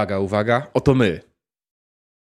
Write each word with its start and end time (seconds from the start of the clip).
uwaga, 0.00 0.18
uwaga, 0.18 0.66
oto 0.74 0.94
my. 0.94 1.20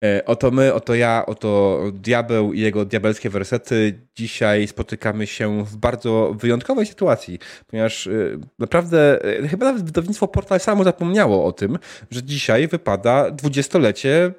E, 0.03 0.25
oto 0.25 0.51
my, 0.51 0.73
oto 0.73 0.95
ja, 0.95 1.25
oto 1.25 1.81
diabeł 1.93 2.53
i 2.53 2.59
jego 2.59 2.85
diabelskie 2.85 3.29
wersety. 3.29 3.99
Dzisiaj 4.15 4.67
spotykamy 4.67 5.27
się 5.27 5.65
w 5.65 5.77
bardzo 5.77 6.33
wyjątkowej 6.39 6.85
sytuacji, 6.85 7.39
ponieważ 7.67 8.07
e, 8.07 8.11
naprawdę, 8.59 9.25
e, 9.25 9.47
chyba 9.47 9.65
nawet 9.65 9.83
wydawnictwo 9.83 10.27
Portal 10.27 10.59
samo 10.59 10.83
zapomniało 10.83 11.45
o 11.45 11.51
tym, 11.51 11.79
że 12.11 12.23
dzisiaj 12.23 12.67
wypada 12.67 13.31
dwudziestolecie 13.31 14.33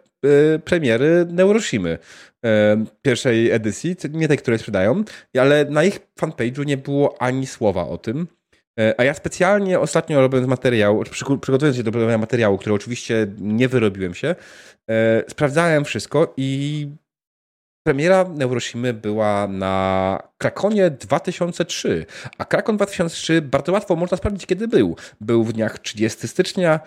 premiery 0.64 1.27
Neuroshimy 1.30 1.98
pierwszej 3.02 3.50
edycji, 3.50 3.96
nie 4.10 4.28
tej, 4.28 4.38
które 4.38 4.58
sprzedają, 4.58 5.04
ale 5.41 5.64
na 5.64 5.84
ich 5.84 6.00
fanpage'u 6.20 6.66
nie 6.66 6.77
było 6.77 7.22
ani 7.22 7.46
słowa 7.46 7.86
o 7.86 7.98
tym. 7.98 8.27
A 8.98 9.04
ja 9.04 9.14
specjalnie 9.14 9.80
ostatnio 9.80 10.20
robiąc 10.20 10.46
materiał, 10.46 11.04
przygotowując 11.40 11.76
się 11.76 11.82
do 11.82 11.90
robienia 11.90 12.18
materiału, 12.18 12.58
który 12.58 12.74
oczywiście 12.74 13.26
nie 13.38 13.68
wyrobiłem 13.68 14.14
się, 14.14 14.34
E, 14.90 15.24
sprawdzałem 15.28 15.84
wszystko 15.84 16.34
i 16.36 16.88
premiera 17.86 18.24
Neuroshimy 18.24 18.92
była 18.92 19.48
na 19.48 20.18
Krakonie 20.38 20.90
2003, 20.90 22.06
a 22.38 22.44
Krakon 22.44 22.77
2003 22.77 23.42
bardzo 23.42 23.72
łatwo 23.72 23.96
można 23.96 24.16
sprawdzić, 24.16 24.46
kiedy 24.46 24.68
był. 24.68 24.96
Był 25.20 25.44
w 25.44 25.52
dniach 25.52 25.78
30 25.78 26.28
stycznia, 26.28 26.80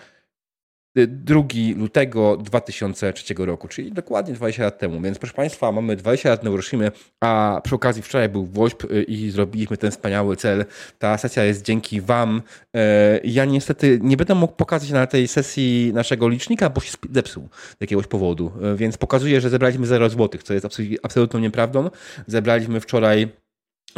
2 1.06 1.42
lutego 1.76 2.36
2003 2.36 3.34
roku, 3.38 3.68
czyli 3.68 3.92
dokładnie 3.92 4.34
20 4.34 4.62
lat 4.62 4.78
temu. 4.78 5.00
Więc 5.00 5.18
proszę 5.18 5.34
Państwa, 5.34 5.72
mamy 5.72 5.96
20 5.96 6.28
lat 6.28 6.44
Neuroshimy, 6.44 6.90
a 7.20 7.60
przy 7.64 7.74
okazji 7.74 8.02
wczoraj 8.02 8.28
był 8.28 8.46
WOŚP 8.46 8.84
y, 8.84 9.02
i 9.02 9.30
zrobiliśmy 9.30 9.76
ten 9.76 9.90
wspaniały 9.90 10.36
cel. 10.36 10.64
Ta 10.98 11.18
sesja 11.18 11.44
jest 11.44 11.62
dzięki 11.62 12.00
Wam. 12.00 12.42
E, 12.76 13.20
ja 13.24 13.44
niestety 13.44 13.98
nie 14.02 14.16
będę 14.16 14.34
mógł 14.34 14.54
pokazać 14.54 14.90
na 14.90 15.06
tej 15.06 15.28
sesji 15.28 15.90
naszego 15.94 16.28
licznika, 16.28 16.70
bo 16.70 16.80
się 16.80 16.92
zepsuł 17.12 17.48
z 17.52 17.80
jakiegoś 17.80 18.06
powodu. 18.06 18.52
E, 18.62 18.76
więc 18.76 18.96
pokazuję, 18.96 19.40
że 19.40 19.50
zebraliśmy 19.50 19.86
0 19.86 20.08
zł, 20.08 20.40
co 20.44 20.54
jest 20.54 20.66
absolutną 21.02 21.40
nieprawdą. 21.40 21.90
Zebraliśmy 22.26 22.80
wczoraj 22.80 23.28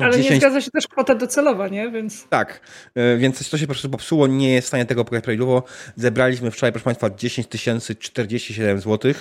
ale 0.04 0.16
10... 0.16 0.30
nie 0.30 0.36
zgadza 0.36 0.60
się 0.60 0.70
też 0.70 0.88
kwota 0.88 1.14
docelowa, 1.14 1.68
nie? 1.68 1.90
Więc... 1.90 2.28
Tak, 2.28 2.60
e, 2.94 3.16
więc 3.16 3.50
to 3.50 3.58
się 3.58 3.66
po 3.66 3.72
prostu 3.72 3.90
popsuło, 3.90 4.26
nie 4.26 4.52
jest 4.54 4.66
w 4.66 4.68
stanie 4.68 4.86
tego 4.86 5.04
pokazać 5.04 5.24
prawidłowo. 5.24 5.62
Zebraliśmy 5.96 6.50
wczoraj, 6.50 6.72
proszę 6.72 6.84
Państwa, 6.84 7.10
10 7.10 7.48
047 7.98 8.80
zł. 8.80 9.12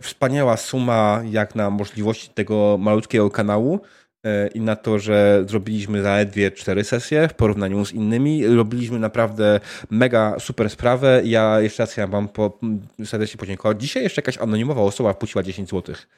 Wspaniała 0.00 0.56
suma 0.56 1.22
jak 1.30 1.54
na 1.54 1.70
możliwości 1.70 2.28
tego 2.28 2.78
malutkiego 2.80 3.30
kanału 3.30 3.80
e, 4.24 4.48
i 4.48 4.60
na 4.60 4.76
to, 4.76 4.98
że 4.98 5.44
zrobiliśmy 5.48 6.02
zaledwie 6.02 6.50
cztery 6.50 6.84
sesje 6.84 7.28
w 7.28 7.34
porównaniu 7.34 7.84
z 7.84 7.92
innymi. 7.92 8.46
Robiliśmy 8.46 8.98
naprawdę 8.98 9.60
mega 9.90 10.38
super 10.38 10.70
sprawę. 10.70 11.22
Ja 11.24 11.60
jeszcze 11.60 11.82
raz 11.82 11.92
chciałem 11.92 12.10
Wam 12.10 12.28
po, 12.28 12.58
serdecznie 13.04 13.38
podziękować. 13.38 13.80
Dzisiaj 13.80 14.02
jeszcze 14.02 14.20
jakaś 14.20 14.38
anonimowa 14.38 14.82
osoba 14.82 15.12
wpuściła 15.12 15.42
10 15.42 15.68
złotych. 15.68 16.08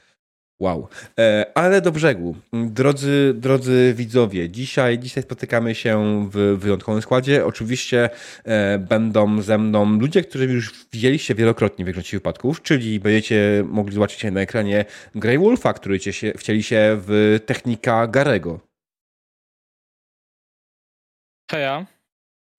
Wow. 0.61 0.89
E, 1.19 1.53
ale 1.55 1.81
do 1.81 1.93
brzegu. 1.93 2.37
Drodzy, 2.53 3.35
drodzy 3.37 3.95
widzowie, 3.97 4.51
dzisiaj, 4.51 4.99
dzisiaj 4.99 5.23
spotykamy 5.23 5.75
się 5.75 6.27
w 6.33 6.57
wyjątkowym 6.59 7.03
składzie. 7.03 7.47
Oczywiście 7.47 8.11
e, 8.45 8.79
będą 8.79 9.43
ze 9.43 9.59
mną 9.59 9.99
ludzie, 9.99 10.23
którzy 10.23 10.45
już 10.45 10.87
widzieliście 10.93 11.35
wielokrotnie 11.35 11.85
w 11.85 11.87
większości 11.87 12.17
wypadków, 12.17 12.63
czyli 12.63 13.01
będziecie 13.01 13.65
mogli 13.67 13.95
zobaczyć 13.95 14.21
się 14.21 14.31
na 14.31 14.41
ekranie 14.41 14.85
Grey 15.15 15.39
Wolfa, 15.39 15.73
który 15.73 16.01
się, 16.01 16.33
wcieli 16.33 16.63
się 16.63 16.97
w 17.07 17.39
technika 17.47 18.07
Garego. 18.07 18.61
ja. 21.53 21.87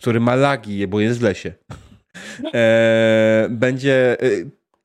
Który 0.01 0.19
ma 0.19 0.35
lagi, 0.35 0.88
bo 0.88 1.00
jest 1.00 1.19
w 1.19 1.23
lesie. 1.23 1.53
E, 2.53 3.47
będzie 3.50 4.17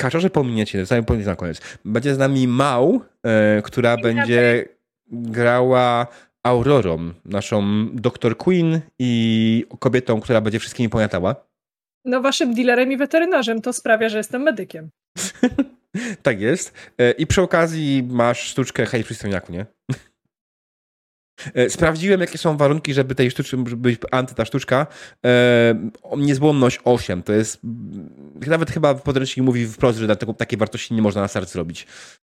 kaczorze 0.00 0.30
pominiecie, 0.30 0.80
zostawiam 0.80 1.04
pominieć 1.04 1.26
na 1.26 1.36
koniec. 1.36 1.60
Będzie 1.84 2.14
z 2.14 2.18
nami 2.18 2.48
Mał, 2.48 3.00
e, 3.22 3.62
która 3.62 3.96
będzie 3.96 4.64
grała 5.12 6.06
Aurorą, 6.42 7.12
naszą 7.24 7.88
doktor 7.92 8.36
Queen 8.36 8.80
i 8.98 9.64
kobietą, 9.78 10.20
która 10.20 10.40
będzie 10.40 10.58
wszystkimi 10.58 10.88
pamiętała. 10.88 11.34
No 12.04 12.20
waszym 12.20 12.54
dealerem 12.54 12.92
i 12.92 12.96
weterynarzem 12.96 13.62
to 13.62 13.72
sprawia, 13.72 14.08
że 14.08 14.18
jestem 14.18 14.42
medykiem. 14.42 14.90
tak 16.22 16.40
jest. 16.40 16.72
E, 16.98 17.10
I 17.10 17.26
przy 17.26 17.42
okazji 17.42 18.08
masz 18.10 18.40
sztuczkę 18.40 18.86
hej 18.86 19.04
przystojniaku, 19.04 19.52
nie? 19.52 19.66
E, 21.54 21.70
sprawdziłem, 21.70 22.20
jakie 22.20 22.38
są 22.38 22.56
warunki, 22.56 22.94
żeby 22.94 23.14
tej 23.14 23.30
sztuczki, 23.30 23.56
żeby 23.56 23.76
być 23.76 24.00
anty 24.10 24.34
ta 24.34 24.44
sztuczka. 24.44 24.86
E, 25.24 25.90
niezłomność 26.16 26.80
8. 26.84 27.22
To 27.22 27.32
jest. 27.32 27.60
Nawet 28.46 28.70
chyba 28.70 28.94
podręcznik 28.94 29.46
mówi 29.46 29.66
wprost, 29.66 29.98
że 29.98 30.16
taką, 30.16 30.34
takiej 30.34 30.58
wartości 30.58 30.94
nie 30.94 31.02
można 31.02 31.20
na 31.20 31.28
start 31.28 31.48
zrobić. 31.48 31.86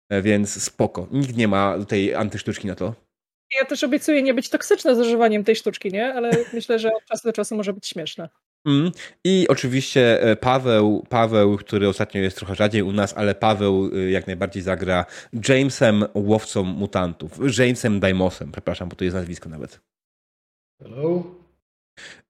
E, 0.09 0.23
więc 0.23 0.63
spoko. 0.63 1.09
Nikt 1.11 1.37
nie 1.37 1.49
ma 1.49 1.77
tej 1.89 2.15
antysztuczki 2.15 2.67
na 2.67 2.75
to. 2.75 2.95
Ja 3.61 3.67
też 3.67 3.85
obiecuję 3.85 4.23
nie 4.23 4.35
być 4.35 4.49
toksyczna 4.49 4.95
z 4.95 4.99
używaniem 4.99 5.45
tej 5.45 5.57
sztuczki, 5.57 5.93
nie? 5.93 6.15
Ale 6.15 6.31
myślę, 6.53 6.79
że 6.79 6.89
od 6.95 7.05
czasu 7.05 7.29
do 7.29 7.33
czasu 7.33 7.57
może 7.57 7.73
być 7.73 7.89
śmieszne. 7.89 8.29
Mm. 8.67 8.93
I 9.25 9.47
oczywiście 9.49 10.23
e, 10.23 10.37
Paweł, 10.37 11.07
Paweł, 11.09 11.57
który 11.57 11.89
ostatnio 11.89 12.21
jest 12.21 12.37
trochę 12.37 12.55
rzadziej 12.55 12.83
u 12.83 12.93
nas, 12.93 13.15
ale 13.17 13.35
Paweł 13.35 13.91
e, 13.95 14.11
jak 14.11 14.27
najbardziej 14.27 14.63
zagra 14.63 15.05
Jamesem, 15.49 16.05
łowcą 16.15 16.63
mutantów. 16.63 17.59
Jamesem 17.59 18.01
Daimosem, 18.01 18.53
przepraszam, 18.53 18.89
bo 18.89 18.97
to 18.97 19.05
jest 19.05 19.17
nazwisko 19.17 19.49
nawet. 19.49 19.81
Hello. 20.83 21.42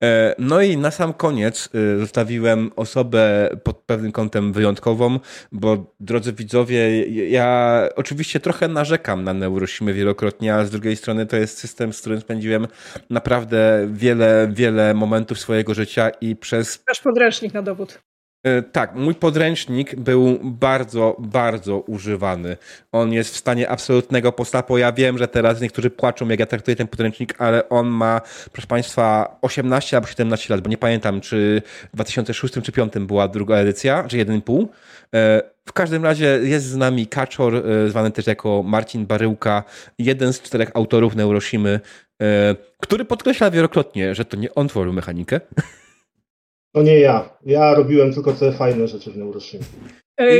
E, 0.02 0.34
no 0.38 0.62
i 0.62 0.76
na 0.76 0.90
sam 0.90 1.12
koniec 1.12 1.68
e, 1.74 1.98
zostawiłem 1.98 2.70
osobę 2.76 3.50
pod 3.64 3.78
pewnym 3.78 4.12
kątem 4.12 4.52
wyjątkową, 4.52 5.20
bo 5.52 5.94
drodzy 6.00 6.32
widzowie, 6.32 7.06
ja 7.28 7.88
oczywiście 7.96 8.40
trochę 8.40 8.68
narzekam 8.68 9.24
na 9.24 9.32
Neurosimę 9.34 9.92
wielokrotnie, 9.92 10.54
a 10.54 10.64
z 10.64 10.70
drugiej 10.70 10.96
strony 10.96 11.26
to 11.26 11.36
jest 11.36 11.58
system, 11.58 11.92
z 11.92 12.00
którym 12.00 12.20
spędziłem 12.20 12.66
naprawdę 13.10 13.88
wiele, 13.92 14.48
wiele 14.52 14.94
momentów 14.94 15.38
swojego 15.38 15.74
życia 15.74 16.10
i 16.20 16.36
przez... 16.36 16.84
Masz 16.88 17.00
podręcznik 17.00 17.54
na 17.54 17.62
dowód. 17.62 18.11
E, 18.44 18.62
tak, 18.62 18.94
mój 18.94 19.14
podręcznik 19.14 19.96
był 19.96 20.38
bardzo, 20.42 21.16
bardzo 21.18 21.78
używany. 21.78 22.56
On 22.92 23.12
jest 23.12 23.34
w 23.34 23.36
stanie 23.36 23.68
absolutnego 23.68 24.32
postapu. 24.32 24.78
Ja 24.78 24.92
wiem, 24.92 25.18
że 25.18 25.28
teraz 25.28 25.60
niektórzy 25.60 25.90
płaczą, 25.90 26.28
jak 26.28 26.40
ja 26.40 26.46
traktuję 26.46 26.76
ten 26.76 26.88
podręcznik, 26.88 27.34
ale 27.38 27.68
on 27.68 27.86
ma, 27.86 28.20
proszę 28.52 28.66
Państwa, 28.66 29.38
18 29.42 29.96
albo 29.96 30.06
17 30.08 30.54
lat, 30.54 30.62
bo 30.62 30.70
nie 30.70 30.78
pamiętam, 30.78 31.20
czy 31.20 31.62
w 31.92 31.96
2006 31.96 32.54
czy 32.54 32.60
2005 32.60 33.06
była 33.06 33.28
druga 33.28 33.56
edycja, 33.56 34.04
czy 34.08 34.16
1,5. 34.16 34.66
E, 35.14 35.42
w 35.66 35.72
każdym 35.72 36.04
razie 36.04 36.26
jest 36.42 36.66
z 36.66 36.76
nami 36.76 37.06
Kaczor, 37.06 37.56
e, 37.56 37.88
zwany 37.88 38.10
też 38.10 38.26
jako 38.26 38.62
Marcin 38.62 39.06
Baryłka, 39.06 39.64
jeden 39.98 40.32
z 40.32 40.42
czterech 40.42 40.70
autorów 40.74 41.16
Neuroshimy, 41.16 41.80
który 42.80 43.04
podkreśla 43.04 43.50
wielokrotnie, 43.50 44.14
że 44.14 44.24
to 44.24 44.36
nie 44.36 44.54
on 44.54 44.68
tworzył 44.68 44.92
mechanikę. 44.92 45.40
To 46.72 46.82
nie 46.82 46.98
ja. 46.98 47.38
Ja 47.46 47.74
robiłem 47.74 48.14
tylko 48.14 48.32
te 48.32 48.52
fajne 48.52 48.88
rzeczy 48.88 49.10
w 49.10 49.16
Neuroshimie. 49.16 49.64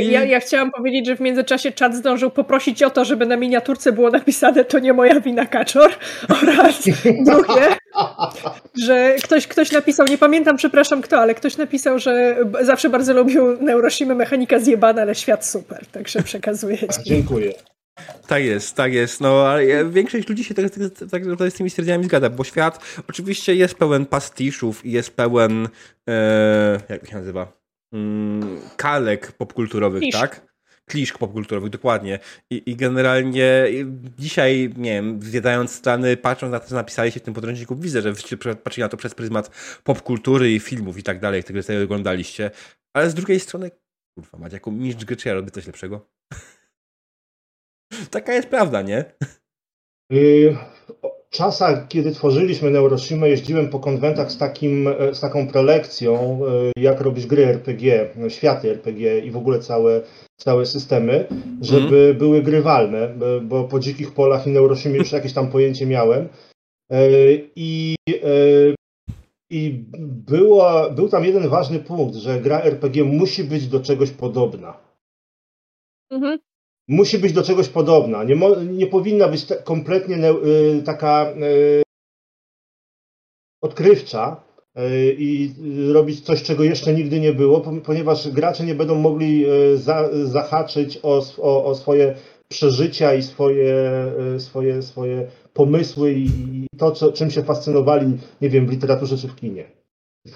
I... 0.01 0.11
Ja, 0.11 0.23
ja, 0.23 0.39
chciałam 0.39 0.71
powiedzieć, 0.71 1.07
że 1.07 1.15
w 1.15 1.19
międzyczasie 1.19 1.71
czat 1.71 1.95
zdążył 1.95 2.29
poprosić 2.29 2.83
o 2.83 2.89
to, 2.89 3.05
żeby 3.05 3.25
na 3.25 3.37
miniaturce 3.37 3.91
było 3.91 4.09
napisane 4.09 4.65
to 4.65 4.79
nie 4.79 4.93
moja 4.93 5.19
wina 5.19 5.45
kaczor 5.45 5.91
oraz 6.43 6.89
drugie, 7.03 7.75
że 8.85 9.15
ktoś, 9.23 9.47
ktoś 9.47 9.71
napisał, 9.71 10.05
nie 10.09 10.17
pamiętam, 10.17 10.57
przepraszam 10.57 11.01
kto, 11.01 11.19
ale 11.19 11.35
ktoś 11.35 11.57
napisał, 11.57 11.99
że 11.99 12.37
zawsze 12.61 12.89
bardzo 12.89 13.13
lubił 13.13 13.61
Neuroshimy, 13.61 14.15
mechanika 14.15 14.59
zjebana, 14.59 15.01
ale 15.01 15.15
świat 15.15 15.45
super, 15.45 15.85
także 15.91 16.23
przekazuję 16.23 16.77
ci. 16.77 17.03
Dziękuję. 17.05 17.53
Tak 18.27 18.43
jest, 18.43 18.75
tak 18.75 18.93
jest. 18.93 19.21
No, 19.21 19.47
ale 19.47 19.89
większość 19.89 20.29
ludzi 20.29 20.43
się 20.43 20.53
tak, 20.53 20.65
tak, 21.11 21.23
tak, 21.37 21.51
z 21.51 21.53
tymi 21.53 21.69
stwierdzeniami 21.69 22.05
zgadza, 22.05 22.29
bo 22.29 22.43
świat 22.43 23.03
oczywiście 23.09 23.55
jest 23.55 23.75
pełen 23.75 24.05
pastiszów 24.05 24.85
i 24.85 24.91
jest 24.91 25.15
pełen, 25.15 25.67
e, 26.09 26.79
jak 26.89 27.07
się 27.07 27.15
nazywa, 27.15 27.51
mm, 27.93 28.59
kalek 28.77 29.31
popkulturowych, 29.31 30.01
Klisz. 30.01 30.15
tak? 30.15 30.53
Kliszk 30.85 31.17
popkulturowych, 31.17 31.69
dokładnie. 31.69 32.19
I, 32.49 32.63
I, 32.65 32.75
generalnie 32.75 33.65
dzisiaj, 34.19 34.73
nie 34.77 34.91
wiem, 34.91 35.21
zwiedzając 35.21 35.71
strony, 35.71 36.17
patrząc 36.17 36.51
na 36.51 36.59
to, 36.59 36.67
co 36.67 36.75
napisaliście 36.75 37.19
w 37.19 37.23
tym 37.23 37.33
podręczniku, 37.33 37.75
widzę, 37.75 38.01
że 38.01 38.13
patrzyli 38.55 38.83
na 38.83 38.89
to 38.89 38.97
przez 38.97 39.13
pryzmat 39.13 39.49
popkultury 39.83 40.51
i 40.51 40.59
filmów 40.59 40.97
i 40.97 41.03
tak 41.03 41.19
dalej, 41.19 41.43
które 41.43 41.63
sobie 41.63 41.83
oglądaliście. 41.83 42.51
Ale 42.93 43.09
z 43.09 43.13
drugiej 43.13 43.39
strony, 43.39 43.71
kurwa, 44.15 44.37
macie 44.37 44.55
jako 44.55 44.71
mistrz 44.71 45.05
gry, 45.05 45.15
czy 45.15 45.27
ja 45.27 45.33
robię 45.33 45.51
coś 45.51 45.67
lepszego? 45.67 46.09
Taka 48.09 48.33
jest 48.33 48.47
prawda, 48.47 48.81
nie? 48.81 49.05
Y, 50.13 50.57
w 51.03 51.35
czasach, 51.35 51.87
kiedy 51.87 52.11
tworzyliśmy 52.11 52.71
Neuroshima, 52.71 53.27
jeździłem 53.27 53.69
po 53.69 53.79
konwentach 53.79 54.31
z, 54.31 54.37
takim, 54.37 54.89
z 55.13 55.19
taką 55.19 55.47
prelekcją, 55.47 56.39
y, 56.77 56.81
jak 56.81 57.01
robić 57.01 57.25
gry 57.25 57.45
RPG, 57.45 58.09
światy 58.29 58.71
RPG 58.71 59.19
i 59.19 59.31
w 59.31 59.37
ogóle 59.37 59.59
całe, 59.59 60.01
całe 60.39 60.65
systemy, 60.65 61.27
żeby 61.61 62.05
mm. 62.05 62.17
były 62.17 62.41
grywalne, 62.41 63.13
bo 63.41 63.63
po 63.63 63.79
dzikich 63.79 64.13
polach 64.13 64.47
i 64.47 64.49
Neuroshimie 64.49 64.97
już 64.97 65.11
jakieś 65.11 65.33
tam 65.33 65.47
pojęcie 65.51 65.85
miałem. 65.85 66.29
Y, 66.93 67.49
I 67.55 67.95
I 69.53 69.85
było, 69.99 70.89
był 70.91 71.09
tam 71.09 71.25
jeden 71.25 71.49
ważny 71.49 71.79
punkt, 71.79 72.15
że 72.15 72.41
gra 72.41 72.61
RPG 72.61 73.03
musi 73.03 73.43
być 73.43 73.67
do 73.67 73.79
czegoś 73.79 74.11
podobna. 74.11 74.77
Mhm. 76.11 76.39
Musi 76.87 77.19
być 77.19 77.33
do 77.33 77.43
czegoś 77.43 77.69
podobna. 77.69 78.23
Nie, 78.23 78.35
mo, 78.35 78.55
nie 78.55 78.87
powinna 78.87 79.27
być 79.27 79.45
kompletnie 79.63 80.17
ne, 80.17 80.31
y, 80.31 80.83
taka 80.85 81.31
y, 81.31 81.83
odkrywcza 83.61 84.43
y, 84.77 85.15
i 85.19 85.53
robić 85.93 86.21
coś, 86.21 86.43
czego 86.43 86.63
jeszcze 86.63 86.93
nigdy 86.93 87.19
nie 87.19 87.33
było, 87.33 87.61
ponieważ 87.85 88.29
gracze 88.29 88.65
nie 88.65 88.75
będą 88.75 88.95
mogli 88.95 89.45
y, 89.49 89.77
za, 89.77 90.09
zahaczyć 90.23 90.99
o, 91.03 91.21
o, 91.37 91.65
o 91.65 91.75
swoje 91.75 92.15
przeżycia 92.47 93.13
i 93.13 93.23
swoje, 93.23 93.75
y, 94.35 94.39
swoje, 94.39 94.81
swoje 94.81 95.27
pomysły 95.53 96.13
i 96.17 96.27
to, 96.77 96.91
co, 96.91 97.11
czym 97.11 97.31
się 97.31 97.43
fascynowali, 97.43 98.17
nie 98.41 98.49
wiem, 98.49 98.67
w 98.67 98.71
literaturze 98.71 99.17
czy 99.17 99.27
w 99.27 99.35
kinie. 99.35 99.82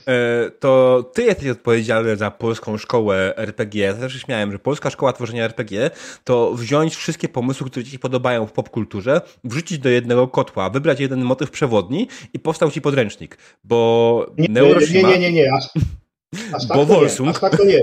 E, 0.08 0.52
to 0.60 1.04
ty 1.14 1.24
jesteś 1.24 1.50
odpowiedzialny 1.50 2.16
za 2.16 2.32
polską 2.32 2.78
szkołę 2.78 3.34
RPG. 3.38 3.86
Ja 3.86 3.94
zawsze 3.94 4.20
śmiałem, 4.20 4.52
że 4.52 4.60
polska 4.60 4.90
szkoła 4.90 5.14
tworzenia 5.14 5.46
RPG 5.46 5.92
to 6.24 6.54
wziąć 6.54 6.96
wszystkie 6.96 7.30
pomysły, 7.30 7.70
które 7.70 7.86
ci 7.86 7.92
się 7.92 8.00
podobają 8.00 8.46
w 8.46 8.52
popkulturze, 8.52 9.22
wrzucić 9.44 9.80
do 9.80 9.90
jednego 9.90 10.28
kotła, 10.28 10.70
wybrać 10.70 11.00
jeden 11.00 11.24
motyw 11.24 11.52
przewodni 11.52 12.08
i 12.34 12.40
powstał 12.40 12.72
ci 12.72 12.82
podręcznik. 12.82 13.38
Bo 13.64 14.32
nie, 14.38 14.48
Neuroshima... 14.50 15.10
Nie, 15.10 15.20
nie, 15.20 15.32
nie, 15.32 15.44
nie. 15.44 15.54
Aż, 15.54 15.70
aż 16.56 16.68
tak 16.68 16.78
bo 16.78 16.86
Wolsung... 16.86 17.30
aż 17.30 17.40
tak 17.40 17.58
to 17.58 17.66
nie. 17.66 17.82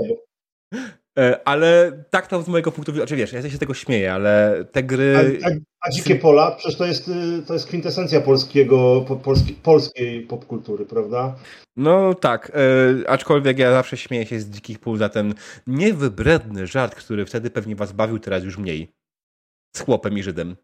E, 1.19 1.47
ale 1.47 1.91
tak 2.09 2.27
to 2.27 2.41
z 2.41 2.47
mojego 2.47 2.71
punktu 2.71 2.91
widzenia, 2.91 3.07
znaczy 3.07 3.15
wiesz, 3.15 3.43
ja 3.43 3.49
się 3.49 3.57
tego 3.57 3.73
śmieję, 3.73 4.13
ale 4.13 4.65
te 4.71 4.83
gry... 4.83 5.39
A, 5.43 5.47
a, 5.47 5.51
a 5.81 5.91
Dzikie 5.91 6.15
Pola, 6.15 6.51
przecież 6.51 6.77
to 6.77 6.85
jest, 6.85 7.07
y, 7.07 7.43
to 7.47 7.53
jest 7.53 7.67
kwintesencja 7.67 8.21
polskiego, 8.21 9.05
polski, 9.23 9.53
polskiej 9.53 10.21
popkultury, 10.21 10.85
prawda? 10.85 11.35
No 11.75 12.13
tak, 12.13 12.51
e, 12.55 13.09
aczkolwiek 13.09 13.59
ja 13.59 13.71
zawsze 13.71 13.97
śmieję 13.97 14.25
się 14.25 14.39
z 14.39 14.49
Dzikich 14.49 14.79
Pól 14.79 14.97
za 14.97 15.09
ten 15.09 15.33
niewybredny 15.67 16.67
żart, 16.67 16.95
który 16.95 17.25
wtedy 17.25 17.49
pewnie 17.49 17.75
was 17.75 17.91
bawił, 17.91 18.19
teraz 18.19 18.43
już 18.43 18.57
mniej. 18.57 18.91
Z 19.75 19.79
chłopem 19.79 20.17
i 20.17 20.23
Żydem. 20.23 20.55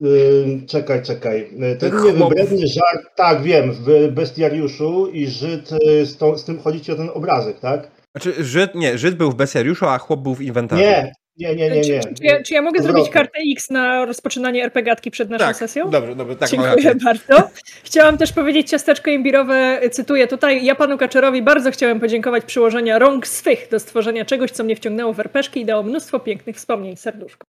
Yy, 0.00 0.62
czekaj, 0.66 1.02
czekaj. 1.02 1.50
Ten 1.78 1.90
Chłop... 1.90 2.04
niewybredny 2.04 2.66
żart, 2.66 3.06
tak 3.16 3.42
wiem, 3.42 3.72
w 3.72 4.08
Bestiariuszu 4.12 5.06
i 5.06 5.26
Żyd, 5.26 5.72
y, 5.72 6.06
z, 6.06 6.16
tą, 6.16 6.38
z 6.38 6.44
tym 6.44 6.58
chodzicie 6.58 6.92
o 6.92 6.96
ten 6.96 7.10
obrazek, 7.14 7.60
tak? 7.60 7.95
Znaczy, 8.16 8.44
Żyd, 8.44 8.74
nie, 8.74 8.98
Żyd 8.98 9.14
był 9.14 9.30
w 9.30 9.34
Bestiariuszu, 9.34 9.86
a 9.86 9.98
chłop 9.98 10.20
był 10.20 10.34
w 10.34 10.42
inwentarzu. 10.42 10.82
Nie, 10.82 11.12
nie, 11.36 11.54
nie, 11.54 11.70
nie. 11.70 11.80
nie. 11.80 12.00
Czy, 12.00 12.14
czy, 12.14 12.24
ja, 12.24 12.42
czy 12.42 12.54
ja 12.54 12.62
mogę 12.62 12.82
zrobić 12.82 13.10
kartę 13.10 13.38
X 13.52 13.70
na 13.70 14.04
rozpoczynanie 14.04 14.64
RPGatki 14.64 15.10
przed 15.10 15.30
naszą 15.30 15.44
tak, 15.44 15.56
sesją? 15.56 15.90
Dobrze, 15.90 16.16
dobrze, 16.16 16.36
tak 16.36 16.50
Dziękuję 16.50 16.94
bardzo. 17.04 17.50
Chciałam 17.84 18.18
też 18.18 18.32
powiedzieć 18.32 18.70
ciasteczko 18.70 19.10
imbirowe, 19.10 19.80
cytuję 19.92 20.26
tutaj, 20.26 20.64
ja 20.64 20.74
panu 20.74 20.98
Kaczerowi 20.98 21.42
bardzo 21.42 21.70
chciałem 21.70 22.00
podziękować 22.00 22.44
przyłożenia 22.44 22.98
rąk 22.98 23.26
swych 23.26 23.68
do 23.70 23.80
stworzenia 23.80 24.24
czegoś, 24.24 24.50
co 24.50 24.64
mnie 24.64 24.76
wciągnęło 24.76 25.12
w 25.12 25.20
RPszki 25.20 25.60
i 25.60 25.64
dało 25.64 25.82
mnóstwo 25.82 26.20
pięknych 26.20 26.56
wspomnień. 26.56 26.96
Serduszko. 26.96 27.46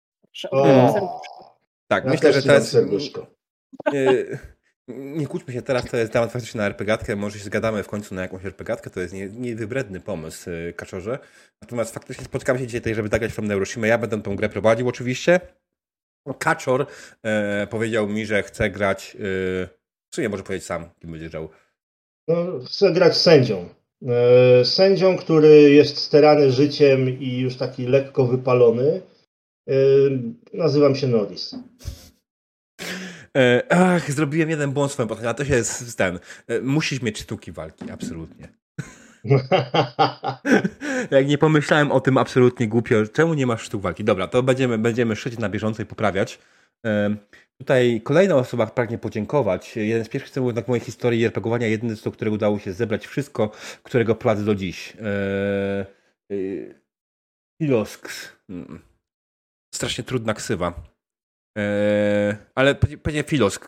O, 0.51 0.63
serduszko. 0.93 1.57
Tak, 1.87 2.05
ja 2.05 2.11
myślę, 2.11 2.33
że 2.33 2.43
to 2.43 2.53
jest... 2.53 2.71
Serduszko. 2.71 3.27
Nie 4.97 5.27
kłóćmy 5.27 5.53
się 5.53 5.61
teraz, 5.61 5.85
to 5.85 5.97
jest 5.97 6.13
temat 6.13 6.31
faktycznie 6.31 6.57
na 6.57 6.65
RPGatkę, 6.65 7.15
może 7.15 7.39
się 7.39 7.45
zgadamy 7.45 7.83
w 7.83 7.87
końcu 7.87 8.15
na 8.15 8.21
jakąś 8.21 8.45
RPGatkę, 8.45 8.89
to 8.89 8.99
jest 8.99 9.13
niewybredny 9.33 9.99
nie 9.99 10.05
pomysł, 10.05 10.49
y, 10.49 10.73
Kaczorze. 10.77 11.19
Natomiast 11.61 11.93
faktycznie 11.93 12.25
spotkamy 12.25 12.59
się 12.59 12.67
dzisiaj 12.67 12.95
żeby 12.95 13.09
zagrać 13.09 13.31
From 13.31 13.47
Neuroshima. 13.47 13.87
Ja 13.87 13.97
będę 13.97 14.21
tą 14.21 14.35
grę 14.35 14.49
prowadził 14.49 14.87
oczywiście. 14.87 15.39
Kaczor 16.39 16.85
e, 17.23 17.67
powiedział 17.67 18.07
mi, 18.07 18.25
że 18.25 18.43
chce 18.43 18.69
grać, 18.69 19.17
nie 20.17 20.29
może 20.29 20.43
powiedzieć 20.43 20.65
sam, 20.65 20.89
kim 20.99 21.11
będzie 21.11 21.29
grał. 21.29 21.49
No, 22.27 22.59
chcę 22.65 22.91
grać 22.91 23.17
sędzią. 23.17 23.69
E, 24.07 24.65
sędzią, 24.65 25.17
który 25.17 25.71
jest 25.71 25.97
sterany 25.97 26.51
życiem 26.51 27.19
i 27.19 27.39
już 27.39 27.55
taki 27.55 27.85
lekko 27.85 28.25
wypalony. 28.25 29.01
E, 29.69 29.73
nazywam 30.53 30.95
się 30.95 31.07
Norris. 31.07 31.55
E, 33.37 33.63
ach, 33.69 34.11
zrobiłem 34.11 34.49
jeden 34.49 34.71
błąd 34.71 34.91
swoim 34.91 35.09
a 35.27 35.33
to 35.33 35.45
się 35.45 35.55
jest 35.55 35.97
ten. 35.97 36.19
E, 36.47 36.61
musisz 36.61 37.01
mieć 37.01 37.19
sztuki 37.19 37.51
walki, 37.51 37.91
absolutnie. 37.91 38.47
Jak 41.11 41.27
nie 41.27 41.37
pomyślałem 41.37 41.91
o 41.91 41.99
tym 41.99 42.17
absolutnie 42.17 42.67
głupio, 42.67 42.95
czemu 43.13 43.33
nie 43.33 43.47
masz 43.47 43.61
sztuk 43.61 43.81
walki? 43.81 44.03
Dobra, 44.03 44.27
to 44.27 44.43
będziemy, 44.43 44.77
będziemy 44.77 45.15
szyć 45.15 45.37
na 45.37 45.49
bieżąco 45.49 45.83
i 45.83 45.85
poprawiać. 45.85 46.39
E, 46.85 47.15
tutaj 47.57 48.01
kolejna 48.03 48.35
osoba 48.35 48.67
pragnie 48.67 48.97
podziękować. 48.97 49.75
Jeden 49.75 50.05
z 50.05 50.09
pierwszych 50.09 50.33
celów 50.33 50.53
w 50.53 50.67
mojej 50.67 50.85
historii 50.85 51.25
RPGowania, 51.25 51.67
jedyny 51.67 51.95
z 51.95 52.01
którego 52.01 52.35
udało 52.35 52.59
się 52.59 52.73
zebrać 52.73 53.07
wszystko, 53.07 53.51
którego 53.83 54.15
prowadzę 54.15 54.45
do 54.45 54.55
dziś. 54.55 54.93
Ilosks. 57.59 58.31
Hmm. 58.47 58.79
Strasznie 59.75 60.03
trudna 60.03 60.33
ksywa. 60.33 60.90
Eee, 61.55 62.37
ale 62.55 62.75
pewnie 62.75 63.23
Filosk. 63.23 63.67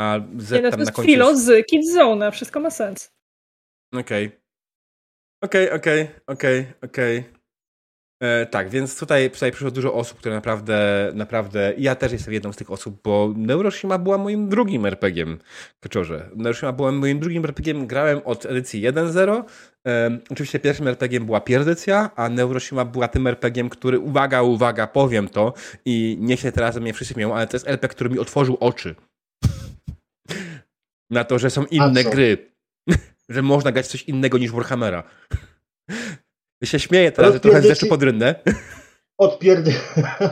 A 0.00 0.18
Z 0.36 0.50
Nie, 0.50 0.62
no 0.62 0.70
to 0.70 0.78
jest 0.78 0.92
końcu 0.92 1.12
Filo 1.12 1.36
z 1.36 1.66
Kidzona, 1.66 2.30
wszystko 2.30 2.60
ma 2.60 2.70
sens. 2.70 3.12
Okej. 3.92 4.26
Okay. 4.26 4.40
Okej, 5.42 5.66
okay, 5.66 5.76
okej, 5.76 6.02
okay, 6.02 6.22
okej, 6.26 6.66
okej. 6.82 7.35
E, 8.22 8.46
tak, 8.46 8.68
więc 8.68 8.98
tutaj, 8.98 9.30
tutaj 9.30 9.52
przyszło 9.52 9.70
dużo 9.70 9.94
osób, 9.94 10.18
które 10.18 10.34
naprawdę, 10.34 11.10
naprawdę, 11.14 11.74
ja 11.78 11.94
też 11.94 12.12
jestem 12.12 12.34
jedną 12.34 12.52
z 12.52 12.56
tych 12.56 12.70
osób, 12.70 13.00
bo 13.04 13.32
Neuroshima 13.36 13.98
była 13.98 14.18
moim 14.18 14.48
drugim 14.48 14.86
RPG-iem, 14.86 15.38
Kaczorze. 15.80 16.30
Neuroshima 16.36 16.72
była 16.72 16.92
moim 16.92 17.20
drugim 17.20 17.44
RPG-iem, 17.44 17.86
grałem 17.86 18.20
od 18.24 18.46
edycji 18.46 18.82
1.0. 18.82 19.44
E, 19.86 20.18
oczywiście 20.30 20.58
pierwszym 20.58 20.88
RPG-iem 20.88 21.26
była 21.26 21.40
pierdycja, 21.40 22.10
a 22.16 22.28
Neuroshima 22.28 22.84
była 22.84 23.08
tym 23.08 23.26
RPG-iem, 23.26 23.68
który, 23.68 23.98
uwaga, 23.98 24.42
uwaga, 24.42 24.86
powiem 24.86 25.28
to 25.28 25.54
i 25.84 26.16
niech 26.20 26.40
się 26.40 26.52
teraz 26.52 26.76
mnie 26.76 26.92
wszyscy 26.92 27.14
śmieją, 27.14 27.34
ale 27.34 27.46
to 27.46 27.56
jest 27.56 27.68
RPG, 27.68 27.94
który 27.94 28.10
mi 28.10 28.18
otworzył 28.18 28.56
oczy. 28.60 28.94
Na 31.10 31.24
to, 31.24 31.38
że 31.38 31.50
są 31.50 31.64
inne 31.64 32.04
gry. 32.04 32.52
że 33.28 33.42
można 33.42 33.72
grać 33.72 33.86
coś 33.86 34.02
innego 34.02 34.38
niż 34.38 34.52
Warhammera. 34.52 35.02
Ja 36.60 36.68
się 36.68 36.78
śmieję 36.78 37.12
teraz, 37.12 37.32
że 37.32 37.40
trochę 37.40 37.62
rzeczy 37.62 37.86
pod 37.86 38.02
rynnę. 38.02 38.34
Od, 39.18 39.38
pierdy... 39.38 39.72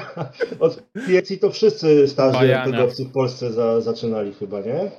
Od 0.61 0.83
piersi 1.07 1.39
to 1.39 1.51
wszyscy 1.51 2.09
starzy 2.09 2.55
RPGowcy 2.55 3.05
w 3.05 3.13
Polsce 3.13 3.53
za, 3.53 3.81
zaczynali 3.81 4.35
chyba, 4.35 4.61
nie? 4.61 4.91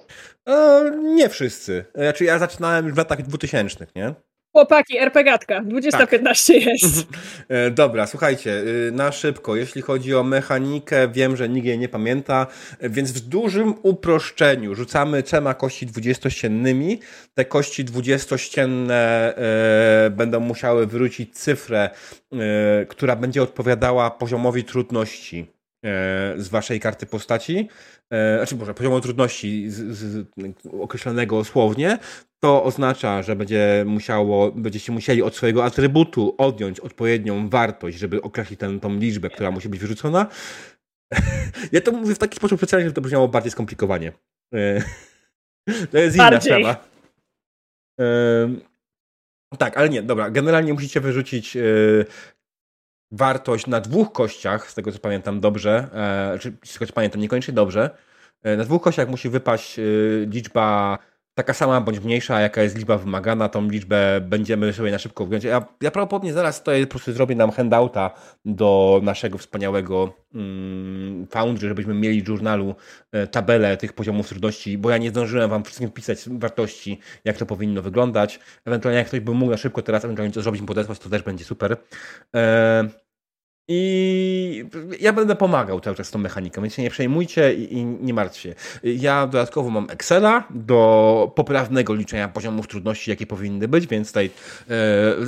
E, 0.48 0.91
nie 1.03 1.29
wszyscy. 1.29 1.86
Znaczy 1.96 2.24
ja 2.24 2.39
zaczynałem 2.39 2.94
w 2.94 2.98
latach 2.98 3.22
2000, 3.22 3.88
nie? 3.96 4.15
Chłopaki, 4.55 4.97
RPGatka, 4.97 5.62
2015 5.62 6.53
tak. 6.53 6.65
jest. 6.65 7.07
E, 7.50 7.71
dobra, 7.71 8.07
słuchajcie, 8.07 8.51
y, 8.51 8.91
na 8.91 9.12
szybko, 9.12 9.55
jeśli 9.55 9.81
chodzi 9.81 10.15
o 10.15 10.24
mechanikę, 10.24 11.07
wiem, 11.07 11.35
że 11.35 11.50
nikt 11.50 11.67
jej 11.67 11.79
nie 11.79 11.89
pamięta, 11.89 12.47
więc 12.81 13.12
w 13.12 13.19
dużym 13.19 13.74
uproszczeniu 13.83 14.75
rzucamy 14.75 15.24
trzema 15.24 15.53
kości 15.53 15.85
dwudziestościennymi. 15.85 17.00
Te 17.33 17.45
kości 17.45 17.83
dwudziestościenne 17.83 19.33
e, 19.35 20.09
będą 20.09 20.39
musiały 20.39 20.88
wrócić 20.88 21.38
cyfrę, 21.38 21.89
e, 22.33 22.85
która 22.85 23.15
będzie 23.15 23.43
odpowiadała 23.43 24.12
poziomowi 24.12 24.63
trudności 24.63 25.55
z 26.38 26.47
waszej 26.47 26.79
karty 26.79 27.05
postaci 27.05 27.69
znaczy 28.38 28.55
może 28.55 28.74
poziomu 28.74 29.01
trudności 29.01 29.69
z, 29.69 29.97
z, 29.97 30.27
określonego 30.81 31.43
słownie, 31.43 31.97
to 32.45 32.63
oznacza, 32.63 33.23
że 33.23 33.35
będzie 33.35 33.83
musiało, 33.87 34.51
będziecie 34.51 34.91
musieli 34.91 35.21
od 35.21 35.35
swojego 35.35 35.65
atrybutu 35.65 36.35
odjąć 36.37 36.79
odpowiednią 36.79 37.49
wartość, 37.49 37.97
żeby 37.97 38.21
określić 38.21 38.59
tę, 38.59 38.79
tą 38.79 38.95
liczbę, 38.95 39.29
która 39.29 39.51
musi 39.51 39.69
być 39.69 39.79
wyrzucona. 39.79 40.27
ja 41.71 41.81
to 41.81 41.91
mówię 41.91 42.15
w 42.15 42.17
taki 42.17 42.35
sposób 42.35 42.59
specjalnie, 42.59 42.85
żeby 42.85 42.95
to 42.95 43.01
brzmiało 43.01 43.27
bardziej 43.27 43.51
skomplikowanie. 43.51 44.11
E, 44.53 44.81
to 45.91 45.97
jest 45.97 46.15
inna 46.15 46.31
bardziej. 46.31 46.53
sprawa. 46.53 46.85
Tak, 49.57 49.77
ale 49.77 49.89
nie, 49.89 50.03
dobra. 50.03 50.29
Generalnie 50.29 50.73
musicie 50.73 51.01
wyrzucić 51.01 51.57
e, 51.57 51.61
wartość 53.11 53.67
na 53.67 53.81
dwóch 53.81 54.11
kościach, 54.11 54.71
z 54.71 54.75
tego 54.75 54.91
co 54.91 54.99
pamiętam 54.99 55.39
dobrze, 55.39 55.89
e, 56.33 56.39
czy 56.39 56.57
z 56.65 56.73
tego 56.73 56.85
co 56.85 56.93
pamiętam 56.93 57.21
niekoniecznie 57.21 57.53
dobrze. 57.53 57.89
Na 58.57 58.63
dwóch 58.63 58.81
kościach 58.81 59.09
musi 59.09 59.29
wypaść 59.29 59.79
liczba 60.27 60.97
taka 61.36 61.54
sama 61.54 61.82
bądź 61.82 62.00
mniejsza, 62.00 62.42
jaka 62.42 62.62
jest 62.62 62.75
liczba 62.75 62.98
wymagana, 62.98 63.50
tą 63.50 63.70
liczbę 63.70 64.22
będziemy 64.22 64.74
sobie 64.74 64.92
na 64.92 65.00
szybko 65.00 65.25
wziąć. 65.25 65.44
Ja, 65.44 65.65
ja 65.82 65.92
prawdopodobnie 65.92 66.34
zaraz 66.34 66.60
tutaj 66.60 66.88
po 66.88 66.89
prostu 66.89 67.13
zrobię 67.13 67.36
nam 67.36 67.51
handouta 67.51 68.12
do 68.46 69.00
naszego 69.04 69.38
wspaniałego 69.38 70.13
mm, 70.36 71.27
Foundry, 71.27 71.68
żebyśmy 71.68 71.94
mieli 71.94 72.22
w 72.22 72.27
żurnalu 72.27 72.75
e, 73.12 73.27
tabelę 73.27 73.77
tych 73.77 73.94
poziomów 73.94 74.30
trudności, 74.30 74.77
bo 74.77 74.89
ja 74.89 74.98
nie 74.98 75.10
zdążyłem 75.10 75.50
wam 75.50 75.63
wszystkim 75.63 75.89
wpisać 75.89 76.30
wartości, 76.30 77.00
jak 77.25 77.38
to 77.38 77.46
powinno 77.46 77.82
wyglądać. 77.82 78.39
Ewentualnie 78.65 78.98
jak 78.98 79.08
ktoś 79.08 79.20
by 79.20 79.34
mógł 79.34 79.51
na 79.51 79.58
szybko 79.58 79.82
teraz 79.82 80.06
ewentualnie 80.06 80.34
to 80.34 80.42
zrobić, 80.42 80.62
podesłać, 80.62 81.00
to 81.00 81.10
też 81.10 81.24
będzie 81.24 81.46
super. 81.46 81.77
E, 82.36 83.04
I 83.67 84.65
ja 85.00 85.13
będę 85.13 85.36
pomagał 85.36 85.79
cały 85.79 85.95
czas 85.95 86.12
tą 86.12 86.19
mechaniką, 86.19 86.62
więc 86.62 86.74
się 86.74 86.81
nie 86.81 86.89
przejmujcie 86.89 87.53
i, 87.53 87.74
i, 87.74 87.86
nie 87.86 88.13
martwcie. 88.13 88.55
Ja 88.84 89.27
dodatkowo 89.27 89.69
mam 89.69 89.89
Excela 89.89 90.48
do 90.50 91.31
poprawnego 91.36 91.93
liczenia 91.93 92.27
poziomów 92.27 92.67
trudności, 92.67 93.10
jakie 93.12 93.27
powinny 93.27 93.67
być, 93.67 93.88
więc 93.88 94.07
tutaj 94.07 94.29
e, 94.69 94.72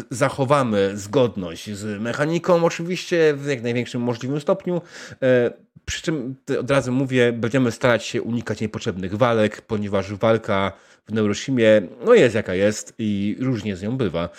zachowamy 0.09 0.97
zgodność 0.97 1.73
z 1.73 2.01
mechaniką 2.01 2.65
oczywiście 2.65 3.33
w 3.33 3.45
jak 3.45 3.61
największym 3.61 4.01
możliwym 4.01 4.41
stopniu. 4.41 4.81
E, 5.21 5.66
przy 5.87 6.01
czym 6.01 6.35
od 6.59 6.71
razu 6.71 6.91
mówię, 6.91 7.33
będziemy 7.33 7.71
starać 7.71 8.05
się 8.05 8.21
unikać 8.21 8.61
niepotrzebnych 8.61 9.15
walek, 9.15 9.61
ponieważ 9.61 10.13
walka 10.13 10.71
w 11.05 11.13
Neurosimie 11.13 11.81
no 12.05 12.13
jest 12.13 12.35
jaka 12.35 12.53
jest 12.53 12.93
i 12.97 13.37
różnie 13.39 13.75
z 13.75 13.81
nią 13.81 13.97
bywa. 13.97 14.29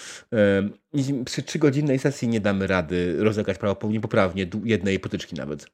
Przy 1.24 1.42
trzygodzinnej 1.42 1.98
sesji 1.98 2.28
nie 2.28 2.40
damy 2.40 2.66
rady 2.66 3.16
rozegrać 3.18 3.58
prawdopodobnie 3.58 4.00
poprawnie 4.00 4.46
jednej 4.64 5.00
potyczki 5.00 5.36
nawet. 5.36 5.66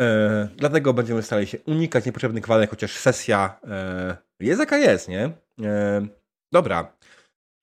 E, 0.00 0.48
dlatego 0.56 0.94
będziemy 0.94 1.22
starali 1.22 1.46
się 1.46 1.58
unikać 1.58 2.06
niepotrzebnych 2.06 2.46
walek, 2.46 2.70
chociaż 2.70 2.96
sesja 2.96 3.60
e, 3.68 4.16
jest 4.40 4.60
jaka 4.60 4.78
jest, 4.78 5.08
nie? 5.08 5.30
E, 5.62 6.06
dobra. 6.52 6.96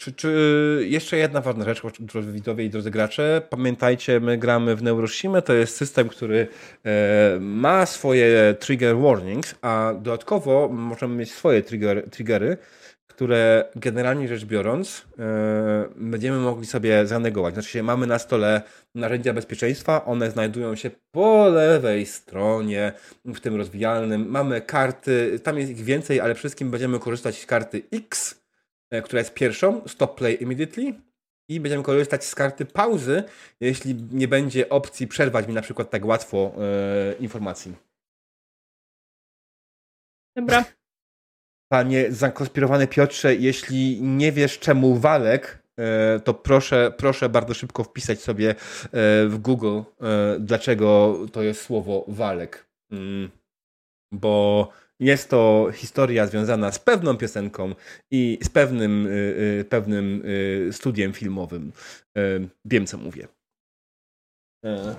Czy, 0.01 0.13
czy 0.13 0.85
jeszcze 0.87 1.17
jedna 1.17 1.41
ważna 1.41 1.65
rzecz, 1.65 1.81
drodzy 1.99 2.31
widzowie 2.31 2.65
i 2.65 2.69
drodzy 2.69 2.91
gracze, 2.91 3.41
pamiętajcie, 3.49 4.19
my 4.19 4.37
gramy 4.37 4.75
w 4.75 4.83
Neuroshima, 4.83 5.41
to 5.41 5.53
jest 5.53 5.77
system, 5.77 6.09
który 6.09 6.47
e, 6.85 7.37
ma 7.39 7.85
swoje 7.85 8.55
trigger 8.59 8.97
warnings, 8.97 9.55
a 9.61 9.93
dodatkowo 10.01 10.69
możemy 10.71 11.15
mieć 11.15 11.31
swoje 11.31 11.61
trigger, 11.61 12.09
triggery, 12.09 12.57
które 13.07 13.65
generalnie 13.75 14.27
rzecz 14.27 14.45
biorąc 14.45 15.05
e, 15.19 15.89
będziemy 15.95 16.37
mogli 16.37 16.65
sobie 16.65 17.07
zanegować. 17.07 17.53
Znaczy 17.53 17.83
mamy 17.83 18.07
na 18.07 18.19
stole 18.19 18.61
narzędzia 18.95 19.33
bezpieczeństwa, 19.33 20.05
one 20.05 20.31
znajdują 20.31 20.75
się 20.75 20.91
po 21.11 21.49
lewej 21.49 22.05
stronie 22.05 22.93
w 23.25 23.39
tym 23.39 23.55
rozwijalnym. 23.55 24.29
Mamy 24.29 24.61
karty, 24.61 25.39
tam 25.43 25.57
jest 25.57 25.71
ich 25.71 25.83
więcej, 25.83 26.19
ale 26.19 26.35
wszystkim 26.35 26.71
będziemy 26.71 26.99
korzystać 26.99 27.41
z 27.41 27.45
karty 27.45 27.81
X, 27.91 28.40
która 29.03 29.19
jest 29.19 29.33
pierwszą, 29.33 29.81
stop 29.87 30.17
play 30.17 30.43
immediately. 30.43 30.93
I 31.49 31.59
będziemy 31.59 31.83
korzystać 31.83 32.25
z 32.25 32.35
karty 32.35 32.65
pauzy, 32.65 33.23
jeśli 33.59 33.95
nie 33.95 34.27
będzie 34.27 34.69
opcji 34.69 35.07
przerwać 35.07 35.47
mi 35.47 35.53
na 35.53 35.61
przykład 35.61 35.89
tak 35.89 36.05
łatwo 36.05 36.53
e, 36.57 37.13
informacji. 37.13 37.75
Dobra. 40.35 40.65
Panie 41.71 42.11
zakonspirowany 42.11 42.87
Piotrze, 42.87 43.35
jeśli 43.35 44.01
nie 44.01 44.31
wiesz 44.31 44.59
czemu 44.59 44.95
walek, 44.95 45.63
e, 45.79 46.19
to 46.19 46.33
proszę, 46.33 46.93
proszę 46.97 47.29
bardzo 47.29 47.53
szybko 47.53 47.83
wpisać 47.83 48.19
sobie 48.19 48.49
e, 48.49 48.55
w 49.27 49.37
Google, 49.37 49.79
e, 50.01 50.37
dlaczego 50.39 51.17
to 51.31 51.41
jest 51.41 51.61
słowo 51.61 52.05
walek. 52.07 52.67
Mm. 52.91 53.29
Bo 54.13 54.69
jest 55.01 55.29
to 55.29 55.69
historia 55.73 56.27
związana 56.27 56.71
z 56.71 56.79
pewną 56.79 57.17
piosenką 57.17 57.75
i 58.11 58.39
z 58.43 58.49
pewnym, 58.49 59.07
y, 59.07 59.09
y, 59.59 59.65
pewnym 59.69 60.21
y, 60.25 60.69
studiem 60.71 61.13
filmowym. 61.13 61.71
Wiem, 62.65 62.85
co 62.85 62.97
mówię. 62.97 63.27
E. 64.65 64.95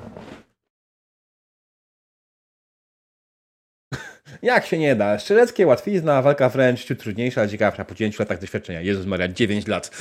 Jak 4.43 4.67
się 4.67 4.79
nie 4.79 4.97
da? 4.97 5.19
Strzeleckie 5.19 5.67
łatwizna, 5.67 6.23
walka 6.23 6.49
wręcz 6.49 6.85
ciut 6.85 6.99
trudniejsza, 6.99 7.49
ciekawsza 7.49 7.85
po 7.85 7.95
9 7.95 8.19
latach 8.19 8.41
doświadczenia. 8.41 8.81
Jezus 8.81 9.07
Maria, 9.07 9.29
9 9.29 9.67
lat. 9.67 9.91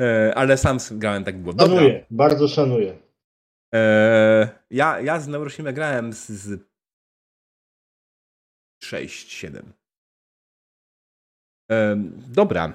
E, 0.00 0.34
ale 0.34 0.56
sam 0.56 0.78
grałem 0.90 1.24
tak 1.24 1.38
było. 1.38 1.54
Dobra. 1.54 1.76
Szanuję, 1.76 2.04
bardzo 2.10 2.48
szanuję. 2.48 2.98
E, 3.74 4.48
ja, 4.70 5.00
ja 5.00 5.20
z 5.20 5.28
Neuroshima 5.28 5.72
grałem 5.72 6.12
z, 6.12 6.28
z 6.28 6.71
6, 8.84 9.32
7. 9.32 9.72
Dobra. 12.28 12.72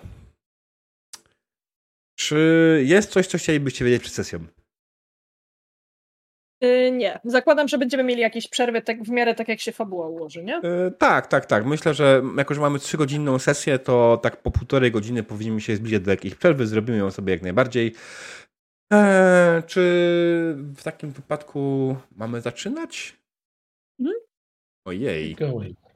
Czy 2.16 2.82
jest 2.86 3.12
coś, 3.12 3.28
co 3.28 3.38
chcielibyście 3.38 3.86
wiedzieć 3.86 4.02
przed 4.02 4.14
sesją? 4.14 4.40
Yy, 6.62 6.92
nie. 6.92 7.20
Zakładam, 7.24 7.68
że 7.68 7.78
będziemy 7.78 8.04
mieli 8.04 8.22
jakieś 8.22 8.48
przerwy 8.48 8.82
tak 8.82 9.04
w 9.04 9.10
miarę 9.10 9.36
tak, 9.36 9.48
jak 9.48 9.60
się 9.60 9.72
fabuła 9.72 10.08
ułoży, 10.08 10.44
nie? 10.44 10.62
Yy, 10.64 10.92
tak, 10.98 11.28
tak, 11.28 11.46
tak. 11.46 11.66
Myślę, 11.66 11.94
że 11.94 12.24
jako, 12.38 12.54
że 12.54 12.62
mamy 12.62 12.80
trzygodzinną 12.80 13.40
sesję, 13.40 13.80
to 13.80 14.20
tak 14.24 14.42
po 14.42 14.52
półtorej 14.52 14.92
godziny 14.92 15.24
powinniśmy 15.24 15.62
się 15.62 15.76
zbliżyć 15.76 16.00
do 16.00 16.12
jakiejś 16.12 16.36
przerwy. 16.36 16.68
Zrobimy 16.68 16.98
ją 16.98 17.12
sobie 17.12 17.34
jak 17.34 17.42
najbardziej. 17.42 17.96
Eee, 18.92 19.64
czy 19.64 19.82
w 20.76 20.84
takim 20.84 21.12
wypadku 21.12 21.96
mamy 22.16 22.42
zaczynać? 22.42 23.18
Mhm. 24.00 24.16
Ojej. 24.86 25.36
E, 25.42 25.87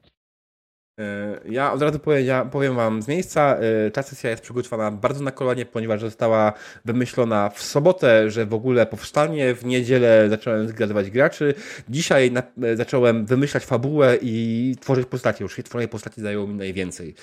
ja 1.44 1.72
od 1.72 1.82
razu 1.82 1.98
powiem, 1.98 2.50
powiem 2.50 2.76
Wam 2.76 3.02
z 3.02 3.08
miejsca, 3.08 3.56
e, 3.86 3.90
ta 3.90 4.02
sesja 4.02 4.30
jest 4.30 4.42
przygotowana 4.42 4.90
bardzo 4.90 5.24
na 5.24 5.30
kolanie, 5.30 5.66
ponieważ 5.66 6.00
została 6.00 6.52
wymyślona 6.84 7.50
w 7.50 7.62
sobotę, 7.62 8.30
że 8.30 8.46
w 8.46 8.54
ogóle 8.54 8.86
powstanie. 8.86 9.54
W 9.54 9.64
niedzielę 9.64 10.28
zacząłem 10.28 10.68
zgadywać 10.68 11.10
graczy. 11.10 11.54
Dzisiaj 11.88 12.30
na, 12.30 12.42
e, 12.62 12.76
zacząłem 12.76 13.26
wymyślać 13.26 13.64
fabułę 13.64 14.18
i 14.22 14.76
tworzyć 14.80 15.06
postacie. 15.06 15.44
Już 15.44 15.56
tworzenie 15.64 15.88
postaci 15.88 16.20
zajęło 16.20 16.46
mi 16.46 16.54
najwięcej. 16.54 17.14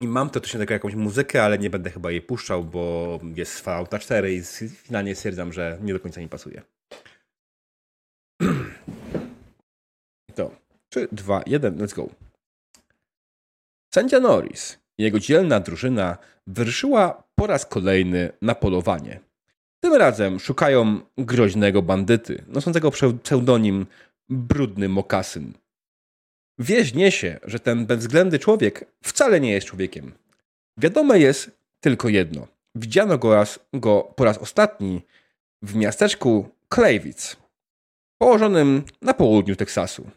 I 0.00 0.08
mam 0.08 0.30
to 0.30 0.40
też 0.40 0.52
taką 0.52 0.74
jakąś 0.74 0.94
muzykę, 0.94 1.42
ale 1.42 1.58
nie 1.58 1.70
będę 1.70 1.90
chyba 1.90 2.10
jej 2.10 2.20
puszczał, 2.20 2.64
bo 2.64 3.20
jest 3.34 3.60
Fallout 3.60 3.90
4 4.00 4.34
i 4.34 4.42
finalnie 4.68 5.14
stwierdzam, 5.14 5.52
że 5.52 5.78
nie 5.82 5.92
do 5.92 6.00
końca 6.00 6.20
mi 6.20 6.28
pasuje. 6.28 6.62
To. 10.34 10.50
3, 10.94 11.08
2, 11.12 11.42
1, 11.46 11.76
let's 11.78 11.94
go. 11.94 12.08
Sędzia 13.94 14.20
Norris 14.20 14.78
i 14.98 15.02
jego 15.02 15.18
dzielna 15.18 15.60
drużyna 15.60 16.18
wyruszyła 16.46 17.22
po 17.34 17.46
raz 17.46 17.66
kolejny 17.66 18.32
na 18.42 18.54
polowanie. 18.54 19.20
Tym 19.80 19.94
razem 19.94 20.40
szukają 20.40 21.00
groźnego 21.18 21.82
bandyty, 21.82 22.44
noszącego 22.48 22.90
pseudonim 23.22 23.86
Brudny 24.28 24.88
Mokasyn. 24.88 25.52
Wieść 26.58 26.94
niesie, 26.94 27.40
że 27.44 27.60
ten 27.60 27.86
bezwzględny 27.86 28.38
człowiek 28.38 28.84
wcale 29.04 29.40
nie 29.40 29.52
jest 29.52 29.66
człowiekiem. 29.66 30.12
Wiadome 30.78 31.18
jest 31.18 31.50
tylko 31.80 32.08
jedno. 32.08 32.46
Widziano 32.74 33.18
go, 33.18 33.34
raz, 33.34 33.58
go 33.72 34.12
po 34.16 34.24
raz 34.24 34.38
ostatni 34.38 35.02
w 35.62 35.74
miasteczku 35.74 36.48
Claywitz, 36.74 37.36
położonym 38.18 38.82
na 39.02 39.14
południu 39.14 39.56
Teksasu. 39.56 40.10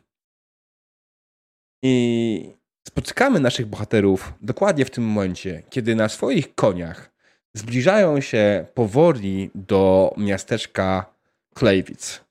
I 1.88 2.54
spotykamy 2.88 3.40
naszych 3.40 3.66
bohaterów 3.66 4.34
dokładnie 4.42 4.86
w 4.86 4.90
tym 4.90 5.04
momencie, 5.04 5.64
kiedy 5.70 5.96
na 5.96 6.10
swoich 6.10 6.56
koniach 6.56 7.12
zbliżają 7.54 8.22
się 8.22 8.66
powoli 8.74 9.50
do 9.56 10.14
miasteczka 10.18 11.14
Klejwic. 11.54 12.22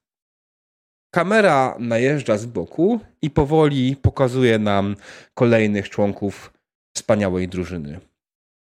Kamera 1.14 1.76
najeżdża 1.78 2.38
z 2.38 2.46
boku 2.46 3.00
i 3.22 3.30
powoli 3.30 3.96
pokazuje 3.96 4.58
nam 4.58 4.96
kolejnych 5.34 5.90
członków 5.90 6.52
wspaniałej 6.96 7.48
drużyny. 7.48 8.00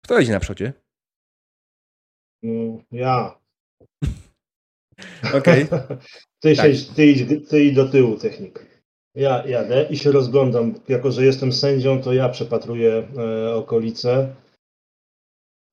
Kto 0.03 0.19
jedzie 0.19 0.31
na 0.31 0.39
przodzie? 0.39 0.73
Mm, 2.43 2.77
ja. 2.91 3.39
Okej. 5.37 5.63
Okay. 5.63 5.97
ty, 6.41 6.55
tak. 6.55 6.65
ty, 6.95 7.05
idź, 7.05 7.49
ty 7.49 7.63
idź 7.63 7.75
do 7.75 7.89
tyłu, 7.89 8.17
technik. 8.17 8.74
Ja 9.15 9.47
jadę 9.47 9.87
i 9.89 9.97
się 9.97 10.11
rozglądam. 10.11 10.73
Jako, 10.87 11.11
że 11.11 11.25
jestem 11.25 11.53
sędzią, 11.53 12.01
to 12.01 12.13
ja 12.13 12.29
przepatruję 12.29 13.07
e, 13.17 13.55
okolice. 13.55 14.35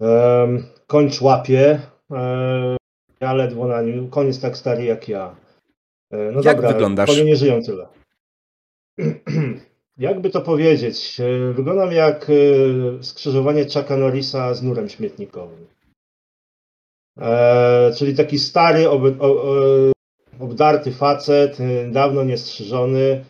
E, 0.03 0.49
kończ 0.87 1.21
łapie. 1.21 1.81
E, 2.11 2.77
ja 3.21 3.33
ledwo 3.33 3.67
na 3.67 3.83
nim. 3.83 4.11
Koń 4.11 4.27
jest 4.27 4.43
tak 4.43 4.57
stary 4.57 4.85
jak 4.85 5.09
ja. 5.09 5.37
E, 6.11 6.33
no 6.33 6.41
jak 6.45 6.57
dobra, 6.57 6.73
wyglądasz? 6.73 7.11
Konie 7.11 7.25
nie 7.25 7.37
żyją 7.37 7.63
tyle. 7.63 7.87
Jakby 9.99 10.31
to 10.31 10.41
powiedzieć? 10.41 11.21
E, 11.21 11.53
wyglądam 11.53 11.93
jak 11.93 12.31
e, 12.31 13.03
skrzyżowanie 13.03 13.65
Chucka 13.65 13.97
Norrisa 13.97 14.55
z 14.55 14.63
nurem 14.63 14.89
śmietnikowym. 14.89 15.67
czyli 17.97 18.17
taki 18.17 18.39
stary, 18.39 18.91
ob, 18.91 19.03
ob, 19.19 19.39
obdarty 20.41 20.93
facet, 20.93 21.59
dawno 21.91 22.25
niestrzyżony, 22.25 23.25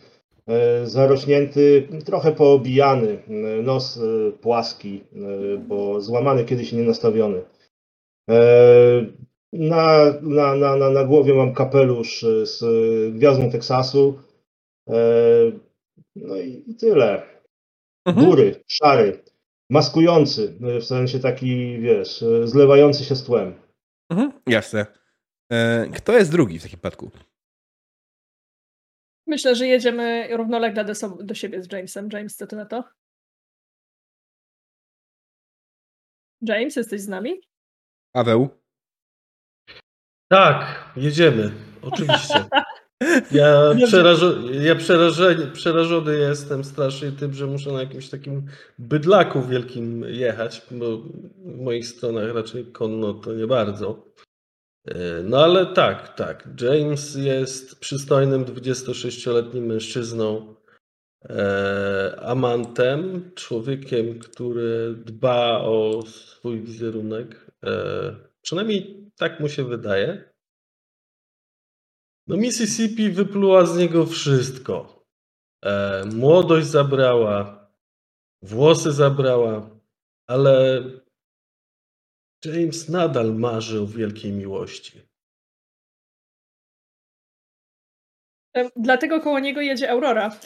E, 0.46 0.86
zarośnięty, 0.86 1.88
trochę 2.04 2.32
poobijany, 2.32 3.22
e, 3.28 3.32
nos 3.62 3.96
e, 3.96 4.32
płaski, 4.32 5.04
bo 5.68 6.00
złamany 6.00 6.44
kiedyś 6.44 6.72
nie 6.72 6.82
nastawiony. 6.82 7.42
Na, 9.52 10.14
na, 10.22 10.56
na, 10.56 10.90
na 10.90 11.04
głowie 11.04 11.34
mam 11.34 11.54
kapelusz 11.54 12.26
z 12.42 12.60
gwiazdą 13.14 13.50
Teksasu. 13.50 14.18
No 16.16 16.36
i, 16.36 16.64
i 16.66 16.74
tyle. 16.74 17.22
Mhm. 18.06 18.26
Bury, 18.26 18.64
szary, 18.66 19.22
maskujący, 19.70 20.54
w 20.80 20.84
sensie 20.84 21.18
taki, 21.18 21.78
wiesz, 21.78 22.24
zlewający 22.44 23.04
się 23.04 23.16
z 23.16 23.24
tłem. 23.24 23.54
Mhm, 24.10 24.32
jasne. 24.46 24.86
E, 25.52 25.86
kto 25.96 26.12
jest 26.12 26.30
drugi 26.32 26.58
w 26.58 26.62
takim 26.62 26.78
przypadku? 26.78 27.10
Myślę, 29.26 29.54
że 29.54 29.66
jedziemy 29.66 30.36
równolegle 30.36 30.84
do, 30.84 30.92
do 31.20 31.34
siebie 31.34 31.62
z 31.62 31.72
Jamesem. 31.72 32.08
James, 32.12 32.36
co 32.36 32.46
ty 32.46 32.56
na 32.56 32.66
to? 32.66 32.84
James, 36.42 36.76
jesteś 36.76 37.00
z 37.00 37.08
nami? 37.08 37.40
Paweł? 38.12 38.48
Tak, 40.28 40.90
jedziemy. 40.96 41.50
Oczywiście. 41.82 42.44
Ja, 43.32 43.74
przerażo 43.86 44.50
ja 44.50 44.74
przerażony, 44.74 45.46
przerażony 45.46 46.18
jestem 46.18 46.64
strasznie 46.64 47.12
tym, 47.12 47.34
że 47.34 47.46
muszę 47.46 47.72
na 47.72 47.80
jakimś 47.80 48.10
takim 48.10 48.46
bydlaku 48.78 49.42
wielkim 49.42 50.04
jechać, 50.04 50.62
bo 50.70 50.98
w 51.36 51.60
moich 51.62 51.86
stronach 51.86 52.34
raczej 52.34 52.72
konno 52.72 53.14
to 53.14 53.32
nie 53.32 53.46
bardzo. 53.46 54.12
E, 54.84 55.22
no 55.22 55.38
ale 55.38 55.66
tak, 55.66 56.16
tak. 56.16 56.48
James 56.60 57.14
jest 57.14 57.80
przystojnym 57.80 58.44
26-letnim 58.44 59.66
mężczyzną, 59.66 60.54
e, 61.24 62.16
amantem, 62.22 63.30
człowiekiem, 63.34 64.18
który 64.18 64.94
dba 64.94 65.60
o 65.60 66.02
swój 66.06 66.60
wizerunek. 66.60 67.50
E, 67.64 68.16
przynajmniej 68.42 69.10
tak 69.16 69.40
mu 69.40 69.48
się 69.48 69.64
wydaje. 69.64 70.32
No 72.26 72.36
Mississippi 72.36 73.10
wypluła 73.10 73.66
z 73.66 73.78
niego 73.78 74.06
wszystko. 74.06 75.02
Młodość 76.14 76.66
zabrała, 76.66 77.68
włosy 78.42 78.92
zabrała, 78.92 79.70
ale 80.26 80.82
James 82.44 82.88
nadal 82.88 83.34
marzy 83.34 83.80
o 83.80 83.86
wielkiej 83.86 84.32
miłości. 84.32 85.02
Dlatego 88.76 89.20
koło 89.20 89.38
niego 89.38 89.60
jedzie 89.60 89.90
Aurora, 89.90 90.36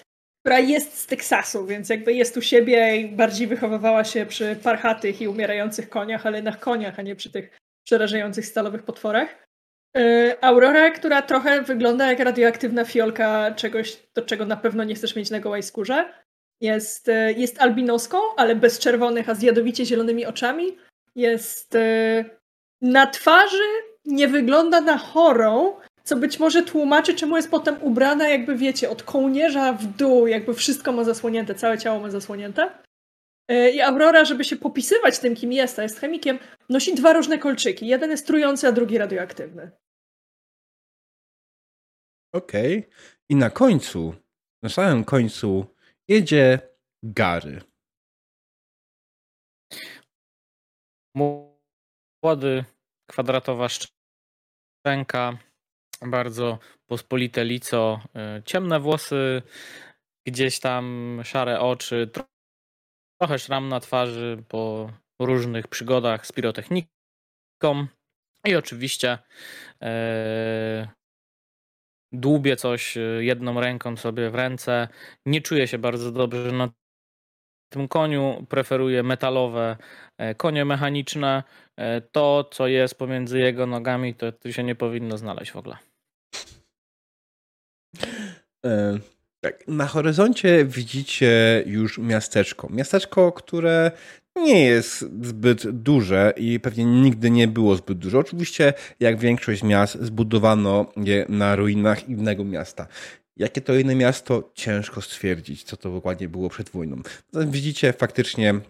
która 0.40 0.58
jest 0.58 0.98
z 0.98 1.06
Teksasu, 1.06 1.66
więc 1.66 1.88
jakby 1.88 2.14
jest 2.14 2.36
u 2.36 2.42
siebie 2.42 2.96
i 2.96 3.08
bardziej 3.08 3.46
wychowywała 3.46 4.04
się 4.04 4.26
przy 4.26 4.56
parchatych 4.56 5.20
i 5.20 5.28
umierających 5.28 5.88
koniach, 5.88 6.26
ale 6.26 6.42
na 6.42 6.52
koniach, 6.52 6.98
a 6.98 7.02
nie 7.02 7.16
przy 7.16 7.30
tych 7.30 7.58
przerażających 7.86 8.46
stalowych 8.46 8.82
potworach. 8.82 9.46
E, 9.96 10.36
Aurora, 10.40 10.90
która 10.90 11.22
trochę 11.22 11.62
wygląda 11.62 12.06
jak 12.06 12.20
radioaktywna 12.20 12.84
fiolka 12.84 13.54
czegoś, 13.54 14.02
do 14.14 14.22
czego 14.22 14.46
na 14.46 14.56
pewno 14.56 14.84
nie 14.84 14.94
chcesz 14.94 15.16
mieć 15.16 15.30
na 15.30 15.40
gołej 15.40 15.62
skórze. 15.62 16.12
Jest, 16.60 17.08
e, 17.08 17.32
jest 17.32 17.60
albinoską, 17.60 18.18
ale 18.36 18.56
bez 18.56 18.78
czerwonych, 18.78 19.28
a 19.28 19.34
z 19.34 19.42
jadowicie 19.42 19.86
zielonymi 19.86 20.26
oczami. 20.26 20.76
Jest 21.16 21.74
e, 21.74 22.24
na 22.80 23.06
twarzy, 23.06 23.64
nie 24.04 24.28
wygląda 24.28 24.80
na 24.80 24.98
chorą, 24.98 25.76
co 26.04 26.16
być 26.16 26.38
może 26.38 26.62
tłumaczy, 26.62 27.14
czemu 27.14 27.36
jest 27.36 27.50
potem 27.50 27.82
ubrana, 27.82 28.28
jakby 28.28 28.56
wiecie, 28.56 28.90
od 28.90 29.02
kołnierza 29.02 29.72
w 29.72 29.86
dół, 29.86 30.26
jakby 30.26 30.54
wszystko 30.54 30.92
ma 30.92 31.04
zasłonięte, 31.04 31.54
całe 31.54 31.78
ciało 31.78 32.00
ma 32.00 32.10
zasłonięte. 32.10 32.70
I 33.74 33.80
Aurora, 33.80 34.24
żeby 34.24 34.44
się 34.44 34.56
popisywać 34.56 35.18
tym, 35.18 35.34
kim 35.34 35.52
jest, 35.52 35.78
a 35.78 35.82
jest 35.82 36.00
chemikiem, 36.00 36.38
nosi 36.68 36.94
dwa 36.94 37.12
różne 37.12 37.38
kolczyki. 37.38 37.86
Jeden 37.86 38.10
jest 38.10 38.26
trujący, 38.26 38.68
a 38.68 38.72
drugi 38.72 38.98
radioaktywny. 38.98 39.70
Okej. 42.32 42.78
Okay. 42.78 42.90
I 43.28 43.36
na 43.36 43.50
końcu, 43.50 44.14
na 44.62 44.68
samym 44.68 45.04
końcu 45.04 45.66
jedzie 46.08 46.58
Gary. 47.02 47.60
Młody, 51.16 52.64
kwadratowa 53.06 53.68
szczęka, 53.68 55.38
bardzo 56.06 56.58
pospolite 56.86 57.44
lico, 57.44 58.00
e, 58.16 58.42
ciemne 58.44 58.80
włosy, 58.80 59.42
gdzieś 60.26 60.60
tam 60.60 61.20
szare 61.24 61.60
oczy, 61.60 62.10
trochę 63.20 63.38
szram 63.38 63.68
na 63.68 63.80
twarzy 63.80 64.44
po 64.48 64.92
różnych 65.20 65.68
przygodach 65.68 66.26
z 66.26 66.32
pirotechniką 66.32 66.88
i 68.44 68.54
oczywiście 68.56 69.18
e, 69.82 70.88
dłubie 72.12 72.56
coś 72.56 72.96
e, 72.96 73.00
jedną 73.00 73.60
ręką 73.60 73.96
sobie 73.96 74.30
w 74.30 74.34
ręce. 74.34 74.88
Nie 75.26 75.40
czuje 75.40 75.68
się 75.68 75.78
bardzo 75.78 76.12
dobrze 76.12 76.52
na 76.52 76.68
tym 77.68 77.88
koniu. 77.88 78.46
Preferuje 78.48 79.02
metalowe 79.02 79.76
e, 80.18 80.34
konie 80.34 80.64
mechaniczne. 80.64 81.42
E, 81.76 82.00
to, 82.00 82.48
co 82.50 82.66
jest 82.66 82.94
pomiędzy 82.94 83.38
jego 83.38 83.66
nogami, 83.66 84.14
to 84.14 84.32
tu 84.32 84.52
się 84.52 84.64
nie 84.64 84.74
powinno 84.74 85.18
znaleźć 85.18 85.52
w 85.52 85.56
ogóle. 85.56 85.76
Tak, 89.40 89.68
na 89.68 89.86
horyzoncie 89.86 90.64
widzicie 90.64 91.62
już 91.66 91.98
miasteczko. 91.98 92.68
Miasteczko, 92.70 93.32
które 93.32 93.90
nie 94.36 94.64
jest 94.64 95.00
zbyt 95.00 95.70
duże 95.70 96.32
i 96.36 96.60
pewnie 96.60 96.84
nigdy 96.84 97.30
nie 97.30 97.48
było 97.48 97.76
zbyt 97.76 97.98
duże. 97.98 98.18
Oczywiście, 98.18 98.72
jak 99.00 99.18
większość 99.18 99.62
miast, 99.62 100.00
zbudowano 100.00 100.86
je 100.96 101.26
na 101.28 101.56
ruinach 101.56 102.08
innego 102.08 102.44
miasta. 102.44 102.86
Jakie 103.36 103.60
to 103.60 103.74
inne 103.74 103.94
miasto? 103.94 104.50
Ciężko 104.54 105.02
stwierdzić, 105.02 105.62
co 105.62 105.76
to 105.76 105.90
dokładnie 105.90 106.28
było 106.28 106.48
przed 106.48 106.70
wojną. 106.70 106.96
Widzicie 107.32 107.92
faktycznie 107.92 108.50
e, 108.50 108.60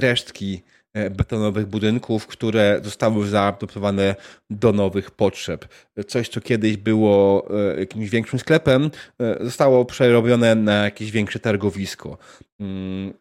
resztki 0.00 0.62
e, 0.94 1.10
betonowych 1.10 1.66
budynków, 1.66 2.26
które 2.26 2.80
zostały 2.84 3.28
zaadoptowane 3.28 4.14
do 4.50 4.72
nowych 4.72 5.10
potrzeb. 5.10 5.68
Coś, 6.06 6.28
co 6.28 6.40
kiedyś 6.40 6.76
było 6.76 7.48
e, 7.74 7.80
jakimś 7.80 8.10
większym 8.10 8.38
sklepem, 8.38 8.90
zostało 9.40 9.84
przerobione 9.84 10.54
na 10.54 10.84
jakieś 10.84 11.10
większe 11.10 11.38
targowisko. 11.38 12.18
Mm, 12.60 13.12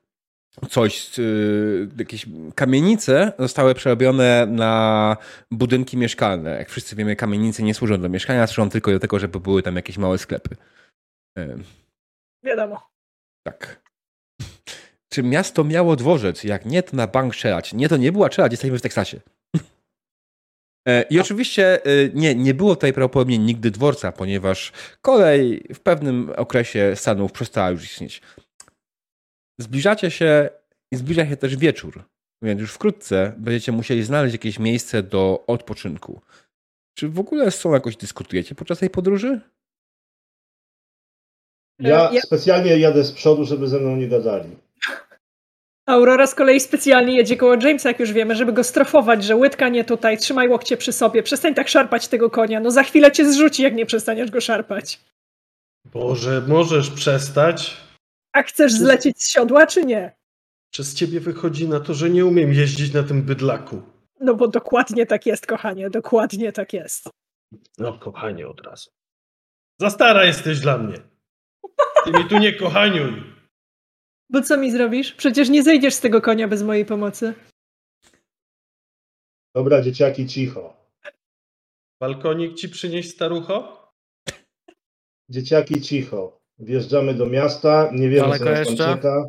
coś, 0.69 1.10
jakieś 1.97 2.25
kamienice 2.55 3.34
zostały 3.39 3.73
przerobione 3.73 4.47
na 4.49 5.17
budynki 5.51 5.97
mieszkalne. 5.97 6.58
Jak 6.58 6.69
wszyscy 6.69 6.95
wiemy, 6.95 7.15
kamienice 7.15 7.63
nie 7.63 7.73
służą 7.73 8.01
do 8.01 8.10
mieszkania, 8.10 8.47
służą 8.47 8.69
tylko 8.69 8.91
do 8.91 8.99
tego, 8.99 9.19
żeby 9.19 9.39
były 9.39 9.63
tam 9.63 9.75
jakieś 9.75 9.97
małe 9.97 10.17
sklepy. 10.17 10.55
Wiadomo. 12.43 12.89
Tak. 13.48 13.82
Czy 15.10 15.24
miasto 15.24 15.63
miało 15.63 15.95
dworzec? 15.95 16.43
Jak 16.43 16.65
nie, 16.65 16.84
to 16.84 16.98
na 16.98 17.08
bank 17.08 17.36
strzelać. 17.36 17.74
Nie, 17.74 17.89
to 17.89 17.98
nie 17.98 18.12
była 18.12 18.28
strzelać, 18.28 18.52
jesteśmy 18.52 18.80
w 18.80 18.82
Teksasie. 18.82 19.19
E, 20.88 21.02
I 21.10 21.19
oczywiście 21.19 21.88
y, 21.88 22.12
nie, 22.13 22.36
nie 22.36 22.54
było 22.54 22.76
tutaj 22.76 22.93
prawdopodobnie 22.93 23.38
nigdy 23.38 23.71
dworca, 23.71 24.12
ponieważ 24.12 24.71
kolej 25.02 25.67
w 25.74 25.80
pewnym 25.80 26.34
okresie 26.38 26.93
Stanów 26.95 27.32
przestała 27.32 27.69
już 27.69 27.84
istnieć. 27.84 28.21
Zbliżacie 29.60 30.12
się 30.12 30.50
i 30.91 30.95
zbliża 30.95 31.28
się 31.28 31.38
też 31.38 31.58
wieczór, 31.58 32.04
więc 32.41 32.62
już 32.62 32.74
wkrótce 32.74 33.34
będziecie 33.38 33.71
musieli 33.71 34.04
znaleźć 34.04 34.34
jakieś 34.34 34.60
miejsce 34.60 35.04
do 35.04 35.43
odpoczynku. 35.48 36.21
Czy 36.98 37.10
w 37.10 37.19
ogóle 37.19 37.52
z 37.52 37.60
sobą 37.60 37.76
jakoś 37.76 37.98
dyskutujecie 37.98 38.56
podczas 38.56 38.80
tej 38.80 38.89
podróży? 38.89 39.41
Ja, 41.79 42.09
ja 42.13 42.21
specjalnie 42.21 42.77
jadę 42.77 43.03
z 43.03 43.11
przodu, 43.11 43.45
żeby 43.45 43.67
ze 43.67 43.79
mną 43.79 43.95
nie 43.95 44.07
gadali. 44.07 44.49
Aurora 45.85 46.27
z 46.27 46.35
kolei 46.35 46.59
specjalnie 46.59 47.15
jedzie 47.17 47.38
koło 47.38 47.55
Jamesa, 47.55 47.89
jak 47.89 47.99
już 47.99 48.13
wiemy, 48.13 48.35
żeby 48.35 48.53
go 48.53 48.63
strofować, 48.63 49.23
że 49.23 49.35
łydka 49.35 49.69
nie 49.69 49.83
tutaj, 49.83 50.17
trzymaj 50.17 50.49
łokcie 50.49 50.77
przy 50.77 50.91
sobie, 50.91 51.23
przestań 51.23 51.53
tak 51.53 51.67
szarpać 51.67 52.07
tego 52.07 52.29
konia, 52.29 52.59
no 52.59 52.71
za 52.71 52.83
chwilę 52.83 53.11
cię 53.11 53.31
zrzuci, 53.31 53.63
jak 53.63 53.75
nie 53.75 53.85
przestaniesz 53.85 54.31
go 54.31 54.41
szarpać. 54.41 55.01
Boże, 55.85 56.41
możesz 56.47 56.89
przestać? 56.89 57.77
A 58.33 58.43
chcesz 58.43 58.73
zlecieć 58.73 59.23
z 59.23 59.31
siodła, 59.31 59.67
czy 59.67 59.85
nie? 59.85 60.15
Przez 60.71 60.95
ciebie 60.95 61.19
wychodzi 61.19 61.69
na 61.69 61.79
to, 61.79 61.93
że 61.93 62.09
nie 62.09 62.25
umiem 62.25 62.53
jeździć 62.53 62.93
na 62.93 63.03
tym 63.03 63.23
bydlaku. 63.23 63.81
No 64.19 64.35
bo 64.35 64.47
dokładnie 64.47 65.05
tak 65.05 65.25
jest, 65.25 65.45
kochanie, 65.45 65.89
dokładnie 65.89 66.51
tak 66.51 66.73
jest. 66.73 67.09
No, 67.77 67.93
kochanie 67.99 68.47
od 68.47 68.61
razu. 68.61 68.89
Za 69.81 69.89
stara 69.89 70.25
jesteś 70.25 70.59
dla 70.59 70.77
mnie. 70.77 70.97
Ty 72.06 72.12
mi 72.12 72.25
tu 72.30 72.38
nie 72.38 72.54
kochaniuj. 72.54 73.23
Bo 74.30 74.41
co 74.41 74.58
mi 74.58 74.71
zrobisz? 74.71 75.13
Przecież 75.13 75.49
nie 75.49 75.63
zejdziesz 75.63 75.93
z 75.93 76.01
tego 76.01 76.21
konia 76.21 76.47
bez 76.47 76.63
mojej 76.63 76.86
pomocy. 76.86 77.34
Dobra, 79.56 79.82
dzieciaki, 79.82 80.28
cicho. 80.28 80.73
Balkonik 82.01 82.54
ci 82.56 82.69
przynieść, 82.69 83.10
starucho? 83.10 83.89
Dzieciaki, 85.30 85.82
cicho. 85.82 86.39
Wjeżdżamy 86.60 87.13
do 87.13 87.25
miasta, 87.25 87.89
nie 87.93 88.10
wiemy 88.10 88.28
daleko 88.28 88.43
co 88.43 88.51
nas 88.51 88.60
jeszcze? 88.60 88.84
tam 88.84 88.95
czeka. 88.95 89.23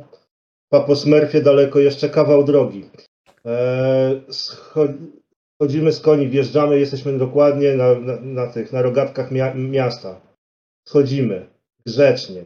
Papo 0.68 0.96
Smurfie 0.96 1.40
daleko 1.40 1.79
jeszcze 1.79 2.09
kawał 2.09 2.44
drogi. 2.44 2.90
Eee, 3.44 4.22
schodzimy 4.31 5.92
z 5.92 6.01
koni, 6.01 6.29
wjeżdżamy, 6.29 6.79
jesteśmy 6.79 7.18
dokładnie 7.18 7.75
na, 7.75 7.94
na, 7.94 8.20
na 8.20 8.46
tych, 8.46 8.72
na 8.72 8.83
rogatkach 8.83 9.31
mia 9.31 9.55
miasta. 9.55 10.20
Schodzimy, 10.88 11.46
grzecznie. 11.87 12.44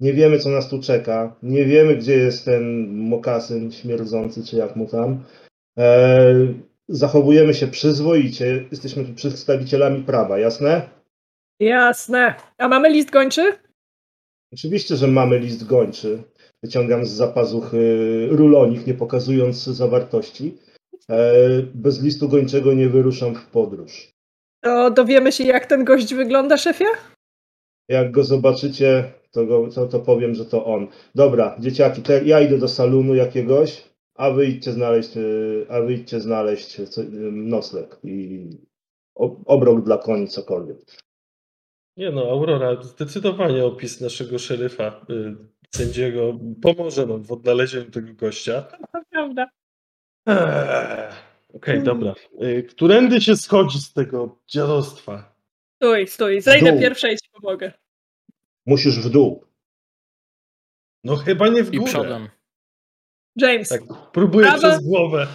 Nie 0.00 0.12
wiemy, 0.12 0.38
co 0.38 0.48
nas 0.48 0.68
tu 0.68 0.80
czeka. 0.82 1.36
Nie 1.42 1.64
wiemy, 1.64 1.96
gdzie 1.96 2.16
jest 2.16 2.44
ten 2.44 2.88
mokasyn 2.88 3.72
śmierdzący, 3.72 4.44
czy 4.46 4.56
jak 4.56 4.76
mu 4.76 4.86
tam. 4.86 5.24
Eee, 5.76 6.54
zachowujemy 6.88 7.54
się 7.54 7.66
przyzwoicie, 7.66 8.64
jesteśmy 8.70 9.04
tu 9.04 9.14
przedstawicielami 9.14 10.02
prawa, 10.02 10.38
jasne? 10.38 10.88
Jasne. 11.60 12.34
A 12.58 12.68
mamy 12.68 12.90
list 12.90 13.10
gończy? 13.10 13.52
Oczywiście, 14.52 14.96
że 14.96 15.06
mamy 15.06 15.38
list 15.38 15.66
gończy. 15.66 16.22
Wyciągam 16.62 17.06
z 17.06 17.10
zapazuchy 17.10 17.78
rulonik, 18.30 18.86
nie 18.86 18.94
pokazując 18.94 19.64
zawartości. 19.64 20.58
E, 21.10 21.32
Bez 21.74 22.02
listu 22.02 22.28
gończego 22.28 22.72
nie 22.74 22.88
wyruszam 22.88 23.34
w 23.34 23.46
podróż. 23.46 24.12
To 24.62 24.90
dowiemy 24.90 25.32
się, 25.32 25.44
jak 25.44 25.66
ten 25.66 25.84
gość 25.84 26.14
wygląda, 26.14 26.56
szefie? 26.56 26.84
Jak 27.88 28.10
go 28.10 28.24
zobaczycie, 28.24 29.12
to, 29.30 29.46
go, 29.46 29.68
to, 29.74 29.86
to 29.86 30.00
powiem, 30.00 30.34
że 30.34 30.44
to 30.44 30.64
on. 30.64 30.86
Dobra, 31.14 31.56
dzieciaki, 31.60 32.02
te, 32.02 32.24
ja 32.24 32.40
idę 32.40 32.58
do 32.58 32.68
salonu 32.68 33.14
jakiegoś, 33.14 33.84
a 34.14 34.30
wy 34.30 34.46
idźcie 34.46 34.72
znaleźć, 34.72 35.16
y, 35.16 35.66
a 35.70 35.80
wy 35.80 35.92
idźcie 35.94 36.20
znaleźć 36.20 36.88
co- 36.90 37.02
y, 37.02 37.06
nocleg 37.32 37.98
i 38.04 38.48
obrok 39.46 39.84
dla 39.84 39.98
koni, 39.98 40.28
cokolwiek. 40.28 40.78
Nie 41.96 42.10
no, 42.10 42.30
Aurora, 42.30 42.82
zdecydowanie 42.82 43.64
opis 43.64 44.00
naszego 44.00 44.38
szeryfa, 44.38 45.06
y, 45.10 45.36
sędziego, 45.74 46.38
pomoże 46.62 47.06
nam 47.06 47.22
w 47.22 47.32
odnalezieniu 47.32 47.90
tego 47.90 48.14
gościa. 48.14 48.62
To 48.92 49.00
prawda. 49.10 49.50
Eee, 50.26 51.12
Okej, 51.54 51.82
dobra. 51.82 52.14
Y, 52.42 52.62
Którędy 52.62 53.20
się 53.20 53.36
schodzi 53.36 53.78
z 53.78 53.92
tego 53.92 54.38
dziadostwa? 54.46 55.37
Stój, 55.82 56.06
stój. 56.06 56.40
Zejdę 56.40 56.70
dół. 56.72 56.80
pierwsza 56.80 57.08
i 57.08 57.16
ci 57.16 57.30
pomogę. 57.32 57.72
Musisz 58.66 58.98
w 58.98 59.10
dół. 59.10 59.44
No 61.04 61.16
chyba 61.16 61.48
nie 61.48 61.64
w 61.64 61.74
I 61.74 61.78
górę. 61.78 61.90
przodem. 61.92 62.28
James, 63.36 63.68
Tak, 63.68 63.80
próbuję 64.12 64.46
Prawa- 64.46 64.58
przez 64.58 64.82
głowę. 64.84 65.26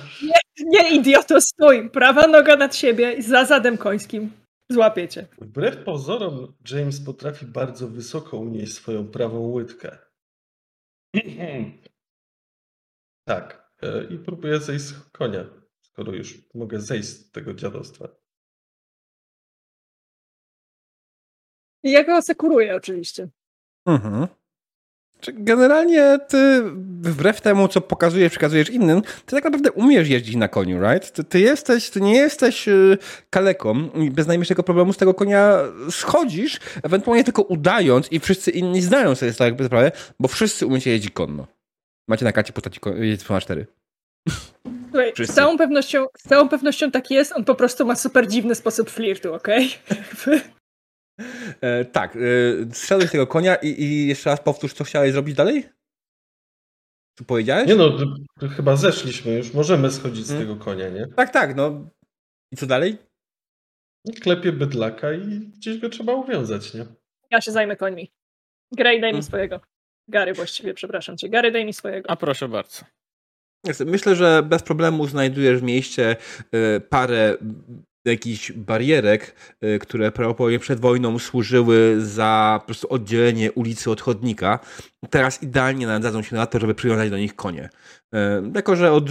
nie 0.60 0.90
idioto, 0.96 1.42
stój. 1.42 1.90
Prawa 1.90 2.28
noga 2.28 2.56
nad 2.56 2.76
siebie 2.76 3.14
i 3.14 3.22
za 3.22 3.46
zadem 3.46 3.78
końskim. 3.78 4.32
Złapię 4.72 5.08
cię. 5.08 5.28
Wbrew 5.42 5.84
pozorom, 5.84 6.56
James 6.72 7.02
potrafi 7.06 7.46
bardzo 7.46 7.88
wysoko 7.88 8.38
unieść 8.38 8.74
swoją 8.74 9.08
prawą 9.08 9.40
łydkę. 9.52 9.98
tak. 13.28 13.72
e, 13.82 14.04
I 14.04 14.18
próbuję 14.20 14.60
zejść 14.60 14.86
z 14.86 14.94
konia, 15.12 15.46
skoro 15.82 16.12
już 16.14 16.54
mogę 16.54 16.80
zejść 16.82 17.08
z 17.10 17.32
tego 17.32 17.54
dziadostwa. 17.54 18.08
I 21.84 21.92
ja 21.92 22.04
go 22.04 22.14
asekuruję 22.14 22.76
oczywiście. 22.76 23.28
Mhm. 23.88 24.28
Generalnie 25.28 26.20
ty, 26.28 26.62
wbrew 27.02 27.42
temu, 27.42 27.68
co 27.68 27.82
pokazujesz, 27.82 28.32
przekazujesz 28.32 28.70
innym, 28.70 29.02
ty 29.02 29.36
tak 29.36 29.44
naprawdę 29.44 29.72
umiesz 29.72 30.10
jeździć 30.10 30.36
na 30.36 30.48
koniu, 30.48 30.82
right? 30.82 31.12
Ty, 31.12 31.24
ty 31.24 31.40
jesteś, 31.40 31.90
ty 31.90 32.02
nie 32.02 32.16
jesteś 32.16 32.68
y, 32.68 32.98
kaleką 33.30 33.90
i 33.90 34.12
bez 34.12 34.28
najmniejszego 34.28 34.64
problemu 34.64 34.94
z 34.94 34.98
tego 34.98 35.14
konia 35.14 35.58
schodzisz, 35.90 36.60
ewentualnie 36.84 37.24
tylko 37.24 37.42
udając 37.42 38.12
i 38.12 38.20
wszyscy 38.20 38.52
inni 38.52 38.82
zdają 38.82 39.16
sobie 39.16 39.34
tak 39.34 39.54
sprawę, 39.66 39.92
bo 40.20 40.28
wszyscy 40.28 40.68
umiecie 40.68 40.92
jeździć 40.92 41.12
konno. 41.12 41.48
Macie 42.08 42.26
na 42.26 42.32
karcie 42.32 42.54
postaci 42.54 42.80
na 43.30 43.42
4. 43.42 43.66
Słuchaj, 44.90 45.14
z 45.18 45.34
całą, 45.34 45.58
pewnością, 45.58 46.06
z 46.18 46.30
całą 46.30 46.50
pewnością 46.50 46.92
tak 46.92 47.12
jest. 47.12 47.32
On 47.32 47.46
po 47.46 47.56
prostu 47.56 47.86
ma 47.86 47.96
super 47.96 48.28
dziwny 48.28 48.56
sposób 48.56 48.90
flirtu, 48.90 49.34
okej? 49.34 49.70
E, 51.62 51.86
tak, 51.86 52.16
e, 52.16 52.20
zszedłeś 52.74 53.10
z 53.10 53.12
tego 53.12 53.28
konia 53.28 53.56
i, 53.56 53.68
i 53.84 54.08
jeszcze 54.08 54.30
raz 54.30 54.42
powtórz, 54.42 54.74
co 54.74 54.84
chciałeś 54.84 55.12
zrobić 55.12 55.36
dalej? 55.36 55.70
Co 57.18 57.24
powiedziałeś? 57.26 57.68
Nie 57.68 57.76
no, 57.76 57.90
to, 57.90 58.06
to 58.40 58.48
chyba 58.50 58.76
zeszliśmy, 58.76 59.34
już 59.34 59.54
możemy 59.54 59.92
schodzić 59.92 60.26
z 60.26 60.30
Hmm. 60.30 60.48
tego 60.48 60.66
konia, 60.66 60.90
nie? 60.90 61.08
Tak, 61.08 61.30
tak, 61.34 61.56
no. 61.56 61.90
I 62.52 62.56
co 62.58 62.66
dalej? 62.66 62.98
Klepie 64.22 64.52
bydlaka 64.52 65.14
i 65.14 65.40
gdzieś 65.40 65.80
go 65.80 65.90
trzeba 65.90 66.14
uwiązać, 66.14 66.74
nie? 66.74 66.86
Ja 67.32 67.42
się 67.42 67.52
zajmę 67.52 67.76
końmi. 67.76 68.12
Grey, 68.72 69.02
daj 69.02 69.12
mi 69.12 69.16
Mm. 69.18 69.24
swojego. 69.24 69.62
Gary 70.08 70.34
właściwie, 70.34 70.74
przepraszam 70.74 71.18
cię. 71.18 71.30
Gary, 71.30 71.52
daj 71.52 71.66
mi 71.66 71.74
swojego. 71.74 72.10
A 72.10 72.16
proszę 72.16 72.48
bardzo. 72.50 72.86
Myślę, 73.86 74.16
że 74.16 74.44
bez 74.44 74.64
problemu 74.64 75.08
znajdujesz 75.08 75.60
w 75.60 75.64
mieście 75.64 76.16
e, 76.52 76.80
parę 76.80 77.38
jakichś 78.06 78.52
barierek, 78.52 79.36
e, 79.62 79.80
które 79.80 80.12
prawdopodobnie 80.12 80.60
przed 80.60 80.80
wojną 80.80 81.20
służyły 81.20 81.96
za 82.02 82.58
po 82.62 82.66
prostu 82.66 82.94
oddzielenie 82.94 83.52
ulicy 83.52 83.92
od 83.92 84.02
chodnika. 84.02 84.60
Teraz 85.10 85.44
idealnie 85.44 85.88
nadadzą 85.88 86.22
się 86.22 86.36
na 86.36 86.46
to, 86.46 86.60
żeby 86.60 86.76
przywiązać 86.76 87.10
do 87.10 87.18
nich 87.18 87.36
konie. 87.36 87.70
E, 88.14 88.44
Jako, 88.56 88.76
że 88.76 88.92
od 88.92 89.06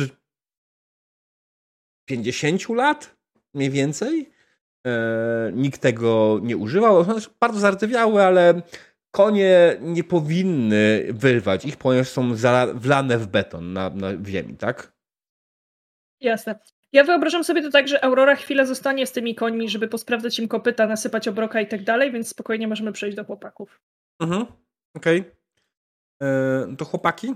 50 2.08 2.68
lat 2.68 3.16
mniej 3.54 3.70
więcej 3.70 4.30
e, 4.86 5.52
nikt 5.54 5.80
tego 5.80 6.40
nie 6.42 6.56
używał. 6.56 7.04
Są 7.04 7.30
bardzo 7.40 7.60
zardzewiałe, 7.60 8.26
ale 8.26 8.62
konie 9.10 9.76
nie 9.80 10.04
powinny 10.04 11.06
wyrwać 11.10 11.64
ich, 11.64 11.76
ponieważ 11.76 12.08
są 12.08 12.34
wlane 12.74 13.18
w 13.18 13.26
beton 13.26 13.72
na, 13.72 13.90
na 13.90 14.24
ziemi, 14.26 14.56
tak? 14.56 14.92
Jasne. 16.20 16.58
Ja 16.92 17.04
wyobrażam 17.04 17.44
sobie 17.44 17.62
to 17.62 17.70
tak, 17.70 17.88
że 17.88 18.04
Aurora 18.04 18.36
chwilę 18.36 18.66
zostanie 18.66 19.06
z 19.06 19.12
tymi 19.12 19.34
końmi, 19.34 19.68
żeby 19.68 19.88
posprawdzać 19.88 20.38
im 20.38 20.48
kopyta, 20.48 20.86
nasypać 20.86 21.28
obroka 21.28 21.60
i 21.60 21.66
tak 21.68 21.84
dalej, 21.84 22.12
więc 22.12 22.28
spokojnie 22.28 22.68
możemy 22.68 22.92
przejść 22.92 23.16
do 23.16 23.24
chłopaków. 23.24 23.80
Mhm. 24.20 24.46
Okej. 24.96 25.24
E, 26.22 26.74
To 26.78 26.84
chłopaki? 26.84 27.34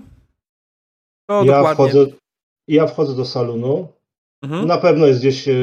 To 1.29 1.43
ja, 1.43 1.57
dokładnie. 1.57 1.73
wchodzę, 1.73 2.05
ja 2.67 2.87
wchodzę 2.87 3.15
do 3.15 3.25
salonu. 3.25 3.87
Mhm. 4.43 4.67
Na 4.67 4.77
pewno 4.77 5.07
jest 5.07 5.19
gdzieś 5.19 5.47
e, 5.47 5.53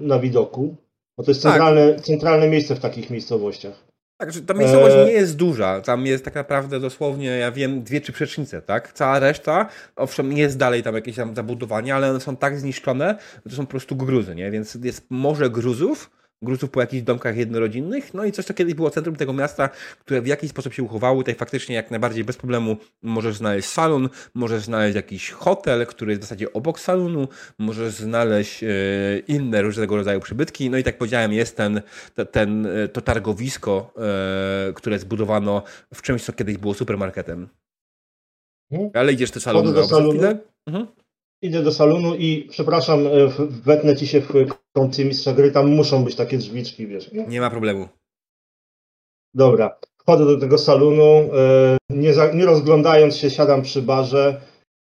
na 0.00 0.18
widoku, 0.18 0.76
bo 1.18 1.24
to 1.24 1.30
jest 1.30 1.42
Tak. 1.42 1.52
centralne, 1.52 1.96
centralne 2.00 2.48
miejsce 2.48 2.74
w 2.76 2.80
takich 2.80 3.10
miejscowościach. 3.10 3.85
Tak, 4.18 4.32
że 4.32 4.42
ta 4.42 4.54
miejscowość 4.54 4.96
E- 4.96 5.04
nie 5.04 5.12
jest 5.12 5.36
duża. 5.36 5.80
Tam 5.80 6.06
jest 6.06 6.24
tak 6.24 6.34
naprawdę 6.34 6.80
dosłownie, 6.80 7.26
ja 7.26 7.52
wiem, 7.52 7.82
dwie 7.82 8.00
czy 8.00 8.12
przecznice, 8.12 8.62
tak? 8.62 8.92
Cała 8.92 9.18
reszta, 9.18 9.68
owszem, 9.96 10.32
jest 10.32 10.58
dalej 10.58 10.82
tam 10.82 10.94
jakieś 10.94 11.16
tam 11.16 11.34
zabudowania, 11.34 11.96
ale 11.96 12.10
one 12.10 12.20
są 12.20 12.36
tak 12.36 12.58
zniszczone, 12.58 13.18
że 13.46 13.50
to 13.50 13.56
są 13.56 13.66
po 13.66 13.70
prostu 13.70 13.96
gruzy, 13.96 14.34
nie? 14.34 14.50
Więc 14.50 14.74
jest 14.82 15.06
morze 15.10 15.50
gruzów, 15.50 16.10
gruzów 16.42 16.70
po 16.70 16.80
jakichś 16.80 17.02
domkach 17.02 17.36
jednorodzinnych, 17.36 18.14
no 18.14 18.24
i 18.24 18.32
coś, 18.32 18.44
co 18.44 18.54
kiedyś 18.54 18.74
było 18.74 18.90
centrum 18.90 19.16
tego 19.16 19.32
miasta, 19.32 19.68
które 20.00 20.22
w 20.22 20.26
jakiś 20.26 20.50
sposób 20.50 20.72
się 20.74 20.82
uchowało. 20.82 21.20
Tutaj 21.20 21.34
faktycznie 21.34 21.74
jak 21.74 21.90
najbardziej 21.90 22.24
bez 22.24 22.36
problemu 22.36 22.76
możesz 23.02 23.36
znaleźć 23.36 23.68
salon, 23.68 24.08
możesz 24.34 24.62
znaleźć 24.62 24.96
jakiś 24.96 25.30
hotel, 25.30 25.86
który 25.86 26.12
jest 26.12 26.20
w 26.22 26.24
zasadzie 26.24 26.52
obok 26.52 26.80
salonu, 26.80 27.28
możesz 27.58 27.92
znaleźć 27.94 28.62
e, 28.64 28.68
inne 29.28 29.62
różnego 29.62 29.96
rodzaju 29.96 30.20
przybytki. 30.20 30.70
No 30.70 30.78
i 30.78 30.82
tak 30.84 30.98
powiedziałem, 30.98 31.32
jest 31.32 31.56
ten, 31.56 31.82
te- 32.14 32.26
ten, 32.26 32.66
e, 32.66 32.88
to 32.88 33.00
targowisko, 33.00 33.94
e, 34.68 34.72
które 34.72 34.98
zbudowano 34.98 35.62
w 35.94 36.02
czymś, 36.02 36.24
co 36.24 36.32
kiedyś 36.32 36.56
było 36.56 36.74
supermarketem. 36.74 37.48
Mhm. 38.70 38.90
Ale 38.94 39.12
idziesz 39.12 39.30
do 39.30 39.40
salonu 39.40 39.72
do 39.72 39.86
salonu. 39.86 40.10
chwilę? 40.10 40.38
Mhm. 40.66 40.86
Idę 41.42 41.62
do 41.62 41.72
salonu 41.72 42.14
i 42.14 42.48
przepraszam, 42.50 43.06
e, 43.06 43.10
wetnę 43.48 43.96
ci 43.96 44.06
się 44.06 44.20
w 44.20 44.32
kąty 44.72 45.04
mistrza 45.04 45.32
gry, 45.32 45.50
tam 45.50 45.70
muszą 45.70 46.04
być 46.04 46.16
takie 46.16 46.38
drzwiczki, 46.38 46.86
wiesz. 46.86 47.12
nie? 47.12 47.40
Ma 47.40 47.50
problemu. 47.50 47.88
Dobra, 49.34 49.78
wchodzę 49.98 50.24
do 50.24 50.40
tego 50.40 50.58
salonu, 50.58 51.34
e, 51.34 51.76
nie, 51.90 52.14
za, 52.14 52.32
nie 52.32 52.46
rozglądając 52.46 53.16
się, 53.16 53.30
siadam 53.30 53.62
przy 53.62 53.82
barze 53.82 54.40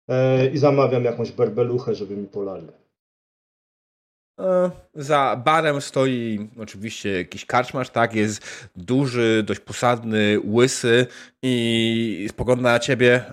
e, 0.10 0.48
i 0.48 0.58
zamawiam 0.58 1.04
jakąś 1.04 1.32
berbeluchę, 1.32 1.96
żeby 1.96 2.18
mi 2.18 2.28
polali. 2.28 2.68
Za 4.94 5.42
barem 5.46 5.82
stoi 5.82 6.50
oczywiście 6.60 7.18
jakiś 7.18 7.46
karczmarz, 7.46 7.90
tak? 7.90 8.16
Jest 8.16 8.70
duży, 8.76 9.44
dość 9.48 9.60
posadny, 9.60 10.40
łysy 10.46 11.08
i 11.44 12.28
spogląda 12.30 12.72
na 12.72 12.80
ciebie. 12.80 13.26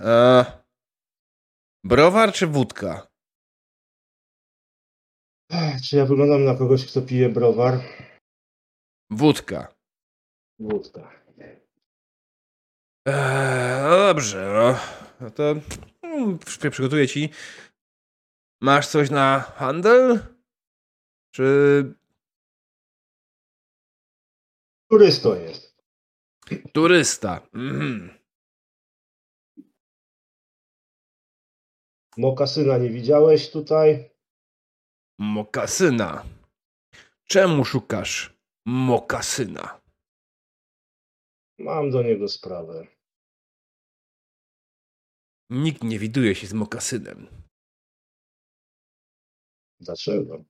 Browar 1.83 2.31
czy 2.31 2.47
wódka? 2.47 3.10
Czy 5.83 5.95
ja 5.97 6.05
wyglądam 6.05 6.45
na 6.45 6.55
kogoś, 6.55 6.85
kto 6.91 7.01
pije 7.01 7.29
browar? 7.29 7.79
Wódka. 9.09 9.75
Wódka. 10.59 11.21
Eee, 13.05 13.81
no 13.83 13.97
dobrze, 13.97 14.51
no. 14.53 14.79
no 15.21 15.31
to 15.31 15.43
przy- 16.45 16.71
przygotuję 16.71 17.07
ci. 17.07 17.29
Masz 18.61 18.87
coś 18.87 19.09
na 19.09 19.39
handel? 19.39 20.19
Czy 21.35 21.83
Turysto 24.89 25.35
jest. 25.35 25.81
turysta? 26.73 27.41
Mhm. 27.53 28.19
Mokasyna 32.17 32.77
nie 32.77 32.89
widziałeś 32.89 33.51
tutaj? 33.51 34.10
mokasyna. 35.21 36.25
Czemu 37.23 37.65
szukasz 37.65 38.33
mokasyna? 38.65 39.81
Mam 41.59 41.91
do 41.91 42.03
niego 42.03 42.27
sprawę. 42.27 42.87
Nikt 45.49 45.83
nie 45.83 45.99
widuje 45.99 46.35
się 46.35 46.47
z 46.47 46.53
mokasynem. 46.53 47.27
Dlaczego? 49.79 50.45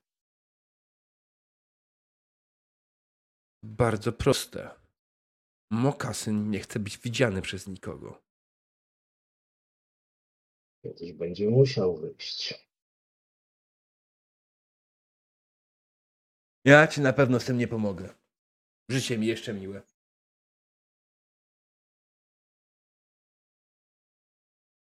Bardzo 3.63 4.11
proste. 4.13 4.79
Mokasyn 5.71 6.49
nie 6.49 6.59
chce 6.59 6.79
być 6.79 6.97
widziany 6.97 7.41
przez 7.41 7.67
nikogo. 7.67 8.21
Kiedyś 10.83 11.13
będzie 11.13 11.49
musiał 11.49 11.97
wyjść. 11.97 12.70
Ja 16.65 16.87
ci 16.87 17.01
na 17.01 17.13
pewno 17.13 17.39
z 17.39 17.45
tym 17.45 17.57
nie 17.57 17.67
pomogę. 17.67 18.09
Życie 18.89 19.17
mi 19.17 19.27
jeszcze 19.27 19.53
miłe. 19.53 19.81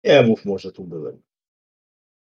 Nie 0.04 0.24
mów 0.24 0.46
może 0.46 0.72
tu 0.72 0.84
byłem. 0.84 1.22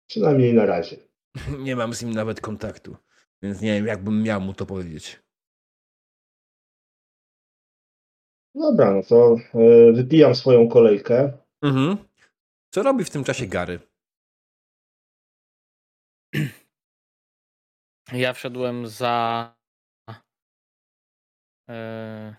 Przynajmniej 0.06 0.54
na 0.54 0.66
razie. 0.66 0.96
Nie 1.66 1.76
mam 1.76 1.94
z 1.94 2.02
nim 2.02 2.14
nawet 2.14 2.40
kontaktu, 2.40 2.96
więc 3.42 3.60
nie 3.60 3.74
wiem, 3.74 3.86
jakbym 3.86 4.22
miał 4.22 4.40
mu 4.40 4.54
to 4.54 4.66
powiedzieć. 4.66 5.22
Dobra, 8.54 8.94
no 8.94 9.02
to 9.02 9.36
e, 9.54 9.92
wypijam 9.92 10.34
swoją 10.34 10.68
kolejkę. 10.68 11.38
Mhm. 11.62 11.96
Co 12.70 12.82
robi 12.82 13.04
w 13.04 13.10
tym 13.10 13.24
czasie 13.24 13.46
Gary? 13.46 13.80
Ja 18.12 18.32
wszedłem 18.32 18.86
za 18.86 19.54
e, 21.70 22.34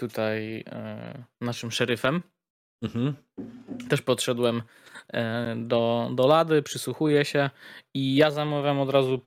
tutaj 0.00 0.64
e, 0.66 1.24
naszym 1.40 1.70
szeryfem. 1.70 2.22
Mhm. 2.84 3.16
Też 3.88 4.02
podszedłem 4.02 4.62
e, 5.12 5.56
do, 5.56 6.10
do 6.14 6.26
lady, 6.26 6.62
przysłuchuję 6.62 7.24
się 7.24 7.50
i 7.96 8.16
ja 8.16 8.30
zamawiam 8.30 8.80
od 8.80 8.90
razu 8.90 9.20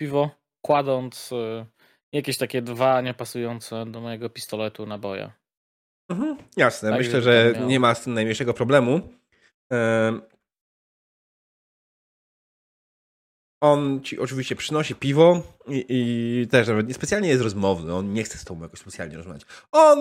piwo, 0.00 0.30
kładąc 0.66 1.32
e, 1.32 1.66
jakieś 2.14 2.38
takie 2.38 2.62
dwa 2.62 3.00
niepasujące 3.00 3.86
do 3.86 4.00
mojego 4.00 4.30
pistoletu 4.30 4.86
naboje. 4.86 5.32
Mhm. 6.10 6.36
Jasne, 6.56 6.90
Tak, 6.90 6.98
myślę, 6.98 7.22
że 7.22 7.52
miał- 7.54 7.68
nie 7.68 7.80
ma 7.80 7.94
z 7.94 8.04
tym 8.04 8.14
najmniejszego 8.14 8.54
problemu. 8.54 9.00
On 13.60 14.00
ci 14.02 14.18
oczywiście 14.18 14.56
przynosi 14.56 14.94
piwo 14.94 15.42
i, 15.68 15.84
i 15.88 16.46
też 16.48 16.68
nawet 16.68 16.88
niespecjalnie 16.88 17.28
jest 17.28 17.42
rozmowny. 17.42 17.94
On 17.94 18.12
nie 18.12 18.22
chce 18.24 18.38
z 18.38 18.44
tobą 18.44 18.62
jakoś 18.62 18.80
specjalnie 18.80 19.16
rozmawiać. 19.16 19.42
On 19.72 19.98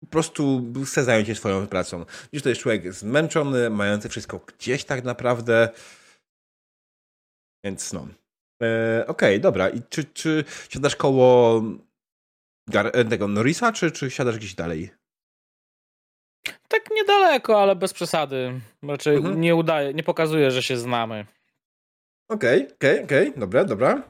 po 0.00 0.06
prostu 0.06 0.72
chce 0.86 1.04
zająć 1.04 1.26
się 1.28 1.34
swoją 1.34 1.66
pracą. 1.66 2.04
Widzisz, 2.32 2.42
to 2.42 2.48
jest 2.48 2.60
człowiek 2.60 2.92
zmęczony, 2.92 3.70
mający 3.70 4.08
wszystko 4.08 4.38
gdzieś 4.38 4.84
tak 4.84 5.04
naprawdę. 5.04 5.68
Więc 7.64 7.92
no. 7.92 8.06
E, 8.62 9.04
Okej, 9.06 9.40
dobra. 9.40 9.68
I 9.68 9.82
czy, 9.88 10.04
czy 10.04 10.44
siadasz 10.68 10.96
koło 10.96 11.62
Gar- 12.70 12.90
e, 12.92 13.04
tego 13.04 13.28
Norrisa, 13.28 13.72
czy, 13.72 13.90
czy 13.90 14.10
siadasz 14.10 14.36
gdzieś 14.38 14.54
dalej? 14.54 14.90
Tak 16.68 16.82
niedaleko, 16.90 17.62
ale 17.62 17.76
bez 17.76 17.92
przesady. 17.92 18.60
Raczej 18.82 19.16
Mhm. 19.16 19.40
nie 19.40 19.54
udaje, 19.54 19.94
nie 19.94 20.02
pokazuje, 20.02 20.50
że 20.50 20.62
się 20.62 20.76
znamy. 20.76 21.26
Okej, 22.28 22.68
okej, 22.74 23.04
okej, 23.04 23.32
dobra, 23.36 23.64
dobra. 23.64 24.08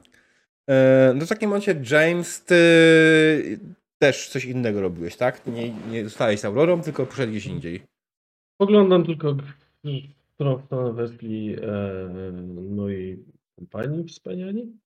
E, 0.69 1.13
no 1.15 1.25
w 1.25 1.29
takim 1.29 1.49
momencie, 1.49 1.81
James, 1.91 2.43
ty 2.43 3.59
też 4.01 4.29
coś 4.29 4.45
innego 4.45 4.81
robiłeś, 4.81 5.15
tak? 5.15 5.47
Nie, 5.47 5.69
nie 5.91 6.03
zostałeś 6.03 6.39
z 6.39 6.45
Aurorą, 6.45 6.81
tylko 6.81 7.05
poszedłeś 7.05 7.45
indziej. 7.45 7.83
Poglądam 8.57 9.05
tylko 9.05 9.35
którą 10.35 10.65
stronę 10.65 10.93
weszli 10.93 11.55
e, 11.61 12.31
moi 12.69 13.25
kompanii 13.59 14.07
wspaniali. 14.07 14.77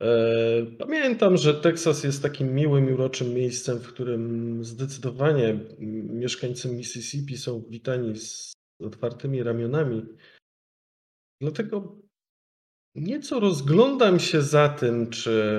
E, 0.00 0.66
pamiętam, 0.78 1.36
że 1.36 1.54
Teksas 1.54 2.04
jest 2.04 2.22
takim 2.22 2.54
miłym 2.54 2.90
i 2.90 2.92
uroczym 2.92 3.34
miejscem, 3.34 3.78
w 3.78 3.88
którym 3.88 4.64
zdecydowanie 4.64 5.58
mieszkańcy 6.08 6.68
Mississippi 6.68 7.36
są 7.36 7.62
witani 7.68 8.16
z 8.16 8.52
otwartymi 8.80 9.42
ramionami. 9.42 10.06
Dlatego 11.40 11.96
nieco 12.94 13.40
rozglądam 13.40 14.20
się 14.20 14.42
za 14.42 14.68
tym, 14.68 15.10
czy 15.10 15.56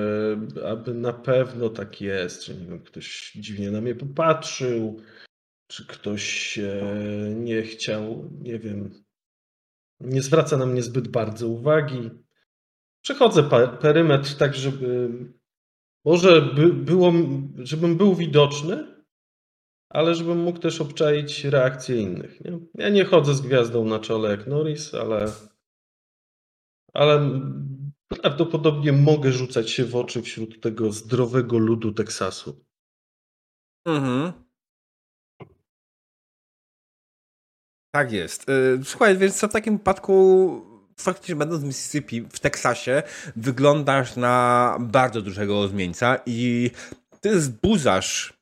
aby 0.64 0.94
na 0.94 1.12
pewno 1.12 1.68
tak 1.68 2.00
jest, 2.00 2.42
czy 2.42 2.54
nie 2.54 2.66
wiem, 2.66 2.80
ktoś 2.84 3.32
dziwnie 3.36 3.70
na 3.70 3.80
mnie 3.80 3.94
popatrzył, 3.94 5.00
czy 5.66 5.86
ktoś 5.86 6.58
e, 6.58 6.84
nie 7.36 7.62
chciał, 7.62 8.30
nie 8.40 8.58
wiem, 8.58 9.04
nie 10.00 10.22
zwraca 10.22 10.56
na 10.56 10.66
mnie 10.66 10.82
zbyt 10.82 11.08
bardzo 11.08 11.48
uwagi. 11.48 12.10
Przechodzę 13.02 13.42
perymetr 13.80 14.34
tak, 14.34 14.54
żeby 14.54 15.10
może 16.04 16.42
by 16.42 16.72
było, 16.72 17.12
żebym 17.58 17.96
był 17.96 18.14
widoczny, 18.14 18.96
ale 19.88 20.14
żebym 20.14 20.38
mógł 20.38 20.58
też 20.58 20.80
obczaić 20.80 21.44
reakcje 21.44 21.96
innych. 21.96 22.40
Nie? 22.40 22.58
Ja 22.74 22.88
nie 22.88 23.04
chodzę 23.04 23.34
z 23.34 23.40
gwiazdą 23.40 23.84
na 23.84 23.98
czole 23.98 24.30
jak 24.30 24.46
Norris, 24.46 24.94
ale, 24.94 25.26
ale 26.96 27.30
prawdopodobnie 28.08 28.92
mogę 28.92 29.32
rzucać 29.32 29.70
się 29.70 29.84
w 29.84 29.96
oczy 29.96 30.22
wśród 30.22 30.60
tego 30.60 30.92
zdrowego 30.92 31.58
ludu 31.58 31.92
Teksasu. 31.92 32.64
Mhm. 33.86 34.32
Tak 37.94 38.12
jest. 38.12 38.48
E, 38.48 38.84
Słuchaj, 38.84 39.18
więc 39.18 39.44
w 39.44 39.48
takim 39.48 39.78
wypadku 39.78 40.76
faktycznie 41.00 41.36
będąc 41.36 41.62
w 41.62 41.66
Mississippi, 41.66 42.22
w 42.22 42.40
Teksasie, 42.40 43.02
wyglądasz 43.36 44.16
na 44.16 44.76
bardzo 44.80 45.22
dużego 45.22 45.68
zmieńca 45.68 46.18
i 46.26 46.70
ty 47.20 47.40
zbudzasz 47.40 48.35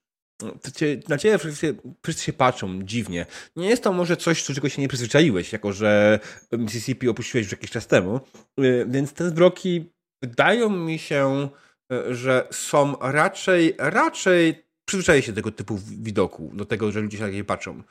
cię, 0.75 1.01
na 1.09 1.19
ciebie 1.19 1.39
wszyscy, 1.39 1.77
wszyscy 2.03 2.25
się 2.25 2.33
patrzą 2.33 2.83
dziwnie. 2.83 3.27
Nie 3.57 3.69
jest 3.69 3.83
to 3.83 3.93
może 3.93 4.17
coś, 4.17 4.47
do 4.49 4.55
czego 4.55 4.69
się 4.69 4.83
nie 4.83 4.89
przyzwyczaiłeś, 4.89 5.53
jako 5.53 5.73
że 5.73 6.21
Mississippi 6.53 7.09
opuściłeś 7.09 7.45
już 7.45 7.53
jakiś 7.53 7.71
czas 7.71 7.87
temu, 7.87 8.21
Y, 8.61 8.87
więc 8.89 9.13
te 9.13 9.29
zwroki 9.29 9.93
wydają 10.23 10.71
mi 10.71 10.99
się, 10.99 11.49
y, 11.93 12.15
że 12.15 12.49
są 12.51 12.97
raczej, 13.01 13.75
raczej 13.79 14.65
przyzwyczaje 14.89 15.23
się 15.23 15.33
do 15.33 15.37
tego 15.37 15.53
typu 15.53 15.79
widoku, 15.79 16.51
do 16.55 16.65
tego, 16.65 16.93
że 16.93 17.01
ludzie 17.01 17.19
się 17.19 17.45
patrzą. 17.45 17.83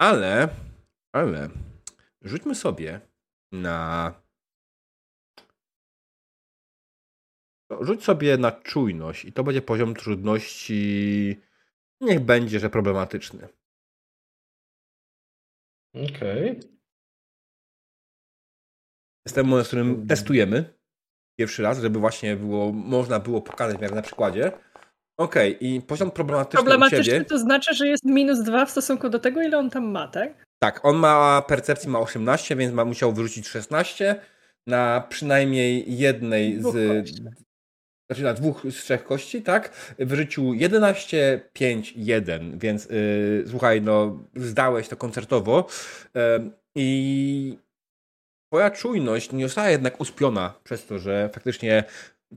Ale, 0.00 0.48
ale, 1.12 1.48
rzućmy 2.22 2.54
sobie 2.54 3.00
na 3.52 4.14
Rzuć 7.80 8.04
sobie 8.04 8.38
na 8.38 8.52
czujność 8.52 9.24
i 9.24 9.32
to 9.32 9.44
będzie 9.44 9.62
poziom 9.62 9.94
trudności. 9.94 11.40
Niech 12.00 12.20
będzie, 12.20 12.60
że 12.60 12.70
problematyczny. 12.70 13.48
Okej. 15.94 16.60
Jest 19.26 19.34
ten 19.34 19.46
moment, 19.46 19.66
w 19.66 19.68
którym 19.68 20.06
testujemy 20.06 20.78
pierwszy 21.38 21.62
raz, 21.62 21.80
żeby 21.80 21.98
właśnie 21.98 22.36
było, 22.36 22.72
można 22.72 23.20
było 23.20 23.42
pokazać 23.42 23.80
jak 23.80 23.92
na 23.92 24.02
przykładzie. 24.02 24.52
Okej, 25.18 25.66
i 25.66 25.80
poziom 25.80 26.10
problematyczny 26.10 26.60
u 26.60 26.64
Problematyczny 26.64 27.04
ciebie. 27.04 27.24
to 27.24 27.38
znaczy, 27.38 27.74
że 27.74 27.88
jest 27.88 28.04
minus 28.04 28.42
dwa 28.42 28.66
w 28.66 28.70
stosunku 28.70 29.08
do 29.08 29.18
tego, 29.18 29.42
ile 29.42 29.58
on 29.58 29.70
tam 29.70 29.84
ma, 29.90 30.08
tak? 30.08 30.46
Tak, 30.58 30.84
on 30.84 30.96
ma 30.96 31.42
percepcji 31.42 31.88
ma 31.88 31.98
18, 31.98 32.56
więc 32.56 32.74
ma 32.74 32.84
musiał 32.84 33.12
wyrzucić 33.12 33.48
16 33.48 34.20
na 34.66 35.00
przynajmniej 35.08 35.98
jednej 35.98 36.62
z. 36.62 36.74
Znaczy 38.10 38.22
na 38.22 38.34
dwóch 38.34 38.62
z 38.70 38.74
trzech 38.74 39.04
kości, 39.04 39.42
tak? 39.42 39.94
Wyrzucił 39.98 40.54
11, 40.54 41.40
5, 41.52 41.92
1, 41.96 42.58
więc 42.58 42.84
yy, 42.84 43.44
słuchaj, 43.48 43.82
no 43.82 44.24
zdałeś 44.36 44.88
to 44.88 44.96
koncertowo 44.96 45.66
Ym, 46.36 46.52
i 46.76 47.58
twoja 48.52 48.70
czujność 48.70 49.32
nie 49.32 49.44
została 49.48 49.68
jednak 49.70 50.00
uspiona 50.00 50.54
przez 50.64 50.86
to, 50.86 50.98
że 50.98 51.30
faktycznie 51.32 51.84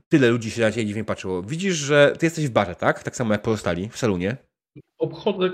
tyle 0.08 0.28
ludzi 0.28 0.50
się 0.50 0.60
na 0.62 0.70
ciebie 0.72 0.86
dziwnie 0.86 1.04
patrzyło. 1.04 1.42
Widzisz, 1.42 1.74
że 1.76 2.12
ty 2.18 2.26
jesteś 2.26 2.46
w 2.48 2.50
barze, 2.50 2.74
tak? 2.74 3.02
Tak 3.02 3.16
samo 3.16 3.32
jak 3.32 3.42
pozostali 3.42 3.88
w 3.88 3.96
salonie. 3.98 4.36
Obchodzę, 4.98 5.50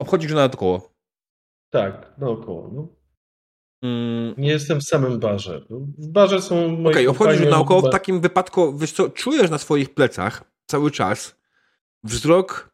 Obchodzisz 0.00 0.32
go 0.32 0.36
naokoło. 0.38 0.92
tak, 1.72 2.12
naokoło. 2.18 2.70
No. 2.74 2.88
Mm, 3.82 4.34
Nie 4.38 4.48
jestem 4.48 4.80
w 4.80 4.84
samym 4.84 5.18
barze. 5.20 5.64
W 5.98 6.08
barze 6.08 6.42
są 6.42 6.68
moi 6.68 6.92
Okej, 6.92 7.08
obchodzisz 7.08 7.32
kompanie 7.34 7.50
naokoło. 7.50 7.88
W 7.88 7.90
takim 7.92 8.20
wypadku, 8.20 8.78
wiesz 8.78 8.92
co, 8.92 9.10
czujesz 9.10 9.50
na 9.50 9.58
swoich 9.58 9.94
plecach 9.94 10.44
cały 10.66 10.90
czas 10.90 11.36
wzrok 12.04 12.70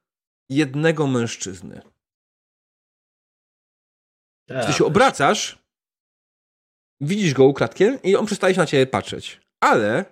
jednego 0.48 1.06
mężczyzny. 1.06 1.80
Tak. 4.48 4.64
Gdy 4.64 4.72
się 4.72 4.84
obracasz, 4.84 5.58
widzisz 7.00 7.34
go 7.34 7.44
ukradkiem 7.44 8.02
i 8.02 8.16
on 8.16 8.26
przestaje 8.26 8.54
się 8.54 8.60
na 8.60 8.66
ciebie 8.66 8.86
patrzeć. 8.86 9.40
Ale 9.60 10.04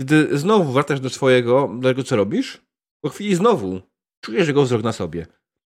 gdy 0.00 0.38
znowu 0.38 0.72
wracasz 0.72 1.00
do 1.00 1.10
swojego, 1.10 1.70
do 1.80 1.88
tego 1.88 2.04
co 2.04 2.16
robisz, 2.16 2.60
po 3.04 3.08
chwili 3.10 3.34
znowu 3.34 3.80
czujesz 4.24 4.48
jego 4.48 4.62
wzrok 4.62 4.82
na 4.82 4.92
sobie. 4.92 5.26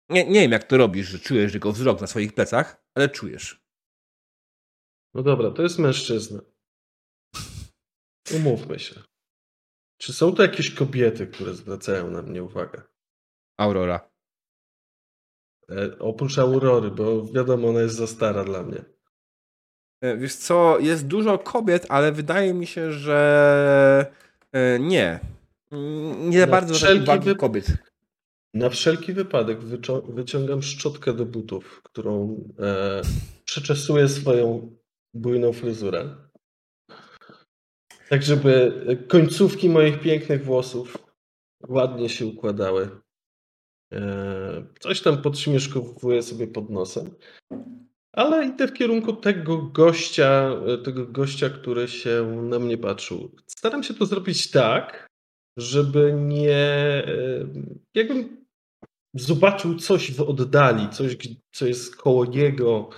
Nie, 0.10 0.26
nie 0.26 0.42
wiem 0.42 0.52
jak 0.52 0.64
to 0.64 0.78
robisz, 0.78 1.08
że 1.08 1.20
czujesz 1.20 1.54
jego 1.54 1.72
wzrok 1.72 2.02
na 2.02 2.08
swoich 2.08 2.34
plecach, 2.34 2.86
ale 2.96 3.10
czujesz. 3.10 3.65
No 5.16 5.24
dobra, 5.24 5.52
to 5.52 5.62
jest 5.64 5.80
mężczyzna. 5.80 6.40
Umówmy 8.36 8.80
się. 8.80 8.96
Czy 9.98 10.14
są 10.14 10.34
to 10.36 10.42
jakieś 10.44 10.72
kobiety, 10.76 11.28
które 11.28 11.54
zwracają 11.54 12.12
na 12.12 12.22
mnie 12.22 12.44
uwagę? 12.44 12.82
Aurora. 13.58 14.10
E, 15.70 16.00
oprócz 16.00 16.38
Aurory, 16.40 16.92
bo 16.92 17.26
wiadomo, 17.26 17.70
ona 17.70 17.82
jest 17.82 17.96
za 17.96 18.08
stara 18.08 18.44
dla 18.44 18.64
mnie. 18.64 18.86
E, 20.02 20.18
wiesz 20.18 20.36
co, 20.36 20.80
jest 20.80 21.08
dużo 21.08 21.40
kobiet, 21.40 21.86
ale 21.90 22.12
wydaje 22.12 22.54
mi 22.54 22.68
się, 22.68 22.92
że 22.92 24.14
e, 24.52 24.80
nie. 24.80 25.20
Mm, 25.72 26.30
Nie 26.30 26.40
za 26.40 26.46
Na 26.46 26.52
bardzo 26.52 26.74
wszelki 26.74 27.04
uwagi 27.04 27.30
wyp- 27.30 27.38
kobiet. 27.38 27.68
Na 28.54 28.70
wszelki 28.70 29.14
wypadek 29.14 29.60
wyciągam 30.10 30.62
szczotkę 30.62 31.14
do 31.14 31.26
butów, 31.26 31.82
którą 31.84 32.44
e, 32.60 33.02
przeczesuję 33.46 34.10
swoją 34.10 34.76
bujną 35.16 35.54
fryzurę. 35.54 36.16
Tak, 38.10 38.24
żeby 38.24 38.72
końcówki 39.08 39.70
moich 39.70 40.00
pięknych 40.00 40.46
włosów 40.46 40.98
ładnie 41.68 42.10
się 42.10 42.26
układały. 42.26 42.90
E, 43.94 44.68
coś 44.80 45.02
tam 45.02 45.22
podśmieszkowuję 45.22 46.24
sobie 46.24 46.48
pod 46.48 46.70
nosem. 46.70 47.16
Ale 48.14 48.46
idę 48.46 48.68
w 48.68 48.74
kierunku 48.74 49.14
tego 49.14 49.58
gościa, 49.58 50.52
tego 50.84 51.06
gościa, 51.06 51.50
który 51.50 51.88
się 51.88 52.42
na 52.50 52.60
mnie 52.60 52.78
patrzył. 52.78 53.36
Staram 53.48 53.84
się 53.84 53.94
to 53.94 54.06
zrobić 54.06 54.52
tak, 54.52 55.08
żeby 55.58 56.14
nie. 56.14 56.58
e, 57.08 57.48
Jakbym 57.96 58.46
zobaczył 59.14 59.76
coś 59.76 60.12
w 60.12 60.22
oddali, 60.22 60.90
coś, 60.90 61.18
co 61.52 61.68
jest 61.68 61.96
koło 61.96 62.26
niego 62.26 62.90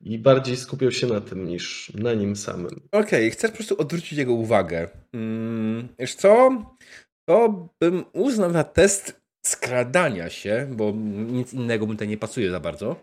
i 0.00 0.18
bardziej 0.18 0.56
skupiał 0.56 0.92
się 0.92 1.06
na 1.06 1.20
tym 1.20 1.44
niż 1.44 1.92
na 1.94 2.14
nim 2.14 2.36
samym. 2.36 2.88
Okej, 2.92 3.30
chcesz 3.30 3.50
po 3.50 3.56
prostu 3.56 3.80
odwrócić 3.80 4.18
jego 4.18 4.32
uwagę. 4.32 4.88
Mm, 5.12 5.88
wiesz 5.98 6.14
co? 6.14 6.50
To 7.28 7.68
bym 7.80 8.04
uznał 8.12 8.52
na 8.52 8.64
test 8.64 9.20
skradania 9.46 10.30
się, 10.30 10.68
bo 10.72 10.92
nic 11.32 11.54
innego 11.54 11.86
mi 11.86 11.92
tutaj 11.92 12.08
nie 12.08 12.18
pasuje 12.18 12.50
za 12.50 12.60
bardzo. 12.60 12.96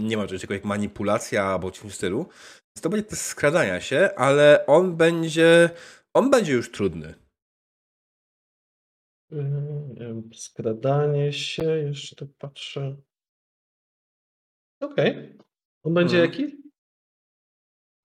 Nie 0.00 0.16
ma 0.16 0.22
czegoś 0.22 0.40
takiego 0.40 0.54
jak 0.54 0.64
manipulacja 0.64 1.44
albo 1.44 1.70
coś 1.70 1.92
w 1.92 1.94
stylu. 1.94 2.18
Więc 2.22 2.82
to 2.82 2.88
będzie 2.88 3.06
test 3.06 3.22
skradania 3.22 3.80
się, 3.80 4.10
ale 4.16 4.66
on 4.66 4.96
będzie. 4.96 5.70
On 6.14 6.30
będzie 6.30 6.52
już 6.52 6.70
trudny. 6.70 7.14
Skradanie 10.34 11.32
się, 11.32 11.64
jeszcze 11.64 12.16
tak 12.16 12.28
patrzę. 12.38 12.96
Okej. 14.80 15.38
On 15.84 15.94
będzie 15.94 16.22
Mhm. 16.22 16.30
jaki? 16.42 16.62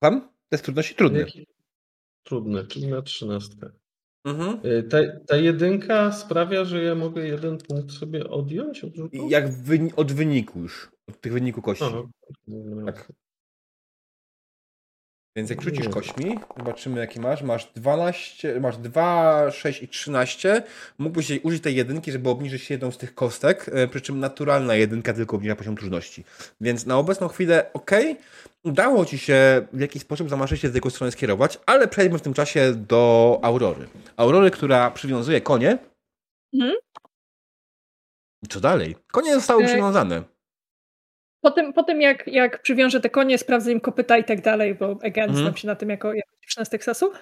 Pan? 0.02 0.28
Test 0.48 0.64
trudności 0.64 0.94
trudny. 0.94 1.18
jaki? 1.18 1.46
Trudny, 2.26 2.66
czyli 2.66 2.86
na 2.86 3.02
trzynastkę. 3.02 3.70
Mhm. 4.24 4.66
Y, 4.66 4.82
Ta, 4.82 4.98
ta 5.28 5.36
jedynka 5.36 6.12
sprawia, 6.12 6.64
że 6.64 6.82
ja 6.84 6.94
mogę 6.94 7.26
jeden 7.26 7.58
punkt 7.58 7.92
sobie 7.92 8.30
odjąć 8.30 8.84
od 8.84 8.94
rzutu? 8.94 9.16
I 9.26 9.30
Jak 9.30 9.48
wyni- 9.50 9.92
od 9.96 10.12
wyniku 10.12 10.60
już. 10.60 10.90
Od 11.08 11.20
tych 11.20 11.32
wyniku 11.32 11.62
kości. 11.62 11.84
Aha. 11.84 12.02
Tak. 12.86 13.12
Więc 15.36 15.50
jak 15.50 15.62
rzucisz 15.62 15.86
Nie. 15.86 15.92
kośćmi, 15.92 16.38
zobaczymy 16.56 17.00
jaki 17.00 17.20
masz. 17.20 17.42
Masz 17.42 17.72
12, 17.72 18.60
masz 18.60 18.76
2, 18.76 19.50
6 19.50 19.82
i 19.82 19.88
13. 19.88 20.62
Mógłbyś 20.98 21.32
użyć 21.42 21.62
tej 21.62 21.74
jedynki, 21.76 22.12
żeby 22.12 22.28
obniżyć 22.30 22.70
jedną 22.70 22.90
z 22.90 22.98
tych 22.98 23.14
kostek, 23.14 23.70
e, 23.72 23.88
przy 23.88 24.00
czym 24.00 24.20
naturalna 24.20 24.74
jedynka 24.74 25.12
tylko 25.12 25.36
obniża 25.36 25.56
poziom 25.56 25.76
trudności. 25.76 26.24
Więc 26.60 26.86
na 26.86 26.98
obecną 26.98 27.28
chwilę 27.28 27.70
ok, 27.72 27.90
udało 28.64 29.04
ci 29.04 29.18
się 29.18 29.66
w 29.72 29.80
jakiś 29.80 30.02
sposób 30.02 30.30
zamaszyć 30.30 30.60
się 30.60 30.68
z 30.68 30.74
jego 30.74 30.90
strony 30.90 31.12
skierować, 31.12 31.58
ale 31.66 31.88
przejdźmy 31.88 32.18
w 32.18 32.22
tym 32.22 32.34
czasie 32.34 32.74
do 32.74 33.38
Aurory. 33.42 33.86
Aurory, 34.16 34.50
która 34.50 34.90
przywiązuje 34.90 35.40
konie. 35.40 35.78
Mhm. 36.54 36.72
I 38.42 38.46
co 38.48 38.60
dalej? 38.60 38.96
Konie 39.12 39.34
zostały 39.34 39.62
E, 39.62 39.66
przywiązane. 39.66 40.22
Po 41.40 41.50
tym, 41.50 41.72
po 41.72 41.82
tym 41.82 42.00
jak, 42.00 42.26
jak 42.26 42.62
przywiążę 42.62 43.00
te 43.00 43.10
konie, 43.10 43.38
sprawdzę 43.38 43.72
im 43.72 43.80
kopyta 43.80 44.18
i 44.18 44.24
tak 44.24 44.40
dalej, 44.40 44.74
bo 44.74 44.98
again, 45.02 45.28
Mhm. 45.30 45.36
znam 45.44 45.56
się 45.56 45.66
na 45.66 45.74
tym 45.74 45.90
jako, 45.90 46.14
jako 46.14 46.30
dziewczyna 46.42 46.64
z 46.64 46.68
Teksasu. 46.70 47.12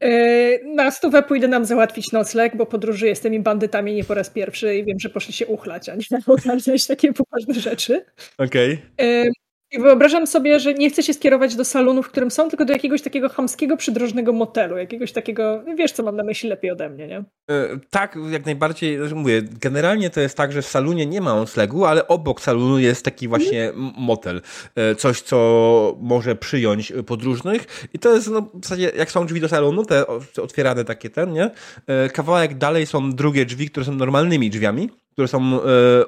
Yy, 0.00 0.60
na 0.74 0.90
stówę 0.90 1.22
pójdę 1.22 1.48
nam 1.48 1.64
załatwić 1.64 2.12
nocleg, 2.12 2.56
bo 2.56 2.66
podróżuję 2.66 3.16
z 3.16 3.20
tymi 3.20 3.40
bandytami 3.40 3.94
nie 3.94 4.04
po 4.04 4.14
raz 4.14 4.30
pierwszy 4.30 4.76
i 4.76 4.84
wiem, 4.84 4.98
że 5.00 5.08
poszli 5.08 5.32
się 5.32 5.46
uchlać, 5.46 5.88
a 5.88 5.94
nie 5.94 6.02
ogarniać 6.26 6.86
takie 6.86 7.12
poważne 7.12 7.54
rzeczy. 7.54 8.04
Okej. 8.38 8.82
Yy, 9.00 9.30
I 9.76 9.80
wyobrażam 9.80 10.26
sobie, 10.26 10.60
że 10.60 10.74
nie 10.74 10.90
chcę 10.90 11.02
się 11.02 11.14
skierować 11.14 11.56
do 11.56 11.64
salonu, 11.64 12.02
w 12.02 12.08
którym 12.08 12.30
są, 12.30 12.48
tylko 12.48 12.64
do 12.64 12.72
jakiegoś 12.72 13.02
takiego 13.02 13.28
chamskiego, 13.28 13.76
przydrożnego 13.76 14.32
motelu, 14.32 14.76
jakiegoś 14.76 15.12
takiego, 15.12 15.62
wiesz 15.78 15.92
co 15.92 16.02
mam 16.02 16.16
na 16.16 16.22
myśli 16.24 16.48
lepiej 16.48 16.70
ode 16.70 16.90
mnie, 16.90 17.06
nie? 17.06 17.18
E, 17.50 17.68
Tak, 17.90 18.18
jak 18.30 18.46
najbardziej, 18.46 18.98
mówię, 19.14 19.42
generalnie 19.60 20.10
to 20.10 20.20
jest 20.20 20.36
tak, 20.36 20.52
że 20.52 20.62
w 20.62 20.66
salonie 20.66 21.06
nie 21.06 21.20
ma 21.20 21.34
noclegu, 21.34 21.84
ale 21.84 22.08
obok 22.08 22.40
salonu 22.40 22.78
jest 22.78 23.04
taki 23.04 23.28
właśnie 23.28 23.68
m- 23.68 23.90
motel. 23.98 24.40
E, 24.76 24.94
Coś, 24.94 25.20
co 25.20 25.96
może 26.00 26.36
przyjąć 26.36 26.92
podróżnych 27.06 27.88
i 27.94 27.98
to 27.98 28.14
jest 28.14 28.30
no, 28.30 28.42
w 28.54 28.62
zasadzie, 28.64 28.92
jak 28.96 29.10
są 29.10 29.26
drzwi 29.26 29.40
do 29.40 29.48
salonu, 29.48 29.84
te 29.84 30.04
otwierane 30.42 30.84
takie 30.84 31.10
ten, 31.10 31.32
nie? 31.32 31.50
E, 31.86 32.08
Kawałek 32.08 32.54
dalej 32.58 32.86
są 32.86 33.12
drugie 33.12 33.44
drzwi, 33.46 33.70
które 33.70 33.86
są 33.86 33.92
normalnymi 33.94 34.50
drzwiami, 34.50 34.90
które 35.12 35.28
są 35.28 35.58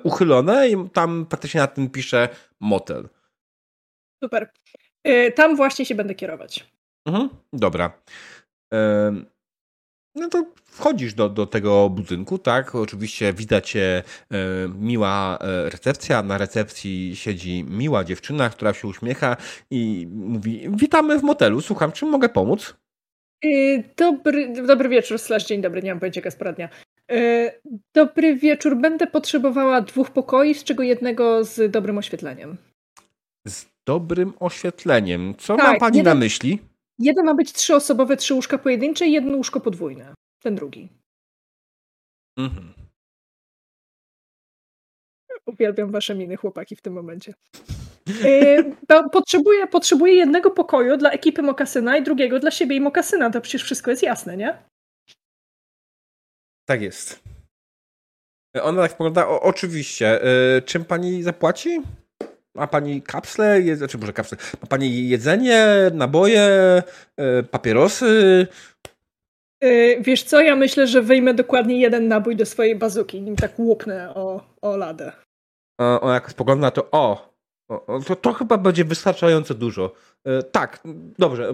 uchylone 0.03 0.69
i 0.69 0.77
tam 0.93 1.27
praktycznie 1.29 1.61
na 1.61 1.67
tym 1.67 1.91
pisze 1.91 2.29
motel. 2.61 3.09
Super. 4.25 4.51
Yy, 5.05 5.33
tam 5.33 5.57
właśnie 5.57 5.87
się 5.87 5.95
będę 5.95 6.15
kierować. 6.15 6.71
Mhm, 7.07 7.29
dobra. 7.53 8.03
Em, 8.73 9.27
No 10.15 10.29
to 10.29 10.45
wchodzisz 10.65 11.15
do, 11.15 11.29
do 11.29 11.47
tego 11.47 11.91
budynku, 11.91 12.39
tak? 12.39 12.75
Oczywiście 12.75 13.33
widać 13.33 13.77
e, 13.77 14.03
miła 14.79 15.39
e, 15.41 15.71
recepcja. 15.71 16.23
Na 16.23 16.39
recepcji 16.39 17.17
siedzi 17.17 17.65
miła 17.65 18.05
dziewczyna, 18.05 18.51
która 18.51 18.73
się 18.75 18.89
uśmiecha 18.89 19.37
i 19.71 20.09
mówi: 20.11 20.69
Witamy 20.71 21.19
w 21.19 21.23
motelu. 21.23 21.61
Słucham, 21.61 21.93
czym 21.93 22.09
mogę 22.09 22.29
pomóc? 22.29 22.77
Yy, 23.45 23.83
Dobry, 23.97 24.53
dobry 24.67 24.89
wieczór, 24.89 25.19
slash 25.19 25.47
dzień 25.47 25.61
dobry, 25.63 25.83
nie 25.83 25.91
mam 25.91 26.01
pojęcia 26.01 26.19
jaka 26.19 26.27
jest 26.27 26.39
pora 26.39 26.53
dnia. 26.53 26.69
Yy, 27.11 27.61
Dobry 27.95 28.37
wieczór, 28.37 28.77
będę 28.77 29.07
potrzebowała 29.07 29.81
dwóch 29.81 30.11
pokoi, 30.11 30.55
z 30.55 30.65
czego 30.65 30.83
jednego 30.83 31.45
z 31.45 31.71
dobrym 31.73 31.99
oświetleniem. 31.99 32.57
Z 33.49 33.67
dobrym 33.93 34.33
oświetleniem. 34.41 35.35
Co 35.39 35.57
ma 35.57 35.63
Tak, 35.65 35.79
pani 35.81 35.97
jeden- 35.99 36.15
na 36.19 36.21
myśli? 36.21 36.59
Jeden 36.99 37.25
ma 37.25 37.35
być 37.35 37.53
trzyosobowe, 37.53 38.17
trzy 38.17 38.35
łóżka 38.35 38.59
pojedyncze 38.59 39.07
i 39.07 39.13
jedno 39.13 39.37
łóżko 39.37 39.61
podwójne. 39.61 40.15
Ten 40.43 40.55
drugi. 40.57 40.89
Mhm. 42.39 42.75
Uwielbiam 45.47 45.91
wasze 45.91 46.15
miny, 46.15 46.37
chłopaki, 46.37 46.77
w 46.77 46.83
tym 46.83 46.93
momencie. 46.93 47.35
Yy, 48.25 48.77
po- 48.89 49.11
potrzebuję, 49.11 49.67
potrzebuję 49.67 50.15
jednego 50.15 50.51
pokoju 50.51 50.97
dla 50.97 51.11
ekipy 51.11 51.43
Mokasyna 51.43 51.97
i 51.97 52.03
drugiego 52.03 52.39
dla 52.41 52.51
siebie 52.51 52.77
i 52.77 52.81
Mokasyna. 52.81 53.31
To 53.31 53.41
przecież 53.41 53.63
wszystko 53.63 53.91
jest 53.91 54.03
jasne, 54.03 54.37
nie? 54.37 54.63
Tak 56.69 56.83
jest. 56.83 57.23
Ona 58.63 58.83
tak 58.83 58.91
spogląda, 58.93 59.29
o, 59.29 59.43
oczywiście. 59.43 60.23
E, 60.57 60.63
czym 60.63 60.85
pani 60.85 61.23
zapłaci? 61.23 61.83
Ma 62.59 62.67
pani 62.67 63.03
kapsle, 63.03 63.61
je, 63.61 63.77
znaczy 63.77 63.99
może 63.99 64.13
kapsle, 64.13 64.39
ma 64.63 64.67
pani 64.67 65.09
jedzenie, 65.09 65.67
naboje, 65.93 66.43
e, 67.17 67.43
papierosy? 67.43 68.47
Yy, 69.63 70.01
wiesz 70.01 70.23
co, 70.23 70.41
ja 70.41 70.57
myślę, 70.57 70.87
że 70.87 71.03
wyjmę 71.03 71.35
dokładnie 71.35 71.81
jeden 71.81 72.09
nabój 72.09 72.37
do 72.37 72.47
swojej 72.47 72.77
bazuki, 72.77 73.23
nim 73.23 73.37
tak 73.37 73.59
łupnę 73.59 74.15
o, 74.15 74.55
o 74.63 74.77
ladę. 74.77 75.13
A 75.81 76.01
ona 76.01 76.15
jak 76.15 76.31
spogląda 76.31 76.67
na 76.67 76.71
to, 76.71 76.91
o, 76.91 77.35
o, 77.69 78.01
to, 78.07 78.17
to 78.17 78.33
chyba 78.33 78.59
będzie 78.59 78.85
wystarczająco 78.85 79.55
dużo. 79.55 79.95
E, 80.25 80.43
tak, 80.43 80.83
dobrze. 81.19 81.53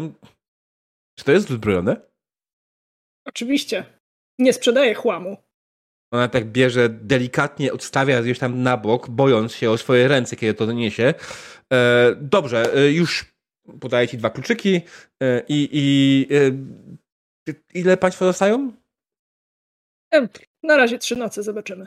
Czy 1.18 1.24
to 1.24 1.32
jest 1.32 1.50
uzbrojone? 1.50 1.96
Oczywiście. 3.26 3.84
Nie 4.38 4.52
sprzedaję 4.52 4.94
chłamu. 4.94 5.36
Ona 6.14 6.28
tak 6.28 6.44
bierze, 6.44 6.88
delikatnie 6.88 7.72
odstawia 7.72 8.22
gdzieś 8.22 8.38
tam 8.38 8.62
na 8.62 8.76
bok, 8.76 9.08
bojąc 9.10 9.52
się 9.52 9.70
o 9.70 9.78
swoje 9.78 10.08
ręce, 10.08 10.36
kiedy 10.36 10.54
to 10.54 10.72
niesie. 10.72 11.14
E, 11.72 12.14
dobrze, 12.20 12.74
e, 12.74 12.92
już 12.92 13.34
podaję 13.80 14.08
ci 14.08 14.18
dwa 14.18 14.30
kluczyki 14.30 14.80
e, 15.22 15.42
i, 15.48 15.68
i 15.72 16.26
e, 17.48 17.52
ile 17.74 17.96
państwo 17.96 18.24
dostają? 18.24 18.72
Na 20.62 20.76
razie 20.76 20.98
trzy 20.98 21.16
noce, 21.16 21.42
zobaczymy. 21.42 21.86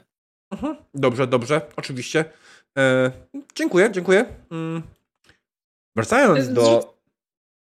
Mhm. 0.52 0.76
Dobrze, 0.94 1.28
dobrze, 1.28 1.62
oczywiście. 1.76 2.26
E, 2.78 3.12
dziękuję, 3.56 3.92
dziękuję. 3.92 4.26
Mm. 4.52 4.82
Wracając 5.96 6.54
do, 6.54 6.97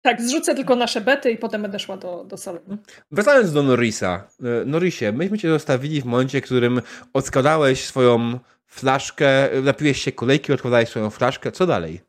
Tak, 0.02 0.22
zrzucę 0.22 0.56
tylko 0.56 0.76
nasze 0.76 1.02
bety 1.02 1.32
i 1.32 1.38
potem 1.38 1.62
będę 1.62 1.80
szła 1.80 1.98
do, 1.98 2.24
do 2.24 2.38
salonu. 2.38 2.78
wracając 3.12 3.54
do 3.54 3.64
Norrisa. 3.64 4.28
E, 4.44 4.66
Norrisie, 4.66 5.12
myśmy 5.12 5.38
cię 5.38 5.50
zostawili 5.50 6.02
w 6.02 6.06
momencie, 6.06 6.42
w 6.42 6.44
którym 6.44 6.82
odskładałeś 7.14 7.86
swoją 7.86 8.40
flaszkę, 8.66 9.50
napiłeś 9.64 10.02
się 10.02 10.12
kolejki, 10.12 10.54
odkładałeś 10.54 10.90
swoją 10.90 11.10
flaszkę. 11.10 11.52
Co 11.52 11.68
dalej? 11.68 12.02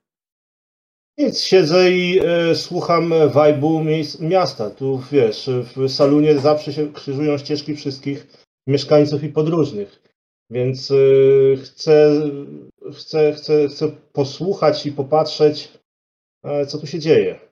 Nic, 1.18 1.40
siedzę 1.40 1.90
i 1.90 2.20
e, 2.20 2.54
słucham 2.54 3.10
vibe'u 3.10 3.84
miasta. 4.20 4.70
Tu 4.70 5.02
wiesz, 5.12 5.50
w 5.76 5.88
salonie 5.88 6.38
zawsze 6.38 6.72
się 6.72 6.92
krzyżują 6.92 7.38
ścieżki 7.38 7.76
wszystkich 7.76 8.26
mieszkańców 8.66 9.24
i 9.24 9.28
podróżnych. 9.28 10.02
Więc 10.50 10.90
e, 10.90 10.94
chcę, 11.56 12.20
chcę, 12.92 13.32
chcę, 13.32 13.68
chcę 13.68 13.88
posłuchać 14.12 14.86
i 14.86 14.92
popatrzeć, 14.92 15.72
e, 16.44 16.66
co 16.66 16.78
tu 16.78 16.86
się 16.86 16.98
dzieje. 16.98 17.51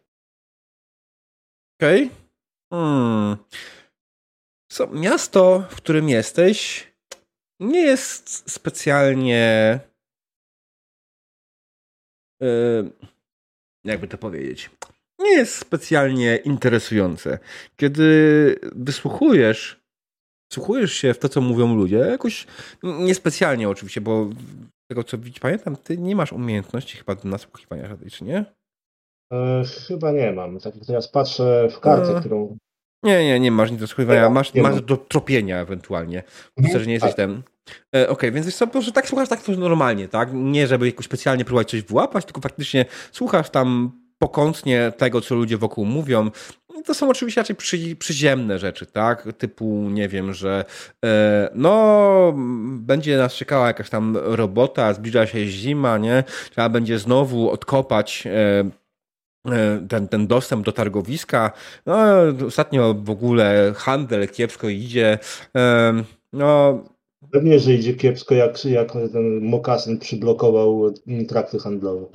Okej. 1.81 2.05
Okay. 2.05 2.17
Hmm. 2.73 3.37
So, 4.73 4.87
miasto, 4.87 5.65
w 5.71 5.77
którym 5.77 6.09
jesteś, 6.09 6.87
nie 7.61 7.81
jest 7.81 8.51
specjalnie. 8.51 9.81
Yy, 12.41 12.91
jakby 13.85 14.09
to 14.09 14.19
powiedzieć? 14.19 14.71
Nie 15.19 15.33
jest 15.33 15.55
specjalnie 15.55 16.37
interesujące. 16.37 17.39
Kiedy 17.77 18.61
wysłuchujesz, 18.63 19.81
wsłuchujesz 20.51 20.93
się 20.93 21.15
w 21.15 21.19
to, 21.19 21.29
co 21.29 21.41
mówią 21.41 21.75
ludzie, 21.75 21.97
jakoś 21.97 22.47
niespecjalnie 22.83 23.69
oczywiście, 23.69 24.01
bo 24.01 24.31
tego 24.91 25.05
co 25.05 25.19
pamiętam, 25.41 25.77
ty 25.77 25.99
nie 25.99 26.17
masz 26.17 26.33
umiejętności 26.33 26.99
chyba 26.99 27.15
do 27.15 27.29
nasłuchiwania 27.29 27.89
żadnej, 27.89 28.11
czy 28.11 28.25
nie? 28.25 28.60
E, 29.33 29.63
chyba 29.89 30.13
nie 30.13 30.33
mam. 30.33 30.61
Tak 30.61 30.75
jak 30.75 30.87
teraz 30.87 31.09
patrzę 31.09 31.69
w 31.71 31.81
kartę, 31.81 32.17
e... 32.17 32.21
którą 32.21 32.57
nie, 33.03 33.25
nie, 33.25 33.41
nie 33.41 33.51
masz 33.51 33.71
nic 33.71 33.81
do 33.81 33.87
słuchania, 33.87 34.31
masz, 34.31 34.55
masz 34.55 34.83
do 34.83 34.97
tropienia 34.97 35.59
ewentualnie. 35.59 36.23
Myślę, 36.57 36.81
że 36.81 36.87
nie 36.87 36.93
jesteś 36.93 37.11
tak. 37.11 37.17
ten. 37.17 37.43
E, 37.97 38.03
Okej, 38.03 38.09
okay, 38.09 38.33
więc 38.33 38.57
co, 38.57 38.67
po 38.67 38.73
prostu 38.73 38.93
tak 38.93 39.09
słuchasz 39.09 39.29
tak 39.29 39.49
normalnie, 39.49 40.09
tak? 40.09 40.29
Nie 40.33 40.67
żeby 40.67 40.87
jakoś 40.87 41.07
specjalnie 41.07 41.45
próbować 41.45 41.71
coś 41.71 41.83
wyłapać, 41.83 42.25
tylko 42.25 42.41
faktycznie 42.41 42.85
słuchasz 43.13 43.51
tam 43.51 43.93
pokątnie 44.19 44.93
tego, 44.97 45.21
co 45.21 45.35
ludzie 45.35 45.57
wokół 45.57 45.85
mówią. 45.85 46.31
To 46.85 46.95
są 46.95 47.09
oczywiście 47.09 47.41
raczej 47.41 47.57
przy, 47.57 47.97
przyziemne 47.97 48.59
rzeczy, 48.59 48.87
tak? 48.87 49.29
Typu, 49.39 49.91
nie 49.91 50.09
wiem, 50.09 50.35
że 50.35 50.65
e, 51.05 51.51
no, 51.55 52.33
będzie 52.67 53.17
nas 53.17 53.35
czekała 53.35 53.67
jakaś 53.67 53.91
tam 53.91 54.17
robota, 54.17 54.95
zbliża 54.95 55.27
się 55.27 55.47
zima, 55.47 55.99
nie? 55.99 56.25
Trzeba 56.51 56.69
będzie 56.69 56.99
znowu 56.99 57.51
odkopać 57.51 58.25
E, 58.27 58.80
ten, 59.89 60.09
ten 60.09 60.27
dostęp 60.27 60.65
do 60.65 60.73
targowiska. 60.73 61.53
No, 61.87 61.97
ostatnio 62.47 62.95
w 62.95 63.11
ogóle 63.11 63.73
handel 63.77 64.29
kiepsko 64.29 64.69
idzie. 64.69 65.19
E, 65.57 65.93
no, 66.33 66.83
Pewnie, 67.33 67.59
że 67.59 67.75
idzie 67.75 67.95
kiepsko, 67.95 68.35
jak, 68.35 68.65
jak 68.65 68.93
ten 68.93 69.41
mokasyn 69.41 69.99
przyblokował 69.99 70.95
trakty 71.29 71.59
handlowe. 71.59 72.07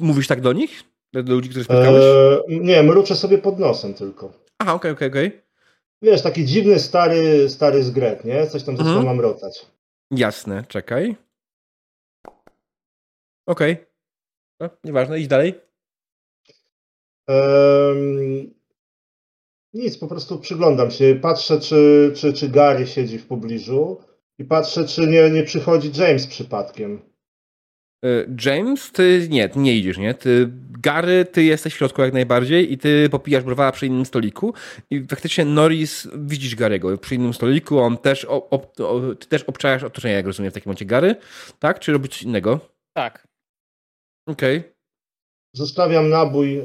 Mówisz 0.00 0.26
tak 0.26 0.40
do 0.40 0.52
nich? 0.52 0.82
Do 1.12 1.34
ludzi, 1.34 1.48
których 1.48 1.64
spotkałeś? 1.64 2.04
Eee, 2.48 2.60
nie, 2.60 2.82
mruczę 2.82 3.16
sobie 3.16 3.38
pod 3.38 3.58
nosem 3.58 3.94
tylko. 3.94 4.32
Aha, 4.58 4.74
okej, 4.74 4.90
okay, 4.90 5.08
okej, 5.08 5.08
okay, 5.08 5.20
okej. 5.20 5.38
Okay. 5.38 5.50
Wiesz, 6.02 6.22
taki 6.22 6.44
dziwny, 6.44 6.78
stary, 6.78 7.48
stary 7.48 7.82
zgret, 7.82 8.24
nie? 8.24 8.46
Coś 8.46 8.62
tam 8.62 8.76
zaczyna 8.76 8.96
mhm. 8.96 9.16
mam 9.16 9.20
rotać. 9.20 9.66
Jasne, 10.10 10.64
czekaj. 10.68 11.16
Okej. 13.50 13.72
Okay. 13.72 13.86
No, 14.60 14.70
nieważne, 14.84 15.20
idź 15.20 15.28
dalej. 15.28 15.54
Um, 17.28 18.54
nic, 19.72 19.98
po 19.98 20.08
prostu 20.08 20.38
przyglądam 20.38 20.90
się. 20.90 21.18
Patrzę, 21.22 21.60
czy, 21.60 22.12
czy, 22.16 22.32
czy 22.32 22.48
Gary 22.48 22.86
siedzi 22.86 23.18
w 23.18 23.26
pobliżu 23.26 24.00
i 24.38 24.44
patrzę, 24.44 24.86
czy 24.86 25.06
nie, 25.06 25.30
nie 25.30 25.42
przychodzi 25.42 25.90
James 26.00 26.26
przypadkiem. 26.26 27.00
E, 28.04 28.08
James, 28.44 28.92
ty 28.92 29.26
nie, 29.30 29.50
nie 29.56 29.76
idziesz, 29.76 29.98
nie? 29.98 30.14
Ty, 30.14 30.50
Gary, 30.82 31.24
ty 31.24 31.42
jesteś 31.42 31.74
w 31.74 31.76
środku 31.76 32.02
jak 32.02 32.12
najbardziej 32.12 32.72
i 32.72 32.78
ty 32.78 33.08
popijasz 33.10 33.44
browara 33.44 33.72
przy 33.72 33.86
innym 33.86 34.04
stoliku 34.06 34.54
i 34.90 35.06
faktycznie 35.10 35.44
Norris, 35.44 36.08
widzisz 36.14 36.54
Garego 36.54 36.98
przy 36.98 37.14
innym 37.14 37.34
stoliku, 37.34 37.78
on 37.78 37.98
też, 37.98 38.24
op, 38.24 38.52
op, 38.52 38.76
ty 39.18 39.26
też 39.28 39.42
obczajasz 39.42 39.84
otoczenie, 39.84 40.14
jak 40.14 40.26
rozumiem, 40.26 40.50
w 40.50 40.54
takim 40.54 40.68
momencie 40.68 40.84
Gary, 40.84 41.16
tak? 41.58 41.80
Czy 41.80 41.92
robisz 41.92 42.10
coś 42.10 42.22
innego? 42.22 42.60
Tak. 42.92 43.29
Okej. 44.26 44.58
Okay. 44.58 44.80
Zostawiam 45.54 46.08
nabój, 46.08 46.58
e, 46.58 46.62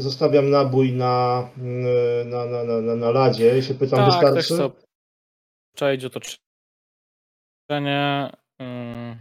zostawiam 0.00 0.50
nabój 0.50 0.92
na, 0.92 1.48
e, 1.58 2.24
na, 2.24 2.46
na, 2.46 2.64
na, 2.64 2.96
na 2.96 3.10
ladzie 3.10 3.58
i 3.58 3.62
się 3.62 3.74
pytam, 3.74 3.98
tak, 3.98 4.06
wystarczy? 4.06 4.34
Też 4.34 4.48
co, 4.48 4.72
trzeba 5.76 5.92
iść 5.92 6.04
otoczenie. 6.04 6.38
Hmm. 8.58 9.18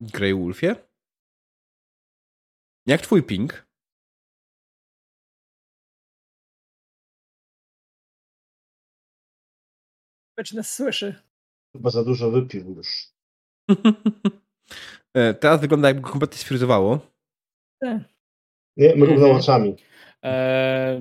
Grey 0.00 0.34
Wolfie? 0.34 0.76
Jak 2.86 3.00
twój 3.00 3.22
ping? 3.22 3.66
Czy 10.44 10.56
nas 10.56 10.74
słyszy? 10.74 11.22
Chyba 11.72 11.90
za 11.90 12.04
dużo 12.04 12.30
wypił 12.30 12.74
już. 12.74 13.19
E, 15.14 15.34
teraz 15.34 15.60
wygląda 15.60 15.88
jakby 15.88 16.08
kompletnie 16.08 16.38
sfryzowało. 16.38 16.98
Tak. 17.80 18.02
Nie, 18.76 18.96
mrugnął 18.96 19.30
mhm. 19.30 19.36
oczami. 19.36 19.76
E, 20.24 21.00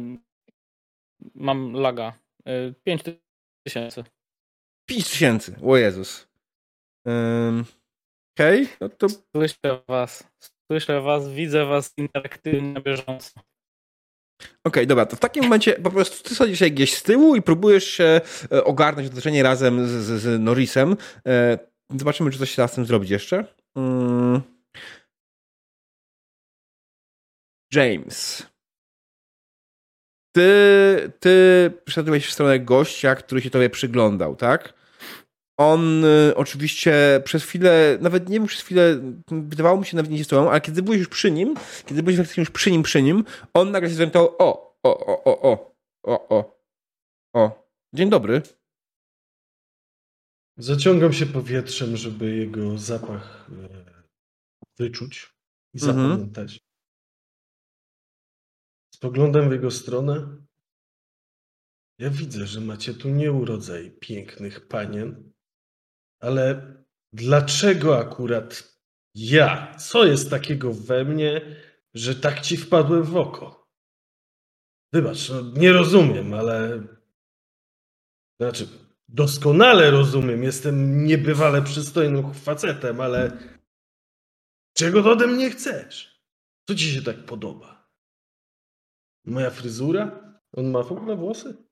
mam 1.36 1.74
laga. 1.74 2.14
E, 2.46 2.74
5 2.84 3.04
tysięcy. 3.68 4.04
5 4.90 5.10
tysięcy, 5.10 5.56
o 5.64 5.78
Jezus. 5.78 6.28
Okej, 8.36 8.64
okay, 8.64 8.78
no 8.82 8.90
to... 8.90 9.08
Słyszę 9.10 9.82
was. 9.88 10.24
Słyszę 10.72 11.02
was, 11.02 11.30
widzę 11.30 11.66
was 11.66 11.94
interaktywnie 11.98 12.74
na 12.74 12.82
bieżąco. 12.82 13.32
Okej, 14.40 14.50
okay, 14.64 14.86
dobra, 14.86 15.06
to 15.06 15.16
w 15.16 15.20
takim 15.20 15.44
momencie 15.44 15.74
po 15.74 15.92
prostu 15.92 16.30
ty 16.30 16.36
sadzisz 16.36 16.60
się 16.60 16.70
gdzieś 16.70 16.96
z 16.96 17.04
tyłu 17.04 17.36
i 17.36 17.42
próbujesz 17.42 17.84
się 17.84 18.22
e, 18.52 18.64
ogarnąć 18.64 19.08
otoczenie 19.08 19.44
razem 19.44 19.88
z, 19.88 19.92
z, 19.92 20.22
z 20.22 20.42
Norrisem. 20.42 20.98
Zobaczymy, 21.98 22.32
czy 22.32 22.40
coś 22.40 22.52
się 22.52 22.62
da 22.62 22.68
z 22.68 22.76
tym 22.76 22.86
zrobić 22.86 23.10
jeszcze. 23.10 23.46
Mm. 23.76 24.42
James. 27.74 28.48
Ty, 30.36 31.12
ty 31.20 31.72
przyszedłeś 31.86 32.28
w 32.28 32.32
stronę 32.32 32.60
gościa, 32.60 33.16
który 33.16 33.42
się 33.42 33.50
tobie 33.50 33.70
przyglądał, 33.70 34.36
tak? 34.36 34.74
On 35.60 36.06
y, 36.06 36.36
oczywiście 36.36 37.22
przez 37.26 37.44
chwilę, 37.44 37.98
nawet 38.02 38.30
nie 38.30 38.40
wiem, 38.40 38.48
przez 38.48 38.62
chwilę, 38.62 39.00
wydawało 39.28 39.78
mi 39.78 39.86
się 39.86 39.98
nawet 39.98 40.12
nie 40.12 40.24
z 40.24 40.28
tobą, 40.28 40.50
ale 40.50 40.62
kiedy 40.62 40.84
byłeś 40.84 41.00
już 41.00 41.10
przy 41.10 41.32
nim, 41.32 41.56
kiedy 41.86 42.04
byłeś 42.04 42.38
już 42.38 42.50
przy 42.50 42.72
nim, 42.72 42.84
przy 42.84 43.02
nim, 43.02 43.24
on 43.54 43.72
nagle 43.72 43.90
się 43.90 43.96
zorientował, 43.96 44.36
o, 44.40 44.76
o, 44.84 45.06
o, 45.06 45.24
o, 45.24 45.42
o, 45.42 45.74
o, 46.04 46.30
o, 46.30 46.60
o, 47.36 47.72
dzień 47.94 48.10
dobry. 48.10 48.42
Zaciągam 50.60 51.14
się 51.14 51.26
powietrzem, 51.26 51.98
żeby 51.98 52.36
jego 52.36 52.78
zapach 52.78 53.50
e, 53.52 54.04
wyczuć 54.78 55.36
i 55.74 55.78
mhm. 55.78 55.98
zapamiętać. 55.98 56.60
Spoglądam 58.96 59.50
w 59.50 59.52
jego 59.52 59.72
stronę. 59.72 60.38
Ja 62.00 62.10
widzę, 62.10 62.48
że 62.48 62.62
macie 62.62 62.94
tu 62.94 63.10
nie 63.10 63.32
urodzaj 63.32 63.92
pięknych 63.92 64.68
panien, 64.68 65.32
ale 66.22 66.74
dlaczego 67.14 68.00
akurat 68.00 68.80
ja? 69.16 69.76
Co 69.76 70.06
jest 70.06 70.30
takiego 70.30 70.74
we 70.74 71.06
mnie, 71.06 71.56
że 71.94 72.16
tak 72.16 72.42
ci 72.42 72.58
wpadłem 72.58 73.04
w 73.04 73.18
oko? 73.18 73.70
Wybacz, 74.94 75.30
no, 75.30 75.42
nie 75.42 75.74
rozumiem, 75.74 76.34
ale. 76.34 76.84
Znaczy, 78.42 78.89
Doskonale 79.12 79.92
rozumiem, 79.92 80.44
jestem 80.44 81.06
niebywale 81.06 81.62
przystojnym 81.62 82.34
facetem, 82.34 83.02
ale 83.02 83.38
czego 84.74 85.12
ode 85.12 85.28
mnie 85.28 85.50
chcesz? 85.50 86.24
Co 86.68 86.76
ci 86.76 86.92
się 86.92 87.02
tak 87.02 87.26
podoba? 87.26 87.90
Moja 89.26 89.50
fryzura? 89.50 90.34
On 90.54 90.72
ma 90.72 90.84
ogóle 90.92 91.16
włosy? 91.16 91.69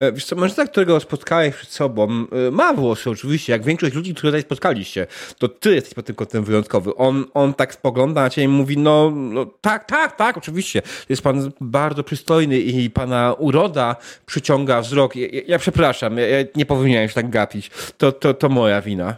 E, 0.00 0.12
wiesz 0.12 0.24
co, 0.24 0.36
mężczyzna, 0.36 0.66
którego 0.66 1.00
spotkałeś 1.00 1.54
przed 1.54 1.70
sobą, 1.70 2.26
e, 2.48 2.50
ma 2.50 2.72
włosy 2.72 3.10
oczywiście, 3.10 3.52
jak 3.52 3.64
większość 3.64 3.94
ludzi, 3.94 4.14
których 4.14 4.30
tutaj 4.30 4.42
spotkaliście. 4.42 5.06
To 5.38 5.48
ty 5.48 5.74
jesteś 5.74 5.94
pod 5.94 6.06
tym 6.06 6.16
kątem 6.16 6.44
wyjątkowy. 6.44 6.94
On, 6.94 7.24
on 7.34 7.54
tak 7.54 7.74
spogląda 7.74 8.22
na 8.22 8.30
ciebie 8.30 8.44
i 8.44 8.48
mówi, 8.48 8.78
no, 8.78 9.10
no 9.10 9.46
tak, 9.46 9.84
tak, 9.84 10.16
tak, 10.16 10.36
oczywiście. 10.36 10.82
Jest 11.08 11.22
pan 11.22 11.52
bardzo 11.60 12.04
przystojny 12.04 12.58
i 12.58 12.90
pana 12.90 13.34
uroda 13.38 13.96
przyciąga 14.26 14.80
wzrok. 14.80 15.16
Ja, 15.16 15.28
ja 15.46 15.58
przepraszam, 15.58 16.18
ja, 16.18 16.26
ja, 16.26 16.44
nie 16.56 16.66
powinienem 16.66 17.08
się 17.08 17.14
tak 17.14 17.30
gapić. 17.30 17.70
To, 17.98 18.12
to, 18.12 18.34
to 18.34 18.48
moja 18.48 18.82
wina. 18.82 19.16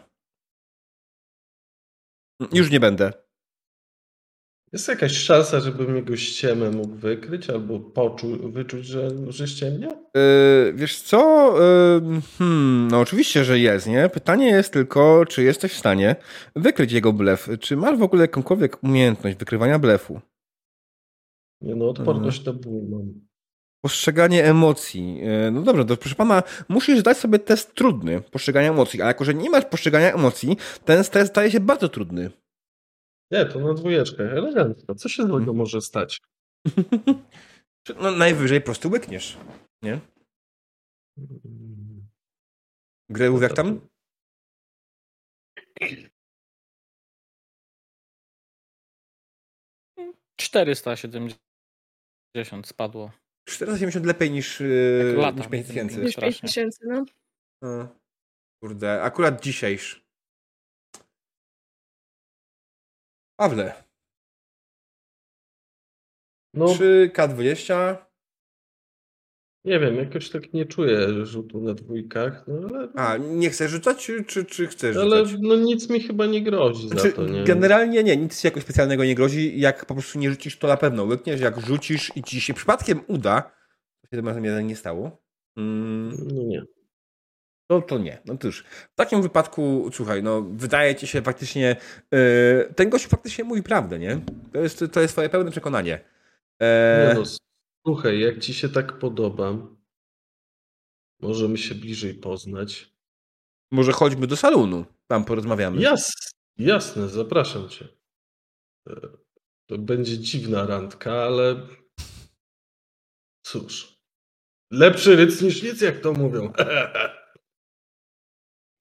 Już 2.53 2.71
nie 2.71 2.81
będę. 2.81 3.22
Jest 4.73 4.89
jakaś 4.89 5.13
szansa, 5.13 5.61
żebym 5.61 5.97
jego 5.97 6.17
ściemę 6.17 6.71
mógł 6.71 6.95
wykryć 6.95 7.51
albo 7.51 7.81
poczuć, 7.81 8.41
wyczuć, 8.41 8.87
że, 8.87 9.11
że 9.29 9.49
ściemnia? 9.49 9.89
Yy, 9.89 10.73
wiesz 10.75 11.01
co? 11.01 11.53
Yy, 12.01 12.21
hmm, 12.39 12.89
no 12.91 13.01
oczywiście, 13.01 13.45
że 13.45 13.59
jest, 13.59 13.87
nie? 13.87 14.09
Pytanie 14.09 14.47
jest 14.47 14.73
tylko, 14.73 15.27
czy 15.27 15.43
jesteś 15.43 15.73
w 15.73 15.79
stanie 15.79 16.17
wykryć 16.57 16.93
jego 16.93 17.13
blef. 17.13 17.49
Czy 17.61 17.77
masz 17.77 17.99
w 17.99 18.03
ogóle 18.03 18.23
jakąkolwiek 18.23 18.85
umiejętność 18.85 19.37
wykrywania 19.37 19.79
blefu? 19.79 20.21
Nie 21.61 21.75
no, 21.75 21.89
odporność 21.89 22.43
to 22.43 22.53
ból 22.53 22.83
mam. 22.91 23.13
Postrzeganie 23.85 24.45
emocji. 24.45 25.17
Yy, 25.17 25.51
no 25.51 25.63
dobrze, 25.63 25.85
to 25.85 25.97
proszę 25.97 26.15
pana, 26.15 26.43
musisz 26.69 26.99
zdać 26.99 27.19
sobie 27.19 27.39
test 27.39 27.75
trudny 27.75 28.21
postrzegania 28.21 28.71
emocji, 28.71 29.03
a 29.03 29.07
jako, 29.07 29.25
że 29.25 29.35
nie 29.35 29.51
masz 29.51 29.65
postrzegania 29.65 30.15
emocji, 30.15 30.57
ten 30.85 31.05
test 31.05 31.31
staje 31.31 31.51
się 31.51 31.61
bardzo 31.61 31.89
trudny. 31.89 32.31
Nie, 33.33 33.47
to 33.47 33.61
na 33.61 33.75
dwójeczkę. 33.75 34.33
Elegancko. 34.33 34.95
Co 34.95 35.09
się 35.09 35.27
złego 35.27 35.53
może 35.53 35.81
stać? 35.81 36.21
No 38.01 38.11
najwyżej 38.11 38.61
po 38.61 38.65
prostu 38.65 38.91
łykniesz, 38.91 39.37
nie? 39.83 40.01
Grejów 43.11 43.43
jak 43.43 43.53
tam? 43.53 43.89
Czterysta 50.37 50.97
siedemdziesiąt 50.97 52.67
spadło. 52.67 53.11
470 53.49 54.07
lepiej 54.07 54.31
niż, 54.31 54.61
yy, 54.61 55.15
lata 55.17 55.39
niż 55.39 55.49
5 55.49 55.53
między 55.53 55.69
tysięcy. 55.69 55.95
innymi. 55.95 56.07
Niż 56.07 56.17
5 56.17 56.37
strasznie. 56.37 56.49
tysięcy, 56.49 56.81
no. 56.87 57.05
No. 57.63 58.01
Kurde, 58.63 59.03
akurat 59.03 59.43
dzisiejsz. 59.43 60.02
Pawle, 63.43 63.73
No, 66.55 66.67
3K20. 66.67 67.97
nie 69.65 69.79
wiem, 69.81 69.97
jakoś 69.97 70.31
tak 70.31 70.53
nie 70.53 70.67
czuję 70.67 71.27
rzutu 71.27 71.61
na 71.61 71.75
dwójkach, 71.75 72.45
no 72.49 72.69
ale, 72.69 72.89
A, 72.97 73.17
nie 73.17 73.51
chcesz 73.51 73.71
rzucać, 73.71 74.07
czy, 74.07 74.25
czy, 74.25 74.45
czy 74.45 74.67
chcesz 74.67 74.97
ale 74.97 75.27
rzucać? 75.27 75.41
no 75.43 75.57
nic 75.57 75.91
mi 75.91 76.01
chyba 76.01 76.27
nie 76.27 76.43
grozi 76.43 76.89
za 76.89 76.95
Znaczy, 76.95 77.13
to, 77.13 77.27
nie? 77.27 77.45
generalnie 77.45 78.03
nie, 78.05 78.17
nic 78.17 78.45
jakoś 78.45 78.63
specjalnego 78.63 79.05
nie 79.05 79.15
grozi. 79.15 79.61
Jak 79.61 79.87
po 79.87 79.95
prostu 79.95 80.19
nie 80.19 80.31
rzucisz, 80.31 80.59
to 80.59 80.69
na 80.69 80.77
pewno 80.77 81.05
łykniesz. 81.05 81.41
Jak 81.41 81.61
rzucisz 81.61 82.17
i 82.17 82.23
ci 82.23 82.41
się 82.41 82.55
przypadkiem 82.55 83.01
uda, 83.07 83.43
to 84.01 84.07
się 84.11 84.17
tym 84.17 84.29
razem 84.29 84.67
nie 84.67 84.77
stało, 84.77 85.23
mm, 85.57 86.17
No 86.35 86.43
nie. 86.43 86.63
To, 87.81 87.87
to 87.89 87.99
nie. 87.99 88.23
No 88.27 88.37
cóż, 88.37 88.65
w 88.93 88.95
takim 88.95 89.23
wypadku, 89.23 89.91
słuchaj, 89.93 90.23
no 90.23 90.43
wydaje 90.43 90.95
ci 90.95 91.07
się 91.07 91.23
faktycznie, 91.23 91.77
yy, 92.13 92.75
ten 92.77 92.91
gość 92.91 93.07
faktycznie 93.07 93.45
mówi 93.45 93.63
prawdę, 93.63 93.99
nie? 93.99 94.21
To 94.53 94.59
jest, 94.59 94.85
to 94.93 95.01
jest 95.01 95.15
twoje 95.15 95.29
pełne 95.29 95.51
przekonanie. 95.51 95.91
Nie 96.61 96.67
E, 96.69 97.15
no, 97.15 97.23
słuchaj, 97.87 98.21
jak 98.21 98.39
ci 98.39 98.55
się 98.55 98.69
tak 98.69 98.99
podoba, 98.99 99.53
możemy 101.21 101.59
się 101.59 101.75
bliżej 101.75 102.15
poznać. 102.15 102.93
może 103.71 103.93
chodźmy 103.93 104.27
do 104.27 104.37
salonu, 104.37 104.85
tam 105.07 105.25
porozmawiamy. 105.25 105.83
Jas, 105.83 106.13
jasne, 106.59 107.09
zapraszam 107.09 107.69
cię. 107.69 107.89
E, 108.89 108.95
To 109.67 109.79
będzie 109.79 110.19
dziwna 110.19 110.67
randka, 110.67 111.13
ale 111.13 111.67
cóż. 113.47 113.99
Lepszy 114.71 115.17
ryc 115.17 115.43
niż 115.43 115.63
nic, 115.63 115.81
jak 115.81 116.01
to 116.01 116.13
mówią. 116.13 116.53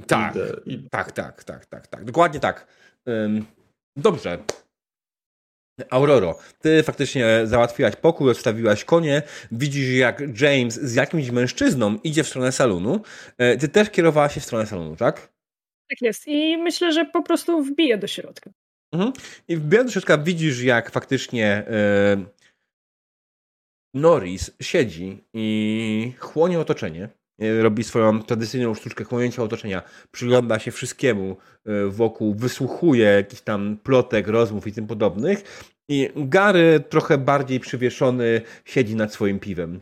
Tak, 0.08 0.36
idę. 0.66 0.90
tak, 0.90 1.12
tak, 1.12 1.44
tak, 1.44 1.66
tak, 1.66 1.88
tak. 1.88 2.06
Dokładnie 2.06 2.40
tak. 2.40 2.68
Dobrze. 3.96 4.44
Auroro, 5.90 6.40
ty 6.60 6.84
faktycznie 6.84 7.42
załatwiłaś 7.44 7.96
pokój, 7.96 8.32
odstawiłaś 8.32 8.86
konie, 8.86 9.22
widzisz 9.52 9.96
jak 9.96 10.42
James 10.42 10.74
z 10.74 10.96
jakimś 10.96 11.30
mężczyzną 11.30 11.98
idzie 12.04 12.24
w 12.24 12.28
stronę 12.28 12.52
salonu. 12.52 13.02
E, 13.38 13.58
Ty 13.58 13.68
też 13.70 13.90
kierowałaś 13.90 14.34
się 14.34 14.40
w 14.40 14.46
stronę 14.46 14.66
salonu, 14.68 14.96
tak? 14.96 15.32
Tak 15.90 16.02
jest. 16.02 16.28
I 16.28 16.58
myślę, 16.58 16.94
że 16.94 17.06
po 17.06 17.24
prostu 17.24 17.64
wbiję 17.64 17.98
do 17.98 18.08
środka. 18.08 18.52
Mhm. 18.94 19.14
I 19.48 19.58
wbijając 19.58 19.90
do 19.90 19.94
środka 19.94 20.18
widzisz 20.18 20.62
jak 20.64 20.92
faktycznie 20.92 21.48
e, 21.48 22.26
Norris 23.94 24.52
siedzi 24.62 25.24
i 25.34 26.14
chłonie 26.20 26.60
otoczenie. 26.60 27.10
E, 27.42 27.64
Robi 27.64 27.84
swoją 27.84 28.24
tradycyjną 28.24 28.74
sztuczkę 28.74 29.04
chłonięcia 29.04 29.44
otoczenia. 29.44 29.82
Przygląda 30.12 30.60
się 30.60 30.72
wszystkiemu 30.72 31.38
e, 31.66 31.86
wokół, 31.88 32.36
wysłuchuje 32.36 33.06
jakichś 33.06 33.42
tam 33.42 33.78
plotek, 33.84 34.28
rozmów 34.28 34.68
i 34.68 34.72
tym 34.74 34.88
podobnych. 34.88 35.68
I 35.90 36.10
Gary 36.16 36.80
trochę 36.90 37.18
bardziej 37.18 37.60
przywieszony 37.60 38.42
siedzi 38.66 38.96
nad 38.96 39.14
swoim 39.14 39.40
piwem. 39.40 39.82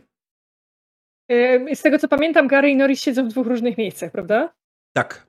Yy, 1.28 1.76
Z 1.76 1.82
tego 1.82 1.98
co 1.98 2.08
pamiętam, 2.08 2.48
Gary 2.48 2.70
i 2.70 2.76
Norris 2.76 3.00
siedzą 3.00 3.24
w 3.28 3.30
dwóch 3.30 3.46
różnych 3.46 3.78
miejscach, 3.78 4.12
prawda? 4.12 4.54
Tak. 4.92 5.26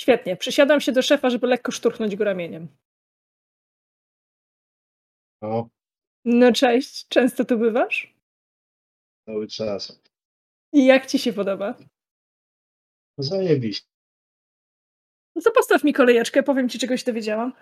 Świetnie. 0.00 0.36
Przysiadam 0.36 0.80
się 0.80 0.92
do 0.92 1.02
szefa, 1.02 1.30
żeby 1.30 1.46
lekko 1.46 1.72
szturchnąć 1.72 2.16
go 2.16 2.24
ramieniem. 2.24 2.68
No, 5.42 5.68
No 6.24 6.52
cześć, 6.52 7.08
często 7.08 7.44
tu 7.44 7.58
bywasz? 7.58 8.14
cały 9.26 9.48
czas. 9.48 10.01
I 10.72 10.86
jak 10.86 11.06
ci 11.06 11.18
się 11.18 11.32
podoba? 11.32 11.74
Zajebiście. 13.18 13.86
No 15.36 15.42
to 15.42 15.50
postaw 15.50 15.84
mi 15.84 15.92
kolejeczkę, 15.92 16.42
powiem 16.42 16.68
ci, 16.68 16.78
czego 16.78 16.96
się 16.96 17.04
dowiedziałam. 17.04 17.52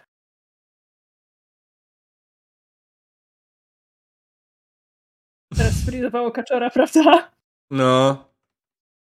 Teraz 5.57 5.75
sfrizowało 5.83 6.31
kaczora, 6.31 6.71
prawda? 6.77 7.33
No. 7.71 8.29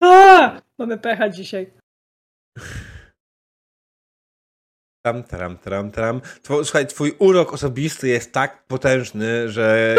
A, 0.03 0.62
mamy 0.78 0.98
pecha 0.98 1.28
dzisiaj. 1.28 1.72
Tam, 5.07 5.22
tam, 5.22 5.59
tam, 5.59 5.90
tam. 5.90 6.20
Two, 6.42 6.64
słuchaj, 6.64 6.86
twój 6.86 7.16
urok 7.18 7.53
osobisty 7.53 8.09
jest 8.09 8.32
tak 8.32 8.66
potężny, 8.66 9.48
że 9.48 9.96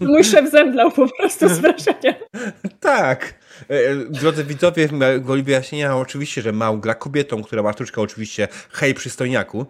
Mój 0.00 0.24
szef 0.24 0.50
zemdlał 0.50 0.92
po 0.92 1.08
prostu 1.16 1.48
z 1.48 1.58
wrażenia. 1.58 2.14
Tak. 2.80 3.34
E, 3.68 3.96
Drodzy 3.96 4.44
widzowie, 4.44 4.88
goli 5.20 5.42
wyjaśnienia 5.42 5.96
oczywiście, 5.96 6.42
że 6.42 6.52
Mał 6.52 6.78
gra 6.78 6.94
kobietą, 6.94 7.42
która 7.42 7.62
ma 7.62 7.72
sztuczkę 7.72 8.00
oczywiście 8.00 8.48
hej 8.70 8.94
przystojniaku. 8.94 9.66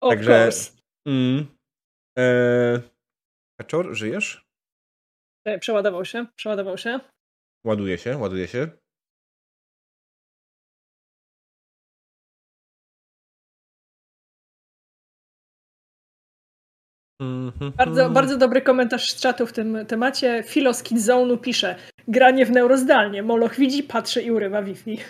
Of 0.00 0.10
Także- 0.10 0.44
course. 0.44 0.72
Mm. 1.06 1.46
E... 2.18 2.80
Kaczor, 3.60 3.94
żyjesz? 3.94 4.46
E, 5.46 5.58
Przeładował 5.58 6.04
się, 6.04 6.26
przeładował 6.36 6.78
się. 6.78 7.00
Ładuje 7.66 7.98
się, 7.98 8.16
ładuje 8.18 8.48
się. 8.48 8.68
Mhm. 17.20 17.72
Bardzo, 17.72 18.10
bardzo 18.10 18.38
dobry 18.38 18.62
komentarz 18.62 19.10
z 19.10 19.20
czatu 19.20 19.46
w 19.46 19.52
tym 19.52 19.86
temacie. 19.86 20.42
Filos 20.46 20.82
Kidzonu 20.82 21.38
pisze 21.38 21.76
granie 22.08 22.46
w 22.46 22.50
neurozdalnie. 22.50 23.22
Moloch 23.22 23.54
widzi, 23.54 23.82
patrzy 23.82 24.22
i 24.22 24.30
urywa 24.30 24.62
Wi-Fi. 24.62 24.98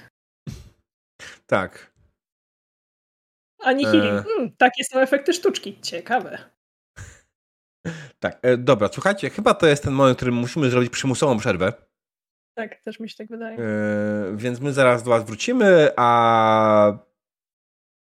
Tak. 1.47 1.95
Anihili. 3.61 4.09
E. 4.09 4.25
Mm, 4.39 4.57
takie 4.59 4.85
są 4.85 4.99
efekty 4.99 5.33
sztuczki. 5.33 5.81
Ciekawe. 5.81 6.39
Tak, 8.21 8.39
e, 8.43 8.57
dobra, 8.57 8.89
słuchajcie, 8.93 9.31
chyba 9.31 9.55
to 9.55 9.67
jest 9.67 9.83
ten 9.83 9.93
moment, 9.93 10.17
w 10.17 10.19
którym 10.19 10.35
musimy 10.35 10.71
zrobić 10.71 10.91
przymusową 10.91 11.39
przerwę. 11.39 11.73
Tak, 12.59 12.81
też 12.81 13.01
mi 13.01 13.11
się 13.11 13.17
tak 13.17 13.29
wydaje. 13.29 13.59
E, 13.59 14.37
więc 14.37 14.61
my 14.61 14.73
zaraz 14.73 15.03
do 15.03 15.11
Was 15.11 15.25
wrócimy, 15.25 15.91
a 15.97 16.99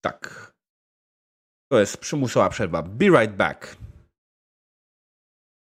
tak. 0.06 0.52
To 1.72 1.80
jest 1.80 1.98
przymusowa 1.98 2.50
przerwa. 2.50 2.84
Be 2.84 3.06
right 3.06 3.36
back. 3.36 3.78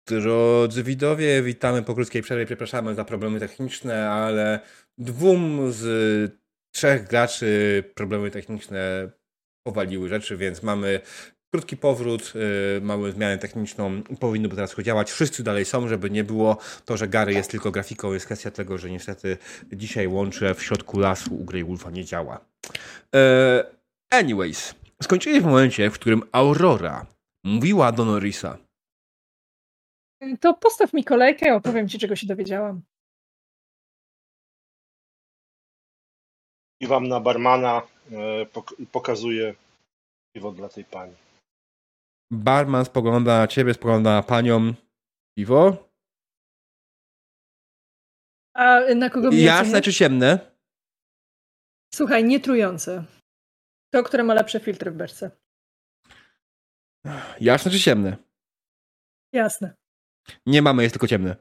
Drodzy 0.08 0.84
widzowie, 0.84 1.42
witamy 1.44 1.84
po 1.84 1.96
krótkiej 1.96 2.22
przerwie. 2.22 2.46
Przepraszamy 2.46 2.96
za 2.96 3.06
problemy 3.06 3.40
techniczne, 3.40 4.10
ale 4.10 4.60
dwóm 4.98 5.72
z 5.72 6.34
trzech 6.72 7.08
graczy 7.08 7.84
problemy 7.96 8.32
techniczne 8.32 9.12
powaliły 9.64 10.10
rzeczy, 10.10 10.38
więc 10.38 10.64
mamy 10.64 11.02
krótki 11.54 11.78
powrót, 11.78 12.34
yy, 12.36 12.82
mamy 12.82 13.12
zmianę 13.12 13.38
techniczną 13.38 14.04
powinno 14.20 14.50
by 14.50 14.56
teraz 14.56 14.76
działać. 14.76 15.12
Wszyscy 15.12 15.44
dalej 15.44 15.66
są, 15.66 15.88
żeby 15.88 16.10
nie 16.10 16.24
było 16.24 16.58
to, 16.86 16.98
że 16.98 17.08
Gary 17.08 17.34
jest 17.34 17.52
tylko 17.52 17.72
grafiką, 17.72 18.14
jest 18.14 18.26
kwestia 18.26 18.52
tego, 18.52 18.78
że 18.78 18.90
niestety 18.90 19.38
dzisiaj 19.74 20.08
łącze 20.08 20.56
w 20.56 20.64
środku 20.64 21.00
lasu 21.00 21.36
u 21.36 21.46
Grey 21.46 21.64
Wolfa 21.64 21.92
nie 21.92 22.06
działa. 22.06 22.46
E, 23.16 23.66
anyways, 24.10 24.76
skończyli 25.04 25.42
w 25.42 25.46
momencie, 25.46 25.90
w 25.90 25.94
którym 25.94 26.24
Aurora 26.32 27.06
mówiła 27.44 27.92
do 27.92 28.06
Norrisa. 28.06 28.58
To 30.40 30.54
postaw 30.54 30.94
mi 30.94 31.04
kolejkę, 31.04 31.56
opowiem 31.56 31.90
ci, 31.90 32.00
czego 32.00 32.16
się 32.16 32.28
dowiedziałam. 32.28 32.82
I 36.82 36.88
wam 36.88 37.08
na 37.08 37.20
barmana 37.20 37.82
e, 38.12 38.46
pok- 38.46 38.80
i 38.80 38.86
pokazuję 38.88 39.56
piwo 40.36 40.52
dla 40.52 40.70
tej 40.70 40.86
pani. 40.86 41.16
Barman 42.32 42.86
spogląda 42.86 43.38
na 43.40 43.48
ciebie, 43.48 43.74
spogląda 43.74 44.12
na 44.14 44.24
panią. 44.24 44.74
Piwo? 45.38 45.90
A 48.56 48.80
na 48.96 49.10
kogo 49.10 49.32
mnie 49.32 49.42
Jasne 49.42 49.82
czy 49.82 49.94
ciemne? 49.94 50.52
Słuchaj, 51.94 52.24
nietrujące. 52.24 53.06
To, 53.94 54.04
które 54.04 54.24
ma 54.24 54.34
lepsze 54.34 54.60
filtry 54.60 54.92
w 54.92 54.96
beczce. 54.96 55.32
Jasne 57.42 57.72
czy 57.72 57.80
ciemne? 57.80 58.18
Jasne. 59.34 59.76
Nie 60.46 60.62
mamy, 60.62 60.84
jest 60.84 60.94
tylko 60.94 61.08
ciemne. 61.08 61.36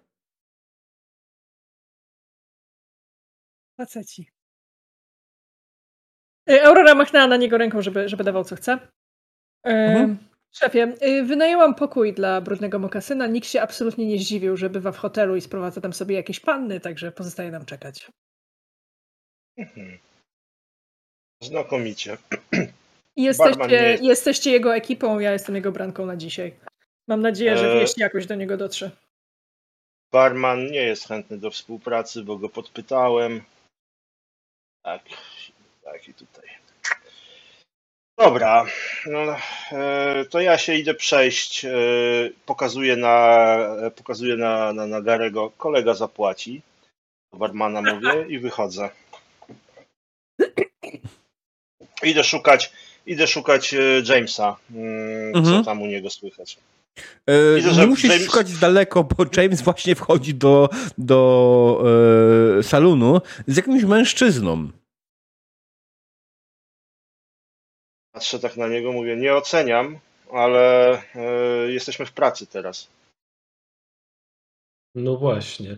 Faceci. 3.80 4.30
Y, 6.50 6.62
Aurora 6.66 6.94
machnęła 6.94 7.26
na 7.26 7.36
niego 7.36 7.58
ręką, 7.58 7.82
żeby, 7.82 8.08
żeby 8.08 8.24
dawał 8.24 8.44
co 8.44 8.56
chce. 8.56 8.72
Y, 9.66 9.70
Mhm. 9.70 10.18
Szefie, 10.54 10.94
y, 11.02 11.22
wynajęłam 11.24 11.74
pokój 11.74 12.12
dla 12.14 12.40
brudnego 12.40 12.78
mokasyna. 12.78 13.26
Nikt 13.26 13.48
się 13.48 13.62
absolutnie 13.62 14.06
nie 14.06 14.18
zdziwił, 14.18 14.56
że 14.56 14.70
bywa 14.70 14.92
w 14.92 14.96
hotelu 14.98 15.36
i 15.36 15.40
sprowadza 15.40 15.80
tam 15.80 15.92
sobie 15.92 16.14
jakieś 16.16 16.40
panny, 16.40 16.80
także 16.80 17.12
pozostaje 17.12 17.50
nam 17.50 17.64
czekać. 17.64 18.10
Mhm. 19.58 19.98
Znakomicie. 21.42 22.16
Jesteście, 23.16 23.62
jest- 23.76 24.02
jesteście 24.02 24.50
jego 24.50 24.76
ekipą, 24.76 25.18
ja 25.18 25.32
jestem 25.32 25.54
jego 25.54 25.72
branką 25.72 26.06
na 26.06 26.16
dzisiaj. 26.16 26.54
Mam 27.10 27.20
nadzieję, 27.20 27.56
że 27.56 27.72
E, 27.72 27.80
wieść 27.80 27.98
jakoś 27.98 28.26
do 28.26 28.34
niego 28.34 28.56
dotrze. 28.56 28.90
Barman 30.12 30.66
nie 30.66 30.82
jest 30.82 31.08
chętny 31.08 31.38
do 31.38 31.50
współpracy, 31.50 32.22
bo 32.22 32.36
go 32.36 32.48
podpytałem. 32.48 33.42
Tak, 34.84 35.02
tak 35.84 36.08
i 36.08 36.14
tutaj. 36.14 36.48
Dobra, 38.18 38.66
no, 39.06 39.36
e, 39.72 40.24
to 40.30 40.40
ja 40.40 40.58
się 40.58 40.74
idę 40.74 40.94
przejść. 40.94 41.64
e, 41.64 41.70
Pokazuję 42.46 42.96
na, 42.96 43.56
pokazuję 43.96 44.36
na, 44.36 44.72
na, 44.72 44.86
na 44.86 45.00
Garego. 45.00 45.50
Kolega 45.50 45.94
zapłaci. 45.94 46.62
Barmana 47.32 47.82
mówię 47.82 48.26
i 48.28 48.38
wychodzę. 48.38 48.90
Idę 52.02 52.24
szukać, 52.24 52.72
idę 53.06 53.26
szukać 53.26 53.74
e, 53.74 53.78
Jamesa. 54.08 54.56
mm, 54.70 55.32
Co 55.32 55.38
Mhm. 55.38 55.64
tam 55.64 55.82
u 55.82 55.86
niego 55.86 56.10
słychać? 56.10 56.58
E, 57.26 57.56
Widzę, 57.56 57.72
nie 57.72 57.86
musisz 57.86 58.10
James- 58.10 58.26
szukać 58.26 58.58
daleko, 58.58 59.04
bo 59.04 59.24
James 59.36 59.62
właśnie 59.62 59.94
wchodzi 59.94 60.34
do, 60.34 60.68
do 60.98 61.82
e, 62.58 62.62
salonu 62.62 63.20
z 63.46 63.56
jakimś 63.56 63.84
mężczyzną. 63.84 64.70
Patrzę 68.12 68.38
tak 68.38 68.56
na 68.56 68.68
niego, 68.68 68.92
mówię, 68.92 69.16
nie 69.16 69.34
oceniam, 69.34 69.98
ale 70.32 70.92
e, 71.14 71.72
jesteśmy 71.72 72.06
w 72.06 72.12
pracy 72.12 72.46
teraz. 72.46 72.88
No 74.94 75.16
właśnie. 75.16 75.76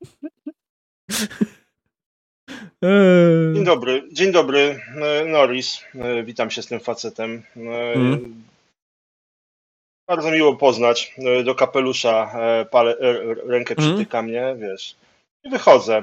E, 2.84 2.88
Dzień 3.54 3.64
dobry, 3.64 4.02
dzień 4.12 4.32
dobry, 4.32 4.80
e, 5.02 5.24
Norris. 5.24 5.80
E, 5.94 6.22
Witam 6.22 6.50
się 6.50 6.62
z 6.62 6.66
tym 6.66 6.80
facetem. 6.80 7.42
Mhm. 7.56 8.44
Bardzo 10.08 10.30
miło 10.30 10.56
poznać. 10.56 11.14
Do 11.44 11.54
kapelusza 11.54 12.30
palę, 12.70 12.96
rękę 13.46 13.74
Mhm. 13.78 13.94
przytyka 13.94 14.22
mnie, 14.22 14.56
wiesz. 14.58 14.96
I 15.44 15.50
wychodzę. 15.50 16.02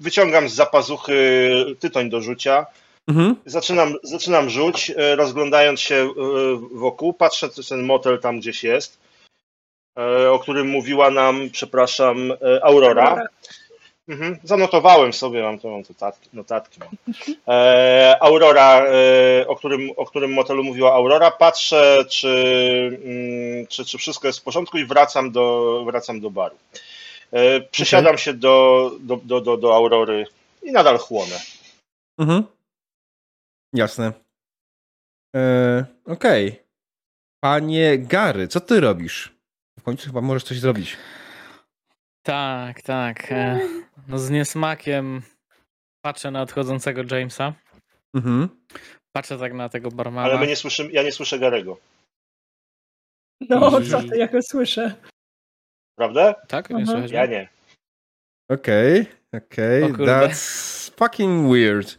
Wyciągam 0.00 0.48
z 0.48 0.54
zapazuchy 0.54 1.50
tytoń 1.80 2.10
do 2.10 2.20
rzucia. 2.20 2.66
mhm. 3.08 3.36
Zaczynam, 3.46 3.94
zaczynam 4.02 4.50
rzuć, 4.50 4.92
rozglądając 5.16 5.80
się 5.80 6.08
wokół. 6.72 7.12
Patrzę, 7.12 7.48
czy 7.48 7.68
ten 7.68 7.82
motel 7.82 8.18
tam 8.20 8.40
gdzieś 8.40 8.64
jest, 8.64 8.98
o 10.30 10.38
którym 10.38 10.66
mówiła 10.68 11.10
nam, 11.10 11.50
przepraszam, 11.52 12.32
Aurora. 12.62 13.26
Mhm. 14.08 14.38
Zanotowałem 14.44 15.12
sobie, 15.12 15.42
mam 15.42 15.58
to 15.58 15.70
mam 15.70 15.82
notatki. 15.88 16.28
notatki 16.32 16.80
mam. 16.80 17.14
E, 17.48 18.16
Aurora, 18.20 18.84
e, 18.86 19.46
o, 19.48 19.56
którym, 19.56 19.90
o 19.96 20.06
którym 20.06 20.32
motelu 20.32 20.64
mówiła 20.64 20.92
Aurora. 20.94 21.30
Patrzę, 21.30 22.04
czy, 22.10 22.28
mm, 23.04 23.66
czy, 23.66 23.84
czy 23.84 23.98
wszystko 23.98 24.26
jest 24.26 24.38
w 24.38 24.42
porządku 24.42 24.78
i 24.78 24.84
wracam 24.84 25.30
do, 25.30 25.84
wracam 25.86 26.20
do 26.20 26.30
baru. 26.30 26.56
E, 27.32 27.60
przysiadam 27.60 28.18
się 28.18 28.34
do, 28.34 28.90
do, 29.00 29.16
do, 29.16 29.40
do, 29.40 29.56
do 29.56 29.74
Aurory 29.74 30.26
i 30.62 30.72
nadal 30.72 30.98
chłonę. 30.98 31.40
Mhm. 32.18 32.44
Jasne. 33.74 34.12
E, 35.36 35.84
Okej. 36.06 36.62
Panie 37.44 37.98
Gary, 37.98 38.48
co 38.48 38.60
ty 38.60 38.80
robisz? 38.80 39.32
W 39.78 39.82
końcu 39.82 40.06
chyba 40.06 40.20
możesz 40.20 40.44
coś 40.44 40.58
zrobić. 40.58 40.96
Tak, 42.22 42.82
tak. 42.82 43.32
e, 43.32 43.60
No 44.08 44.18
z 44.18 44.30
niesmakiem 44.30 45.22
patrzę 46.04 46.30
na 46.30 46.42
odchodzącego 46.42 47.02
Jamesa. 47.16 47.54
Mhm. 48.16 48.48
Patrzę 49.16 49.38
tak 49.38 49.52
na 49.54 49.68
tego 49.68 49.90
barmana. 49.90 50.28
Ale 50.28 50.38
my 50.40 50.46
nie 50.46 50.56
słyszymy, 50.56 50.92
ja 50.92 51.02
nie 51.02 51.12
słyszę 51.12 51.38
Garego. 51.38 51.78
No, 53.48 53.80
I- 53.80 53.90
co 53.90 54.00
ty, 54.02 54.16
jak 54.18 54.32
go 54.32 54.42
słyszę. 54.42 54.94
Prawda? 55.98 56.34
Tak? 56.34 56.70
Nie 56.70 56.76
Aha. 56.76 56.86
słychać 56.92 57.10
Ja 57.10 57.26
nie. 57.26 57.48
Okej, 58.50 59.06
okej. 59.34 59.82
O 59.82 59.86
kurde. 59.88 60.04
That's 60.06 60.94
fucking 60.98 61.52
weird. 61.52 61.98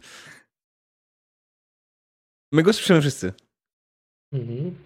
My 2.52 2.62
go 2.62 2.72
słyszymy 2.72 3.00
wszyscy. 3.00 3.32
Mhm. 4.32 4.84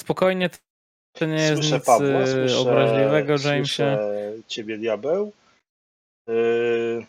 Spokojnie, 0.00 0.50
to 1.18 1.26
nie 1.26 1.34
jest 1.34 1.54
Słyszę 1.54 1.74
nic 1.74 1.84
Pawła, 1.84 2.06
e, 2.08 2.26
słyszę, 2.26 2.58
obraźliwego, 2.58 3.34
Jamesie. 3.44 3.98
ciebie, 4.46 4.78
diabeł. 4.78 5.32
Yy, 6.28 7.06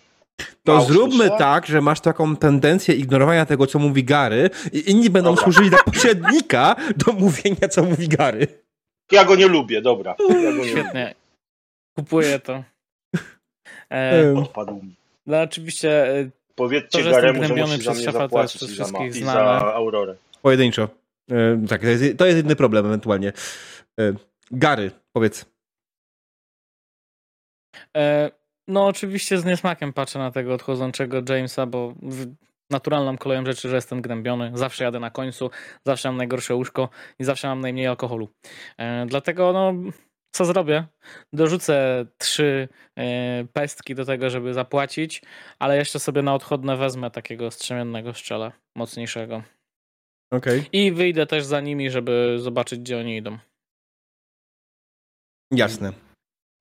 To 0.63 0.81
zróbmy 0.81 1.17
słyszę. 1.27 1.37
tak, 1.37 1.65
że 1.65 1.81
masz 1.81 1.99
taką 2.01 2.35
tendencję 2.35 2.95
ignorowania 2.95 3.45
tego, 3.45 3.67
co 3.67 3.79
mówi 3.79 4.03
Gary 4.03 4.49
i 4.71 4.91
inni 4.91 5.09
będą 5.09 5.29
Dobra. 5.29 5.43
służyli 5.43 5.69
za 5.69 5.77
pośrednika 5.77 6.75
do 6.97 7.13
mówienia, 7.13 7.67
co 7.69 7.83
mówi 7.83 8.07
Gary. 8.07 8.47
Ja 9.11 9.25
go 9.25 9.35
nie 9.35 9.47
lubię, 9.47 9.81
dobra. 9.81 10.15
Ja 10.29 10.35
go 10.35 10.41
nie 10.41 10.51
lubię. 10.51 10.69
Świetnie. 10.69 11.15
Kupuję 11.97 12.39
to. 12.39 12.63
E, 13.91 14.33
Odpadł 14.37 14.75
mi. 14.75 14.95
no 15.27 15.41
oczywiście 15.41 16.19
e, 16.19 16.29
Powiedzcie 16.55 17.03
To, 17.03 17.11
Garemu, 17.11 17.43
że 17.43 17.55
musi 17.55 17.79
przez 17.79 18.03
szefa, 18.03 18.27
to 18.27 18.41
jest 18.41 18.55
wszystkich 18.55 19.07
i 19.07 19.11
za 19.13 19.19
znane. 19.19 19.49
Aurorę. 19.73 20.15
Pojedynczo. 20.41 20.89
E, 21.31 21.67
tak, 21.69 21.81
to 21.81 21.87
jest, 21.87 22.03
to 22.17 22.25
jest 22.25 22.37
jedyny 22.37 22.55
problem 22.55 22.85
ewentualnie. 22.85 23.33
E, 23.99 24.13
Gary, 24.51 24.91
powiedz. 25.13 25.45
E, 27.97 28.31
no 28.67 28.85
oczywiście 28.85 29.37
z 29.37 29.45
niesmakiem 29.45 29.93
patrzę 29.93 30.19
na 30.19 30.31
tego 30.31 30.53
odchodzącego 30.53 31.21
Jamesa, 31.29 31.65
bo 31.65 31.93
naturalną 32.71 33.17
koleją 33.17 33.45
rzeczy, 33.45 33.69
że 33.69 33.75
jestem 33.75 34.01
gnębiony. 34.01 34.51
Zawsze 34.53 34.83
jadę 34.83 34.99
na 34.99 35.11
końcu, 35.11 35.49
zawsze 35.85 36.09
mam 36.09 36.17
najgorsze 36.17 36.55
łóżko 36.55 36.89
i 37.19 37.23
zawsze 37.23 37.47
mam 37.47 37.61
najmniej 37.61 37.87
alkoholu. 37.87 38.29
E, 38.77 39.05
dlatego 39.05 39.53
no, 39.53 39.73
co 40.31 40.45
zrobię? 40.45 40.85
Dorzucę 41.33 42.05
trzy 42.17 42.67
pestki 43.53 43.95
do 43.95 44.05
tego, 44.05 44.29
żeby 44.29 44.53
zapłacić, 44.53 45.21
ale 45.59 45.77
jeszcze 45.77 45.99
sobie 45.99 46.21
na 46.21 46.33
odchodne 46.33 46.77
wezmę 46.77 47.11
takiego 47.11 47.51
strzemiennego 47.51 48.13
szczela, 48.13 48.51
mocniejszego. 48.75 49.43
Okej. 50.31 50.63
I 50.71 50.91
wyjdę 50.91 51.25
też 51.25 51.45
za 51.45 51.61
nimi, 51.61 51.89
żeby 51.89 52.35
zobaczyć, 52.39 52.79
gdzie 52.79 52.99
oni 52.99 53.17
idą. 53.17 53.37
Jasne. 55.51 55.93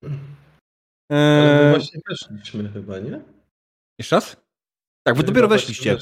Ale 0.03 1.53
my 1.53 1.61
E, 1.61 1.69
właśnie 1.69 1.99
weszliśmy 2.09 2.69
chyba, 2.69 2.99
nie? 2.99 3.21
jeszcze 3.99 4.15
raz? 4.15 4.37
Tak, 5.03 5.15
wy 5.15 5.23
dopiero 5.23 5.47
weszliście. 5.47 5.97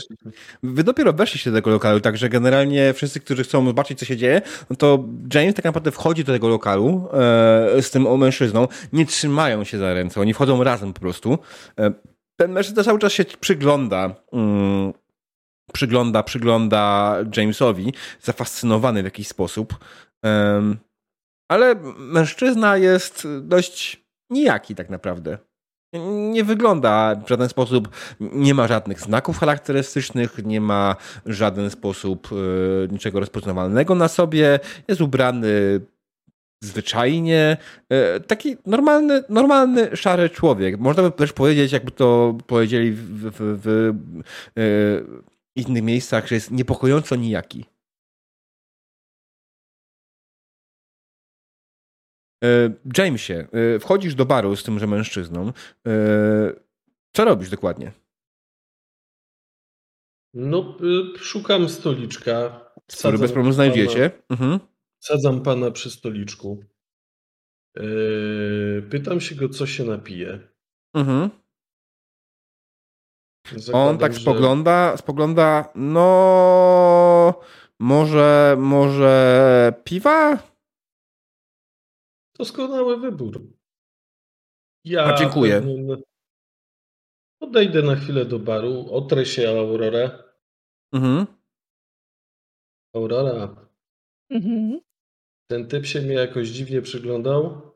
Wy 0.64 0.84
dopiero 0.84 1.14
weszliście 1.14 1.52
do 1.52 1.58
tego 1.58 1.70
lokalu, 1.70 2.00
także 2.00 2.30
generalnie 2.30 2.94
wszyscy, 2.94 3.20
którzy 3.20 3.44
chcą 3.44 3.66
zobaczyć, 3.66 4.00
co 4.00 4.06
się 4.06 4.18
dzieje, 4.18 4.42
no 4.70 4.76
to 4.76 5.06
James 5.34 5.56
tak 5.56 5.66
naprawdę 5.66 5.92
wchodzi 5.92 6.24
do 6.24 6.34
tego 6.34 6.48
lokalu 6.50 7.10
e, 7.14 7.82
z 7.82 7.92
tym 7.92 8.18
mężczyzną. 8.18 8.68
Nie 8.94 9.06
trzymają 9.06 9.64
się 9.64 9.78
za 9.78 9.94
ręce, 9.94 10.22
oni 10.22 10.34
wchodzą 10.34 10.64
razem 10.64 10.94
po 10.94 11.00
prostu. 11.00 11.38
E, 11.80 11.92
ten 12.40 12.52
mężczyzna 12.52 12.84
cały 12.84 13.00
czas 13.00 13.14
się 13.14 13.26
przygląda. 13.26 14.16
Mm, 14.34 14.94
przygląda, 15.74 16.24
przygląda 16.24 17.16
Jamesowi, 17.38 17.94
zafascynowany 18.22 19.02
w 19.02 19.06
jakiś 19.06 19.28
sposób. 19.28 19.78
Em, 20.24 20.78
ale 21.48 21.76
mężczyzna 21.98 22.78
jest 22.78 23.28
dość 23.42 24.08
nijaki 24.30 24.76
tak 24.76 24.90
naprawdę. 24.90 25.38
Nie 26.32 26.44
wygląda 26.44 27.16
w 27.26 27.30
żaden 27.30 27.50
sposób, 27.50 27.90
nie 28.20 28.54
ma 28.54 28.68
żadnych 28.68 29.02
znaków 29.02 29.40
charakterystycznych, 29.40 30.46
nie 30.46 30.62
ma 30.62 30.96
w 31.26 31.32
żaden 31.32 31.70
sposób 31.70 32.30
e, 32.32 32.94
niczego 32.94 33.20
rozpoznawalnego 33.20 33.96
na 33.96 34.08
sobie. 34.08 34.60
Jest 34.88 35.02
ubrany 35.02 35.82
zwyczajnie. 36.64 37.58
E, 37.90 38.20
taki 38.20 38.58
normalny, 38.66 39.24
normalny, 39.30 39.98
szary 39.98 40.30
człowiek. 40.30 40.80
Można 40.80 41.04
by 41.04 41.12
też 41.12 41.34
powiedzieć, 41.34 41.72
jakby 41.72 41.92
to 41.92 42.38
powiedzieli 42.48 42.92
w, 42.92 43.30
w, 43.32 43.38
w, 43.40 43.94
e, 44.58 44.62
innych 45.56 45.84
miejscach, 45.84 46.28
że 46.28 46.36
jest 46.36 46.52
niepokojąco 46.52 47.16
nijaki. 47.16 47.66
Jamesie, 52.98 53.48
e, 53.52 53.80
wchodzisz 53.80 54.16
do 54.16 54.26
baru 54.26 54.56
z 54.56 54.64
tymże 54.64 54.88
mężczyzną. 54.88 55.54
E, 55.88 55.92
co 57.14 57.26
robisz 57.26 57.50
dokładnie? 57.50 57.92
No, 60.34 60.78
y, 61.16 61.20
szukam 61.20 61.70
stoliczka. 61.70 62.66
Który 63.00 63.18
bez 63.18 63.32
problemu 63.32 63.54
znajdziecie. 63.54 64.12
Mhm. 64.30 64.60
Sadzam 65.00 65.42
pana 65.42 65.72
przy 65.72 65.92
stoliczku. 65.92 66.64
Pytam 68.90 69.22
się 69.22 69.36
go, 69.36 69.50
co 69.50 69.68
się 69.68 69.84
napije. 69.84 70.40
Mhm. 70.94 71.30
Zakładam, 73.56 73.90
On 73.90 73.98
tak 73.98 74.14
że... 74.14 74.20
spogląda, 74.20 74.98
spogląda, 74.98 75.72
no 75.76 77.42
może, 77.80 78.56
może 78.60 79.74
piwa? 79.84 80.38
Doskonały 82.38 83.00
wybór. 83.00 83.48
Ja 84.86 85.06
A, 85.06 85.18
dziękuję. 85.18 85.62
Podejdę 87.40 87.82
na 87.82 87.96
chwilę 87.96 88.26
do 88.26 88.40
baru, 88.40 88.86
otrę 88.92 89.26
się 89.26 89.50
Aurorę. 89.50 90.24
Mhm. 90.94 91.26
Aurora. 92.96 93.70
Mhm. 94.30 94.80
Ten 95.48 95.68
typ 95.68 95.86
się 95.86 96.02
mnie 96.02 96.14
jakoś 96.14 96.48
dziwnie 96.48 96.82
przyglądał. 96.82 97.72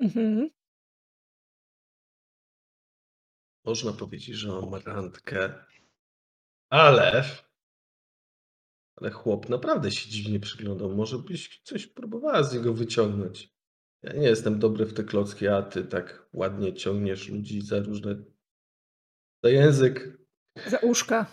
Mhm. 0.00 0.50
Można 3.64 3.92
powiedzieć, 3.92 4.36
że 4.36 4.58
on 4.58 4.70
ma 4.70 4.78
randkę. 4.78 5.64
Ale. 6.70 7.24
Ale 8.96 9.10
chłop 9.10 9.48
naprawdę 9.48 9.90
się 9.90 10.10
dziwnie 10.10 10.40
przyglądał. 10.40 10.96
Może 10.96 11.18
byś 11.18 11.62
coś 11.62 11.86
próbowała 11.86 12.42
z 12.42 12.54
niego 12.54 12.74
wyciągnąć. 12.74 13.53
Ja 14.04 14.12
nie 14.12 14.26
jestem 14.26 14.58
dobry 14.58 14.86
w 14.86 14.94
te 14.94 15.04
klocki, 15.04 15.48
a 15.48 15.62
ty 15.62 15.84
tak 15.84 16.28
ładnie 16.32 16.74
ciągniesz 16.74 17.28
ludzi 17.28 17.60
za 17.60 17.80
różne. 17.80 18.24
za 19.44 19.50
język. 19.50 20.18
Za 20.66 20.78
uszka. 20.78 21.26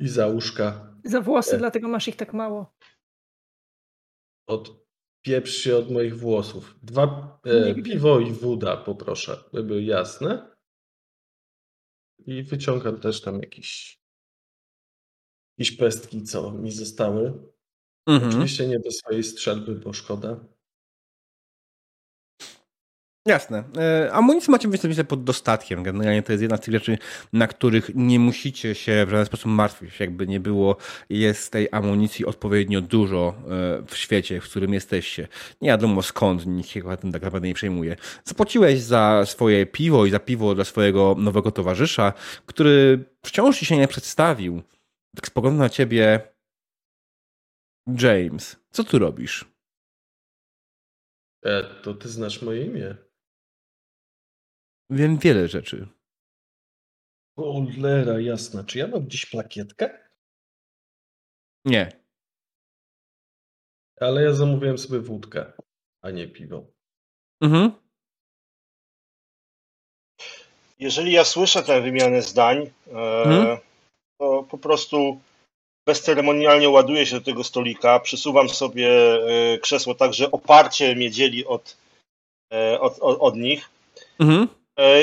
I 0.00 0.08
za 0.08 0.26
uszka. 0.26 0.96
Za 1.04 1.20
włosy, 1.20 1.56
e. 1.56 1.58
dlatego 1.58 1.88
masz 1.88 2.08
ich 2.08 2.16
tak 2.16 2.34
mało. 2.34 2.76
Od 4.48 4.86
pieprz 5.24 5.52
się 5.52 5.76
od 5.76 5.90
moich 5.90 6.18
włosów. 6.18 6.78
Dwa 6.82 7.38
e, 7.44 7.74
piwo 7.74 8.20
i 8.20 8.32
woda 8.32 8.76
poproszę, 8.76 9.44
by 9.52 9.62
były 9.62 9.82
jasne. 9.82 10.56
I 12.26 12.42
wyciągam 12.42 13.00
też 13.00 13.20
tam 13.20 13.40
jakieś, 13.40 14.00
jakieś 15.58 15.76
pestki, 15.76 16.22
co 16.22 16.52
mi 16.52 16.72
zostały. 16.72 17.52
Mhm. 18.06 18.28
Oczywiście 18.28 18.68
nie 18.68 18.78
do 18.78 18.90
swojej 18.90 19.22
strzelby, 19.22 19.74
bo 19.74 19.92
szkoda. 19.92 20.55
Jasne. 23.26 23.64
E, 23.78 24.12
amunicję 24.12 24.52
macie 24.52 24.68
myślę 24.68 25.04
pod 25.04 25.24
dostatkiem. 25.24 25.82
Generalnie 25.82 26.22
to 26.22 26.32
jest 26.32 26.42
jedna 26.42 26.56
z 26.56 26.60
tych 26.60 26.74
rzeczy, 26.74 26.98
na 27.32 27.46
których 27.46 27.90
nie 27.94 28.20
musicie 28.20 28.74
się 28.74 29.06
w 29.06 29.10
żaden 29.10 29.26
sposób 29.26 29.46
martwić. 29.52 30.00
Jakby 30.00 30.26
nie 30.26 30.40
było, 30.40 30.76
jest 31.10 31.52
tej 31.52 31.68
amunicji 31.72 32.26
odpowiednio 32.26 32.80
dużo 32.80 33.34
e, 33.38 33.42
w 33.86 33.96
świecie, 33.96 34.40
w 34.40 34.44
którym 34.44 34.74
jesteście. 34.74 35.28
Nie 35.60 35.68
wiadomo 35.68 36.02
skąd, 36.02 36.46
nikt 36.46 36.68
się 36.68 36.96
tym 36.96 37.12
tak 37.12 37.22
naprawdę 37.22 37.48
nie 37.48 37.54
przejmuje. 37.54 37.96
Zapłaciłeś 38.24 38.80
za 38.80 39.22
swoje 39.26 39.66
piwo 39.66 40.06
i 40.06 40.10
za 40.10 40.18
piwo 40.18 40.54
dla 40.54 40.64
swojego 40.64 41.14
nowego 41.18 41.50
towarzysza, 41.50 42.12
który 42.46 43.04
wciąż 43.22 43.58
ci 43.58 43.66
się 43.66 43.76
nie 43.76 43.88
przedstawił. 43.88 44.62
Tak 45.16 45.26
spogląda 45.26 45.64
na 45.64 45.68
ciebie 45.68 46.20
James. 48.02 48.56
Co 48.70 48.84
tu 48.84 48.98
robisz? 48.98 49.44
E, 51.44 51.62
to 51.82 51.94
ty 51.94 52.08
znasz 52.08 52.42
moje 52.42 52.64
imię. 52.64 53.05
Wiem 54.90 55.18
wiele 55.18 55.48
rzeczy. 55.48 55.88
Cholera 57.36 58.20
jasna. 58.20 58.64
Czy 58.64 58.78
ja 58.78 58.86
mam 58.86 59.04
gdzieś 59.04 59.26
plakietkę? 59.26 59.98
Nie. 61.64 61.92
Ale 64.00 64.22
ja 64.22 64.32
zamówiłem 64.32 64.78
sobie 64.78 65.00
wódkę, 65.00 65.52
a 66.02 66.10
nie 66.10 66.28
piwo. 66.28 66.66
Mhm. 67.40 67.72
Jeżeli 70.78 71.12
ja 71.12 71.24
słyszę 71.24 71.62
tę 71.62 71.80
wymianę 71.80 72.22
zdań, 72.22 72.56
e, 72.56 73.22
mhm. 73.22 73.58
to 74.18 74.46
po 74.50 74.58
prostu 74.58 75.20
bezceremonialnie 75.86 76.68
ładuję 76.68 77.06
się 77.06 77.16
do 77.16 77.24
tego 77.24 77.44
stolika, 77.44 78.00
przysuwam 78.00 78.48
sobie 78.48 78.88
e, 78.92 79.58
krzesło 79.58 79.94
tak, 79.94 80.14
że 80.14 80.30
oparcie 80.30 80.96
mnie 80.96 81.10
dzieli 81.10 81.46
od, 81.46 81.76
e, 82.52 82.80
od, 82.80 82.98
od, 82.98 83.18
od 83.20 83.36
nich. 83.36 83.70
Mhm. 84.18 84.48
E, 84.78 85.02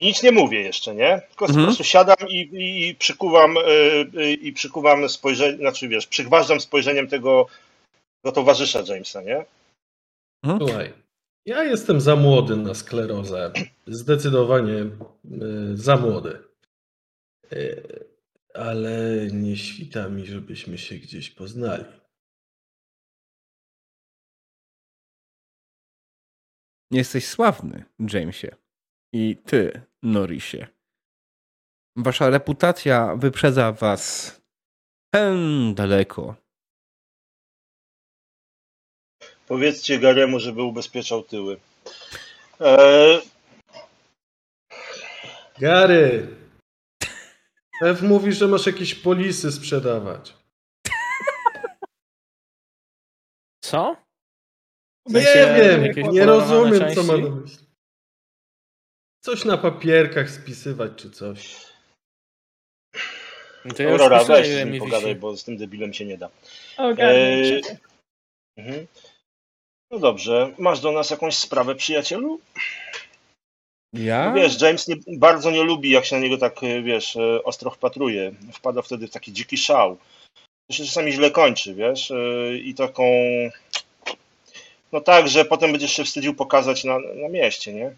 nic 0.00 0.22
nie 0.22 0.32
mówię 0.32 0.60
jeszcze, 0.60 0.94
nie? 0.94 1.22
Tylko 1.28 1.44
mhm. 1.44 1.60
po 1.60 1.66
prostu 1.66 1.84
siadam 1.84 2.28
i, 2.28 2.38
i, 2.38 2.88
i 2.88 2.94
przykuwam 2.94 3.54
e, 3.56 4.32
i 4.32 4.52
przykuwam 4.52 5.08
spojrzenie, 5.08 5.56
znaczy 5.56 5.88
wiesz, 5.88 6.06
przygważdżam 6.06 6.60
spojrzeniem 6.60 7.08
tego, 7.08 7.46
tego 8.22 8.34
towarzysza 8.34 8.82
Jamesa, 8.88 9.22
nie? 9.22 9.44
Mhm. 10.44 10.60
Słuchaj, 10.60 10.92
ja 11.46 11.64
jestem 11.64 12.00
za 12.00 12.16
młody 12.16 12.56
na 12.56 12.74
sklerozę. 12.74 13.52
Zdecydowanie 13.86 14.78
e, 14.78 14.88
za 15.74 15.96
młody. 15.96 16.38
Ale 18.54 19.26
nie 19.32 19.56
świta 19.56 20.08
mi, 20.08 20.26
żebyśmy 20.26 20.78
się 20.78 20.94
gdzieś 20.94 21.30
poznali. 21.30 21.84
Jesteś 26.90 27.26
sławny, 27.26 27.84
Jamesie. 28.12 28.61
I 29.12 29.36
ty, 29.36 29.80
Norisie. 30.02 30.66
Wasza 31.96 32.30
reputacja 32.30 33.16
wyprzedza 33.16 33.72
was 33.72 34.36
hen 35.14 35.74
daleko. 35.74 36.36
Powiedzcie 39.46 39.98
Garemu, 39.98 40.40
żeby 40.40 40.62
ubezpieczał 40.62 41.22
tyły. 41.22 41.60
Eee... 42.60 43.22
Gary! 45.58 46.36
Ew 47.82 48.02
mówi, 48.02 48.32
że 48.32 48.48
masz 48.48 48.66
jakieś 48.66 48.94
polisy 48.94 49.52
sprzedawać. 49.52 50.36
Co? 53.64 53.96
Nie 55.06 55.54
wiem, 55.56 56.12
nie 56.12 56.24
rozumiem, 56.24 56.94
co 56.94 57.02
ma 57.02 57.16
na 57.16 57.30
myśli. 57.30 57.71
Coś 59.24 59.44
na 59.44 59.58
papierkach 59.58 60.30
spisywać 60.30 60.92
czy 60.96 61.10
coś. 61.10 61.56
No 63.64 63.74
to 63.74 63.82
ja 63.82 63.90
Aurora, 63.90 64.24
weź 64.24 64.48
z 64.48 64.64
nim 64.66 64.78
pogadaj, 64.78 65.14
bo 65.14 65.36
z 65.36 65.44
tym 65.44 65.56
debilem 65.56 65.94
się 65.94 66.04
nie 66.04 66.18
da. 66.18 66.30
Ogarnę 66.76 67.14
e... 67.14 67.60
mhm. 68.56 68.86
No 69.90 69.98
dobrze. 69.98 70.54
Masz 70.58 70.80
do 70.80 70.92
nas 70.92 71.10
jakąś 71.10 71.36
sprawę, 71.36 71.74
przyjacielu? 71.74 72.40
Ja? 73.92 74.30
No 74.30 74.34
wiesz, 74.34 74.60
James 74.60 74.88
nie, 74.88 74.96
bardzo 75.06 75.50
nie 75.50 75.62
lubi, 75.62 75.90
jak 75.90 76.04
się 76.04 76.16
na 76.16 76.22
niego 76.22 76.38
tak, 76.38 76.62
e, 76.62 76.82
wiesz, 76.82 77.16
e, 77.16 77.44
ostro 77.44 77.70
wpatruje. 77.70 78.32
Wpada 78.52 78.82
wtedy 78.82 79.08
w 79.08 79.10
taki 79.10 79.32
dziki 79.32 79.56
szał. 79.56 79.98
To 80.70 80.76
się 80.76 80.84
czasami 80.84 81.12
źle 81.12 81.30
kończy, 81.30 81.74
wiesz, 81.74 82.10
e, 82.10 82.56
i 82.56 82.74
taką... 82.74 83.04
No 84.92 85.00
tak, 85.00 85.28
że 85.28 85.44
potem 85.44 85.72
będziesz 85.72 85.92
się 85.92 86.04
wstydził 86.04 86.34
pokazać 86.34 86.84
na, 86.84 86.98
na 86.98 87.28
mieście, 87.28 87.72
nie? 87.72 87.94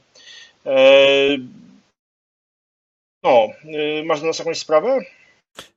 No, 3.25 3.49
masz 4.05 4.21
do 4.21 4.27
nas 4.27 4.39
jakąś 4.39 4.59
sprawę? 4.59 5.01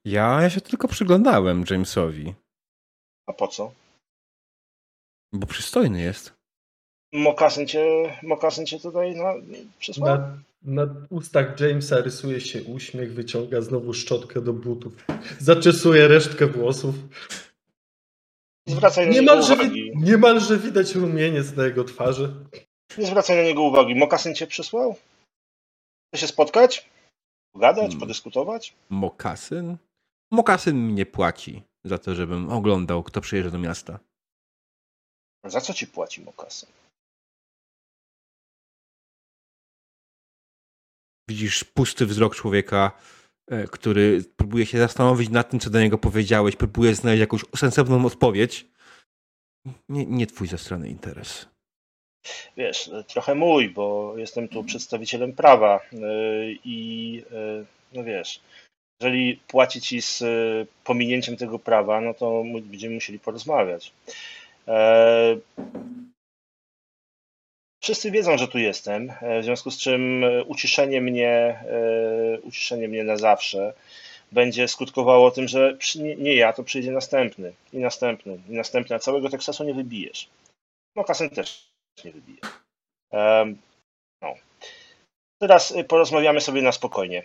Ja, 0.06 0.42
ja 0.42 0.50
się 0.50 0.62
tylko 0.62 0.88
przyglądałem 0.88 1.64
Jamesowi. 1.72 2.34
A 3.28 3.34
po 3.34 3.48
co? 3.48 3.72
Bo 5.34 5.48
przystojny 5.48 6.02
jest. 6.02 6.34
Mokasyn 7.14 7.68
cię, 7.68 7.86
mokasyn 8.24 8.66
cię 8.66 8.80
tutaj 8.80 9.16
na, 9.16 9.34
przysłał? 9.80 10.18
Na, 10.18 10.38
na 10.64 10.96
ustach 11.10 11.60
Jamesa 11.60 12.02
rysuje 12.02 12.42
się 12.42 12.64
uśmiech, 12.64 13.14
wyciąga 13.14 13.62
znowu 13.62 13.94
szczotkę 13.94 14.42
do 14.42 14.54
butów. 14.54 15.06
Zaczesuje 15.40 16.08
resztkę 16.08 16.48
włosów. 16.48 16.96
Zwracaj 18.68 19.08
na 19.08 19.14
niemalże, 19.14 19.54
uwagi. 19.54 19.92
Niemalże 19.96 20.58
widać 20.58 20.96
rumieniec 20.96 21.56
na 21.56 21.66
jego 21.66 21.84
twarzy. 21.84 22.34
Nie 22.98 23.06
zwracaj 23.06 23.38
na 23.38 23.44
niego 23.44 23.62
uwagi. 23.62 23.96
Mokasyn 23.96 24.36
cię 24.36 24.48
przysłał? 24.48 24.96
Chce 26.08 26.22
się 26.22 26.28
spotkać? 26.28 26.90
Pogadać, 27.54 27.84
hmm. 27.84 28.00
podyskutować? 28.00 28.74
Mokasyn? 28.90 29.78
Mokasyn 30.32 30.78
mnie 30.78 31.06
płaci 31.06 31.64
za 31.86 31.98
to, 31.98 32.16
żebym 32.16 32.50
oglądał, 32.50 33.04
kto 33.04 33.22
przyjeżdża 33.22 33.52
do 33.52 33.60
miasta. 33.60 34.00
A 35.44 35.50
za 35.50 35.62
co 35.62 35.74
ci 35.74 35.88
płaci 35.88 36.22
Mokasyn? 36.22 36.70
Widzisz 41.30 41.64
pusty 41.64 42.06
wzrok 42.06 42.36
człowieka 42.36 42.92
e, 43.48 43.68
który 43.68 44.24
próbuje 44.36 44.66
się 44.66 44.78
zastanowić 44.78 45.30
nad 45.30 45.50
tym, 45.50 45.60
co 45.60 45.70
do 45.70 45.80
niego 45.80 45.98
powiedziałeś, 45.98 46.56
próbuje 46.56 46.96
znaleźć 46.96 47.20
jakąś 47.20 47.46
sensowną 47.56 48.06
odpowiedź. 48.06 48.68
Nie, 49.90 50.06
nie 50.06 50.28
twój 50.28 50.48
ze 50.48 50.58
strony 50.58 50.90
interes. 50.90 51.57
Wiesz, 52.58 52.90
trochę 53.08 53.36
mój, 53.36 53.70
bo 53.70 54.14
jestem 54.18 54.48
tu 54.48 54.64
przedstawicielem 54.64 55.34
prawa 55.34 55.80
y, 55.94 55.98
i 56.66 57.24
y, 57.32 57.66
no 57.94 58.04
wiesz, 58.04 58.40
jeżeli 59.02 59.40
płaci 59.48 59.82
ci 59.82 60.02
z 60.02 60.22
y, 60.22 60.68
pominięciem 60.84 61.38
tego 61.38 61.60
prawa, 61.60 62.02
no 62.02 62.14
to 62.14 62.44
będziemy 62.62 62.96
musieli 62.96 63.20
porozmawiać. 63.20 63.92
E, 64.68 65.38
wszyscy 67.84 68.12
wiedzą, 68.12 68.38
że 68.38 68.48
tu 68.48 68.58
jestem, 68.58 69.14
e, 69.22 69.42
w 69.42 69.44
związku 69.44 69.72
z 69.72 69.78
czym 69.78 70.26
uciszenie 70.48 71.02
mnie, 71.02 71.30
e, 71.30 72.40
uciszenie 72.42 72.88
mnie 72.88 73.04
na 73.04 73.18
zawsze 73.18 73.74
będzie 74.32 74.68
skutkowało 74.68 75.32
tym, 75.32 75.48
że 75.48 75.78
nie 76.18 76.36
ja, 76.36 76.54
to 76.54 76.64
przyjdzie 76.64 76.92
następny 76.92 77.54
i 77.74 77.78
następny 77.78 78.40
i 78.50 78.54
następny, 78.54 78.96
a 78.96 79.00
całego 79.00 79.30
Teksasu 79.30 79.64
nie 79.64 79.74
wybijesz. 79.74 80.30
No 80.96 81.04
kasem 81.04 81.30
też 81.30 81.67
nie 82.06 82.12
wybije. 82.12 82.40
No. 84.22 84.34
Teraz 85.42 85.74
porozmawiamy 85.88 86.42
sobie 86.42 86.62
na 86.62 86.72
spokojnie. 86.72 87.24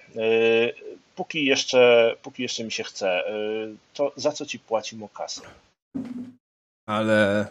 Póki 1.17 1.45
jeszcze, 1.45 2.15
póki 2.23 2.43
jeszcze 2.43 2.65
mi 2.65 2.73
się 2.73 2.85
chce, 2.85 3.25
to 3.95 4.13
za 4.17 4.33
co 4.33 4.47
ci 4.47 4.59
płaci 4.59 4.97
Mokasy? 4.97 5.41
Ale 6.89 7.47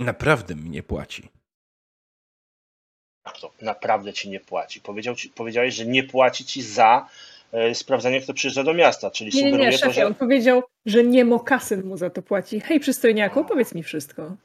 naprawdę 0.00 0.54
mi 0.54 0.70
nie 0.70 0.82
płaci. 0.82 1.28
Jak 3.26 3.38
to? 3.38 3.52
Naprawdę 3.62 4.12
ci 4.12 4.30
nie 4.30 4.40
płaci? 4.40 4.80
Powiedział 4.80 5.14
ci, 5.14 5.30
powiedziałeś, 5.30 5.74
że 5.74 5.86
nie 5.86 6.04
płaci 6.04 6.44
ci 6.44 6.62
za 6.62 7.08
sprawdzanie, 7.74 8.20
kto 8.20 8.34
przyjeżdża 8.34 8.64
do 8.64 8.74
miasta, 8.74 9.10
czyli 9.10 9.30
nie, 9.34 9.40
sugeruje 9.40 9.58
nie, 9.58 9.66
nie, 9.66 9.78
szefie, 9.78 9.86
to, 9.86 10.00
że... 10.00 10.06
on 10.06 10.14
powiedział, 10.14 10.62
że 10.86 11.04
nie 11.04 11.24
mokasyn 11.24 11.86
mu 11.86 11.96
za 11.96 12.10
to 12.10 12.22
płaci. 12.22 12.60
Hej, 12.60 12.80
przystojniaku, 12.80 13.44
powiedz 13.44 13.74
mi 13.74 13.82
wszystko. 13.82 14.36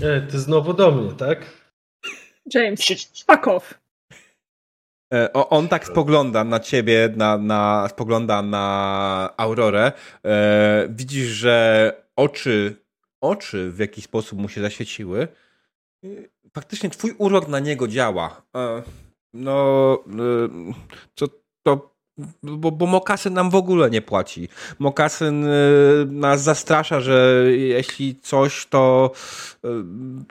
Nie, 0.00 0.26
ty 0.30 0.38
znowu 0.38 0.74
do 0.74 0.92
mnie, 0.92 1.12
tak? 1.12 1.38
James, 2.54 2.80
fuck 3.30 3.48
off. 3.48 3.74
E, 5.14 5.32
on 5.32 5.68
tak 5.68 5.86
spogląda 5.86 6.44
na 6.44 6.60
ciebie, 6.60 7.12
na, 7.16 7.38
na, 7.38 7.88
spogląda 7.88 8.42
na 8.42 9.34
Aurorę. 9.36 9.92
E, 10.24 10.88
widzisz, 10.90 11.28
że 11.28 11.92
oczy, 12.16 12.76
oczy 13.20 13.70
w 13.70 13.78
jakiś 13.78 14.04
sposób 14.04 14.38
mu 14.38 14.48
się 14.48 14.60
zaświeciły. 14.60 15.28
Faktycznie 16.54 16.90
twój 16.90 17.14
urok 17.18 17.48
na 17.48 17.60
niego 17.60 17.88
działa. 17.88 18.42
E, 18.56 18.82
no, 19.34 19.98
co 21.14 21.26
to 21.62 21.95
bo, 22.42 22.70
bo 22.70 22.86
Mokasyn 22.86 23.34
nam 23.34 23.50
w 23.50 23.54
ogóle 23.54 23.90
nie 23.90 24.02
płaci. 24.02 24.48
Mokasyn 24.78 25.44
y, 25.44 26.06
nas 26.10 26.42
zastrasza, 26.42 27.00
że 27.00 27.44
jeśli 27.50 28.16
coś, 28.16 28.66
to 28.66 29.10
y, 29.64 29.68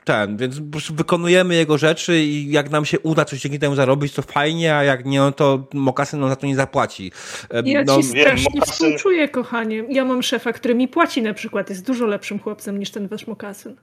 ten, 0.04 0.36
więc 0.36 0.60
po 0.60 0.70
prostu 0.70 0.94
wykonujemy 0.94 1.54
jego 1.54 1.78
rzeczy 1.78 2.18
i 2.18 2.50
jak 2.50 2.70
nam 2.70 2.84
się 2.84 3.00
uda 3.00 3.24
coś 3.24 3.40
dzięki 3.40 3.58
temu 3.58 3.74
zarobić, 3.74 4.12
to 4.12 4.22
fajnie, 4.22 4.76
a 4.76 4.84
jak 4.84 5.04
nie, 5.04 5.18
no 5.18 5.32
to 5.32 5.66
Mokasyn 5.74 6.20
nam 6.20 6.28
za 6.28 6.36
to 6.36 6.46
nie 6.46 6.56
zapłaci. 6.56 7.12
Ja 7.64 7.84
no, 7.84 7.96
ci 7.96 8.02
strasznie 8.02 8.54
Mokasyn... 8.54 8.74
współczuję, 8.74 9.28
kochanie. 9.28 9.84
Ja 9.88 10.04
mam 10.04 10.22
szefa, 10.22 10.52
który 10.52 10.74
mi 10.74 10.88
płaci 10.88 11.22
na 11.22 11.34
przykład, 11.34 11.70
jest 11.70 11.86
dużo 11.86 12.06
lepszym 12.06 12.38
chłopcem 12.38 12.78
niż 12.78 12.90
ten 12.90 13.08
wasz 13.08 13.26
Mokasyn. 13.26 13.76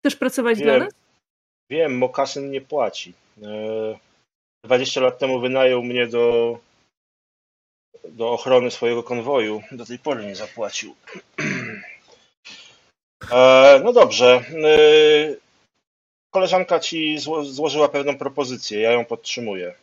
Chcesz 0.00 0.16
pracować 0.16 0.58
wiem, 0.58 0.66
dla 0.66 0.78
nas? 0.78 0.92
Wiem, 1.70 1.98
Mokasyn 1.98 2.50
nie 2.50 2.60
płaci. 2.60 3.12
20 4.64 5.00
e, 5.00 5.04
lat 5.04 5.18
temu 5.18 5.40
wynajął 5.40 5.82
mnie 5.82 6.06
do 6.06 6.58
do 8.10 8.32
ochrony 8.32 8.70
swojego 8.70 9.02
konwoju. 9.02 9.62
Do 9.72 9.86
tej 9.86 9.98
pory 9.98 10.26
nie 10.26 10.36
zapłacił. 10.36 10.94
E, 13.32 13.80
no 13.84 13.92
dobrze. 13.92 14.44
E, 14.64 14.76
koleżanka 16.30 16.80
ci 16.80 17.18
zło 17.18 17.44
złożyła 17.44 17.88
pewną 17.88 18.18
propozycję. 18.18 18.80
Ja 18.80 18.92
ją 18.92 19.04
podtrzymuję. 19.04 19.74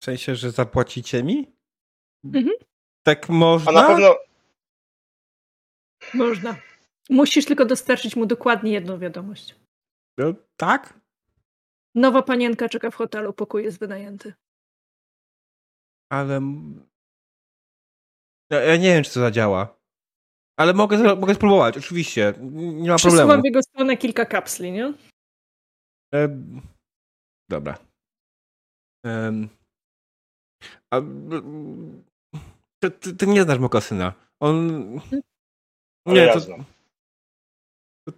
W 0.00 0.04
sensie, 0.04 0.34
że 0.34 0.50
zapłacicie 0.50 1.22
mi? 1.22 1.52
Mhm. 2.24 2.50
Tak 3.02 3.28
można? 3.28 3.70
A 3.70 3.74
na 3.74 3.88
pewno. 3.88 4.16
Można. 6.14 6.56
Musisz 7.10 7.44
tylko 7.44 7.64
dostarczyć 7.64 8.16
mu 8.16 8.26
dokładnie 8.26 8.72
jedną 8.72 8.98
wiadomość. 8.98 9.54
No, 10.18 10.34
tak? 10.56 10.94
Nowa 11.94 12.22
panienka 12.22 12.68
czeka 12.68 12.90
w 12.90 12.94
hotelu, 12.94 13.32
pokój 13.32 13.64
jest 13.64 13.78
wynajęty 13.78 14.32
ale. 16.12 16.40
Ja 18.50 18.76
nie 18.76 18.94
wiem, 18.94 19.04
czy 19.04 19.14
to 19.14 19.20
zadziała. 19.20 19.76
Ale 20.58 20.74
mogę, 20.74 21.16
mogę 21.16 21.34
spróbować, 21.34 21.76
oczywiście. 21.76 22.34
Nie 22.40 22.90
ma 22.90 22.96
problemu. 22.96 22.96
Przesuwam 22.96 23.42
w 23.42 23.44
jego 23.44 23.62
stronę 23.62 23.96
kilka 23.96 24.24
kapsli, 24.24 24.72
nie? 24.72 24.94
E... 26.14 26.28
Dobra. 27.50 27.78
E... 29.06 29.32
A... 30.94 31.00
Ty, 32.82 32.90
ty, 32.90 33.16
ty, 33.16 33.26
nie 33.26 33.42
znasz 33.42 33.58
Mokasyna. 33.58 34.12
On. 34.40 34.82
Nie, 36.06 36.32
to... 36.32 36.40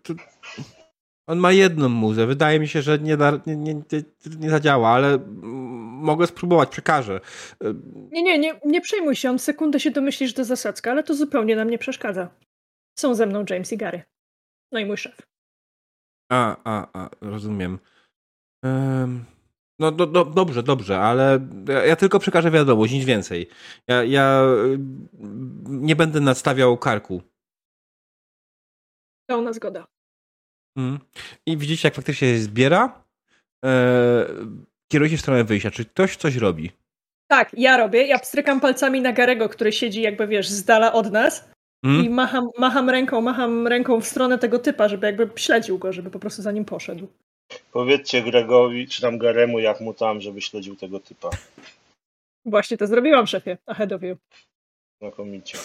to, 0.03 0.15
on 1.27 1.39
ma 1.39 1.53
jedną 1.53 1.89
muzę. 1.89 2.27
Wydaje 2.27 2.61
mi 2.61 2.69
się, 2.69 2.83
że 2.83 2.99
nie, 2.99 3.17
nie, 3.47 3.75
nie, 3.75 4.03
nie 4.39 4.51
zadziała, 4.51 4.89
ale 4.89 5.19
mogę 6.05 6.27
spróbować, 6.27 6.69
przekażę. 6.69 7.21
Nie, 8.13 8.23
nie, 8.23 8.39
nie, 8.39 8.61
nie 8.65 8.81
przejmuj 8.81 9.17
się. 9.17 9.31
On 9.31 9.39
sekundę 9.39 9.81
się 9.81 9.91
domyśli, 9.91 10.29
że 10.29 10.35
to 10.35 10.45
zasadzka, 10.45 10.91
ale 10.91 11.03
to 11.03 11.15
zupełnie 11.15 11.57
nam 11.57 11.71
nie 11.71 11.79
przeszkadza. 11.79 12.29
Są 12.99 13.15
ze 13.15 13.27
mną 13.27 13.45
James 13.51 13.73
i 13.73 13.77
Gary. 13.77 14.03
No 14.73 14.79
i 14.79 14.87
mój 14.87 14.97
szef. 14.97 15.27
A, 16.33 16.57
a, 16.65 17.03
a, 17.03 17.11
rozumiem. 17.21 17.79
Um, 18.65 19.25
no 19.79 19.93
do, 19.93 20.07
do, 20.07 20.25
dobrze, 20.25 20.63
dobrze, 20.63 21.01
ale 21.01 21.41
ja, 21.69 21.87
ja, 21.87 21.97
tylko 21.97 22.19
przekażę 22.19 22.51
wiadomość, 22.51 22.93
nic 22.93 23.05
więcej. 23.05 23.49
Ja, 23.89 24.05
ja 24.05 24.43
nie 25.65 25.97
będę 25.97 26.21
nadstawiał 26.21 26.79
karku. 26.79 27.23
Pełna 29.27 29.53
zgoda. 29.53 29.94
Mm. 30.77 30.99
I 31.47 31.57
widzicie, 31.57 31.89
jak 31.89 31.95
faktycznie 31.95 32.29
się 32.29 32.39
zbiera. 32.39 33.05
E, 33.65 34.27
kieruje 34.93 35.11
się 35.11 35.17
w 35.17 35.21
stronę 35.21 35.45
wyjścia. 35.45 35.71
Czy 35.71 35.85
ktoś 35.85 36.17
coś 36.17 36.37
robi? 36.37 36.71
Tak, 37.31 37.51
ja 37.53 37.77
robię. 37.77 38.07
Ja 38.07 38.19
pstrykam 38.19 38.61
palcami 38.61 39.01
na 39.01 39.13
Garego, 39.13 39.49
który 39.49 39.73
siedzi 39.73 40.03
jakby, 40.03 40.27
wiesz, 40.27 40.49
z 40.49 40.65
dala 40.65 40.93
od 40.93 41.13
nas. 41.13 41.51
Mm. 41.85 42.05
I 42.05 42.11
macham, 42.11 42.49
macham 42.59 42.91
ręką, 42.91 43.21
macham 43.21 43.67
ręką 43.67 44.01
w 44.01 44.07
stronę 44.07 44.39
tego 44.39 44.59
typa, 44.59 44.89
żeby 44.89 45.07
jakby 45.07 45.31
śledził 45.37 45.79
go, 45.79 45.93
żeby 45.93 46.11
po 46.11 46.19
prostu 46.19 46.43
za 46.43 46.53
nim 46.53 46.65
poszedł. 46.65 47.09
Powiedzcie 47.73 48.23
Gregowi, 48.23 48.89
czy 48.89 49.03
tam 49.03 49.19
Garemu, 49.19 49.59
jak 49.59 49.81
mu 49.81 49.95
tam, 49.95 50.21
żeby 50.21 50.41
śledził 50.41 50.77
tego 50.77 51.01
typa. 51.01 51.31
Właśnie 52.45 52.77
to 52.77 52.87
zrobiłam, 52.87 53.27
szefie. 53.27 53.59
Ahead 53.67 53.93
of 53.93 54.03
you. 54.03 54.17
Znakomicie. 55.01 55.59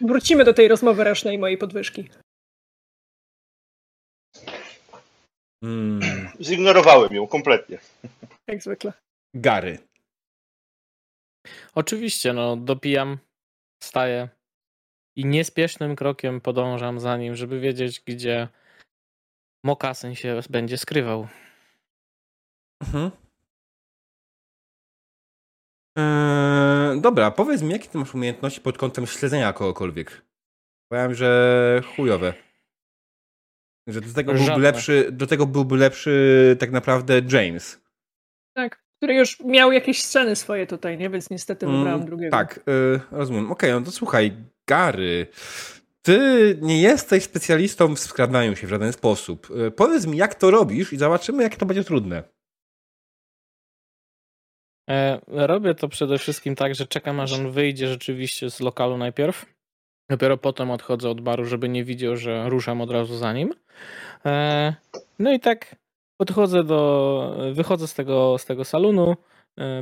Wrócimy 0.00 0.44
do 0.44 0.54
tej 0.54 0.68
rozmowy 0.68 1.04
rocznej 1.04 1.38
mojej 1.38 1.58
podwyżki. 1.58 2.08
Hmm. 5.64 6.00
Zignorowałem 6.40 7.14
ją 7.14 7.26
kompletnie. 7.26 7.78
Jak 8.46 8.62
zwykle. 8.62 8.92
Gary. 9.34 9.78
Oczywiście, 11.74 12.32
no 12.32 12.56
dopijam, 12.56 13.18
wstaję 13.82 14.28
i 15.16 15.24
niespiesznym 15.24 15.96
krokiem 15.96 16.40
podążam 16.40 17.00
za 17.00 17.16
nim, 17.16 17.36
żeby 17.36 17.60
wiedzieć, 17.60 18.00
gdzie 18.00 18.48
mokasyn 19.64 20.14
się 20.14 20.40
będzie 20.50 20.78
skrywał. 20.78 21.28
Mhm. 22.82 23.10
Eee, 25.98 27.00
dobra, 27.00 27.30
powiedz 27.30 27.62
mi, 27.62 27.70
jakie 27.72 27.88
ty 27.88 27.98
masz 27.98 28.14
umiejętności 28.14 28.60
pod 28.60 28.78
kątem 28.78 29.06
śledzenia 29.06 29.52
kogokolwiek? 29.52 30.22
Powiem, 30.92 31.14
że 31.14 31.82
chujowe. 31.96 32.47
Że 33.88 34.00
do 34.00 34.14
tego, 34.14 34.34
byłby 34.34 34.60
lepszy, 34.60 35.08
do 35.12 35.26
tego 35.26 35.46
byłby 35.46 35.76
lepszy 35.76 36.56
tak 36.60 36.70
naprawdę 36.70 37.22
James. 37.32 37.80
Tak, 38.56 38.82
który 38.96 39.14
już 39.14 39.40
miał 39.40 39.72
jakieś 39.72 40.04
sceny 40.04 40.36
swoje 40.36 40.66
tutaj, 40.66 40.98
nie? 40.98 41.10
Więc 41.10 41.30
niestety 41.30 41.66
mm, 41.66 41.78
wybrałem 41.78 42.06
drugiego. 42.06 42.30
Tak, 42.30 42.58
y, 42.58 43.00
rozumiem. 43.10 43.52
Okej, 43.52 43.70
okay, 43.70 43.80
no 43.80 43.86
to 43.86 43.92
słuchaj, 43.92 44.32
Gary, 44.66 45.26
ty 46.02 46.58
nie 46.60 46.82
jesteś 46.82 47.24
specjalistą 47.24 47.94
w 47.94 47.98
skradaniu 47.98 48.56
się 48.56 48.66
w 48.66 48.70
żaden 48.70 48.92
sposób. 48.92 49.48
Y, 49.50 49.70
powiedz 49.70 50.06
mi, 50.06 50.16
jak 50.16 50.34
to 50.34 50.50
robisz 50.50 50.92
i 50.92 50.98
zobaczymy, 50.98 51.42
jak 51.42 51.56
to 51.56 51.66
będzie 51.66 51.84
trudne. 51.84 52.22
E, 54.90 55.20
robię 55.26 55.74
to 55.74 55.88
przede 55.88 56.18
wszystkim 56.18 56.54
tak, 56.54 56.74
że 56.74 56.86
czekam, 56.86 57.20
aż 57.20 57.32
on 57.32 57.50
wyjdzie 57.50 57.88
rzeczywiście 57.88 58.50
z 58.50 58.60
lokalu 58.60 58.96
najpierw. 58.96 59.57
Dopiero 60.10 60.36
potem 60.38 60.70
odchodzę 60.70 61.10
od 61.10 61.20
baru, 61.20 61.44
żeby 61.44 61.68
nie 61.68 61.84
widział, 61.84 62.16
że 62.16 62.48
ruszam 62.48 62.80
od 62.80 62.90
razu 62.90 63.16
za 63.16 63.32
nim. 63.32 63.54
E, 64.26 64.74
no 65.18 65.32
i 65.32 65.40
tak 65.40 65.76
podchodzę 66.16 66.64
do, 66.64 67.36
wychodzę 67.52 67.86
z 67.88 67.94
tego, 67.94 68.38
z 68.38 68.44
tego 68.46 68.64
salonu, 68.64 69.16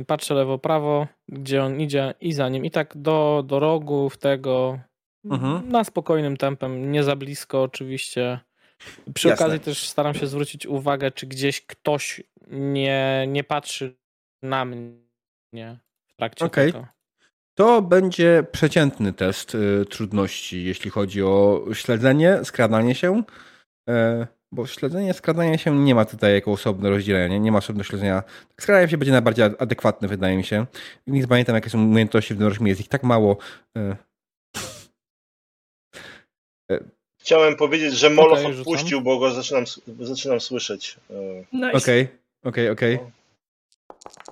y, 0.01 0.05
patrzę 0.05 0.33
lewo, 0.33 0.57
prawo, 0.57 1.07
gdzie 1.29 1.63
on 1.63 1.81
idzie 1.81 2.13
i 2.21 2.33
za 2.33 2.49
nim. 2.49 2.65
I 2.65 2.71
tak 2.71 2.97
do, 2.97 3.43
do 3.45 3.59
rogów 3.59 4.17
tego, 4.17 4.79
Mhm. 5.25 5.69
na 5.69 5.83
spokojnym 5.83 6.37
tempem, 6.37 6.91
nie 6.91 7.03
za 7.03 7.15
blisko 7.15 7.63
oczywiście. 7.63 8.39
Przy 9.13 9.27
Jasne. 9.27 9.45
okazji 9.45 9.59
też 9.59 9.87
staram 9.89 10.13
się 10.13 10.27
zwrócić 10.27 10.65
uwagę, 10.65 11.11
czy 11.11 11.27
gdzieś 11.27 11.65
ktoś 11.65 12.21
nie, 12.51 13.25
nie 13.27 13.43
patrzy 13.43 13.95
na 14.41 14.65
mnie 14.65 15.79
w 16.07 16.15
trakcie 16.15 16.45
Okej. 16.45 16.73
tego. 16.73 16.87
To 17.57 17.81
będzie 17.81 18.43
przeciętny 18.51 19.13
test 19.13 19.55
y, 19.55 19.85
trudności, 19.89 20.63
jeśli 20.63 20.89
chodzi 20.91 21.23
o 21.23 21.65
śledzenie, 21.73 22.39
skradanie 22.43 22.95
się. 22.95 23.23
E, 23.89 24.27
bo 24.51 24.67
śledzenie, 24.67 25.13
skradanie 25.13 25.57
się 25.57 25.79
nie 25.79 25.95
ma 25.95 26.05
tutaj 26.05 26.33
jako 26.33 26.51
osobne 26.51 26.89
rozdzielenia, 26.89 27.37
nie, 27.37 27.51
ma 27.51 27.57
osobnego 27.57 27.83
śledzenia. 27.83 28.23
Skradanie 28.59 28.89
się 28.89 28.97
będzie 28.97 29.11
najbardziej 29.11 29.45
ad- 29.45 29.61
adekwatne, 29.61 30.07
wydaje 30.07 30.37
mi 30.37 30.43
się. 30.43 30.65
Nie 31.07 31.27
pamiętam, 31.27 31.55
jakie 31.55 31.69
są 31.69 31.83
umiejętności 31.83 32.33
w 32.35 32.39
Neurośmie, 32.39 32.69
jest 32.69 32.81
ich 32.81 32.87
tak 32.87 33.03
mało. 33.03 33.37
E, 33.77 33.95
Chciałem 37.21 37.55
powiedzieć, 37.55 37.93
że 37.93 38.09
Moloch 38.09 38.39
rzucam. 38.39 38.59
odpuścił, 38.59 39.01
bo 39.01 39.19
go 39.19 39.31
zaczynam, 39.31 39.63
zaczynam 39.99 40.39
słyszeć. 40.41 40.97
E, 41.09 41.13
Nice. 41.53 41.77
Okej, 41.77 42.07
okej, 42.43 42.69
okej. 42.69 42.99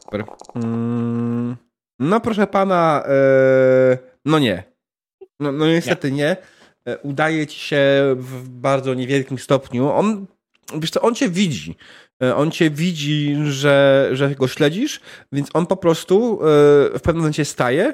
Super. 0.03 0.23
Mm, 0.55 1.55
no 1.99 2.19
proszę 2.19 2.47
pana, 2.47 3.03
e, 3.07 3.97
no 4.25 4.39
nie. 4.39 4.63
No, 5.39 5.51
no 5.51 5.67
niestety 5.67 6.11
nie. 6.11 6.37
E, 6.87 6.97
Udaje 6.97 7.47
ci 7.47 7.59
się 7.59 8.15
w 8.17 8.49
bardzo 8.49 8.93
niewielkim 8.93 9.39
stopniu. 9.39 9.91
On, 9.91 10.25
wiesz 10.79 10.91
co, 10.91 11.01
on 11.01 11.15
cię 11.15 11.29
widzi. 11.29 11.75
E, 12.23 12.35
On 12.35 12.51
cię 12.51 12.69
widzi, 12.69 13.35
że, 13.43 14.09
że 14.11 14.35
go 14.35 14.47
śledzisz, 14.47 14.99
więc 15.31 15.49
on 15.53 15.65
po 15.65 15.77
prostu 15.77 16.39
e, 16.41 16.45
w 16.99 17.01
pewnym 17.03 17.17
momencie 17.17 17.45
staje 17.45 17.93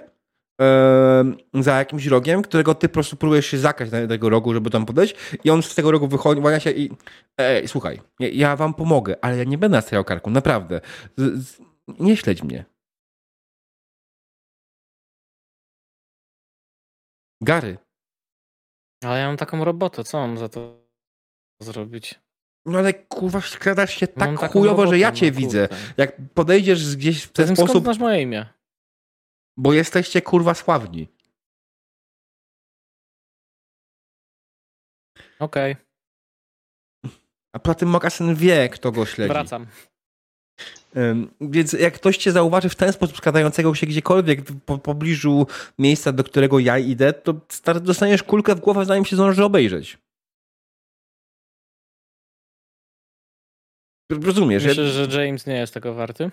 e, 0.61 1.33
za 1.53 1.77
jakimś 1.77 2.05
rogiem, 2.05 2.41
którego 2.41 2.75
ty 2.75 2.89
po 2.89 2.93
prostu 2.93 3.15
próbujesz 3.15 3.45
się 3.45 3.57
zakrać 3.57 3.91
na 3.91 4.07
tego 4.07 4.29
rogu, 4.29 4.53
żeby 4.53 4.69
tam 4.69 4.85
podejść 4.85 5.15
i 5.43 5.49
on 5.49 5.63
z 5.63 5.75
tego 5.75 5.91
rogu 5.91 6.07
wychodzi, 6.07 6.41
łania 6.41 6.59
się 6.59 6.71
i 6.71 6.91
ej, 7.37 7.67
słuchaj, 7.67 8.01
ja, 8.19 8.55
wam 8.55 8.73
pomogę, 8.73 9.15
ale 9.21 9.37
ja 9.37 9.43
nie 9.43 9.57
będę 9.57 9.77
nastawiał 9.77 10.03
karku, 10.03 10.29
naprawdę. 10.29 10.81
Z, 11.17 11.45
z, 11.45 11.57
nie 11.99 12.17
śledź 12.17 12.43
mnie. 12.43 12.65
Gary, 17.41 17.77
Ale 19.03 19.19
ja 19.19 19.27
mam 19.27 19.37
taką 19.37 19.63
robotę, 19.63 20.03
co 20.03 20.17
mam 20.17 20.37
za 20.37 20.49
to 20.49 20.87
zrobić? 21.61 22.19
no 22.65 22.79
ale 22.79 22.93
kurwa 22.93 23.41
skradasz 23.41 23.93
się 23.95 24.07
Mam 24.15 24.29
tak 24.35 24.39
taką 24.41 24.53
chujowo, 24.59 24.87
że 24.87 24.99
ja 24.99 25.11
cię 25.11 25.31
no 25.31 25.37
widzę. 25.37 25.67
Jak 25.97 26.15
podejdziesz 26.33 26.95
gdzieś 26.95 27.23
w 27.23 27.31
ten 27.31 27.47
Zatem 27.47 27.65
sposób, 27.65 27.83
znasz 27.83 27.97
moje 27.99 28.21
imię? 28.21 28.45
bo 29.57 29.73
jesteście 29.73 30.21
kurwa 30.21 30.53
sławni. 30.53 31.07
Okej, 35.39 35.75
A 37.55 37.59
poza 37.59 37.75
tym 37.75 37.89
Mokasyn 37.89 38.35
wie, 38.35 38.69
kto 38.69 38.91
go 38.91 39.05
śledzi. 39.05 39.33
wracam. 39.33 39.67
Więc 41.41 41.73
jak 41.73 41.93
ktoś 41.93 42.17
cię 42.17 42.31
zauważy 42.31 42.69
w 42.69 42.75
ten 42.75 42.93
sposób 42.93 43.17
skradającego 43.17 43.75
się 43.75 43.87
gdziekolwiek 43.87 44.41
w 44.41 44.61
po, 44.61 44.77
pobliżu 44.77 45.47
miejsca, 45.79 46.11
do 46.11 46.23
którego 46.23 46.59
ja 46.59 46.77
idę, 46.77 47.13
to 47.13 47.33
dostaniesz 47.81 48.23
kulkę 48.23 48.55
w 48.55 48.59
głowę, 48.59 48.85
zanim 48.85 49.05
się 49.05 49.15
zdąży 49.15 49.43
obejrzeć. 49.43 49.97
Rozumiesz? 54.11 54.65
Myślę, 54.65 54.83
ja 54.83 54.89
że 54.89 55.25
James 55.25 55.47
nie 55.47 55.53
jest 55.53 55.73
tego 55.73 55.93
warty. 55.93 56.31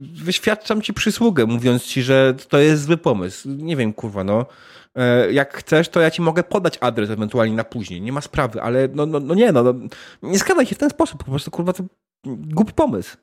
wyświadczam 0.00 0.82
ci 0.82 0.94
przysługę, 0.94 1.46
mówiąc 1.46 1.84
ci, 1.84 2.02
że 2.02 2.34
to 2.48 2.58
jest 2.58 2.82
zły 2.84 2.96
pomysł. 2.96 3.48
Nie 3.48 3.76
wiem, 3.76 3.92
kurwa, 3.92 4.24
no. 4.24 4.46
E, 4.94 5.32
Jak 5.32 5.56
chcesz, 5.56 5.88
to 5.88 6.00
ja 6.00 6.10
ci 6.10 6.22
mogę 6.22 6.42
podać 6.42 6.78
adres 6.80 7.10
ewentualnie 7.10 7.54
na 7.54 7.64
później. 7.64 8.00
Nie 8.00 8.12
ma 8.12 8.20
sprawy, 8.20 8.62
ale 8.62 8.88
no, 8.88 9.06
no, 9.06 9.20
no 9.20 9.34
nie, 9.34 9.52
no, 9.52 9.62
no. 9.62 9.74
Nie 10.22 10.38
skradaj 10.38 10.66
się 10.66 10.74
w 10.74 10.78
ten 10.78 10.90
sposób. 10.90 11.24
Po 11.24 11.30
prostu, 11.30 11.50
kurwa, 11.50 11.72
to 11.72 11.84
głupi 12.26 12.72
pomysł. 12.72 13.16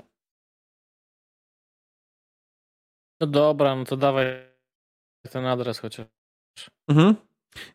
No 3.21 3.27
dobra, 3.27 3.75
no 3.75 3.85
to 3.85 3.97
dawaj 3.97 4.25
ten 5.31 5.45
adres 5.45 5.79
chociaż. 5.79 6.07
Mhm. 6.89 7.15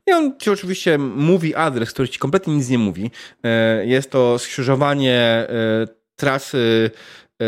I 0.07 0.13
on 0.13 0.39
ci 0.39 0.51
oczywiście 0.51 0.99
mówi 0.99 1.55
adres, 1.55 1.93
który 1.93 2.09
ci 2.09 2.19
kompletnie 2.19 2.55
nic 2.55 2.69
nie 2.69 2.79
mówi. 2.79 3.11
E, 3.45 3.87
Jest 3.87 4.11
to 4.11 4.39
skrzyżowanie 4.39 5.17
e, 5.19 5.87
trasy. 6.17 6.91
e, 7.43 7.47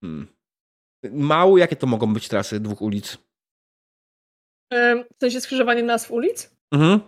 hmm. 0.00 0.26
Mało, 1.12 1.58
jakie 1.58 1.76
to 1.76 1.86
mogą 1.86 2.14
być 2.14 2.28
trasy 2.28 2.60
dwóch 2.60 2.82
ulic? 2.82 3.18
W 5.16 5.20
sensie 5.20 5.40
skrzyżowanie 5.40 5.82
nazw 5.82 6.10
ulic? 6.10 6.50
Mhm. 6.74 7.00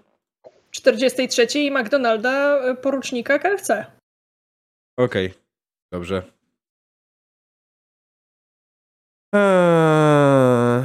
43 0.71 1.59
i 1.61 1.71
McDonalda 1.71 2.61
porucznika 2.75 3.39
KFC. 3.39 3.87
Okej, 4.99 5.35
dobrze. 5.93 6.23
Eee... 9.35 10.85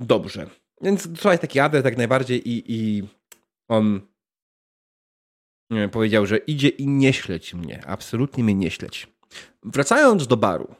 Dobrze. 0.00 0.50
Więc 0.80 1.08
słuchaj, 1.20 1.38
taki 1.38 1.60
adres 1.60 1.84
jak 1.84 1.96
najbardziej 1.96 2.48
i, 2.48 2.64
i 2.72 3.08
on 3.68 4.00
powiedział, 5.92 6.26
że 6.26 6.36
idzie 6.36 6.68
i 6.68 6.86
nie 6.86 7.12
śledź 7.12 7.54
mnie. 7.54 7.86
Absolutnie 7.86 8.44
mnie 8.44 8.54
nie 8.54 8.70
śledź. 8.70 9.06
Wracając 9.62 10.26
do 10.26 10.36
baru, 10.36 10.74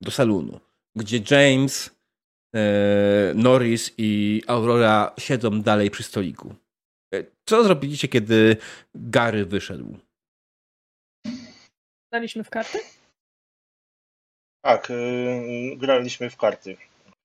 do 0.00 0.10
salonu, 0.10 0.60
gdzie 0.96 1.20
James, 1.30 1.90
e, 2.54 3.32
Norris 3.34 3.94
i 3.98 4.42
Aurora 4.46 5.14
siedzą 5.18 5.62
dalej 5.62 5.90
przy 5.90 6.02
stoliku. 6.02 6.54
E, 7.14 7.24
Co 7.44 7.64
zrobiliście, 7.64 8.08
kiedy 8.08 8.56
Gary 8.94 9.46
wyszedł? 9.46 9.98
Daliśmy 12.12 12.44
w 12.44 12.50
karty? 12.50 12.78
Tak, 14.62 14.90
y, 14.90 15.76
graliśmy 15.76 16.30
w 16.30 16.36
karty. 16.36 16.76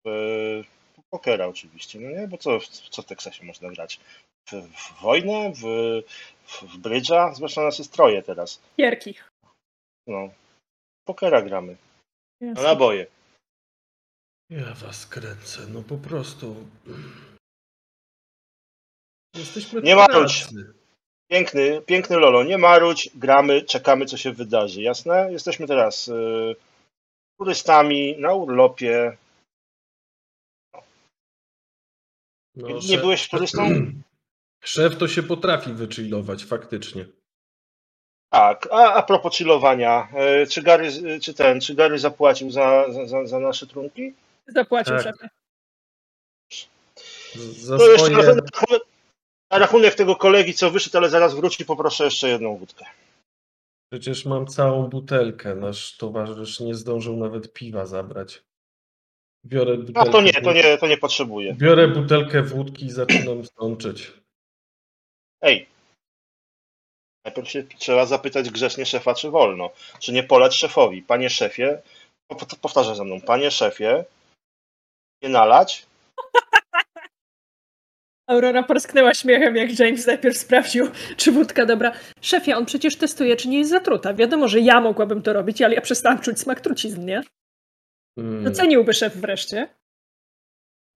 W, 0.05 0.63
pokera 1.09 1.47
oczywiście, 1.47 1.99
no 1.99 2.09
nie? 2.09 2.27
Bo 2.27 2.37
co, 2.37 2.59
co 2.89 3.01
w 3.01 3.05
Teksasie 3.05 3.45
można 3.45 3.69
grać? 3.69 3.99
W, 4.47 4.51
w 4.51 5.01
wojnę? 5.01 5.51
W, 5.53 5.61
w, 6.47 6.77
brydża? 6.77 7.33
Zwłaszcza 7.33 7.61
nasze 7.61 7.83
stroje 7.83 8.23
teraz. 8.23 8.61
Gierki. 8.77 9.15
No. 10.07 10.29
Pokera 11.05 11.41
gramy. 11.41 11.75
Na 12.41 12.47
Jasne. 12.47 12.63
naboje. 12.63 13.07
Ja 14.49 14.73
was 14.73 15.05
kręcę, 15.07 15.61
no 15.67 15.81
po 15.83 15.97
prostu. 15.97 16.55
Jesteśmy 19.35 19.81
Nie 19.81 19.95
marudź. 19.95 20.45
Piękny, 21.31 21.81
piękny 21.81 22.17
Lolo. 22.17 22.43
Nie 22.43 22.57
marudź, 22.57 23.09
gramy, 23.15 23.61
czekamy 23.61 24.05
co 24.05 24.17
się 24.17 24.31
wydarzy, 24.31 24.81
jasne? 24.81 25.31
Jesteśmy 25.31 25.67
teraz 25.67 26.07
y, 26.07 26.55
turystami 27.37 28.15
na 28.19 28.33
urlopie. 28.33 29.17
No, 32.55 32.67
Nie 32.67 32.97
szef- 32.97 33.01
byłeś 33.01 33.29
turystą? 33.29 33.69
Szef 34.63 34.97
to 34.97 35.07
się 35.07 35.23
potrafi 35.23 35.73
wychillować, 35.73 36.45
faktycznie. 36.45 37.05
Tak, 38.29 38.67
a, 38.71 38.93
a 38.93 39.03
propos 39.03 39.37
chillowania, 39.37 40.07
y, 40.43 40.47
czy 40.47 40.61
Gary, 40.61 40.89
czy 41.21 41.33
ten, 41.33 41.61
czy 41.61 41.75
Gary 41.75 41.99
zapłacił 41.99 42.51
za, 42.51 42.85
za, 43.05 43.25
za, 43.25 43.39
nasze 43.39 43.67
trunki? 43.67 44.13
Zapłacił 44.47 44.95
Tak. 44.95 45.03
szefie. 45.03 45.29
Za 47.35 47.77
To 47.77 47.91
jeszcze 47.91 48.05
swoje... 48.05 48.27
na 48.27 48.33
rachunek, 48.33 48.81
na 49.51 49.57
rachunek 49.57 49.95
tego 49.95 50.15
kolegi, 50.15 50.53
co 50.53 50.71
wyszedł, 50.71 50.97
ale 50.97 51.09
zaraz 51.09 51.35
wróci, 51.35 51.65
poproszę 51.65 52.03
jeszcze 52.05 52.29
jedną 52.29 52.57
wódkę. 52.57 52.85
Przecież 53.91 54.25
mam 54.25 54.47
całą 54.47 54.87
butelkę. 54.87 55.55
Nasz 55.55 55.97
towarzysz 55.97 56.59
nie 56.59 56.75
zdążył 56.75 57.17
nawet 57.17 57.53
piwa 57.53 57.85
zabrać. 57.85 58.43
Biorę 59.45 59.77
butelkę. 59.77 60.09
A 60.09 60.11
to 60.11 60.21
nie, 60.21 60.33
to 60.33 60.53
nie, 60.53 60.77
to 60.77 60.87
nie 60.87 60.97
potrzebuję. 60.97 61.53
Biorę 61.53 61.87
butelkę 61.87 62.41
wódki 62.41 62.85
i 62.85 62.91
zaczynam 62.91 63.45
stączyć. 63.45 64.11
Ej, 65.41 65.67
najpierw 67.25 67.49
się 67.49 67.63
trzeba 67.63 68.05
zapytać 68.05 68.49
grzecznie 68.49 68.85
szefa, 68.85 69.13
czy 69.13 69.29
wolno. 69.29 69.69
Czy 69.99 70.13
nie 70.13 70.23
poleć 70.23 70.55
szefowi? 70.55 71.01
Panie 71.01 71.29
szefie, 71.29 71.81
po- 72.27 72.35
po- 72.35 72.55
powtarzaj 72.55 72.95
za 72.95 73.03
mną, 73.03 73.21
panie 73.21 73.51
szefie, 73.51 74.05
nie 75.23 75.29
nalać? 75.29 75.85
Aurora 78.27 78.63
porsknęła 78.63 79.13
śmiechem, 79.13 79.55
jak 79.55 79.79
James 79.79 80.07
najpierw 80.07 80.37
sprawdził, 80.37 80.87
czy 81.17 81.31
wódka 81.31 81.65
dobra. 81.65 81.91
Szefie, 82.21 82.53
on 82.57 82.65
przecież 82.65 82.95
testuje, 82.95 83.35
czy 83.35 83.47
nie 83.47 83.57
jest 83.57 83.69
zatruta. 83.71 84.13
Wiadomo, 84.13 84.47
że 84.47 84.59
ja 84.59 84.81
mogłabym 84.81 85.21
to 85.21 85.33
robić, 85.33 85.61
ale 85.61 85.75
ja 85.75 85.81
przestałam 85.81 86.19
czuć 86.19 86.39
smak 86.39 86.61
trucizn, 86.61 87.05
nie? 87.05 87.21
Mm. 88.17 88.43
Doceniłby 88.43 88.93
szef 88.93 89.17
wreszcie. 89.17 89.75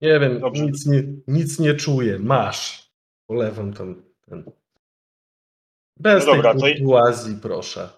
Nie 0.02 0.20
wiem, 0.20 0.40
Dobrze. 0.40 0.66
nic 0.66 0.86
nie, 0.86 1.04
nic 1.28 1.60
nie 1.60 1.74
czuję. 1.74 2.20
Masz. 2.20 2.90
Polewam 3.28 3.74
tam 3.74 4.04
ten. 4.30 4.52
Bez 5.98 6.26
No 6.26 6.36
dobra, 6.36 6.54
tej 6.54 6.74
to 6.74 6.80
kurtuazji, 6.80 7.36
proszę. 7.42 7.90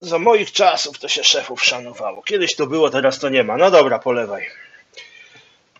Za 0.00 0.18
moich 0.18 0.52
czasów 0.52 0.98
to 0.98 1.08
się 1.08 1.24
szefów 1.24 1.64
szanowało. 1.64 2.22
Kiedyś 2.22 2.56
to 2.56 2.66
było, 2.66 2.90
teraz 2.90 3.18
to 3.18 3.28
nie 3.28 3.44
ma. 3.44 3.56
No 3.56 3.70
dobra, 3.70 3.98
polewaj. 3.98 4.46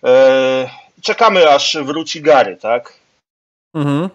Eee, 0.04 0.68
czekamy 1.02 1.50
aż 1.50 1.76
wróci 1.76 2.22
Gary, 2.22 2.56
tak? 2.56 2.92
Mhm. 3.74 4.08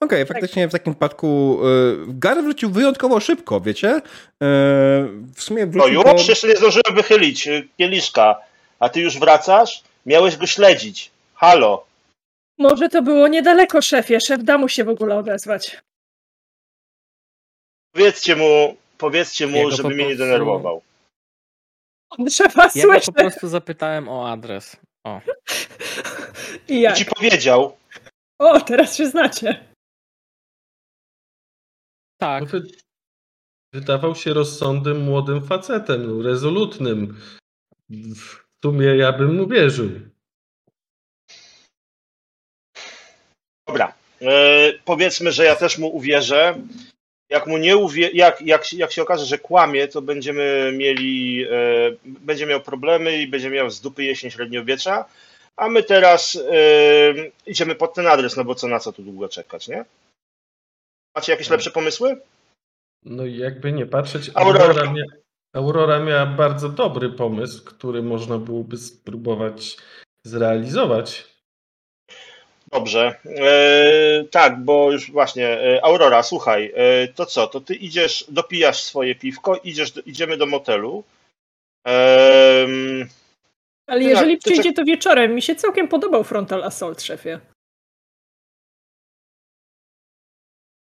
Okej, 0.00 0.26
faktycznie 0.26 0.68
w 0.68 0.72
takim 0.72 0.92
wypadku 0.92 1.60
y, 1.66 1.96
Gary 2.08 2.42
wrócił 2.42 2.70
wyjątkowo 2.70 3.20
szybko, 3.20 3.60
wiecie? 3.60 3.96
Y, 3.96 4.00
w 5.34 5.42
sumie 5.42 5.66
No 5.66 5.72
wrócił 5.72 5.92
już? 5.94 6.04
po... 6.04 6.30
Jeszcze 6.30 6.48
nie 6.48 6.56
zdążyłem 6.56 6.94
wychylić 6.94 7.48
kieliszka. 7.76 8.40
A 8.78 8.88
ty 8.88 9.00
już 9.00 9.18
wracasz? 9.18 9.82
Miałeś 10.06 10.36
go 10.36 10.46
śledzić. 10.46 11.10
Halo. 11.34 11.86
Może 12.58 12.88
to 12.88 13.02
było 13.02 13.28
niedaleko, 13.28 13.82
szefie. 13.82 14.20
Szef 14.20 14.44
da 14.44 14.58
mu 14.58 14.68
się 14.68 14.84
w 14.84 14.88
ogóle 14.88 15.16
odezwać. 15.16 15.78
Powiedzcie 17.92 18.36
mu, 18.36 18.76
powiedzcie 18.98 19.46
mu, 19.46 19.56
Jego 19.56 19.70
żeby 19.70 19.82
po 19.82 19.88
mnie 19.88 20.06
nie 20.06 20.16
denerwował. 20.16 20.82
On 22.10 22.30
szefa 22.30 22.70
Ja 22.74 23.00
po 23.06 23.12
prostu 23.12 23.48
zapytałem 23.48 24.08
o 24.08 24.30
adres. 24.32 24.76
O. 25.04 25.20
I 26.68 26.74
I 26.74 26.80
jak? 26.80 26.96
ci 26.96 27.04
powiedział, 27.04 27.76
O, 28.38 28.60
teraz 28.60 28.96
się 28.96 29.06
znacie. 29.06 29.64
Tak, 32.20 32.42
No 32.42 32.48
wy... 32.50 32.62
Wydawał 33.74 34.14
się 34.14 34.34
rozsądnym 34.34 35.00
młodym 35.04 35.46
facetem, 35.46 36.06
no, 36.06 36.22
rezolutnym. 36.22 37.20
W 37.90 38.44
sumie 38.64 38.86
ja 38.86 39.12
bym 39.12 39.36
mu 39.36 39.46
wierzył. 39.48 39.90
dobra, 43.68 43.94
e, 44.22 44.72
powiedzmy, 44.84 45.32
że 45.32 45.44
ja 45.44 45.56
też 45.56 45.78
mu 45.78 45.88
uwierzę. 45.96 46.54
Jak 47.34 47.46
mu 47.46 47.58
nie 47.58 47.76
uwie... 47.76 48.10
jak, 48.14 48.42
jak, 48.42 48.72
jak 48.72 48.92
się 48.92 49.02
okaże, 49.02 49.24
że 49.24 49.38
kłamie, 49.38 49.88
to 49.88 50.02
będziemy 50.02 50.72
mieli, 50.76 51.44
e, 51.44 51.50
będzie 52.04 52.46
miał 52.46 52.60
problemy 52.60 53.18
i 53.18 53.26
będzie 53.26 53.50
miał 53.50 53.70
z 53.70 53.80
dupy 53.80 54.04
jesień 54.04 54.30
średniowiecza. 54.30 55.04
A 55.56 55.68
my 55.68 55.82
teraz 55.82 56.36
e, 56.36 57.14
idziemy 57.46 57.74
pod 57.74 57.94
ten 57.94 58.06
adres, 58.06 58.36
no 58.36 58.44
bo 58.44 58.54
co 58.54 58.68
na 58.68 58.80
co 58.80 58.92
tu 58.92 59.02
długo 59.02 59.28
czekać, 59.28 59.68
nie? 59.68 59.84
Macie 61.16 61.32
jakieś 61.32 61.50
lepsze 61.50 61.70
pomysły? 61.70 62.16
No 63.04 63.26
jakby 63.26 63.72
nie 63.72 63.86
patrzeć, 63.86 64.30
Aurora. 64.34 64.64
Aurora, 64.64 64.92
mia... 64.92 65.04
Aurora 65.54 66.00
miała 66.00 66.26
bardzo 66.26 66.68
dobry 66.68 67.10
pomysł, 67.10 67.64
który 67.64 68.02
można 68.02 68.38
byłoby 68.38 68.76
spróbować 68.76 69.76
zrealizować. 70.24 71.33
Dobrze. 72.74 73.14
E, 73.26 74.24
tak, 74.30 74.60
bo 74.60 74.92
już 74.92 75.10
właśnie, 75.10 75.48
e, 75.48 75.84
Aurora, 75.84 76.22
słuchaj, 76.22 76.72
e, 76.74 77.08
to 77.08 77.26
co, 77.26 77.46
to 77.46 77.60
ty 77.60 77.74
idziesz, 77.74 78.24
dopijasz 78.28 78.82
swoje 78.82 79.14
piwko, 79.14 79.60
idziesz, 79.64 79.92
idziemy 80.06 80.36
do 80.36 80.46
motelu. 80.46 81.04
Em, 81.86 83.08
Ale 83.86 84.00
Tak, 84.00 84.08
jeżeli 84.08 84.38
to 84.38 84.50
przyjdzie 84.50 84.72
to 84.72 84.84
wieczorem, 84.84 85.34
mi 85.34 85.42
się 85.42 85.54
całkiem 85.54 85.88
podobał 85.88 86.24
Frontal 86.24 86.64
Assault, 86.64 87.02
szefie. 87.02 87.40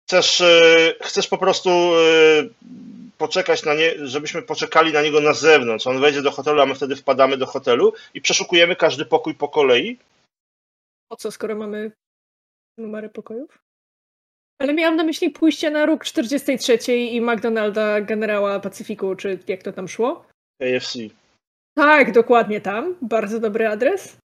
chcesz, 0.10 0.42
e, 0.42 0.94
chcesz 1.02 1.28
po 1.28 1.38
prostu 1.38 1.70
e, 1.70 1.94
poczekać 3.18 3.66
na 3.66 3.74
nie, 3.74 4.08
żebyśmy 4.08 4.42
poczekali 4.42 4.94
na 4.94 5.02
niego 5.02 5.22
na 5.22 5.34
zewnątrz. 5.34 5.88
On 5.88 6.00
wejdzie 6.00 6.22
do 6.22 6.32
hotelu, 6.32 6.62
a 6.62 6.66
my 6.66 6.76
wtedy 6.76 6.96
wpadamy 6.96 7.38
do 7.38 7.46
hotelu 7.46 7.94
i 8.14 8.22
przeszukujemy 8.22 8.76
każdy 8.76 9.06
pokój 9.06 9.36
po 9.36 9.48
kolei. 9.48 9.98
Po 11.16 11.20
co, 11.20 11.32
skoro 11.32 11.56
mamy 11.56 11.92
numery 12.78 13.10
pokojów? 13.10 13.60
Ale 14.62 14.74
miałam 14.74 14.96
na 14.96 15.04
myśli 15.04 15.30
pójście 15.30 15.72
na 15.72 15.86
róg 15.86 16.04
43 16.06 16.78
i 16.98 17.22
McDonalda 17.22 18.02
Generała 18.02 18.60
Pacyfiku, 18.60 19.16
czy 19.16 19.40
jak 19.48 19.64
to 19.64 19.74
tam 19.74 19.88
szło? 19.88 20.26
AFC. 20.62 20.94
Tak, 21.78 22.12
dokładnie 22.12 22.62
tam. 22.62 22.96
Bardzo 23.02 23.40
dobry 23.40 23.68
adres. 23.68 24.18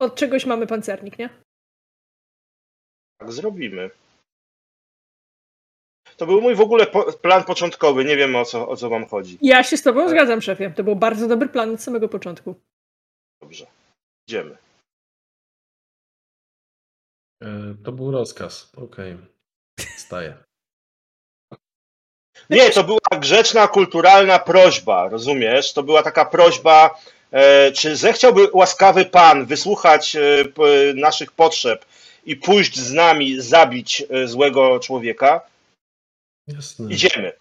Od 0.00 0.14
czegoś 0.14 0.46
mamy 0.46 0.66
pancernik, 0.66 1.18
nie? 1.18 1.28
Tak 3.20 3.32
zrobimy. 3.32 3.90
To 6.16 6.26
był 6.26 6.40
mój 6.40 6.54
w 6.54 6.60
ogóle 6.60 6.86
po, 6.86 7.12
plan 7.12 7.44
początkowy. 7.44 8.04
Nie 8.04 8.16
wiem 8.16 8.36
o 8.36 8.44
co, 8.44 8.68
o 8.68 8.76
co 8.76 8.88
wam 8.88 9.06
chodzi. 9.06 9.38
Ja 9.42 9.62
się 9.62 9.76
z 9.76 9.82
tobą 9.82 10.00
Tak. 10.00 10.10
zgadzam, 10.10 10.42
szefie. 10.42 10.70
To 10.76 10.84
był 10.84 10.96
bardzo 10.96 11.28
dobry 11.28 11.48
plan 11.48 11.74
od 11.74 11.80
samego 11.82 12.08
początku. 12.08 12.54
Dobrze. 13.42 13.66
Idziemy. 14.28 14.56
E, 17.42 17.74
To 17.84 17.92
był 17.92 18.10
rozkaz. 18.10 18.72
Okej. 18.76 19.16
Staję. 19.96 20.36
Nie, 22.50 22.70
to 22.70 22.84
była 22.84 22.98
grzeczna, 23.20 23.68
kulturalna 23.68 24.38
prośba, 24.38 25.08
rozumiesz? 25.08 25.72
To 25.72 25.82
była 25.82 26.02
taka 26.02 26.24
prośba, 26.24 27.00
e, 27.30 27.72
czy 27.72 27.96
zechciałby 27.96 28.48
łaskawy 28.52 29.04
pan 29.04 29.46
wysłuchać 29.46 30.16
e, 30.16 30.20
naszych 30.94 31.32
potrzeb 31.32 31.84
i 32.24 32.36
pójść 32.36 32.78
z 32.78 32.92
nami 32.92 33.40
zabić 33.40 34.04
złego 34.26 34.80
człowieka? 34.80 35.46
Jasne. 36.46 36.92
Idziemy. 36.92 37.32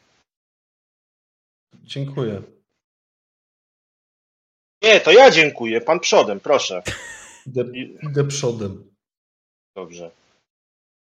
Dziękuję. 1.83 2.41
Nie, 4.81 4.99
to 4.99 5.11
ja 5.11 5.31
dziękuję. 5.31 5.81
Pan 5.81 5.99
przodem, 5.99 6.39
proszę. 6.39 6.83
Idę, 7.47 7.63
idę 8.03 8.27
przodem. 8.27 8.89
Dobrze. 9.79 10.11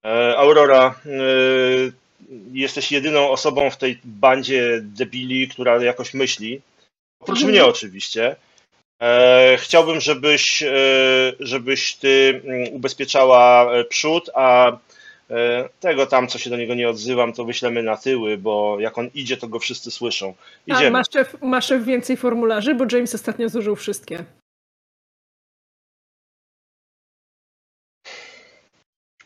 E, 0.06 0.38
Aurora, 0.38 0.96
e, 1.06 1.10
jesteś 2.54 2.92
jedyną 2.92 3.30
osobą 3.30 3.70
w 3.70 3.78
tej 3.78 4.00
bandzie 4.04 4.80
debili, 4.82 5.48
która 5.48 5.84
jakoś 5.84 6.14
myśli. 6.14 6.62
Oprócz 7.20 7.38
Mhm. 7.40 7.52
mnie 7.52 7.66
oczywiście. 7.66 8.36
E, 9.02 9.58
chciałbym, 9.60 10.00
żebyś, 10.02 10.64
żebyś 11.40 11.96
ty 11.96 12.42
mm, 12.46 12.74
ubezpieczała 12.74 13.70
przód, 13.90 14.30
a 14.34 14.78
tego 15.80 16.06
tam, 16.06 16.28
co 16.28 16.40
się 16.40 16.50
do 16.50 16.58
niego 16.58 16.76
nie 16.76 16.90
odzywam, 16.90 17.34
to 17.34 17.46
wyślemy 17.46 17.84
na 17.84 17.98
tyły, 17.98 18.38
bo 18.38 18.80
jak 18.80 18.98
on 18.98 19.10
idzie, 19.14 19.38
to 19.38 19.48
go 19.48 19.60
wszyscy 19.60 19.92
słyszą. 19.92 20.34
A 20.70 20.74
Idziemy. 20.74 20.92
ma 20.92 21.02
szef, 21.14 21.42
ma 21.42 21.62
szef 21.62 21.84
więcej 21.86 22.18
formularzy, 22.18 22.76
bo 22.76 22.86
James 22.92 23.16
ostatnio 23.16 23.50
zużył 23.50 23.76
wszystkie. 23.76 24.24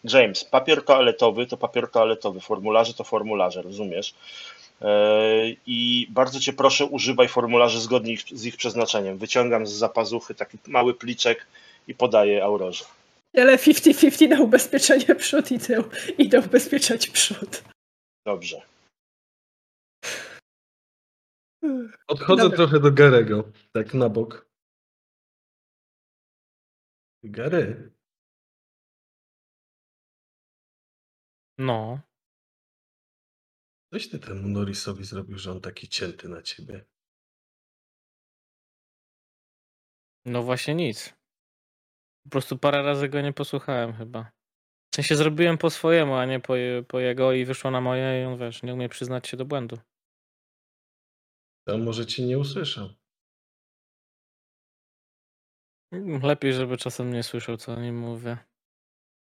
James, 0.04 0.43
papier 0.43 0.84
toaletowy 0.86 1.48
to 1.48 1.58
papier 1.58 1.88
toaletowy, 1.91 2.39
formularze 2.41 2.93
to 2.93 3.04
formularze, 3.04 3.62
rozumiesz? 3.62 4.16
E, 4.82 5.50
I 5.66 6.08
bardzo 6.10 6.39
cię 6.39 6.54
proszę, 6.54 6.86
używaj 6.86 7.28
formularzy 7.28 7.80
zgodnie 7.82 8.14
ich- 8.14 8.38
z 8.38 8.45
ich 8.45 8.57
przeznaczeniem. 8.57 9.18
Wyciągam 9.18 9.68
z 9.68 9.72
zapazuchy 9.72 10.36
taki 10.36 10.57
mały 10.68 10.94
pliczek 10.94 11.48
i 11.88 11.95
podaję 11.95 12.44
Aurorze. 12.44 12.86
Ale 13.38 13.57
50-50 13.57 14.28
na 14.30 14.41
ubezpieczenie 14.41 15.15
przód 15.15 15.52
i 15.52 15.60
tył. 15.60 15.84
Idę 16.18 16.40
ubezpieczać 16.40 17.07
przód. 17.07 17.64
Dobrze. 18.26 18.61
Odchodzę 22.07 22.44
Dobra. 22.44 22.57
trochę 22.57 22.80
do 22.80 22.91
Garego. 22.91 23.44
Tak 23.74 23.94
na 23.94 24.10
bok. 24.10 24.45
Gary. 27.24 27.91
No. 31.58 32.00
Coś 33.94 34.10
ty 34.10 34.20
temu 34.20 34.48
Norrisowi 34.48 35.04
zrobił, 35.04 35.38
że 35.38 35.52
on 35.52 35.62
taki 35.62 35.88
cięty 35.88 36.30
na 36.30 36.42
ciebie. 36.42 36.86
No 40.26 40.44
właśnie 40.44 40.76
nic. 40.76 41.14
Po 42.24 42.30
prostu 42.30 42.58
parę 42.58 42.84
razy 42.84 43.10
go 43.10 43.22
nie 43.22 43.34
posłuchałem 43.34 43.94
chyba. 43.94 44.32
W 44.92 44.96
sensie 44.96 45.16
zrobiłem 45.16 45.58
po 45.58 45.70
swojemu, 45.70 46.14
a 46.16 46.26
nie 46.26 46.40
po, 46.40 46.54
po 46.88 47.00
jego 47.00 47.34
i 47.34 47.46
wyszło 47.46 47.72
na 47.72 47.82
moje 47.82 48.22
i 48.22 48.26
on 48.26 48.38
wiesz, 48.38 48.64
nie 48.64 48.74
umie 48.74 48.90
przyznać 48.90 49.28
się 49.28 49.38
do 49.38 49.46
błędu. 49.46 49.78
To 51.68 51.78
może 51.78 52.06
ci 52.06 52.26
nie 52.26 52.40
usłyszał. 52.40 52.90
Lepiej, 56.24 56.54
żeby 56.54 56.78
czasem 56.78 57.14
nie 57.14 57.24
słyszał, 57.24 57.58
co 57.58 57.74
o 57.74 57.80
nim 57.80 58.00
mówię. 58.00 58.47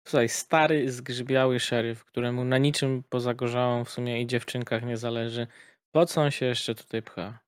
Słuchaj, 0.07 0.29
stary, 0.29 0.91
zgrzybiały 0.91 1.59
szeryf, 1.59 2.05
któremu 2.05 2.45
na 2.45 2.57
niczym 2.57 3.03
poza 3.09 3.33
gorzałą 3.33 3.85
w 3.85 3.89
sumie 3.89 4.21
i 4.21 4.27
dziewczynkach 4.27 4.85
nie 4.85 4.97
zależy. 4.97 5.47
Po 5.91 6.05
co 6.05 6.21
on 6.21 6.31
się 6.31 6.45
jeszcze 6.45 6.75
tutaj 6.75 7.01
pcha? 7.01 7.39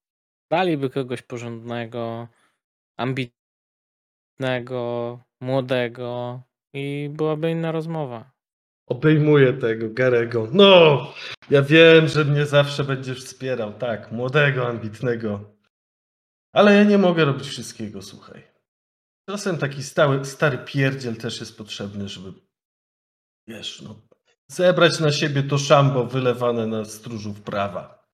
Daliby 0.52 0.90
kogoś 0.90 1.22
porządnego, 1.22 2.28
ambitnego, 2.98 5.20
młodego 5.42 6.42
i 6.74 7.10
byłaby 7.14 7.52
inna 7.52 7.72
rozmowa. 7.72 8.32
Obejmuję 8.88 9.54
tego 9.54 9.90
Garego. 9.90 10.48
No! 10.52 11.14
Ja 11.50 11.62
wiem, 11.62 12.08
że 12.08 12.26
mnie 12.26 12.46
zawsze 12.46 12.84
będziesz 12.84 13.26
wspierał. 13.26 13.74
Tak, 13.74 14.12
młodego, 14.12 14.68
ambitnego. 14.68 15.56
Ale 16.54 16.76
ja 16.76 16.84
nie 16.84 16.98
mogę 16.98 17.26
robić 17.26 17.48
wszystkiego, 17.48 18.02
słuchaj. 18.02 18.50
Czasem 19.30 19.58
taki 19.58 19.84
stały, 19.84 20.26
stary 20.26 20.58
pierdziel 20.58 21.16
też 21.16 21.40
jest 21.40 21.58
potrzebny, 21.58 22.10
żeby 22.10 22.34
wiesz, 23.50 23.82
no, 23.82 24.02
zebrać 24.48 25.00
na 25.00 25.12
siebie 25.12 25.44
to 25.44 25.58
szambo 25.58 26.06
wylewane 26.06 26.68
na 26.68 26.86
stróżów 26.86 27.42
prawa. 27.42 28.06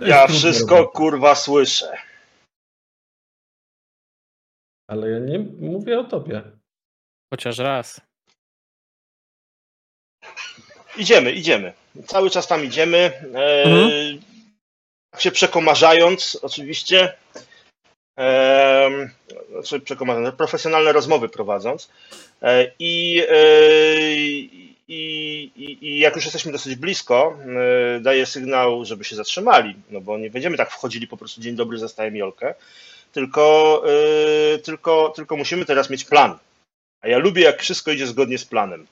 Ja 0.00 0.26
wszystko 0.26 0.88
kurwa 0.88 1.34
słyszę. 1.34 1.98
Ale 4.90 5.10
ja 5.10 5.18
nie 5.18 5.38
mówię 5.58 6.00
o 6.00 6.04
tobie. 6.04 6.42
Chociaż 7.34 7.58
raz. 7.58 8.00
Idziemy, 10.96 11.32
idziemy. 11.32 11.72
Cały 12.06 12.30
czas 12.30 12.46
tam 12.46 12.64
idziemy. 12.64 12.98
E, 13.34 13.62
Mhm. 13.64 14.20
tak 15.10 15.20
się 15.20 15.30
przekomarzając, 15.30 16.38
oczywiście. 16.42 17.16
Znaczy 19.50 19.80
przekomarzając, 19.80 20.34
profesjonalne 20.34 20.92
rozmowy 20.92 21.28
prowadząc. 21.28 21.90
E, 22.42 22.70
i, 22.78 23.22
e, 23.28 24.16
i, 24.88 25.50
i, 25.56 25.78
I 25.80 25.98
jak 25.98 26.16
już 26.16 26.24
jesteśmy 26.24 26.52
dosyć 26.52 26.76
blisko, 26.76 27.38
e, 27.96 28.00
daję 28.00 28.26
sygnał, 28.26 28.84
żeby 28.84 29.04
się 29.04 29.16
zatrzymali. 29.16 29.74
No 29.90 30.00
bo 30.00 30.18
nie 30.18 30.30
będziemy 30.30 30.56
tak 30.56 30.70
wchodzili 30.70 31.08
po 31.08 31.16
prostu 31.16 31.40
dzień 31.40 31.56
dobry, 31.56 31.78
zostałem 31.78 32.16
Jolkę. 32.16 32.54
Tylko, 33.12 33.82
tylko, 34.64 35.12
tylko 35.16 35.36
musimy 35.36 35.64
teraz 35.64 35.90
mieć 35.90 36.04
plan. 36.04 36.38
A 37.02 37.08
ja 37.08 37.18
lubię, 37.18 37.42
jak 37.42 37.62
wszystko 37.62 37.90
idzie 37.90 38.06
zgodnie 38.06 38.38
z 38.38 38.44
planem. 38.44 38.86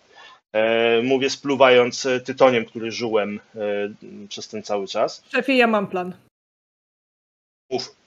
Mówię 1.03 1.31
spluwając 1.31 2.09
tytoniem, 2.24 2.65
który 2.65 2.90
żyłem 2.90 3.40
e, 3.55 3.59
przez 4.28 4.49
ten 4.49 4.62
cały 4.62 4.89
czas. 4.89 5.24
Szefie, 5.32 5.57
ja 5.57 5.66
mam 5.66 5.86
plan. 5.86 6.15
Mów. 7.70 8.02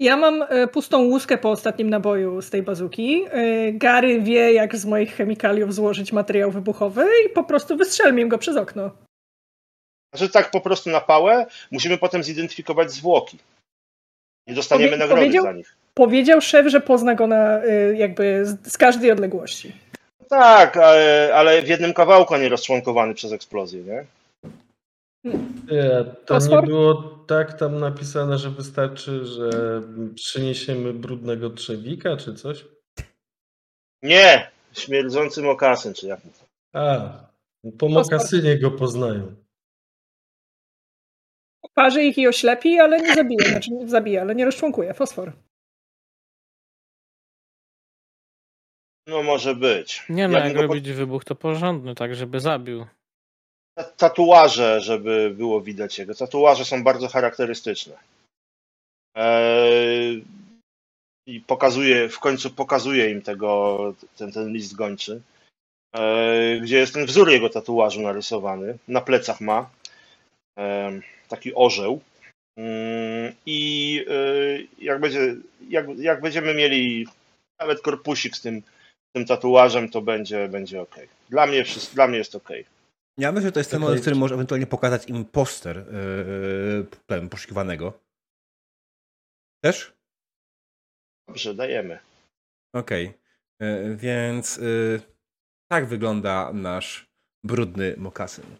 Ja 0.00 0.16
mam 0.16 0.42
e, 0.42 0.66
pustą 0.66 1.02
łuskę 1.04 1.38
po 1.38 1.50
ostatnim 1.50 1.90
naboju 1.90 2.42
z 2.42 2.50
tej 2.50 2.62
bazuki. 2.62 3.24
E, 3.30 3.72
Gary 3.72 4.20
wie, 4.20 4.52
jak 4.52 4.76
z 4.76 4.84
moich 4.84 5.16
chemikaliów 5.16 5.74
złożyć 5.74 6.12
materiał 6.12 6.50
wybuchowy 6.50 7.06
i 7.26 7.28
po 7.28 7.44
prostu 7.44 7.76
wystrzelmy 7.76 8.28
go 8.28 8.38
przez 8.38 8.56
okno. 8.56 8.90
Znaczy 10.14 10.32
tak 10.32 10.50
po 10.50 10.60
prostu 10.60 10.90
na 10.90 11.00
pałę 11.00 11.46
musimy 11.70 11.98
potem 11.98 12.24
zidentyfikować 12.24 12.92
zwłoki. 12.92 13.38
Nie 14.46 14.54
dostaniemy 14.54 14.88
Powie- 14.90 14.98
nagrody 14.98 15.22
powiedział- 15.22 15.44
za 15.44 15.52
nich. 15.52 15.76
Powiedział 15.94 16.40
szef, 16.40 16.66
że 16.66 16.80
pozna 16.80 17.14
go 17.14 17.26
na, 17.26 17.62
e, 17.62 17.94
jakby 17.94 18.46
z, 18.46 18.72
z 18.72 18.78
każdej 18.78 19.10
odległości. 19.10 19.72
Tak, 20.28 20.76
ale, 20.76 21.30
ale 21.34 21.62
w 21.62 21.68
jednym 21.68 21.94
kawałku, 21.94 22.34
a 22.34 22.38
nie 22.38 22.48
rozczłonkowany 22.48 23.14
przez 23.14 23.32
eksplozję, 23.32 23.82
nie? 23.82 24.04
Nie, 25.24 26.04
to 26.26 26.38
nie 26.38 26.62
było 26.62 26.94
tak 27.26 27.58
tam 27.58 27.78
napisane, 27.78 28.38
że 28.38 28.50
wystarczy, 28.50 29.24
że 29.24 29.50
przyniesiemy 30.14 30.92
brudnego 30.92 31.50
trzewika 31.50 32.16
czy 32.16 32.34
coś? 32.34 32.64
Nie! 34.02 34.50
Śmierdzący 34.72 35.42
mokasyn, 35.42 35.94
czy 35.94 36.06
jak. 36.06 36.20
A, 36.72 37.10
po 37.78 37.88
mokasynie 37.88 38.58
go 38.58 38.70
poznają. 38.70 39.34
Parzy 41.74 42.02
ich 42.02 42.18
i 42.18 42.28
oślepi, 42.28 42.78
ale 42.78 43.00
nie 43.00 43.14
zabije. 43.14 43.48
Znaczy 43.48 43.70
nie 43.70 43.88
zabije, 43.88 44.20
ale 44.20 44.34
nie 44.34 44.44
rozczłonkuje. 44.44 44.94
Fosfor. 44.94 45.32
No 49.06 49.22
może 49.22 49.54
być. 49.54 50.04
Nie 50.08 50.28
no, 50.28 50.38
Ja 50.38 50.44
jak 50.44 50.54
go 50.54 50.62
robić 50.62 50.92
wybuch, 50.92 51.24
to 51.24 51.34
porządny, 51.34 51.94
tak 51.94 52.14
żeby 52.14 52.40
zabił. 52.40 52.86
Ta- 53.84 54.08
Tatuaże, 54.08 54.80
żeby 54.80 55.30
było 55.36 55.60
widać 55.60 55.98
jego. 55.98 56.14
Tatuaże 56.14 56.64
są 56.64 56.84
bardzo 56.84 57.08
charakterystyczne. 57.08 57.96
Eee, 59.14 60.24
I 61.26 61.40
pokazuje, 61.40 62.08
w 62.08 62.20
końcu 62.20 62.50
pokazuje 62.50 63.10
im 63.10 63.22
tego, 63.22 63.78
ten, 64.16 64.32
ten 64.32 64.52
list 64.52 64.74
gończy, 64.74 65.22
eee, 65.94 66.60
gdzie 66.60 66.78
jest 66.78 66.94
ten 66.94 67.06
wzór 67.06 67.30
jego 67.30 67.48
tatuażu 67.48 68.00
narysowany. 68.02 68.78
Na 68.88 69.00
plecach 69.00 69.40
ma 69.40 69.70
em, 70.56 71.02
taki 71.28 71.54
orzeł. 71.54 72.00
Mm, 72.58 73.34
I 73.46 74.04
jak, 74.78 75.00
będzie, 75.00 75.36
jak, 75.68 75.86
jak 75.98 76.20
będziemy 76.20 76.54
mieli 76.54 77.06
nawet 77.60 77.80
korpusik 77.82 78.36
z 78.36 78.40
tym, 78.40 78.62
tym 79.12 79.24
tatuażem, 79.26 79.88
to 79.88 80.02
będzie, 80.02 80.48
będzie 80.48 80.82
ok. 80.82 80.96
Dla 81.30 81.46
mnie, 81.46 81.64
dla 81.94 82.08
mnie 82.08 82.18
jest 82.18 82.34
ok. 82.34 82.48
Ja 83.18 83.32
myślę, 83.32 83.48
że 83.48 83.52
to 83.52 83.60
jest 83.60 83.70
ten 83.70 83.78
Okej. 83.78 83.84
moment, 83.84 84.00
w 84.00 84.02
którym 84.02 84.18
może 84.18 84.34
ewentualnie 84.34 84.66
pokazać 84.66 85.08
im 85.08 85.24
poster 85.24 85.76
yy, 85.76 86.86
ten, 87.06 87.28
poszukiwanego. 87.28 88.00
Też? 89.64 89.94
Dobrze, 91.28 91.54
dajemy. 91.54 91.98
Okej. 92.74 93.14
Yy, 93.60 93.96
Więc 93.96 94.56
yy, 94.56 95.00
tak 95.70 95.86
wygląda 95.86 96.52
nasz 96.52 97.10
brudny 97.44 97.94
mokasyn. 97.96 98.56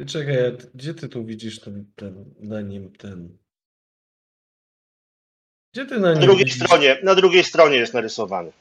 Ty 0.00 0.06
czekaj, 0.06 0.34
gdzie 0.74 0.94
ty 0.94 1.08
tu 1.08 1.24
widzisz 1.24 1.60
ten, 1.60 1.92
ten, 1.96 2.34
na 2.38 2.60
nim 2.60 2.92
ten... 2.92 3.38
Gdzie 5.74 5.86
ty 5.86 5.94
na 5.94 6.00
Na 6.00 6.12
nim 6.12 6.22
drugiej 6.22 6.44
widzisz? 6.44 6.62
stronie, 6.62 7.00
na 7.02 7.14
drugiej 7.14 7.44
stronie 7.44 7.76
jest 7.76 7.94
narysowany. 7.94 8.52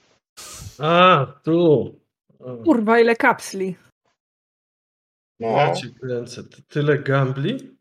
A, 0.80 1.26
tu. 1.44 1.96
O, 2.40 2.58
Kurwa, 2.58 3.00
ile 3.00 3.16
kapsli. 3.16 3.76
No, 5.40 5.48
Ja 5.48 5.74
cię 5.76 5.88
kręcę. 6.02 6.44
Ty- 6.44 6.62
Tyle 6.64 7.00
gambli? 7.00 7.78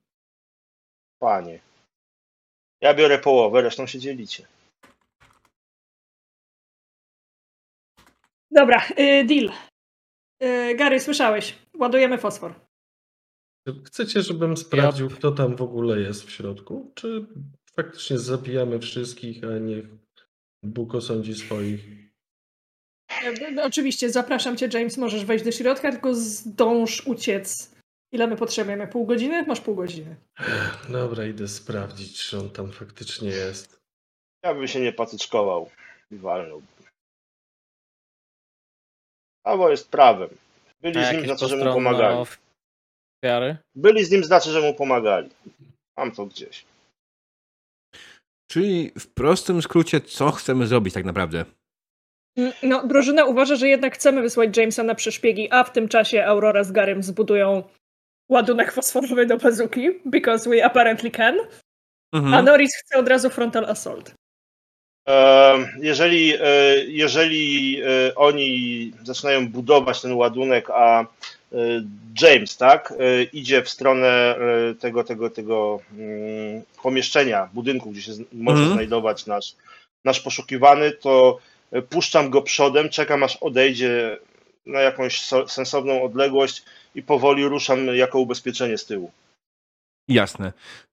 panie. 1.19 1.61
Ja 2.81 2.95
biorę 2.95 3.19
połowę, 3.19 3.63
resztą 3.63 3.87
się 3.87 3.99
dzielicie. 3.99 4.47
Dobra, 8.51 8.89
y, 8.99 9.25
deal. 9.25 9.51
Y, 10.43 10.75
Gary, 10.77 11.01
słyszałeś. 11.01 11.59
Ładujemy 11.79 12.19
fosfor. 12.19 12.55
Chcecie, 13.87 14.23
żebym 14.23 14.57
sprawdził, 14.57 15.11
kto 15.11 15.31
tam 15.33 15.57
w 15.57 15.63
ogóle 15.63 16.01
jest 16.01 16.25
w 16.27 16.31
środku? 16.31 16.93
Czy 16.95 17.27
faktycznie 17.77 18.19
zabijamy 18.19 18.79
wszystkich, 18.79 19.45
a 19.45 19.59
niech 19.59 19.85
Bóg 20.63 20.95
osądzi 20.95 21.35
swoich? 21.35 22.12
No, 23.53 23.63
Oczywiście, 23.65 24.11
zapraszam 24.11 24.57
cię, 24.57 24.69
James, 24.73 24.99
możesz 24.99 25.25
wejść 25.25 25.45
do 25.45 25.53
środka, 25.53 25.93
tylko 25.93 26.15
zdąż 26.15 27.07
uciec. 27.07 27.73
Ile 28.13 28.27
my 28.27 28.37
potrzebujemy? 28.37 28.87
Pół 28.87 29.07
godziny? 29.07 29.47
Masz 29.47 29.61
pół 29.61 29.75
godziny. 29.75 30.17
Dobra, 30.89 31.27
idę 31.27 31.49
sprawdzić, 31.49 32.25
czy 32.25 32.39
on 32.39 32.51
tam 32.51 32.73
faktycznie 32.73 33.29
jest. 33.29 33.81
Ja 34.45 34.55
bym 34.55 34.69
się 34.69 34.81
nie 34.81 34.93
patyczkował 34.93 35.71
i 36.11 36.17
walnął. 36.17 36.63
Albo 39.45 39.71
jest 39.71 39.91
prawem. 39.91 40.29
Byli 40.81 41.05
z 41.05 41.13
nim, 41.13 41.25
znaczy, 41.25 41.49
że 41.49 41.57
mu 41.57 41.65
pomagali. 41.65 42.19
ofiary? 43.23 43.57
Byli 43.75 44.05
z 44.05 44.11
nim, 44.11 44.25
znaczy, 44.25 44.51
że 44.51 44.61
mu 44.61 44.75
pomagali. 44.75 45.31
Mam 45.97 46.13
to 46.13 46.27
gdzieś. 46.27 46.65
Czyli 48.51 48.93
w 48.99 49.07
prostym 49.07 49.63
skrócie, 49.63 50.01
co 50.01 50.31
chcemy 50.31 50.67
zrobić 50.67 50.95
tak 50.95 51.05
naprawdę? 51.05 51.45
Mm, 52.37 52.53
No, 52.63 52.87
drużyna 52.87 53.25
uważa, 53.25 53.57
że 53.57 53.69
jednak 53.69 53.95
chcemy 53.95 54.23
wysłać 54.23 54.57
Jamesa 54.57 54.83
na 54.83 54.95
przeszpiegi, 54.95 55.49
a 55.51 55.65
w 55.65 55.73
tym 55.73 55.89
czasie 55.89 56.25
Aurora 56.25 56.65
z 56.65 56.73
Garym 56.73 57.03
zbudują 57.03 57.63
ładunek 58.29 58.73
fosforowy 58.73 59.27
do 59.27 59.37
bazuki, 59.37 59.89
because 60.05 60.51
we 60.51 60.65
apparently 60.65 61.11
can, 61.11 61.37
Mhm. 62.15 62.35
a 62.35 62.43
Norris 62.43 62.77
chce 62.77 62.99
od 62.99 63.09
razu 63.09 63.31
frontal 63.31 63.65
assault. 63.65 64.15
Jeżeli, 65.81 66.35
e, 66.35 66.77
jeżeli 66.87 67.81
e, 67.83 68.15
oni 68.15 68.93
zaczynają 69.03 69.49
budować 69.49 70.03
ten 70.03 70.13
ładunek, 70.13 70.71
a 70.71 71.01
e, 71.03 71.07
James, 72.23 72.57
tak, 72.57 72.95
idzie 73.33 73.63
w 73.63 73.69
stronę 73.69 74.37
tego, 74.81 75.05
tego, 75.05 75.31
tego 75.31 75.81
mm, 75.99 76.63
pomieszczenia, 76.83 77.49
budynku, 77.53 77.91
gdzie 77.91 78.03
się 78.03 78.13
może 78.33 78.59
Mhm. 78.59 78.73
znajdować 78.73 79.27
nasz, 79.27 79.55
nasz 80.05 80.21
poszukiwany, 80.21 80.91
to 80.93 81.39
puszczam 81.89 82.31
go 82.31 82.43
przodem, 82.43 82.89
czekam 82.89 83.23
aż 83.23 83.37
odejdzie 83.37 84.19
na 84.67 84.81
jakąś 84.81 85.21
so- 85.21 85.49
sensowną 85.49 86.03
odległość 86.03 86.63
i 86.95 87.03
powoli 87.03 87.45
ruszam 87.45 87.87
jako 87.87 88.19
ubezpieczenie 88.19 88.79
z 88.79 88.87
tyłu. 88.87 89.11
Jasne. 90.09 90.53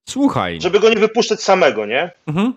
Słuchaj. 0.09 0.61
Żeby 0.61 0.79
go 0.79 0.89
nie 0.89 0.95
wypuszczać 0.95 1.43
samego, 1.43 1.85
nie? 1.85 2.11
Mhm. 2.27 2.53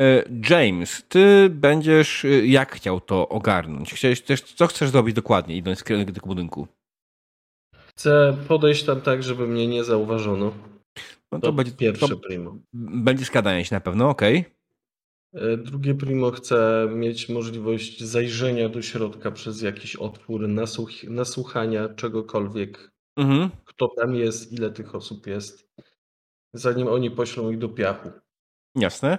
E, 0.00 0.24
James, 0.50 1.02
ty 1.08 1.48
będziesz 1.50 2.24
e, 2.24 2.28
jak 2.46 2.72
chciał 2.74 3.00
to 3.00 3.28
ogarnąć? 3.28 3.94
Chciałeś 3.94 4.20
też, 4.22 4.42
co 4.42 4.66
chcesz 4.66 4.90
zrobić 4.90 5.14
dokładnie, 5.14 5.56
idąc 5.56 5.80
w 5.80 5.84
kierunku 5.84 6.12
tego 6.12 6.26
budynku? 6.26 6.66
Chcę 7.88 8.36
podejść 8.48 8.82
tam 8.84 9.00
tak, 9.00 9.22
żeby 9.22 9.46
mnie 9.46 9.66
nie 9.66 9.84
zauważono. 9.84 10.52
No 11.32 11.40
To, 11.40 11.46
to 11.46 11.52
będzie, 11.52 11.72
pierwsze 11.72 12.08
to 12.08 12.16
primo. 12.16 12.56
będzie 12.74 13.24
skradanie 13.24 13.64
się 13.64 13.74
na 13.74 13.80
pewno, 13.80 14.08
okej. 14.08 14.36
E, 14.38 14.44
Drugie 15.58 15.94
primo 15.94 16.30
chcę 16.30 16.88
mieć 16.94 17.28
możliwość 17.28 18.02
zajrzenia 18.04 18.68
do 18.68 18.82
środka 18.82 19.30
przez 19.30 19.62
jakiś 19.62 19.96
otwór, 19.96 20.48
nasłuch 20.48 21.04
nasłuchania 21.04 21.88
czegokolwiek, 21.88 22.90
Mhm. 23.16 23.50
kto 23.64 23.88
tam 23.88 24.14
jest, 24.14 24.52
ile 24.52 24.70
tych 24.70 24.94
osób 24.94 25.26
jest, 25.26 25.70
zanim 26.54 26.88
oni 26.88 27.10
poślą 27.10 27.50
ich 27.50 27.58
do 27.58 27.68
piachu. 27.68 28.10
Jasne. 28.74 29.18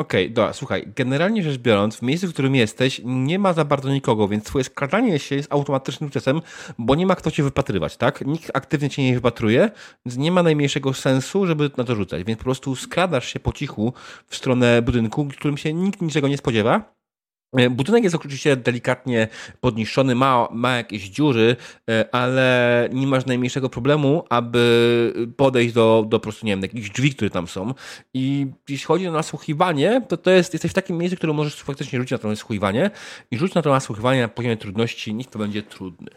Okej, 0.00 0.24
okay, 0.24 0.34
dobra, 0.34 0.52
słuchaj, 0.52 0.92
generalnie 0.96 1.42
rzecz 1.42 1.58
biorąc, 1.58 1.96
w 1.96 2.02
miejscu, 2.02 2.28
w 2.28 2.32
którym 2.32 2.54
jesteś, 2.54 3.00
nie 3.04 3.38
ma 3.38 3.52
za 3.52 3.64
bardzo 3.64 3.92
nikogo, 3.92 4.28
więc 4.28 4.44
twoje 4.44 4.64
skradanie 4.64 5.18
się 5.18 5.36
jest 5.36 5.52
automatycznym 5.52 6.10
procesem, 6.10 6.42
bo 6.78 6.94
nie 6.94 7.06
ma 7.06 7.16
kto 7.16 7.30
cię 7.30 7.42
wypatrywać, 7.42 7.96
tak? 7.96 8.26
Nikt 8.26 8.50
aktywnie 8.54 8.90
cię 8.90 9.04
nie 9.04 9.14
wypatruje, 9.14 9.70
więc 10.06 10.18
nie 10.18 10.32
ma 10.32 10.42
najmniejszego 10.42 10.94
sensu, 10.94 11.46
żeby 11.46 11.70
na 11.76 11.84
to 11.84 11.94
rzucać, 11.94 12.24
więc 12.24 12.38
po 12.38 12.44
prostu 12.44 12.76
skradasz 12.76 13.28
się 13.32 13.40
po 13.40 13.52
cichu 13.52 13.92
w 14.26 14.36
stronę 14.36 14.82
budynku, 14.82 15.24
w 15.24 15.36
którym 15.36 15.56
się 15.56 15.74
nikt 15.74 16.02
niczego 16.02 16.28
nie 16.28 16.38
spodziewa 16.38 16.99
budynek 17.70 18.04
jest 18.04 18.16
oczywiście 18.16 18.56
delikatnie 18.56 19.28
podniszczony, 19.60 20.14
ma, 20.14 20.48
ma 20.52 20.76
jakieś 20.76 21.08
dziury, 21.08 21.56
e, 21.90 22.14
ale 22.14 22.88
nie 22.92 23.06
masz 23.06 23.26
najmniejszego 23.26 23.68
problemu, 23.68 24.24
aby 24.28 25.34
podejść 25.36 25.74
do, 25.74 26.04
do 26.08 26.20
prostu, 26.20 26.46
nie 26.46 26.52
wiem, 26.52 26.62
jakichś 26.62 26.90
drzwi, 26.90 27.14
które 27.14 27.30
tam 27.30 27.48
są. 27.48 27.74
I 28.14 28.46
jeśli 28.68 28.86
chodzi 28.86 29.08
o 29.08 29.12
nasłuchiwanie, 29.12 30.02
to, 30.08 30.16
to 30.16 30.30
jest, 30.30 30.52
jesteś 30.52 30.70
w 30.70 30.74
takim 30.74 30.98
miejscu, 30.98 31.16
które 31.16 31.32
możesz 31.32 31.54
faktycznie 31.54 31.98
rzucić 31.98 32.12
na 32.12 32.18
to 32.18 32.28
nasłuchiwanie 32.28 32.90
i 33.30 33.38
rzuć 33.38 33.54
na 33.54 33.62
to 33.62 33.70
nasłuchiwanie 33.70 34.20
na 34.20 34.28
poziomie 34.28 34.56
trudności, 34.56 35.14
nikt 35.14 35.32
to 35.32 35.38
będzie 35.38 35.62
trudny. 35.62 36.10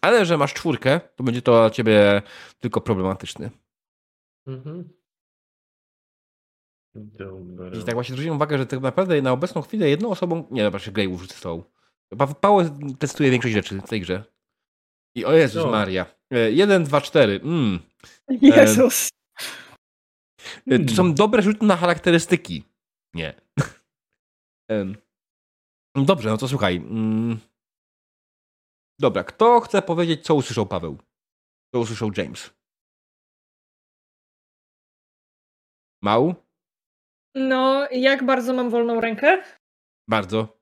Ale 0.00 0.26
że 0.26 0.38
masz 0.38 0.54
czwórkę, 0.54 1.00
to 1.16 1.24
będzie 1.24 1.42
to 1.42 1.52
dla 1.52 1.70
ciebie 1.70 2.22
tylko 2.60 2.80
problematyczny. 2.80 3.50
Mhm. 4.46 5.03
Dobra. 6.94 7.70
I 7.80 7.84
tak 7.84 7.94
właśnie 7.94 8.12
zwróciłem 8.12 8.36
uwagę, 8.36 8.58
że 8.58 8.66
tak 8.66 8.80
naprawdę 8.80 9.22
na 9.22 9.32
obecną 9.32 9.62
chwilę 9.62 9.88
jedną 9.88 10.10
osobą. 10.10 10.48
Nie, 10.50 10.62
dobra, 10.62 10.80
się 10.80 10.92
Grey 10.92 11.18
rzucę 11.18 11.34
stołu. 11.34 11.64
Paweł 12.40 12.60
testuje 12.98 13.30
większość 13.30 13.54
rzeczy 13.54 13.80
w 13.80 13.88
tej 13.88 14.00
grze. 14.00 14.24
I 15.16 15.24
o 15.24 15.32
Jezus 15.32 15.64
no. 15.64 15.70
Maria. 15.70 16.06
E, 16.30 16.50
jeden, 16.50 16.84
dwa, 16.84 17.00
cztery. 17.00 17.40
Mm. 17.42 17.78
Jezus. 18.28 19.08
E, 20.66 20.78
to 20.78 20.94
są 20.94 21.14
dobre 21.14 21.42
rzuty 21.42 21.66
na 21.66 21.76
charakterystyki. 21.76 22.64
Nie. 23.14 23.40
Dobrze, 25.94 26.28
no 26.28 26.36
to 26.36 26.48
słuchaj. 26.48 26.76
Mm. 26.76 27.38
Dobra, 28.98 29.24
kto 29.24 29.60
chce 29.60 29.82
powiedzieć, 29.82 30.24
co 30.24 30.34
usłyszał 30.34 30.66
Paweł? 30.66 30.98
Co 31.74 31.80
usłyszał 31.80 32.10
James? 32.16 32.50
Mał? 36.02 36.34
No, 37.34 37.88
jak 37.90 38.24
bardzo 38.24 38.52
mam 38.52 38.70
wolną 38.70 39.00
rękę? 39.00 39.38
Bardzo. 40.08 40.58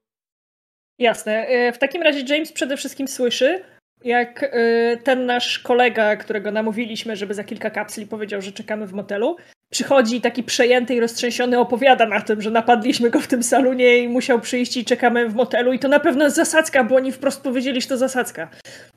Jasne. 0.98 1.46
E, 1.46 1.72
w 1.72 1.78
takim 1.78 2.02
razie 2.02 2.34
James 2.34 2.52
przede 2.52 2.76
wszystkim 2.76 3.08
słyszy, 3.08 3.64
jak 4.04 4.42
e, 4.42 4.96
ten 4.96 5.26
nasz 5.26 5.58
kolega, 5.58 6.16
którego 6.16 6.50
namówiliśmy, 6.50 7.16
żeby 7.16 7.34
za 7.34 7.44
kilka 7.44 7.70
kapsli 7.70 8.06
powiedział, 8.06 8.42
że 8.42 8.52
czekamy 8.52 8.86
w 8.86 8.92
motelu, 8.92 9.36
przychodzi 9.70 10.20
taki 10.20 10.42
przejęty 10.42 10.94
i 10.94 11.00
roztrzęsiony, 11.00 11.58
opowiada 11.58 12.06
na 12.06 12.20
tym, 12.20 12.42
że 12.42 12.50
napadliśmy 12.50 13.10
go 13.10 13.20
w 13.20 13.26
tym 13.26 13.42
salonie 13.42 13.98
i 13.98 14.08
musiał 14.08 14.40
przyjść 14.40 14.76
i 14.76 14.84
czekamy 14.84 15.28
w 15.28 15.34
motelu 15.34 15.72
i 15.72 15.78
to 15.78 15.88
na 15.88 16.00
pewno 16.00 16.24
jest 16.24 16.36
zasadzka, 16.36 16.84
bo 16.84 16.96
oni 16.96 17.12
wprost 17.12 17.42
powiedzieli, 17.42 17.80
że 17.80 17.88
to 17.88 17.96
zasadzka. 17.96 18.48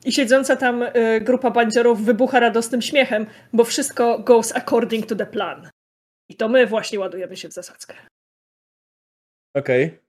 I 0.04 0.12
siedząca 0.12 0.56
tam 0.56 0.82
e, 0.82 1.20
grupa 1.20 1.50
bandziorów 1.50 2.04
wybucha 2.04 2.40
radosnym 2.40 2.82
śmiechem, 2.82 3.26
bo 3.52 3.64
wszystko 3.64 4.18
goes 4.18 4.56
according 4.56 5.06
to 5.06 5.16
the 5.16 5.26
plan. 5.26 5.68
I 6.28 6.36
to 6.36 6.48
my 6.48 6.66
właśnie 6.66 7.00
ładujemy 7.00 7.36
się 7.36 7.48
w 7.48 7.52
zasadzkę. 7.52 7.94
Okej. 9.54 9.86
Okay. 9.86 10.06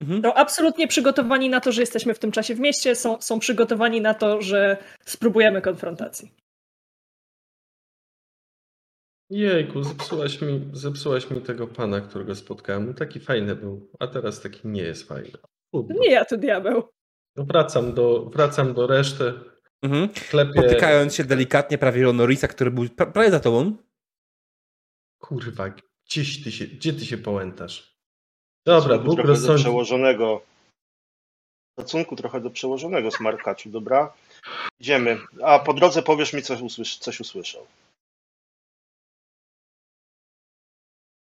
Mhm. 0.00 0.20
No, 0.20 0.34
absolutnie 0.34 0.88
przygotowani 0.88 1.50
na 1.50 1.60
to, 1.60 1.72
że 1.72 1.82
jesteśmy 1.82 2.14
w 2.14 2.18
tym 2.18 2.32
czasie 2.32 2.54
w 2.54 2.60
mieście, 2.60 2.96
są, 2.96 3.20
są 3.20 3.38
przygotowani 3.38 4.00
na 4.00 4.14
to, 4.14 4.42
że 4.42 4.76
spróbujemy 5.04 5.62
konfrontacji. 5.62 6.34
Jejku, 9.30 9.82
zepsułaś 9.82 10.40
mi, 10.40 10.70
zepsułaś 10.72 11.30
mi 11.30 11.40
tego 11.40 11.66
pana, 11.66 12.00
którego 12.00 12.34
spotkałem. 12.34 12.94
Taki 12.94 13.20
fajny 13.20 13.56
był, 13.56 13.90
a 13.98 14.06
teraz 14.06 14.40
taki 14.40 14.68
nie 14.68 14.82
jest 14.82 15.08
fajny. 15.08 15.38
Nie 15.72 16.10
ja, 16.10 16.24
to 16.24 16.36
diabeł. 16.36 16.82
No 17.36 17.44
wracam, 17.44 17.94
do, 17.94 18.24
wracam 18.24 18.74
do 18.74 18.86
reszty. 18.86 19.32
Mhm. 19.82 20.08
Klepie... 20.30 20.62
Potykając 20.62 21.14
się 21.14 21.24
delikatnie 21.24 21.78
prawie 21.78 22.08
o 22.08 22.12
Norisa, 22.12 22.48
który 22.48 22.70
był 22.70 22.88
prawie 22.88 23.30
za 23.30 23.40
tobą. 23.40 23.76
Kurwa, 25.30 25.74
gdzieś 26.06 26.44
ty 26.44 26.52
się, 26.52 26.66
gdzie 26.66 26.92
ty 26.92 27.06
się 27.06 27.18
połętasz? 27.18 27.96
Dobra, 28.66 28.98
Bóg 28.98 29.14
trochę 29.14 29.28
rozsądzi... 29.28 29.52
do 29.52 29.58
przełożonego. 29.58 30.42
Szacunku 31.80 32.16
trochę 32.16 32.40
do 32.40 32.50
przełożonego 32.50 33.10
smarkaczu, 33.10 33.70
dobra? 33.70 34.12
Idziemy. 34.80 35.18
A 35.44 35.58
po 35.58 35.74
drodze 35.74 36.02
powiesz 36.02 36.32
mi, 36.32 36.42
coś, 36.42 36.60
usłysz, 36.60 36.98
coś 36.98 37.20
usłyszał. 37.20 37.66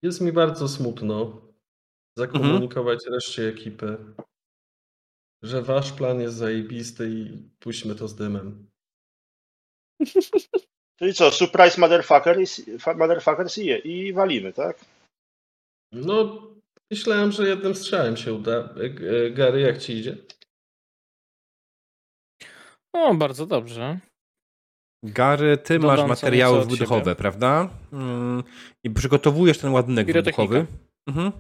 Jest 0.02 0.20
mi 0.20 0.32
bardzo 0.32 0.68
smutno 0.68 1.40
zakomunikować 2.18 2.98
mhm. 2.98 3.14
reszcie 3.14 3.48
ekipy, 3.48 4.14
że 5.42 5.62
wasz 5.62 5.92
plan 5.92 6.20
jest 6.20 6.36
zajebisty 6.36 7.10
i 7.10 7.48
puśćmy 7.58 7.94
to 7.94 8.08
z 8.08 8.14
dymem. 8.14 8.70
Czyli 11.02 11.14
co, 11.14 11.30
surprise 11.30 11.80
motherfucker 11.80 12.38
motherfuckers 12.96 13.58
i, 13.58 13.88
i 13.88 14.12
walimy, 14.12 14.52
tak? 14.52 14.84
No, 15.92 16.42
myślałem, 16.90 17.32
że 17.32 17.48
jednym 17.48 17.74
strzałem 17.74 18.16
się 18.16 18.34
uda. 18.34 18.52
E, 18.52 18.84
e, 19.26 19.30
Gary, 19.30 19.60
jak 19.60 19.78
ci 19.78 19.92
idzie? 19.92 20.16
O, 22.96 23.14
bardzo 23.14 23.46
dobrze. 23.46 23.98
Gary, 25.04 25.58
ty 25.58 25.78
Dodam 25.78 25.98
masz 25.98 26.08
materiały 26.08 26.64
wybuchowe, 26.66 27.16
prawda? 27.16 27.68
Mm, 27.92 28.42
I 28.84 28.90
przygotowujesz 28.90 29.58
ten 29.58 29.72
ładunek 29.72 30.12
wybuchowy. 30.12 30.66
Mhm. 31.08 31.32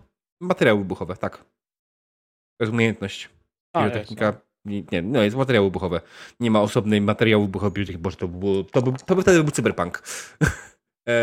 Materiały 0.42 0.78
wybuchowe, 0.78 1.16
tak. 1.16 1.38
To 1.38 2.64
jest 2.64 2.72
umiejętność. 2.72 3.28
Pirotechnika 3.76 4.40
nie, 4.64 5.02
no 5.02 5.22
jest 5.22 5.36
materiały 5.36 5.66
wybuchowe. 5.66 6.00
Nie 6.40 6.50
ma 6.50 6.60
osobnej 6.60 7.00
materiału 7.00 7.44
wybuchowych, 7.44 7.98
bo 7.98 8.10
to, 8.10 8.28
było, 8.28 8.64
to, 8.64 8.82
by, 8.82 8.92
to 9.06 9.16
by 9.16 9.22
wtedy 9.22 9.42
był 9.42 9.52
cyberpunk. 9.52 10.02
e, 11.08 11.20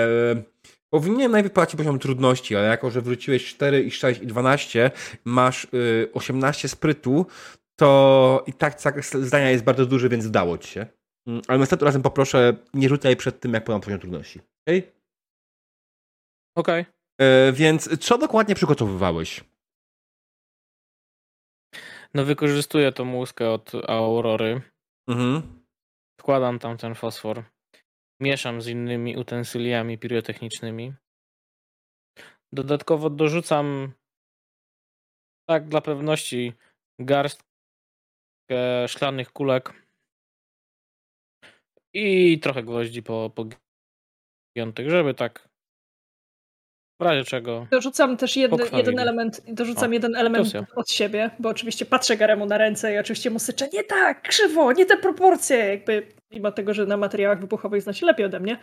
powinienem 0.89 1.31
najpierw 1.31 1.53
płacić 1.53 1.75
poziom 1.77 1.99
trudności, 1.99 2.55
ale 2.55 2.67
jako, 2.67 2.91
że 2.91 3.01
wróciłeś 3.01 3.45
4 3.45 3.83
i 3.83 3.91
6 3.91 4.21
i 4.21 4.27
12, 4.27 4.91
masz 5.25 5.67
y, 5.73 6.09
18 6.13 6.67
sprytu, 6.67 7.25
to 7.75 8.43
i 8.47 8.53
tak 8.53 8.81
zdania 9.13 9.51
jest 9.51 9.63
bardzo 9.63 9.85
duży, 9.85 10.09
więc 10.09 10.25
udało 10.25 10.57
ci 10.57 10.71
się. 10.71 10.85
Mm, 11.27 11.41
ale 11.47 11.59
następnym 11.59 11.85
razem 11.85 12.01
poproszę, 12.01 12.57
nie 12.73 12.89
rzucaj 12.89 13.15
przed 13.15 13.39
tym, 13.39 13.53
jak 13.53 13.63
podam 13.63 13.81
poziom 13.81 13.99
trudności. 13.99 14.39
Okej? 14.39 14.79
Okay? 14.79 14.91
Okej. 16.55 16.81
Okay. 16.81 17.27
E, 17.27 17.51
więc 17.51 17.99
co 17.99 18.17
dokładnie 18.17 18.55
przygotowywałeś? 18.55 19.43
No 22.13 22.25
wykorzystuję 22.25 22.91
tą 22.91 23.15
łuskę 23.15 23.49
od 23.51 23.71
Aurory. 23.87 24.61
Mhm. 25.09 25.63
Wkładam 26.21 26.59
tam 26.59 26.77
ten 26.77 26.95
fosfor. 26.95 27.43
Mieszam 28.21 28.61
z 28.61 28.67
innymi 28.67 29.17
utensyliami 29.17 29.97
pirotechnicznymi. 29.97 30.93
Dodatkowo 32.53 33.09
dorzucam 33.09 33.93
tak 35.49 35.67
dla 35.67 35.81
pewności 35.81 36.53
garstkę 36.99 37.47
szklanych 38.87 39.31
kulek 39.31 39.73
i 41.93 42.39
trochę 42.39 42.63
gwoździ 42.63 43.03
po, 43.03 43.31
po 43.35 43.45
giątych, 44.57 44.89
żeby 44.89 45.13
tak 45.13 45.46
w 46.99 47.03
razie 47.03 47.23
czego. 47.23 47.67
Dorzucam 47.71 48.17
też 48.17 48.35
jedny, 48.35 48.63
jeden 48.73 48.99
element, 48.99 49.41
dorzucam 49.47 49.89
o, 49.89 49.93
jeden 49.93 50.15
element 50.15 50.53
od 50.75 50.91
siebie, 50.91 51.31
bo 51.39 51.49
oczywiście 51.49 51.85
patrzę 51.85 52.17
Garemu 52.17 52.45
na 52.45 52.57
ręce 52.57 52.93
i 52.93 52.97
oczywiście 52.97 53.29
mu 53.29 53.39
syczę, 53.39 53.67
nie 53.73 53.83
tak, 53.83 54.21
krzywo, 54.21 54.71
nie 54.71 54.85
te 54.85 54.97
proporcje, 54.97 55.57
jakby 55.57 56.07
mimo 56.31 56.51
tego, 56.51 56.73
że 56.73 56.85
na 56.85 56.97
materiałach 56.97 57.39
wybuchowych 57.39 57.81
zna 57.81 57.93
się 57.93 58.05
lepiej 58.05 58.25
ode 58.25 58.39
mnie. 58.39 58.57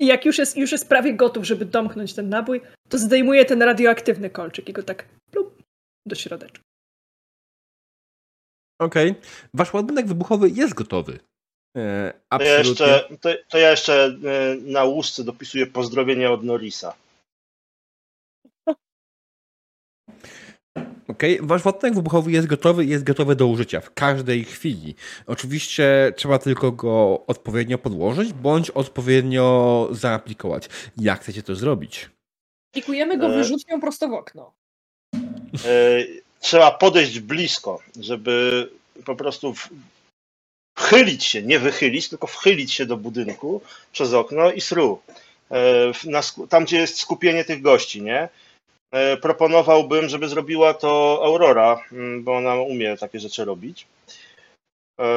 I 0.00 0.06
jak 0.06 0.24
już 0.24 0.38
jest, 0.38 0.56
już 0.56 0.72
jest 0.72 0.88
prawie 0.88 1.14
gotów, 1.14 1.44
żeby 1.44 1.64
domknąć 1.64 2.14
ten 2.14 2.28
nabój, 2.28 2.60
to 2.88 2.98
zdejmuję 2.98 3.44
ten 3.44 3.62
radioaktywny 3.62 4.30
kolczyk 4.30 4.68
i 4.68 4.72
go 4.72 4.82
tak 4.82 5.04
plup, 5.30 5.62
do 6.06 6.14
środeczka. 6.14 6.60
Okej. 8.80 9.10
Okay. 9.10 9.22
Wasz 9.54 9.74
ładunek 9.74 10.06
wybuchowy 10.06 10.50
jest 10.50 10.74
gotowy. 10.74 11.18
E, 11.76 12.12
to, 12.30 12.42
ja 12.42 12.58
jeszcze, 12.58 13.08
to, 13.20 13.30
to 13.48 13.58
ja 13.58 13.70
jeszcze 13.70 14.04
e, 14.04 14.56
na 14.56 14.84
łusce 14.84 15.24
dopisuję 15.24 15.66
pozdrowienia 15.66 16.32
od 16.32 16.44
Norisa. 16.44 16.94
Okay. 21.08 21.38
Wasz 21.42 21.64
ładunek 21.64 21.94
wybuchowy 21.94 22.32
jest 22.32 22.46
gotowy 22.46 22.84
jest 22.84 23.04
gotowy 23.04 23.36
do 23.36 23.46
użycia 23.46 23.80
w 23.80 23.94
każdej 23.94 24.44
chwili. 24.44 24.94
Oczywiście 25.26 26.12
trzeba 26.16 26.38
tylko 26.38 26.72
go 26.72 27.24
odpowiednio 27.26 27.78
podłożyć 27.78 28.32
bądź 28.32 28.70
odpowiednio 28.70 29.88
zaaplikować. 29.90 30.68
Jak 30.96 31.20
chcecie 31.20 31.42
to 31.42 31.54
zrobić? 31.54 32.10
Aplikujemy 32.72 33.18
go 33.18 33.26
e... 33.26 33.36
wyrzutnią 33.36 33.80
prosto 33.80 34.08
w 34.08 34.12
okno. 34.12 34.52
E... 35.14 35.18
Trzeba 36.40 36.70
podejść 36.70 37.20
blisko, 37.20 37.78
żeby 38.00 38.68
po 39.04 39.16
prostu 39.16 39.54
wchylić 40.78 41.24
się, 41.24 41.42
nie 41.42 41.58
wychylić, 41.58 42.08
tylko 42.08 42.26
wchylić 42.26 42.72
się 42.72 42.86
do 42.86 42.96
budynku 42.96 43.60
przez 43.92 44.12
okno 44.12 44.52
i 44.52 44.60
sru. 44.60 45.00
E... 45.50 45.92
Tam, 46.48 46.64
gdzie 46.64 46.76
jest 46.76 46.98
skupienie 46.98 47.44
tych 47.44 47.62
gości, 47.62 48.02
nie? 48.02 48.28
E, 48.90 49.16
proponowałbym, 49.16 50.08
żeby 50.08 50.28
zrobiła 50.28 50.74
to 50.74 51.20
Aurora, 51.24 51.80
mm, 51.92 52.24
bo 52.24 52.36
ona 52.36 52.54
umie 52.54 52.96
takie 52.96 53.20
rzeczy 53.20 53.44
robić. 53.44 53.86
E, 55.00 55.12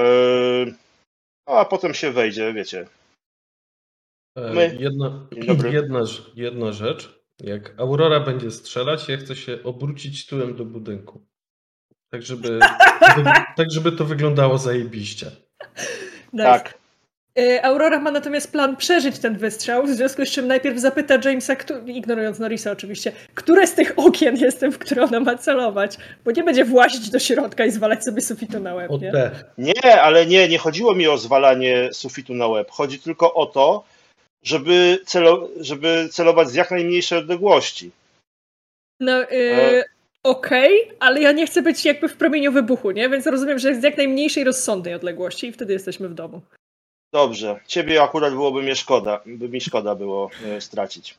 a 1.45 1.65
potem 1.65 1.93
się 1.93 2.11
wejdzie, 2.11 2.53
wiecie. 2.53 2.88
E, 4.38 4.53
My. 4.53 4.77
Jedna, 4.80 5.27
jedna, 5.72 6.03
jedna 6.35 6.72
rzecz. 6.72 7.22
Jak 7.39 7.80
Aurora 7.80 8.19
będzie 8.19 8.52
strzelać, 8.52 9.10
ja 9.10 9.18
chcę 9.18 9.35
się 9.35 9.64
obrócić 9.64 10.26
tyłem 10.26 10.56
do 10.56 10.65
budynku. 10.65 11.22
Tak, 12.14 12.22
żeby, 12.22 12.60
tak, 13.57 13.72
żeby 13.72 13.91
to 13.91 14.06
wyglądało 14.06 14.57
zajebiście. 14.57 15.31
Nice. 16.34 16.45
Tak. 16.45 16.81
Y, 17.40 17.64
Aurora 17.64 17.99
ma 17.99 18.12
natomiast 18.12 18.52
plan 18.52 18.76
przeżyć 18.76 19.20
ten 19.20 19.38
wystrzał, 19.38 19.84
w 19.84 19.90
związku 19.90 20.26
z 20.26 20.30
czym 20.30 20.48
najpierw 20.48 20.80
zapyta 20.80 21.18
Jamesa, 21.26 21.56
ignorując 21.86 22.40
Norrisa 22.40 22.72
oczywiście, 22.72 23.12
które 23.34 23.68
z 23.68 23.74
tych 23.74 23.94
okien 23.99 24.38
jestem, 24.38 24.72
w 24.72 24.78
które 24.80 25.03
ona 25.03 25.20
ma 25.20 25.38
celować, 25.38 25.98
bo 26.26 26.32
nie 26.32 26.44
będzie 26.44 26.66
włazić 26.66 27.10
do 27.10 27.20
środka 27.20 27.66
i 27.66 27.72
zwalać 27.72 28.03
sobie 28.03 28.22
sufitu 28.22 28.60
na 28.60 28.74
łeb, 28.74 28.91
O 28.91 28.98
nie? 28.98 29.12
Nie, 29.58 30.02
ale 30.02 30.26
nie, 30.26 30.49
nie 30.49 30.58
chodziło 30.58 30.95
mi 30.95 31.08
o 31.08 31.18
zwalanie 31.18 31.90
sufitu 31.94 32.34
na 32.34 32.48
łeb. 32.48 32.72
Chodzi 32.72 32.99
tylko 32.99 33.34
o 33.34 33.45
to, 33.45 33.84
żeby, 34.44 34.99
celo, 35.06 35.49
żeby 35.60 36.10
celować 36.12 36.49
z 36.49 36.53
jak 36.53 36.72
najmniejszej 36.72 37.20
odległości. 37.20 37.91
No, 38.99 39.24
y, 39.24 39.28
E. 39.32 39.84
okej, 40.24 40.91
ale 40.99 41.22
ja 41.22 41.32
nie 41.32 41.48
chcę 41.48 41.62
być 41.62 41.86
jakby 41.86 42.08
w 42.08 42.18
promieniu 42.18 42.52
wybuchu, 42.52 42.91
nie? 42.91 43.10
Więc 43.10 43.28
rozumiem, 43.28 43.60
że 43.60 43.76
z 43.76 43.84
jak 43.84 43.98
najmniejszej 43.98 44.44
rozsądnej 44.44 44.94
odległości 44.94 45.48
i 45.48 45.52
wtedy 45.52 45.74
jesteśmy 45.74 46.10
w 46.10 46.14
domu. 46.14 46.41
Dobrze, 47.14 47.60
ciebie 47.68 48.04
akurat 48.04 48.34
byłoby 48.34 48.62
mnie 48.62 48.76
szkoda, 48.76 49.22
by 49.26 49.50
mi 49.50 49.62
szkoda 49.62 49.96
było 49.96 50.30
e, 50.46 50.62
stracić. 50.62 51.18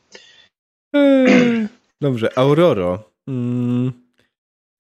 Eee, 0.95 1.69
Dobrze, 2.01 2.39
Auroro. 2.39 2.99
Mm, 3.29 3.93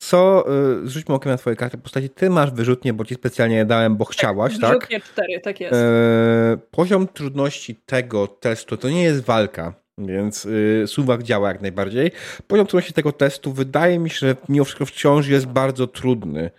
Co, 0.03 0.45
y, 0.83 0.89
zrzućmy 0.89 1.15
okiem 1.15 1.33
na 1.33 1.39
twoje 1.39 1.57
karty 1.57 1.79
postaci. 1.79 2.11
Ty 2.11 2.31
masz 2.31 2.51
wyrzutnie, 2.51 2.93
bo 2.93 3.05
ci 3.05 3.15
specjalnie 3.15 3.57
je 3.57 3.65
dałem, 3.65 3.97
bo 3.97 4.05
chciałaś, 4.05 4.61
tak? 4.61 4.75
Wyrzutnie 4.75 5.01
cztery, 5.01 5.41
tak 5.41 5.61
jest. 5.61 5.75
Eee, 5.75 6.57
poziom 6.71 7.09
trudności 7.09 7.77
tego 7.87 8.27
testu 8.27 8.77
to 8.77 8.89
nie 8.89 9.03
jest 9.03 9.25
walka, 9.25 9.75
więc 9.99 10.45
y, 10.45 10.85
suwak 10.87 11.23
działa 11.23 11.49
jak 11.49 11.61
najbardziej. 11.63 12.11
Poziom 12.47 12.67
trudności 12.67 12.93
tego 12.93 13.13
testu 13.13 13.53
wydaje 13.53 13.99
mi 13.99 14.11
się, 14.11 14.17
że 14.27 14.37
mimo 14.49 14.65
wszystko 14.65 14.87
wciąż 14.87 15.27
jest 15.29 15.47
bardzo 15.47 15.87
trudny, 15.87 16.51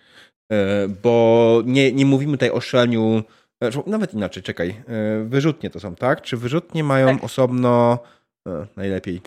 e, 0.52 0.88
bo 1.04 1.62
nie, 1.66 1.92
nie 1.92 2.06
mówimy 2.06 2.34
tutaj 2.34 2.52
o 2.52 2.62
szaleniu, 2.62 3.18
e, 3.18 3.43
nawet 3.88 4.14
inaczej, 4.14 4.44
czekaj, 4.44 4.84
e, 4.88 5.24
wyrzutnie 5.24 5.70
to 5.70 5.80
są, 5.80 5.96
tak? 5.96 6.22
Czy 6.22 6.38
wyrzutnie 6.38 6.84
mają 6.84 7.08
Tak. 7.08 7.24
osobno, 7.24 8.00
e, 8.48 8.68
najlepiej, 8.76 9.22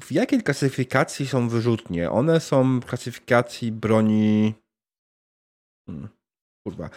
w 0.00 0.12
jakiej 0.12 0.42
klasyfikacji 0.42 1.26
są 1.26 1.48
wyrzutnie? 1.48 2.10
One 2.10 2.40
są 2.40 2.80
w 2.80 2.84
klasyfikacji 2.84 3.72
broni... 3.72 4.54
Hmm, 5.86 6.08
kurwa. 6.66 6.90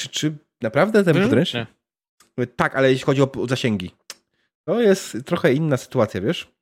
Czy, 0.00 0.08
czy 0.08 0.36
naprawdę 0.62 1.04
ten 1.04 1.22
podręcznik... 1.22 1.68
Tak, 2.56 2.76
ale 2.76 2.90
jeśli 2.90 3.06
chodzi 3.06 3.22
o 3.22 3.30
zasięgi. 3.48 3.90
To 4.64 4.80
jest 4.80 5.16
trochę 5.26 5.52
inna 5.52 5.76
sytuacja, 5.76 6.20
wiesz? 6.20 6.54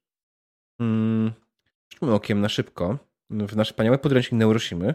Hmm. 0.78 1.32
Rzućmy 1.92 2.14
okiem 2.14 2.40
na 2.40 2.48
szybko 2.48 2.98
w 3.30 3.56
nasz 3.56 3.68
wspaniały 3.68 3.98
podręcznik 3.98 4.38
Neuroshimy, 4.38 4.94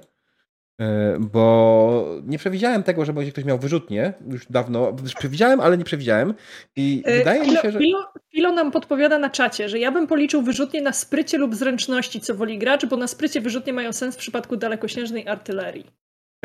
bo 1.20 2.06
nie 2.26 2.38
przewidziałem 2.38 2.84
tego, 2.84 3.06
że 3.06 3.14
będzie 3.14 3.32
ktoś 3.32 3.46
miał 3.46 3.58
wyrzutnie 3.58 4.14
już 4.30 4.46
dawno. 4.50 4.94
Już 5.04 5.14
przewidziałem, 5.14 5.60
ale 5.60 5.78
nie 5.78 5.84
przewidziałem 5.84 6.34
i 6.76 7.04
Y, 7.08 7.18
wydaje 7.18 7.40
mi 7.42 7.46
Filo, 7.48 7.62
się, 7.62 7.72
że... 7.72 7.80
Filo, 7.80 8.08
Filo 8.32 8.52
nam 8.52 8.72
podpowiada 8.72 9.18
na 9.20 9.30
czacie, 9.30 9.70
że 9.70 9.80
ja 9.80 9.92
bym 9.92 10.08
policzył 10.08 10.42
wyrzutnie 10.42 10.82
na 10.82 10.94
sprycie 10.94 11.38
lub 11.38 11.56
zręczności, 11.56 12.22
co 12.22 12.36
woli 12.36 12.58
gracz, 12.58 12.86
bo 12.86 12.98
na 12.98 13.08
sprycie 13.08 13.42
wyrzutnie 13.42 13.74
mają 13.74 13.94
sens 13.94 14.16
w 14.16 14.20
przypadku 14.20 14.58
dalekosiężnej 14.58 15.28
artylerii. 15.28 15.86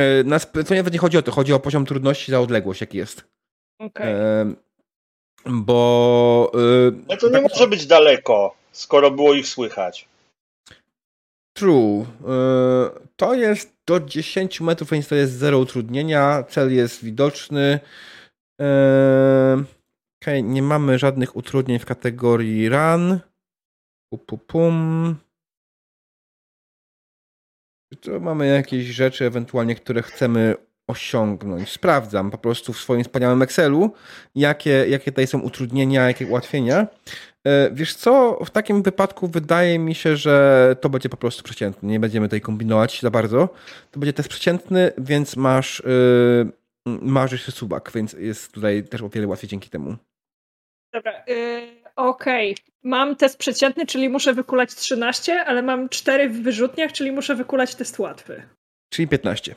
e, 0.00 0.24
Na 0.24 0.36
sp- 0.44 0.64
to 0.68 0.74
nie 0.90 0.98
chodzi 0.98 1.18
o 1.18 1.22
to, 1.22 1.32
chodzi 1.32 1.52
o 1.52 1.60
poziom 1.60 1.86
trudności 1.86 2.32
za 2.32 2.40
odległość, 2.40 2.80
jaki 2.80 2.98
jest. 2.98 3.24
Okej. 3.78 4.12
E, 4.12 4.52
Bo... 5.46 6.52
e, 6.54 6.92
No 7.08 7.16
to 7.16 7.28
nie 7.30 7.40
może 7.40 7.68
być 7.68 7.86
daleko, 7.86 8.54
skoro 8.72 9.10
było 9.10 9.34
ich 9.34 9.48
słychać. 9.48 10.08
True. 11.56 12.06
E, 12.28 12.90
To 13.16 13.34
jest 13.34 13.76
do 13.86 14.00
10 14.00 14.60
metrów, 14.60 14.90
więc 14.90 15.08
to 15.08 15.14
jest 15.14 15.32
zero 15.32 15.58
utrudnienia. 15.58 16.42
Cel 16.48 16.74
jest 16.74 17.04
widoczny. 17.04 17.80
E, 18.60 19.64
Okej, 20.22 20.44
nie 20.44 20.62
mamy 20.62 20.98
żadnych 20.98 21.36
utrudnień 21.36 21.78
w 21.78 21.86
kategorii 21.86 22.68
run. 22.68 23.20
Pu, 24.12 24.18
pu, 24.18 24.38
pum. 24.38 25.16
Czy 27.92 27.96
tu 28.00 28.20
mamy 28.20 28.46
jakieś 28.46 28.86
rzeczy 28.86 29.24
ewentualnie, 29.26 29.74
które 29.74 30.02
chcemy 30.02 30.54
osiągnąć? 30.88 31.70
Sprawdzam 31.70 32.30
po 32.30 32.38
prostu 32.38 32.72
w 32.72 32.80
swoim 32.80 33.04
wspaniałym 33.04 33.42
Excelu, 33.42 33.92
jakie, 34.34 34.70
jakie 34.88 35.12
tutaj 35.12 35.26
są 35.26 35.40
utrudnienia, 35.40 36.06
jakie 36.06 36.26
ułatwienia. 36.26 36.86
E, 37.46 37.70
Wiesz 37.72 37.94
co, 37.94 38.38
w 38.44 38.50
takim 38.50 38.82
wypadku 38.82 39.28
wydaje 39.28 39.78
mi 39.78 39.94
się, 39.94 40.16
że 40.16 40.76
to 40.80 40.88
będzie 40.88 41.08
po 41.08 41.16
prostu 41.16 41.42
przeciętny. 41.42 41.88
Nie 41.88 42.00
będziemy 42.00 42.26
tutaj 42.26 42.40
kombinować 42.40 43.00
za 43.00 43.10
bardzo. 43.10 43.48
To 43.90 44.00
będzie 44.00 44.12
test 44.12 44.28
przeciętny, 44.28 44.92
więc 44.98 45.36
masz, 45.36 45.82
yy, 46.86 46.98
masz 47.02 47.32
jeszcze 47.32 47.52
subak, 47.52 47.90
więc 47.94 48.12
jest 48.12 48.52
tutaj 48.52 48.84
też 48.84 49.02
o 49.02 49.08
wiele 49.08 49.26
łatwiej 49.26 49.50
dzięki 49.50 49.70
temu. 49.70 49.96
Dobra, 50.92 51.24
y, 51.28 51.68
okej. 51.96 52.56
Mam 52.82 53.16
test 53.16 53.38
przeciętny, 53.38 53.86
czyli 53.86 54.08
muszę 54.08 54.34
wykulać 54.34 54.74
13, 54.74 55.44
ale 55.44 55.62
mam 55.62 55.88
4 55.88 56.28
w 56.28 56.42
wyrzutniach, 56.42 56.92
czyli 56.92 57.12
muszę 57.12 57.34
wykulać 57.34 57.74
test 57.74 57.98
łatwy. 57.98 58.42
Czyli 58.90 59.08
15. 59.08 59.54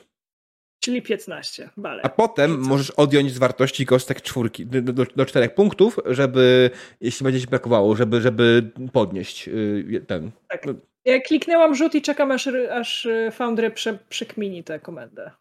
Czyli 0.86 1.02
15. 1.02 1.70
Bale. 1.78 2.02
A 2.04 2.10
potem 2.10 2.60
możesz 2.60 2.92
odjąć 2.92 3.32
z 3.32 3.38
wartości 3.38 3.86
kostek 3.86 4.22
czwórki 4.22 4.66
do, 4.66 4.94
do, 4.94 5.06
do 5.16 5.26
czterech 5.26 5.54
punktów, 5.54 6.00
żeby, 6.06 6.70
jeśli 7.02 7.24
będzie 7.24 7.42
ci 7.42 7.48
brakowało, 7.48 7.96
żeby, 7.96 8.22
żeby 8.22 8.72
podnieść 8.94 9.48
yy, 9.48 10.02
ten. 10.08 10.32
Tak. 10.48 10.64
Ja 11.06 11.22
kliknęłam 11.22 11.76
rzut 11.76 11.96
i 11.96 12.02
czekam, 12.02 12.32
aż, 12.32 12.48
aż 12.72 13.06
y, 13.06 13.32
Foundry 13.32 13.72
prze, 13.72 14.00
przekmini 14.10 14.64
tę 14.64 14.80
komendę. 14.80 15.32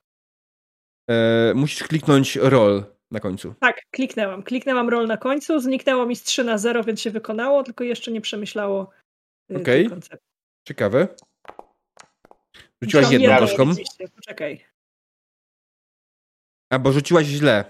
E, 1.10 1.52
musisz 1.54 1.88
kliknąć 1.88 2.36
roll 2.36 2.84
na 3.10 3.20
końcu. 3.20 3.54
Tak, 3.60 3.80
kliknęłam. 3.90 4.42
Kliknęłam 4.42 4.88
roll 4.88 5.06
na 5.06 5.16
końcu, 5.16 5.60
zniknęło 5.60 6.06
mi 6.06 6.16
z 6.16 6.22
3 6.22 6.44
na 6.44 6.58
0, 6.58 6.84
więc 6.84 7.00
się 7.00 7.10
wykonało, 7.10 7.62
tylko 7.62 7.84
jeszcze 7.84 8.12
nie 8.12 8.20
przemyślało 8.20 8.90
y, 9.52 9.56
Okej. 9.56 9.88
koncepcji. 9.88 10.28
Ciekawe. 10.68 11.08
Rzuciłaś 12.82 13.10
jedną 13.10 13.38
kostką? 13.38 13.64
Poczekaj. 14.16 14.73
Albo 16.70 16.92
rzuciłaś 16.92 17.26
źle. 17.26 17.64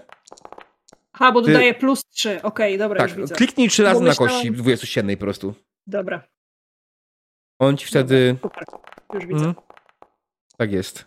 Aha, 1.13 1.31
bo 1.31 1.41
Ty- 1.41 1.47
dodaję 1.47 1.73
plus 1.73 2.05
3. 2.09 2.41
Okej, 2.41 2.77
dobra, 2.77 3.07
Tak, 3.07 3.37
kliknij 3.37 3.69
trzy 3.69 3.83
razy 3.83 3.99
Bo 3.99 3.99
na 4.05 4.09
myślałam- 4.09 4.33
kości 4.33 4.51
27 4.51 5.17
po 5.17 5.21
prostu. 5.25 5.53
Dobra, 5.87 6.27
On 7.59 7.77
ci 7.77 7.85
wtedy. 7.87 8.35
super. 8.41 8.63
Już 9.13 9.25
widzę. 9.25 9.45
Mhm. 9.45 9.55
Tak 10.57 10.71
jest. 10.71 11.05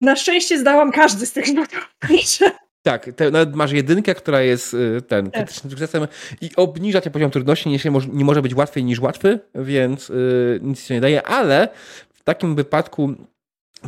Na 0.00 0.16
szczęście 0.16 0.58
zdałam 0.58 0.92
każdy 0.92 1.26
z 1.26 1.32
tych 1.32 1.46
rzutów. 1.46 1.88
Tak, 2.82 3.10
te, 3.16 3.30
nawet 3.30 3.54
masz 3.56 3.72
jedynkę, 3.72 4.14
która 4.14 4.40
jest 4.42 4.74
y, 4.74 5.02
ten 5.02 5.30
krytycznym 5.30 5.70
sukcesem 5.70 6.06
i 6.40 6.50
obniża 6.56 7.00
cię 7.00 7.10
poziom 7.10 7.30
trudności, 7.30 7.68
nie, 7.70 7.78
nie 8.12 8.24
może 8.24 8.42
być 8.42 8.54
łatwiej 8.54 8.84
niż 8.84 9.00
łatwy, 9.00 9.40
więc 9.54 10.10
y, 10.10 10.60
nic 10.62 10.80
się 10.80 10.94
nie 10.94 11.00
daje, 11.00 11.26
ale 11.26 11.68
w 12.14 12.22
takim 12.22 12.54
wypadku 12.54 13.14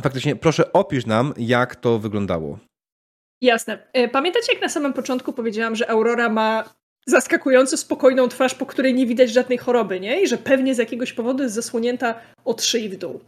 faktycznie 0.01 0.35
proszę 0.35 0.73
opisz 0.73 1.05
nam, 1.05 1.33
jak 1.37 1.75
to 1.75 1.99
wyglądało. 1.99 2.59
Jasne. 3.41 3.77
E, 3.93 4.07
Pamiętacie, 4.07 4.53
jak 4.53 4.61
na 4.61 4.69
samym 4.69 4.93
początku 4.93 5.33
powiedziałam, 5.33 5.75
że 5.75 5.89
Aurora 5.89 6.29
ma 6.29 6.73
zaskakująco 7.07 7.77
spokojną 7.77 8.27
twarz, 8.27 8.55
po 8.55 8.65
której 8.65 8.93
nie 8.93 9.05
widać 9.05 9.31
żadnej 9.31 9.57
choroby, 9.57 9.99
nie? 9.99 10.21
I 10.21 10.27
że 10.27 10.37
pewnie 10.37 10.75
z 10.75 10.77
jakiegoś 10.77 11.13
powodu 11.13 11.43
jest 11.43 11.55
zasłonięta 11.55 12.15
od 12.45 12.63
szyi 12.63 12.89
w 12.89 12.97
dół. 12.97 13.19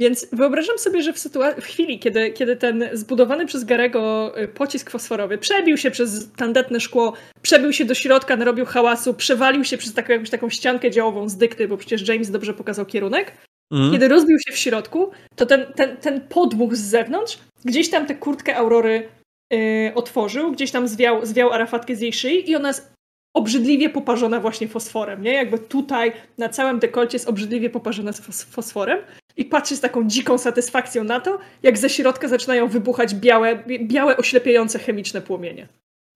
Więc 0.00 0.26
wyobrażam 0.32 0.78
sobie, 0.78 1.02
że 1.02 1.12
w, 1.12 1.18
w 1.60 1.64
chwili, 1.64 1.98
kiedy, 1.98 2.30
kiedy 2.30 2.56
ten 2.56 2.88
zbudowany 2.92 3.46
przez 3.46 3.64
Garego 3.64 4.32
y, 4.42 4.48
pocisk 4.48 4.90
fosforowy 4.90 5.38
przebił 5.38 5.76
się 5.76 5.90
przez 5.90 6.32
tandetne 6.32 6.80
szkło, 6.80 7.12
przebił 7.42 7.72
się 7.72 7.84
do 7.84 7.94
środka, 7.94 8.36
narobił 8.36 8.66
hałasu, 8.66 9.14
przewalił 9.14 9.64
się 9.64 9.78
przez 9.78 9.94
taką, 9.94 10.12
jakąś 10.12 10.30
taką 10.30 10.50
ściankę 10.50 10.90
działową 10.90 11.28
z 11.28 11.36
dykty, 11.36 11.68
bo 11.68 11.76
przecież 11.76 12.08
James 12.08 12.30
dobrze 12.30 12.54
pokazał 12.54 12.86
kierunek, 12.86 13.32
Mhm. 13.72 13.92
kiedy 13.92 14.08
rozbił 14.08 14.38
się 14.38 14.52
w 14.52 14.56
środku, 14.58 15.10
to 15.36 15.46
ten, 15.46 15.66
ten, 15.76 15.96
ten 15.96 16.20
podmuch 16.20 16.76
z 16.76 16.80
zewnątrz, 16.80 17.38
gdzieś 17.64 17.90
tam 17.90 18.06
tę 18.06 18.14
kurtkę 18.14 18.56
Aurory 18.56 19.08
yy, 19.50 19.92
otworzył, 19.94 20.52
gdzieś 20.52 20.70
tam 20.70 20.88
zwiał, 20.88 21.26
zwiał 21.26 21.52
arafatkę 21.52 21.96
z 21.96 22.00
jej 22.00 22.12
szyi 22.12 22.50
i 22.50 22.56
ona 22.56 22.68
jest 22.68 22.92
obrzydliwie 23.36 23.90
poparzona 23.90 24.40
właśnie 24.40 24.68
fosforem, 24.68 25.22
nie? 25.22 25.32
Jakby 25.32 25.58
tutaj 25.58 26.12
na 26.38 26.48
całym 26.48 26.78
dekolcie 26.78 27.14
jest 27.16 27.28
obrzydliwie 27.28 27.70
poparzona 27.70 28.12
z 28.12 28.20
fos- 28.20 28.44
fosforem 28.44 28.98
i 29.36 29.44
patrzy 29.44 29.76
z 29.76 29.80
taką 29.80 30.08
dziką 30.08 30.38
satysfakcją 30.38 31.04
na 31.04 31.20
to, 31.20 31.38
jak 31.62 31.78
ze 31.78 31.90
środka 31.90 32.28
zaczynają 32.28 32.68
wybuchać 32.68 33.14
białe, 33.14 33.64
białe 33.66 34.16
oślepiające 34.16 34.78
chemiczne 34.78 35.20
płomienie. 35.22 35.68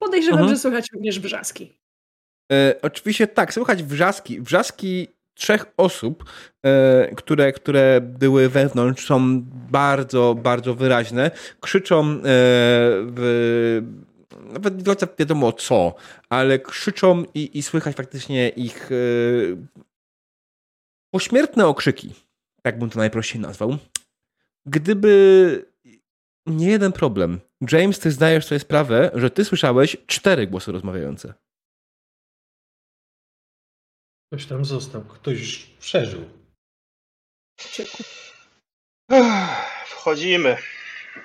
Podejrzewam, 0.03 0.41
Mhm. 0.41 0.57
że 0.57 0.61
słychać 0.63 0.87
również 0.93 1.21
wrzaski. 1.21 1.73
E, 2.53 2.75
oczywiście 2.83 3.27
tak, 3.27 3.55
słychać 3.55 3.83
wrzaski. 3.83 4.41
Wrzaski 4.41 5.09
trzech 5.35 5.67
osób, 5.77 6.25
e, 6.63 7.15
które, 7.17 7.53
które 7.53 8.01
były 8.01 8.49
wewnątrz, 8.49 9.07
są 9.07 9.43
bardzo, 9.71 10.35
bardzo 10.35 10.75
wyraźne. 10.75 11.31
Krzyczą 11.61 12.11
e, 12.11 12.21
w, 13.17 13.83
nawet 14.53 14.77
nie 14.77 14.83
do 14.83 14.97
wiadomo 15.19 15.53
co, 15.53 15.95
ale 16.29 16.59
krzyczą 16.59 17.25
i, 17.35 17.59
i 17.59 17.63
słychać 17.63 17.97
faktycznie 17.97 18.49
ich 18.49 18.93
e, 18.93 18.97
pośmiertne 21.11 21.67
okrzyki. 21.67 22.15
Tak 22.63 22.79
bym 22.79 22.91
to 22.91 22.99
najprościej 22.99 23.41
nazwał. 23.41 23.77
Gdyby 24.67 25.75
nie 26.47 26.71
jeden 26.71 26.93
problem. 26.93 27.41
James, 27.73 27.99
ty 27.99 28.11
zdajesz 28.11 28.47
sobie 28.47 28.59
sprawę, 28.59 29.11
że 29.15 29.31
ty 29.31 29.45
słyszałeś 29.45 29.97
cztery 30.07 30.47
głosy 30.47 30.73
rozmawiające. 30.73 31.35
Ktoś 34.35 34.47
tam 34.47 34.65
został, 34.65 35.03
ktoś 35.05 35.39
już 35.41 35.67
przeżył. 35.81 36.31
Wchodzimy. 39.87 40.57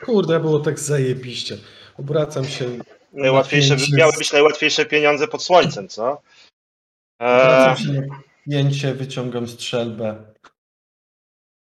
Kurde, 0.06 0.40
było 0.40 0.60
tak 0.60 0.80
zajebiście. 0.80 1.57
Obracam 1.98 2.45
się. 2.45 2.65
Najłatwiejsze, 3.14 3.73
Napięcie 3.73 3.95
miały 3.95 4.14
być 4.14 4.34
najłatwiejsze 4.34 4.86
pieniądze 4.86 5.27
pod 5.27 5.44
słońcem, 5.44 5.88
co? 5.88 6.22
Obracam 7.19 7.76
Eee, 7.77 7.84
się 7.86 8.02
na 8.02 8.22
pięcie, 8.49 8.94
wyciągam 8.94 9.48
strzelbę. 9.48 10.34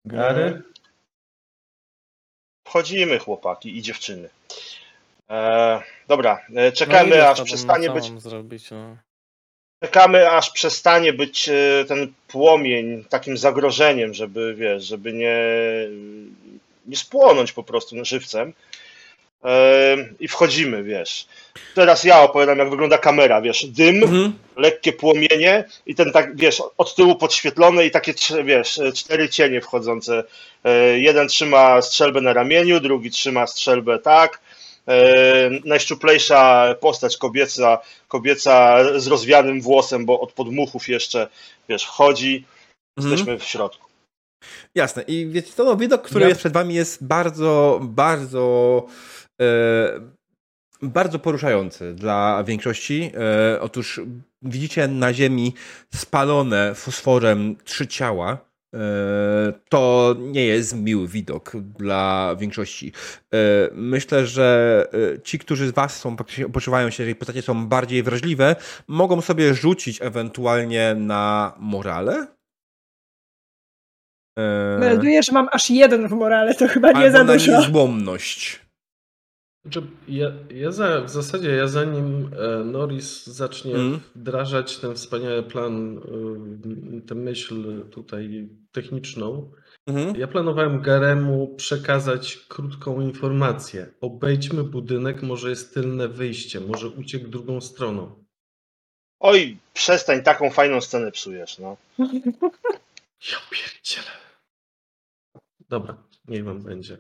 Gary? 0.06 0.64
wchodzimy, 2.68 3.20
chłopaki 3.20 3.78
i 3.78 3.82
dziewczyny. 3.82 4.30
Eee, 5.30 5.82
dobra, 6.08 6.46
e, 6.56 6.66
No 6.66 6.72
czekamy, 6.72 7.16
z 7.16 7.20
aż 7.20 7.42
przestanie 7.42 7.90
być 7.90 8.22
zrobić, 8.22 8.72
no. 8.72 8.98
Czekamy, 9.88 10.32
aż 10.32 10.50
przestanie 10.50 11.14
być 11.14 11.50
e, 11.50 11.86
ten 11.88 12.14
płomień 12.28 13.06
takim 13.10 13.38
zagrożeniem, 13.38 14.14
żeby, 14.14 14.56
wiesz, 14.58 14.84
żeby 14.84 15.14
nie, 15.14 15.38
nie 16.86 16.96
spłonąć 16.96 17.52
po 17.52 17.64
prostu 17.64 18.06
żywcem. 18.06 18.54
E, 19.44 19.98
I 20.20 20.28
wchodzimy, 20.28 20.84
wiesz. 20.84 21.26
Teraz 21.76 22.04
ja 22.04 22.22
opowiadam, 22.22 22.58
jak 22.60 22.70
wygląda 22.70 22.98
kamera, 22.98 23.42
wiesz, 23.42 23.66
dym, 23.66 24.04
Mhm. 24.04 24.34
lekkie 24.58 24.94
płomienie 24.94 25.64
i 25.86 25.96
ten 25.96 26.12
tak, 26.12 26.36
wiesz, 26.38 26.62
od 26.78 26.96
tyłu 26.96 27.16
podświetlone 27.16 27.86
i 27.86 27.92
takie, 27.92 28.14
wiesz, 28.44 28.80
cztery 28.96 29.30
cienie 29.30 29.62
wchodzące. 29.62 30.24
E, 30.64 31.00
Jeden 31.00 31.28
trzyma 31.28 31.82
strzelbę 31.82 32.22
na 32.22 32.34
ramieniu, 32.34 32.80
drugi 32.80 33.12
trzyma 33.12 33.48
strzelbę 33.48 34.00
tak. 34.00 34.40
E, 34.88 35.50
Najszczuplejsza 35.66 36.76
postać 36.80 37.18
kobieca, 37.18 37.82
kobieca 38.08 38.84
z 39.00 39.08
rozwianym 39.08 39.62
włosem, 39.62 40.06
bo 40.06 40.20
od 40.20 40.34
podmuchów 40.34 40.88
jeszcze, 40.90 41.28
wiesz, 41.70 41.84
wchodzi. 41.84 42.46
Mhm. 42.98 43.12
Jesteśmy 43.12 43.40
w 43.40 43.44
środku. 43.44 43.88
Jasne. 44.76 45.02
I 45.02 45.28
wiecie, 45.32 45.54
to 45.56 45.64
no, 45.64 45.76
widok, 45.76 46.02
który 46.02 46.22
Ja- 46.22 46.28
jest 46.28 46.40
przed 46.40 46.54
wami 46.54 46.76
jest 46.76 47.04
bardzo, 47.04 47.80
bardzo 47.84 48.86
e, 49.42 49.46
bardzo 50.82 51.20
poruszający 51.20 51.94
dla 51.94 52.44
większości. 52.44 53.12
E, 53.56 53.62
otóż 53.62 54.02
widzicie 54.42 54.88
na 54.88 55.14
ziemi 55.14 55.54
spalone 55.96 56.76
fosforem 56.76 57.56
trzy 57.64 57.88
ciała. 57.88 58.38
To 59.70 60.16
nie 60.20 60.46
jest 60.46 60.76
miły 60.76 61.08
widok 61.08 61.52
dla 61.56 62.36
większości. 62.40 62.92
E, 63.34 63.38
myślę, 63.74 64.28
że 64.28 64.88
e, 65.16 65.22
ci, 65.22 65.40
którzy 65.40 65.68
z 65.68 65.72
Was 65.72 66.00
są, 66.00 66.16
poczuwają 66.54 66.90
się, 66.90 67.06
że 67.06 67.16
postacie 67.16 67.42
są 67.42 67.68
bardziej 67.68 68.04
wrażliwe, 68.04 68.56
mogą 68.88 69.22
sobie 69.22 69.54
rzucić 69.54 70.02
ewentualnie 70.02 70.96
na 70.98 71.54
morale. 71.60 72.28
E, 74.40 74.78
Melduję, 74.80 75.24
że 75.24 75.32
mam 75.32 75.48
aż 75.52 75.70
jeden 75.70 76.08
w 76.08 76.12
morale, 76.12 76.56
to 76.56 76.68
chyba 76.68 76.92
nie 76.92 77.12
za 77.12 77.24
na 77.24 77.34
dużo. 77.34 77.52
niezłomność. 77.52 78.63
Znaczy, 79.64 79.82
ja, 80.08 80.32
ja 80.50 80.72
za, 80.72 81.02
w 81.02 81.10
zasadzie 81.10 81.50
ja 81.50 81.68
zanim 81.68 82.30
e, 82.40 82.64
Norris 82.64 83.28
zacznie 83.28 83.76
Mm. 83.76 84.00
wdrażać 84.16 84.78
ten 84.78 84.96
wspaniały 84.96 85.44
plan, 85.44 85.98
e, 85.98 87.02
tę 87.08 87.16
myśl 87.16 87.86
tutaj 87.90 88.50
techniczną, 88.72 89.52
Mhm. 89.88 90.16
ja 90.16 90.28
planowałem 90.28 90.82
Garemu 90.82 91.56
przekazać 91.56 92.38
krótką 92.38 93.02
informację. 93.02 93.94
Obejdźmy 94.02 94.64
budynek, 94.64 95.22
może 95.24 95.50
jest 95.50 95.74
tylne 95.74 96.08
wyjście, 96.08 96.60
może 96.60 96.90
uciekł 96.90 97.28
drugą 97.28 97.62
stroną. 97.62 98.24
Oj, 99.20 99.58
przestań, 99.74 100.24
taką 100.24 100.50
fajną 100.50 100.82
scenę 100.82 101.12
psujesz, 101.12 101.60
no. 101.60 101.78
Ja 103.32 103.38
pierdzielę. 103.52 104.12
Dobra, 105.70 105.98
niech 106.28 106.44
wam 106.46 106.64
będzie. 106.64 106.98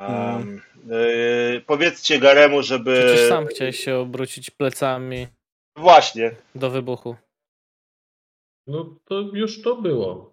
Um, 0.00 0.62
yy, 0.86 1.60
powiedzcie 1.66 2.18
Garemu, 2.18 2.62
żeby... 2.62 3.02
Przecież 3.06 3.28
sam 3.28 3.46
chciałeś 3.46 3.84
się 3.84 3.96
obrócić 3.96 4.50
plecami 4.50 5.26
Właśnie. 5.76 6.30
do 6.54 6.70
wybuchu. 6.70 7.16
No 8.66 8.96
to 9.04 9.20
już 9.20 9.62
to 9.62 9.76
było. 9.76 10.32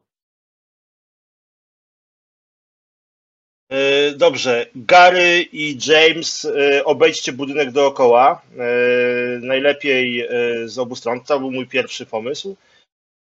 Yy, 3.69 4.11
Dobrze, 4.18 4.65
Gary 4.76 5.41
i 5.52 5.77
James, 5.88 6.44
yy, 6.44 6.84
obejdźcie 6.85 7.34
budynek 7.34 7.72
dookoła. 7.72 8.41
Yy, 8.52 9.39
Najlepiej 9.41 10.27
z 10.65 10.77
obu 10.77 10.95
stron. 10.95 11.23
To 11.23 11.39
był 11.39 11.52
mój 11.52 11.68
pierwszy 11.68 12.06
pomysł. 12.06 12.56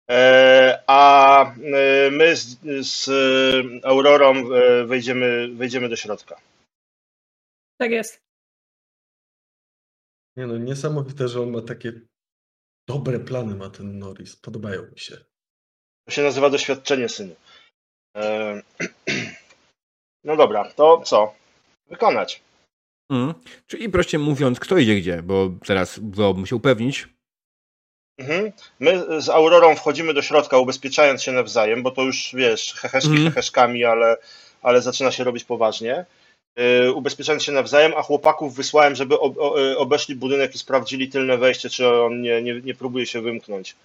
Yy, 0.09 0.17
A 0.87 1.55
yy, 1.57 2.11
my 2.11 2.37
z, 2.37 2.59
z 2.87 3.11
Aurorą 3.85 4.35
yy, 4.35 4.87
wejdziemy, 4.87 5.49
wejdziemy 5.55 5.89
do 5.89 5.97
środka. 5.97 6.41
Tak 7.81 7.91
jest. 7.91 8.21
Nie 10.37 10.47
no, 10.47 10.59
niesamowite, 10.59 11.29
że 11.29 11.43
on 11.43 11.51
ma 11.51 11.63
takie 11.63 11.93
dobre 12.89 13.21
plany, 13.21 13.55
ma 13.55 13.71
ten 13.71 13.99
Norris. 13.99 14.37
Podobają 14.37 14.83
mi 14.83 14.99
się. 14.99 15.17
To 16.07 16.11
się 16.15 16.23
nazywa 16.23 16.51
doświadczenie, 16.51 17.09
synu. 17.09 17.37
No 20.25 20.37
dobra, 20.37 20.71
to 20.71 21.03
co? 21.05 21.35
Wykonać. 21.89 22.43
Mhm. 23.11 23.35
Czyli 23.67 23.89
prościej 23.89 24.21
mówiąc, 24.21 24.61
kto 24.61 24.79
idzie 24.79 24.97
gdzie, 25.01 25.23
bo 25.23 25.51
teraz 25.67 25.99
byłoby 25.99 26.47
się 26.47 26.57
upewnić. 26.57 27.09
Mhm. 28.19 28.53
My 28.81 29.21
z 29.23 29.29
Aurorą 29.29 29.77
wchodzimy 29.77 30.15
do 30.15 30.23
środka, 30.23 30.59
ubezpieczając 30.59 31.23
się 31.23 31.33
nawzajem, 31.33 31.83
bo 31.83 31.91
to 31.91 32.03
już 32.03 32.31
wiesz, 32.35 32.75
heheszki 32.75 33.11
Mhm. 33.11 33.29
heheszkami, 33.31 33.85
ale, 33.85 34.17
ale 34.63 34.83
zaczyna 34.83 35.11
się 35.11 35.25
robić 35.25 35.45
poważnie. 35.45 36.05
Yy, 36.57 36.93
ubezpieczając 36.93 37.43
się 37.45 37.53
nawzajem, 37.53 37.93
a 37.97 38.03
chłopaków 38.03 38.55
wysłałem, 38.55 38.95
żeby 38.95 39.21
ob, 39.21 39.39
o, 39.39 39.63
y, 39.71 39.79
obeszli 39.79 40.15
budynek 40.17 40.55
i 40.55 40.59
sprawdzili 40.59 41.09
tylne 41.09 41.39
wejście, 41.39 41.71
czy 41.71 41.89
on 41.89 42.21
nie, 42.21 42.43
nie, 42.43 42.61
nie 42.61 42.75
próbuje 42.75 43.07
się 43.07 43.21
wymknąć. 43.21 43.77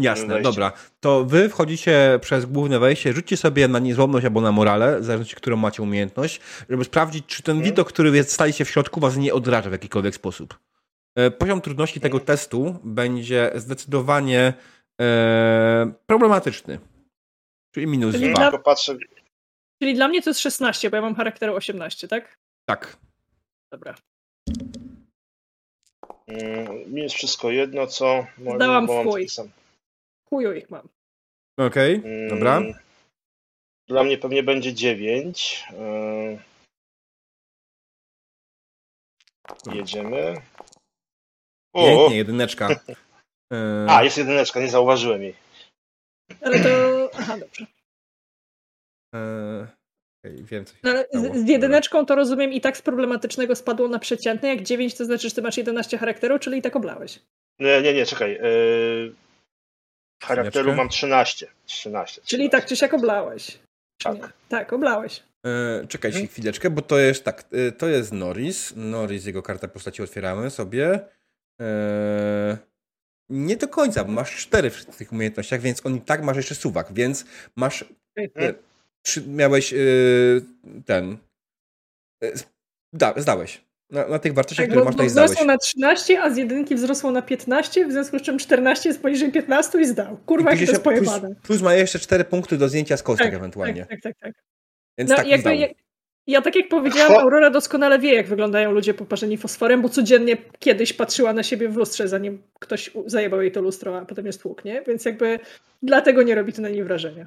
Jasne, 0.00 0.40
dobra. 0.42 0.72
To 1.00 1.24
wy 1.24 1.48
wchodzicie 1.48 2.18
przez 2.22 2.46
główne 2.46 2.78
wejście, 2.78 3.12
rzućcie 3.12 3.36
sobie 3.36 3.68
na 3.68 3.78
niezłomność 3.78 4.24
albo 4.24 4.40
na 4.40 4.52
morale, 4.52 5.00
w 5.00 5.04
zależności, 5.04 5.36
którą 5.36 5.56
macie 5.56 5.82
umiejętność, 5.82 6.40
żeby 6.70 6.84
sprawdzić, 6.84 7.26
czy 7.26 7.42
ten 7.42 7.56
Mhm. 7.56 7.70
widok, 7.72 7.88
który 7.88 8.16
jest, 8.16 8.32
staliście 8.32 8.64
w 8.64 8.70
środku, 8.70 9.00
was 9.00 9.16
nie 9.16 9.34
odraża 9.34 9.68
w 9.68 9.72
jakikolwiek 9.72 10.14
sposób. 10.14 10.58
E, 11.18 11.30
Poziom 11.30 11.60
trudności 11.60 12.00
tego 12.00 12.20
testu 12.20 12.76
będzie 12.84 13.52
zdecydowanie 13.54 14.52
e, 15.00 15.92
problematyczny. 16.06 16.78
Czyli 17.74 17.86
minus 17.86 18.14
Czyli 18.14 18.26
dwa. 18.26 18.34
dla- 18.36 18.50
Tylko 18.50 18.64
patrzę, 18.64 18.96
Czyli 19.82 19.94
dla 19.94 20.08
mnie 20.08 20.22
to 20.22 20.30
jest 20.30 20.40
16, 20.40 20.90
bo 20.90 20.96
ja 20.96 21.02
mam 21.02 21.14
charakteru 21.14 21.54
18, 21.54 22.08
tak? 22.08 22.38
Tak. 22.68 22.96
Dobra. 23.72 23.94
mm, 26.26 26.92
mi 26.94 27.02
jest 27.02 27.14
wszystko 27.14 27.50
jedno, 27.50 27.86
co... 27.86 28.26
mam 28.68 28.86
w 28.86 28.90
chuj. 28.90 29.26
Chuju 30.30 30.52
ich 30.52 30.70
mam. 30.70 30.88
Okej, 31.58 31.94
Mm, 31.94 32.28
dobra. 32.28 32.62
Dla 33.88 34.04
mnie 34.04 34.18
pewnie 34.18 34.42
będzie 34.42 34.74
9. 34.74 35.64
Jedziemy. 39.74 40.34
O, 41.74 41.84
Pięknie, 41.84 42.16
jedyneczka. 42.16 42.68
E, 43.52 43.86
a, 43.88 44.04
jest 44.04 44.18
jedyneczka, 44.18 44.60
nie 44.60 44.68
zauważyłem 44.70 45.22
jej. 45.22 45.34
Ale 46.42 46.60
to... 46.60 46.68
Aha, 47.18 47.38
dobrze. 47.38 47.66
e, 49.14 49.66
okej, 50.24 50.44
wiem, 50.44 50.64
co 50.64 50.72
się 50.74 50.80
No, 50.82 50.92
z, 51.12 51.44
z 51.44 51.48
jedyneczką 51.48 52.06
to 52.06 52.14
rozumiem 52.14 52.52
i 52.52 52.60
tak 52.60 52.76
z 52.76 52.82
problematycznego 52.82 53.56
spadło 53.56 53.88
na 53.88 53.98
przeciętny, 53.98 54.48
jak 54.48 54.62
9 54.62 54.94
to 54.94 55.04
znaczy, 55.04 55.28
że 55.28 55.34
ty 55.34 55.42
masz 55.42 55.56
11 55.56 55.98
charakteru, 55.98 56.38
czyli 56.38 56.58
i 56.58 56.62
tak 56.62 56.76
oblałeś. 56.76 57.20
Nie, 57.60 57.82
nie, 57.82 57.94
nie 57.94 58.06
czekaj. 58.06 58.32
Yy, 58.32 59.14
charakteru 60.22 60.74
mam 60.74 60.88
13. 60.88 61.46
13. 61.66 62.20
Czyli 62.24 62.50
tak 62.50 62.66
czy 62.66 62.76
siak 62.76 62.94
oblałeś. 62.94 63.58
Tak. 64.02 64.14
nie? 64.14 64.28
Tak, 64.48 64.72
oblałeś. 64.72 65.22
E, 65.46 65.86
czekajcie 65.88 66.18
Mhm. 66.18 66.32
chwileczkę, 66.32 66.70
bo 66.70 66.82
to 66.82 66.98
jest 66.98 67.24
tak, 67.24 67.44
e, 67.52 67.72
to 67.72 67.88
jest 67.88 68.12
Norris. 68.12 68.72
Norris, 68.76 69.26
jego 69.26 69.42
kartę 69.42 69.68
postaci 69.68 70.02
otwieramy 70.02 70.50
sobie. 70.50 71.00
E, 71.60 72.56
Nie 73.30 73.56
do 73.56 73.68
końca, 73.68 74.04
bo 74.04 74.12
masz 74.12 74.36
cztery 74.36 74.70
w 74.70 74.84
tych 74.84 75.12
umiejętnościach, 75.12 75.60
więc 75.60 75.86
on 75.86 75.96
i 75.96 76.00
tak 76.00 76.22
masz 76.22 76.36
jeszcze 76.36 76.54
suwak, 76.54 76.92
więc 76.92 77.24
masz. 77.56 77.84
E, 78.18 78.54
trzy, 79.02 79.22
miałeś 79.28 79.72
e, 79.72 79.76
ten. 80.86 81.18
E, 82.24 82.32
da, 82.92 83.14
zdałeś. 83.16 83.64
Na, 83.90 84.08
na 84.08 84.18
tych 84.18 84.32
wartościach, 84.34 84.64
Tak, 84.66 84.70
które 84.70 84.84
masz 84.84 84.94
tutaj 84.94 85.08
zdałeś. 85.10 85.30
wzrosło 85.30 85.46
na 85.46 85.58
13, 85.58 86.22
a 86.22 86.30
z 86.30 86.36
jedynki 86.36 86.74
wzrosło 86.74 87.10
na 87.10 87.22
15, 87.22 87.86
w 87.86 87.92
związku 87.92 88.18
z 88.18 88.22
czym 88.22 88.38
14 88.38 88.88
jest 88.88 89.02
poniżej 89.02 89.32
15 89.32 89.80
i 89.80 89.86
zdał. 89.86 90.16
Kurwa, 90.26 90.50
I 90.50 90.54
jakie 90.54 90.66
to 90.66 90.72
jest 90.72 90.82
plus, 90.84 90.94
pojebane. 91.08 91.34
plus 91.42 91.62
ma 91.62 91.74
jeszcze 91.74 91.98
cztery 91.98 92.24
punkty 92.24 92.58
do 92.58 92.68
zdjęcia 92.68 92.96
z 92.96 93.02
kostek 93.02 93.26
Tak, 93.26 93.34
ewentualnie. 93.34 93.86
Tak, 93.86 94.00
tak, 94.00 94.02
tak. 94.02 94.34
tak. 94.34 94.44
Więc 94.98 95.10
No, 95.10 95.16
tak 95.16 95.26
jakby, 95.26 95.56
zdał. 95.56 95.68
Ja, 96.28 96.42
tak 96.42 96.56
jak 96.56 96.68
powiedziałam, 96.68 97.22
Aurora 97.22 97.50
doskonale 97.50 97.98
wie, 97.98 98.14
jak 98.14 98.26
wyglądają 98.26 98.72
ludzie 98.72 98.94
poparzeni 98.94 99.36
fosforem, 99.36 99.82
bo 99.82 99.88
codziennie 99.88 100.36
kiedyś 100.58 100.92
patrzyła 100.92 101.32
na 101.32 101.42
siebie 101.42 101.68
w 101.68 101.76
lustrze, 101.76 102.08
zanim 102.08 102.42
ktoś 102.58 102.90
zajebał 103.06 103.42
jej 103.42 103.52
to 103.52 103.60
lustro, 103.60 103.98
a 103.98 104.04
potem 104.04 104.26
jest 104.26 104.42
tłuk, 104.42 104.64
nie? 104.64 104.82
Więc 104.82 105.04
jakby 105.04 105.38
dlatego 105.82 106.22
nie 106.22 106.34
robi 106.34 106.52
to 106.52 106.62
na 106.62 106.68
niej 106.68 106.84
wrażenia. 106.84 107.26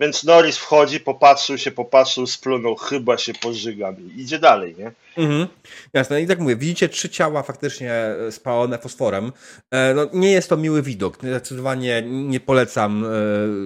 Więc 0.00 0.24
Norris 0.24 0.58
wchodzi, 0.58 1.00
popatrzył 1.00 1.58
się, 1.58 1.70
popatrzył, 1.70 2.26
splunął, 2.26 2.76
chyba 2.76 3.18
się 3.18 3.34
pożygam 3.34 3.96
i 4.00 4.20
idzie 4.20 4.38
dalej, 4.38 4.74
nie? 4.78 4.92
Mhm. 5.16 5.46
Jasne, 5.92 6.22
i 6.22 6.26
tak 6.26 6.38
mówię, 6.38 6.56
widzicie 6.56 6.88
trzy 6.88 7.08
ciała 7.08 7.42
faktycznie 7.42 7.92
e, 7.92 8.32
spalone 8.32 8.78
fosforem. 8.78 9.32
E, 9.70 9.94
no, 9.94 10.06
nie 10.12 10.30
jest 10.30 10.48
to 10.48 10.56
miły 10.56 10.82
widok. 10.82 11.16
Zdecydowanie 11.16 12.02
nie 12.06 12.40
polecam 12.40 13.04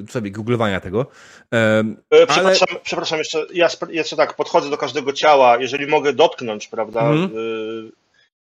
e, 0.08 0.12
sobie 0.12 0.30
googlowania 0.30 0.80
tego. 0.80 1.06
E, 1.54 1.84
ale 2.10 2.26
Przepraszam, 2.26 2.68
przepraszam 2.82 3.18
jeszcze, 3.18 3.46
ja 3.52 3.68
jeszcze 3.88 4.16
tak, 4.16 4.36
podchodzę 4.36 4.70
do 4.70 4.78
każdego 4.78 5.12
ciała, 5.12 5.56
jeżeli 5.60 5.86
mogę 5.86 6.12
dotknąć, 6.12 6.68
prawda? 6.68 7.00
Mhm. 7.00 7.92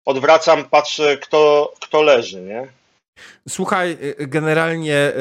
Odwracam, 0.05 0.63
patrzę, 0.65 1.17
kto, 1.17 1.73
kto 1.81 2.01
leży, 2.01 2.41
nie? 2.41 2.67
słuchaj, 3.49 3.97
generalnie, 4.19 5.11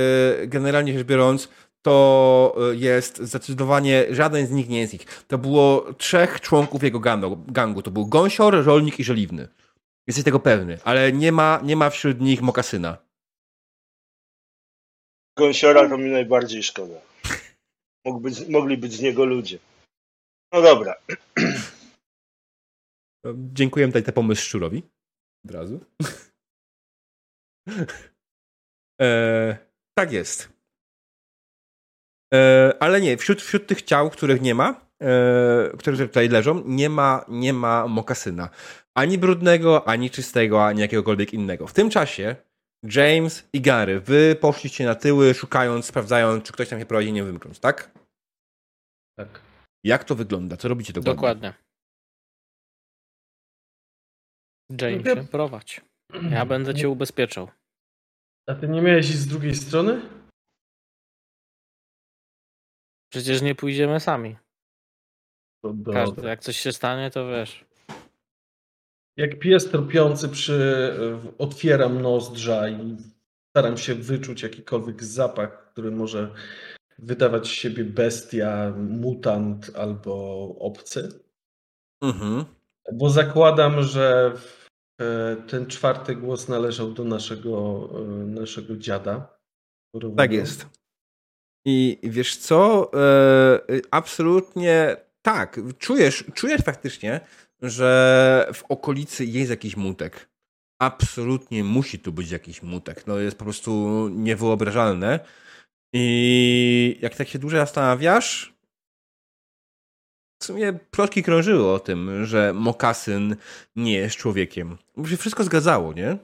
generalnie 0.47 0.99
rzecz 0.99 1.07
biorąc, 1.07 1.49
to 1.89 2.55
e, 2.73 2.75
jest 2.75 3.19
zdecydowanie, 3.19 4.07
żaden 4.11 4.47
z 4.47 4.51
nich 4.51 4.69
nie 4.69 4.81
jest 4.81 4.95
ich. 4.95 5.25
To 5.25 5.39
było 5.39 5.93
trzech 5.93 6.41
członków 6.41 6.83
jego 6.83 7.01
gangu. 7.01 7.37
gangu. 7.37 7.83
To 7.83 7.91
był 7.91 8.07
gąsior, 8.07 8.65
rolnik 8.65 9.01
i 9.01 9.05
żeliwny. 9.05 9.49
Jesteś 10.07 10.25
tego 10.25 10.41
pewny, 10.41 10.79
ale 10.85 11.13
nie 11.13 11.33
ma, 11.33 11.61
nie 11.65 11.77
ma 11.77 11.91
wśród 11.91 12.21
nich 12.21 12.43
mokasyna. 12.43 12.99
Gąsiora 15.39 15.89
to 15.89 15.99
mi 15.99 16.11
najbardziej 16.11 16.63
szkoda. 16.63 16.95
Mógł 18.05 18.21
być, 18.21 18.49
mogli 18.49 18.77
być 18.79 18.93
z 18.93 19.01
niego 19.01 19.25
ludzie. 19.25 19.59
No 20.53 20.63
dobra. 20.63 20.95
Dziękuję 23.53 23.87
tutaj 23.87 24.05
za 24.05 24.13
pomysł 24.13 24.43
szczurowi. 24.43 24.83
Od 25.45 25.51
razu. 25.51 25.81
e, 29.03 29.59
tak 29.99 30.13
jest. 30.13 30.58
E, 32.35 32.73
ale 32.81 33.01
nie, 33.01 33.17
wśród, 33.17 33.43
wśród 33.43 33.67
tych 33.67 33.83
ciał, 33.83 34.11
których 34.11 34.41
nie 34.41 34.55
ma, 34.55 34.81
e, 35.03 35.77
które 35.79 35.97
tutaj 35.97 36.29
leżą, 36.29 36.63
nie 36.67 36.91
ma, 36.91 37.25
nie 37.29 37.53
ma 37.53 37.87
mokasyna. 37.87 38.49
Ani 38.95 39.19
brudnego, 39.19 39.89
ani 39.89 40.11
czystego, 40.11 40.67
ani 40.67 40.81
jakiegokolwiek 40.81 41.35
innego. 41.35 41.67
W 41.67 41.73
tym 41.73 41.91
czasie 41.91 42.37
James 42.95 43.49
i 43.53 43.61
Gary, 43.61 44.01
wy 44.01 44.37
poszliście 44.41 44.85
na 44.85 44.95
tyły, 44.95 45.35
szukając, 45.35 45.87
sprawdzając, 45.87 46.45
czy 46.45 46.53
ktoś 46.53 46.69
tam 46.69 46.81
się 46.81 46.87
prowadzi, 46.87 47.13
nie 47.13 47.25
wymknąć, 47.25 47.59
tak? 47.59 47.91
Tak. 49.19 49.41
Jak 49.85 50.05
to 50.05 50.15
wygląda? 50.15 50.57
Co 50.57 50.69
robicie 50.69 50.93
dokładnie? 50.93 51.15
Dokładnie. 51.15 51.55
Jamesie, 54.81 55.29
prowadź. 55.31 55.81
Ja 56.31 56.47
będę 56.47 56.75
cię 56.75 56.89
ubezpieczał. 56.89 57.49
A 58.49 58.55
ty 58.55 58.69
nie 58.69 58.83
miałeś 58.83 59.11
iść 59.11 59.19
z 59.19 59.27
drugiej 59.27 59.55
strony? 59.55 60.18
Przecież 63.09 63.43
nie 63.43 63.55
pójdziemy 63.55 64.01
sami. 64.01 64.37
To 65.63 65.75
Każdy, 65.93 66.27
jak 66.27 66.41
coś 66.41 66.57
się 66.57 66.73
stanie, 66.73 67.11
to 67.11 67.29
wiesz. 67.29 67.65
Jak 69.17 69.39
pies 69.39 69.71
tropiący 69.71 70.29
przy... 70.29 70.93
otwieram 71.39 72.03
nozdrza 72.03 72.69
i 72.69 72.97
staram 73.51 73.77
się 73.77 73.95
wyczuć 73.95 74.43
jakikolwiek 74.43 75.05
zapach, 75.05 75.73
który 75.73 75.91
może 75.91 76.35
wydawać 76.99 77.47
z 77.47 77.51
siebie 77.51 77.85
bestia, 77.85 78.73
mutant 78.77 79.71
albo 79.77 80.49
obcy. 80.59 81.21
Mhm. 82.03 82.45
Bo 82.93 83.11
zakładam, 83.11 83.83
że 83.83 84.35
e, 85.01 85.37
ten 85.37 85.67
czwarty 85.67 86.17
głos 86.17 86.49
należał 86.49 86.93
do 86.93 87.05
naszego, 87.05 87.89
e, 87.95 88.03
naszego 88.27 88.77
dziada. 88.77 89.39
Tak 90.17 90.33
jest. 90.33 90.67
I 91.71 91.99
wiesz 92.03 92.37
co? 92.37 92.91
E, 92.95 93.61
absolutnie 93.91 94.97
tak. 95.23 95.61
Czujesz, 95.79 96.25
czujesz 96.35 96.61
faktycznie, 96.61 97.21
że 97.63 98.51
w 98.55 98.65
okolicy 98.65 99.25
jest 99.25 99.51
jakiś 99.51 99.77
mutek. 99.77 100.29
Absolutnie 100.83 101.65
musi 101.65 101.99
tu 101.99 102.13
być 102.13 102.31
jakiś 102.31 102.63
mutek. 102.63 103.07
No 103.07 103.19
jest 103.19 103.39
po 103.39 103.45
prostu 103.45 103.71
niewyobrażalne. 104.09 105.21
I 105.93 106.99
jak 107.01 107.15
tak 107.15 107.29
się 107.29 107.39
dłużej 107.39 107.61
zastanawiasz, 107.61 108.55
w 110.43 110.45
sumie 110.45 110.73
plotki 110.73 111.23
krążyły 111.23 111.73
o 111.73 111.79
tym, 111.79 112.25
że 112.25 112.53
mokasyn 112.53 113.37
nie 113.77 113.93
jest 113.93 114.17
człowiekiem. 114.17 114.79
Bo 114.97 115.09
się 115.09 115.17
wszystko 115.17 115.45
zgadzało, 115.45 115.93
nie? 115.93 116.19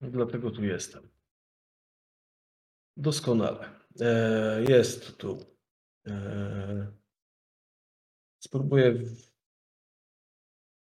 Dlatego 0.00 0.50
tu 0.50 0.64
jestem. 0.64 1.08
Doskonale. 2.96 3.73
E, 4.00 4.62
jest 4.68 5.16
tu. 5.18 5.38
E, 6.06 6.92
spróbuję, 8.44 8.92
w- 8.92 9.32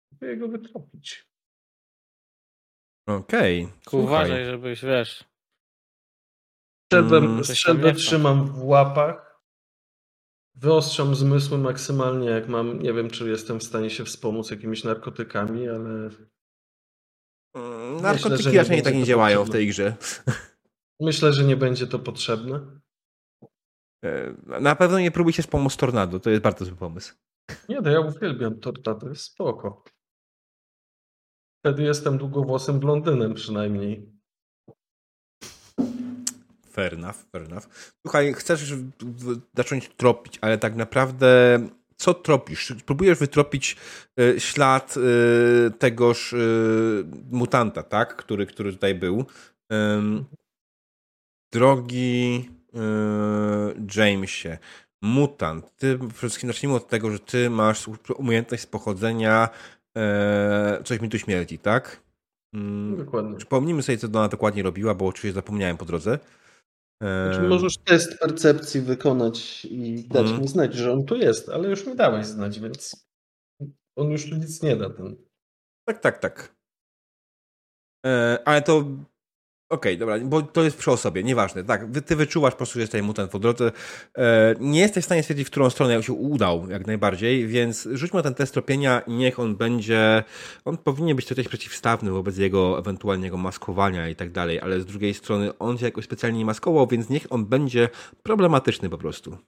spróbuję 0.07 0.37
go 0.37 0.49
wytropić. 0.49 1.29
Okej. 3.07 3.69
Słuchaj. 3.89 4.05
Uważaj, 4.07 4.45
żebyś, 4.45 4.83
wiesz. 4.85 5.25
Strzelbę, 6.87 7.17
Mm. 7.17 7.45
strzelbę 7.45 7.93
trzymam 7.95 8.47
w 8.53 8.65
łapach. 8.65 9.43
Wyostrzam 10.55 11.15
zmysły 11.15 11.59
maksymalnie, 11.59 12.31
jak 12.31 12.49
mam. 12.49 12.83
Nie 12.83 12.93
wiem, 12.93 13.11
czy 13.11 13.29
jestem 13.31 13.59
w 13.61 13.65
stanie 13.65 13.91
się 13.91 14.05
wspomóc 14.05 14.51
jakimiś 14.51 14.85
narkotykami, 14.85 15.69
ale 15.69 16.11
Mm, 17.55 17.93
Myślę, 17.95 18.03
Narkotyki 18.03 18.49
nie 18.49 18.59
raczej 18.59 18.77
nie 18.77 18.83
tak 18.83 18.95
nie 18.95 19.05
działają 19.05 19.37
w 19.45 19.47
potrzebne. 19.47 19.59
tej 19.59 19.69
grze. 19.69 19.97
myślę, 21.01 21.33
że 21.33 21.45
nie 21.45 21.57
będzie 21.57 21.87
to 21.87 21.99
potrzebne. 21.99 22.81
E, 24.05 24.35
Na 24.61 24.77
pewno 24.77 24.99
nie 25.01 25.11
próbuj 25.11 25.33
się 25.33 25.43
wspomóc 25.43 25.77
tornado, 25.77 26.21
to 26.21 26.31
jest 26.31 26.43
bardzo 26.43 26.65
zły 26.65 26.77
pomysł. 26.77 27.15
Nie, 27.69 27.83
to 27.83 27.91
ja 27.91 28.01
uwielbiam 28.01 28.61
torta, 28.61 28.95
to 28.95 29.09
jest 29.09 29.23
spoko. 29.23 29.85
Wtedy 31.65 31.83
jestem 31.83 32.19
długowłosym 32.19 32.81
blondynem 32.81 33.35
przynajmniej. 33.35 34.13
Fair 36.71 36.95
enough, 36.95 37.17
fair 37.33 37.43
enough. 37.45 37.65
Słuchaj, 38.07 38.33
chcesz 38.33 38.75
zacząć 39.57 39.89
tropić, 39.89 40.39
ale 40.41 40.59
tak 40.59 40.77
naprawdę 40.77 41.61
co 41.97 42.15
tropisz? 42.15 42.75
Próbujesz 42.87 43.19
wytropić 43.19 43.77
e, 44.21 44.41
ślad 44.41 44.95
e, 44.97 45.71
tegoż 45.71 46.35
mutanta, 47.31 47.83
tak? 47.83 48.17
Który, 48.17 48.47
który 48.47 48.73
tutaj 48.73 48.95
był. 48.95 49.25
Drogi 51.53 52.51
Jamesie, 53.97 54.59
mutant, 55.03 55.77
ty 55.77 55.99
wszystkim 56.15 56.49
zacznijmy 56.49 56.77
od 56.77 56.89
tego, 56.89 57.11
że 57.11 57.19
ty 57.19 57.51
masz 57.51 57.89
umiejętność 58.17 58.63
z 58.63 58.67
pochodzenia 58.67 59.49
e, 59.99 60.83
coś 60.85 61.01
mi 61.01 61.09
tu 61.09 61.19
śmierdzi, 61.19 61.59
tak? 61.59 62.01
Mm, 62.55 62.97
Dokładnie. 62.97 63.37
Przypomnijmy 63.37 63.83
sobie, 63.83 63.99
co 63.99 64.07
ona 64.07 64.29
dokładnie 64.29 64.63
robiła, 64.63 64.95
bo 64.95 65.07
oczywiście 65.07 65.35
zapomniałem 65.35 65.77
po 65.77 65.85
drodze. 65.85 66.19
Znaczy, 67.03 67.39
Ehm, 67.41 67.49
możesz 67.49 67.79
test 67.79 68.19
percepcji 68.19 68.81
wykonać 68.81 69.65
i 69.65 70.05
dać 70.09 70.23
Mhm. 70.23 70.43
mi 70.43 70.49
znać, 70.49 70.75
że 70.75 70.93
on 70.93 71.05
tu 71.05 71.17
jest, 71.17 71.49
ale 71.49 71.69
już 71.69 71.87
mi 71.87 71.97
dałeś 71.97 72.27
znać, 72.27 72.61
więc 72.61 73.07
on 73.97 74.11
już 74.11 74.31
tu 74.31 74.37
nic 74.37 74.63
nie 74.63 74.77
da. 74.77 74.91
Ten. 74.91 75.17
Tak, 75.89 76.01
tak, 76.01 76.19
tak. 76.19 76.55
E, 78.07 78.39
ale 78.45 78.63
to. 78.63 78.85
Okej, 79.71 79.99
dobra, 79.99 80.19
bo 80.19 80.43
to 80.43 80.65
jest 80.65 80.77
przy 80.77 80.91
osobie, 80.91 81.23
nieważne. 81.23 81.65
Tak, 81.65 81.87
ty 82.07 82.17
wyczuwasz 82.17 82.53
po 82.53 82.57
prostu, 82.57 82.75
że 82.75 82.81
jest 82.81 82.93
tutaj 82.93 83.03
mutant 83.03 83.31
po 83.31 83.39
drodze. 83.39 83.73
E, 84.19 84.55
nie 84.61 84.81
jesteś 84.81 85.05
w 85.05 85.07
stanie 85.07 85.23
stwierdzić, 85.23 85.47
w 85.47 85.51
którą 85.51 85.71
stronę 85.71 86.03
się 86.03 86.13
udał, 86.13 86.71
jak 86.71 86.87
najbardziej, 86.87 87.47
więc 87.47 87.89
rzućmy 87.93 88.23
ten 88.23 88.35
test 88.35 88.53
tropienia 88.53 89.01
i 89.01 89.13
niech 89.13 89.39
on 89.39 89.57
będzie. 89.57 90.25
On 90.65 90.79
powinien 90.79 91.17
być 91.17 91.27
tutaj 91.27 91.45
przeciwstawny 91.45 92.11
wobec 92.11 92.37
jego 92.37 92.79
ewentualnego 92.79 93.37
maskowania 93.37 94.09
i 94.09 94.17
tak 94.17 94.33
dalej, 94.33 94.61
ale 94.61 94.81
z 94.81 94.87
drugiej 94.87 95.15
strony 95.15 95.59
on 95.59 95.79
się 95.79 95.85
jakoś 95.85 96.05
specjalnie 96.05 96.39
nie 96.39 96.45
maskował, 96.45 96.87
więc 96.87 97.09
niech 97.11 97.27
on 97.31 97.47
będzie 97.47 97.89
problematyczny 98.23 98.91
po 98.91 98.99
prostu. 98.99 99.39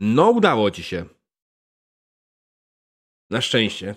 No, 0.00 0.30
udało 0.30 0.70
ci 0.70 0.82
się. 0.82 1.19
Na 3.30 3.40
szczęście. 3.40 3.94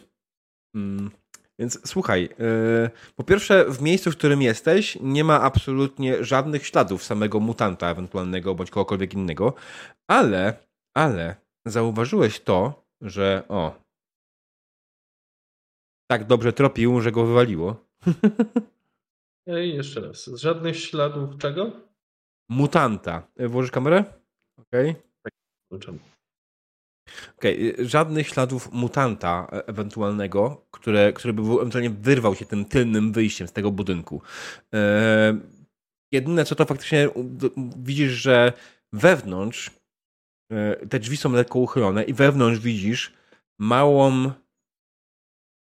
Mm. 0.76 1.12
Więc 1.60 1.80
słuchaj, 1.86 2.22
yy, 2.22 2.90
po 3.16 3.24
pierwsze, 3.24 3.66
w 3.72 3.82
miejscu, 3.82 4.12
w 4.12 4.18
którym 4.18 4.42
jesteś, 4.42 4.98
nie 5.02 5.24
ma 5.24 5.42
absolutnie 5.42 6.24
żadnych 6.24 6.66
śladów 6.66 7.04
samego 7.04 7.40
mutanta 7.40 7.90
ewentualnego 7.90 8.56
bądź 8.56 8.72
kogokolwiek 8.72 9.14
innego, 9.14 9.54
ale, 10.08 10.58
ale 10.98 11.36
zauważyłeś 11.68 12.40
to, 12.40 12.86
że 13.02 13.44
o, 13.50 13.84
tak 16.12 16.28
dobrze 16.28 16.54
tropił, 16.54 17.02
że 17.02 17.12
go 17.12 17.26
wywaliło. 17.26 17.76
Ej, 19.48 19.76
jeszcze 19.76 20.02
raz. 20.02 20.26
Żadnych 20.26 20.80
śladów 20.80 21.38
czego? 21.38 21.72
Mutanta. 22.50 23.28
Włożysz 23.38 23.72
kamerę? 23.72 24.04
Okej. 24.60 24.96
Włączam. 25.72 26.00
Okej, 27.38 27.74
okay. 27.74 27.90
żadnych 27.90 28.28
śladów 28.28 28.72
mutanta 28.72 29.48
e, 29.52 29.68
ewentualnego, 29.68 30.66
które, 30.72 31.14
który 31.14 31.34
by 31.34 31.42
ewentualnie 31.42 31.90
wyrwał 31.90 32.36
się 32.36 32.46
tym 32.46 32.66
tylnym 32.66 33.12
wyjściem 33.12 33.48
z 33.48 33.52
tego 33.52 33.72
budynku. 33.72 34.22
Eee, 34.72 35.40
jedyne 36.12 36.46
co 36.46 36.56
to 36.56 36.66
faktycznie 36.66 37.10
widzisz, 37.78 38.12
że 38.12 38.54
wewnątrz 38.94 39.72
e, 40.52 40.88
te 40.88 41.00
drzwi 41.00 41.18
są 41.18 41.32
lekko 41.32 41.60
uchylone 41.60 42.04
i 42.04 42.14
wewnątrz 42.14 42.60
widzisz 42.60 43.14
małą 43.60 44.32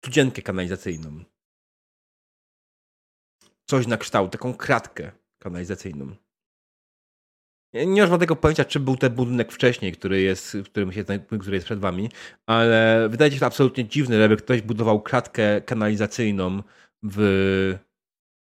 studzienkę 0.05 0.43
kanalizacyjną. 0.43 1.25
Coś 3.67 3.87
na 3.87 3.97
kształt, 3.97 4.33
taką 4.33 4.55
kratkę 4.55 5.13
kanalizacyjną. 5.39 6.24
Nie 7.75 8.01
mam 8.03 8.11
żadnego 8.11 8.37
pojęcia, 8.37 8.65
czy 8.65 8.81
był 8.81 8.97
ten 8.97 9.15
budynek 9.15 9.53
wcześniej, 9.53 9.93
który 9.93 10.21
jest, 10.21 10.57
którym 10.65 10.93
się, 10.93 11.05
który 11.41 11.57
jest 11.57 11.67
przed 11.67 11.79
wami, 11.79 12.11
ale 12.47 13.09
wydaje 13.11 13.33
się 13.33 13.41
to 13.41 13.47
absolutnie 13.47 13.89
dziwne, 13.89 14.19
żeby 14.19 14.37
ktoś 14.37 14.63
budował 14.63 15.03
kratkę 15.03 15.61
kanalizacyjną 15.61 16.63
w 17.03 17.79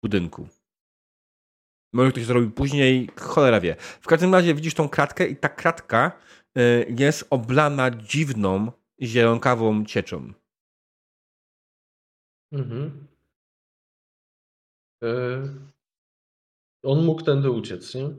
budynku. 0.04 0.48
Może 1.94 2.12
ktoś 2.12 2.24
to 2.24 2.28
zrobił 2.28 2.52
później, 2.52 3.10
cholera 3.20 3.60
wie. 3.60 3.76
W 3.80 4.08
każdym 4.08 4.34
razie 4.34 4.56
widzisz 4.56 4.74
tą 4.74 4.90
kratkę 4.90 5.28
i 5.28 5.36
ta 5.36 5.50
kratka 5.50 6.12
y, 6.58 6.96
jest 7.00 7.28
oblana 7.30 7.92
dziwną, 7.92 8.72
zielonkawą 9.02 9.86
cieczą. 9.86 10.34
Mhm. 12.52 13.08
E, 15.04 15.08
on 16.84 17.06
mógł 17.06 17.22
tędy 17.22 17.52
uciec, 17.52 17.96
nie? 17.96 18.10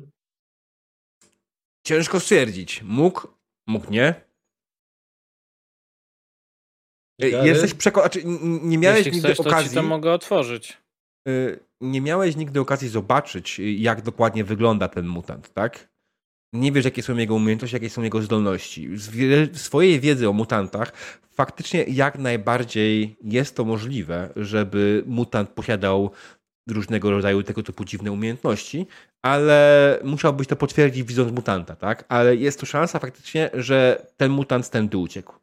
Ciężko 1.87 2.21
stwierdzić. 2.21 2.83
Mógł, 2.83 3.29
mógł 3.67 3.91
nie. 3.91 4.15
Gary? 7.21 7.49
Jesteś 7.49 7.75
przekonany, 7.75 8.13
znaczy 8.13 8.29
nie 8.63 8.79
miałeś 8.79 8.99
Jeśli 8.99 9.13
nigdy 9.13 9.35
chcesz, 9.35 9.47
okazji. 9.47 9.69
To, 9.69 9.75
to 9.75 9.83
mogę 9.83 10.13
otworzyć. 10.13 10.79
Y, 11.29 11.61
nie 11.81 12.01
miałeś 12.01 12.37
nigdy 12.37 12.61
okazji 12.61 12.89
zobaczyć, 12.89 13.59
jak 13.59 14.03
dokładnie 14.03 14.45
wygląda 14.45 14.89
ten 14.89 15.07
mutant, 15.07 15.53
tak? 15.53 15.95
Nie 16.53 16.73
wiesz, 16.73 16.85
jakie 16.85 17.03
są 17.03 17.17
jego 17.17 17.35
umiejętności, 17.35 17.77
jakie 17.77 17.91
są 17.91 18.03
jego 18.03 18.23
zdolności. 18.23 18.89
Z 18.97 19.61
swojej 19.61 20.01
wiedzy 20.01 20.29
o 20.29 20.33
mutantach 20.33 20.93
faktycznie 21.31 21.83
jak 21.83 22.19
najbardziej 22.19 23.17
jest 23.23 23.57
to 23.57 23.65
możliwe, 23.65 24.33
żeby 24.37 25.03
mutant 25.07 25.51
posiadał 25.51 26.11
różnego 26.69 27.11
rodzaju 27.11 27.43
tego 27.43 27.63
typu 27.63 27.85
dziwne 27.85 28.13
umiejętności, 28.13 28.87
ale 29.23 29.99
musiałbyś 30.05 30.47
to 30.47 30.57
potwierdzić 30.57 31.03
widząc 31.03 31.33
mutanta, 31.33 31.77
tak? 31.77 32.05
Ale 32.09 32.37
jest 32.37 32.61
tu 32.61 32.67
szansa 32.67 32.99
faktycznie, 32.99 33.51
że 33.55 34.07
ten 34.17 34.33
mutant 34.33 34.67
stędy 34.67 34.99
uciekł. 34.99 35.35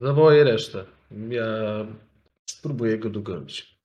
Zawołaj 0.00 0.44
resztę. 0.44 0.84
Ja 1.28 1.44
spróbuję 2.50 2.98
go 2.98 3.10
dogonić. 3.10 3.80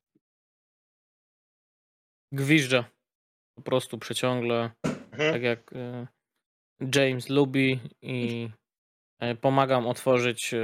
Gwiżdża. 2.31 2.85
Po 3.55 3.61
prostu 3.61 3.97
przeciągle. 3.97 4.71
Mhm. 4.83 5.33
Tak 5.33 5.41
jak 5.41 5.73
e, 5.73 6.07
James 6.95 7.29
lubi 7.29 7.79
i 8.01 8.49
e, 9.19 9.35
pomagam 9.35 9.87
otworzyć 9.87 10.53
e, 10.53 10.59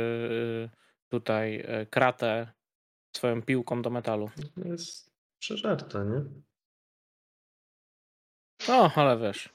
tutaj 1.10 1.68
kratę 1.90 2.52
swoją 3.18 3.42
piłką 3.42 3.82
do 3.82 3.90
metalu. 3.90 4.30
To 4.56 4.68
jest 4.68 5.12
przeżarta, 5.40 6.04
nie? 6.04 6.22
O, 8.74 8.92
ale 8.96 9.18
wiesz. 9.18 9.50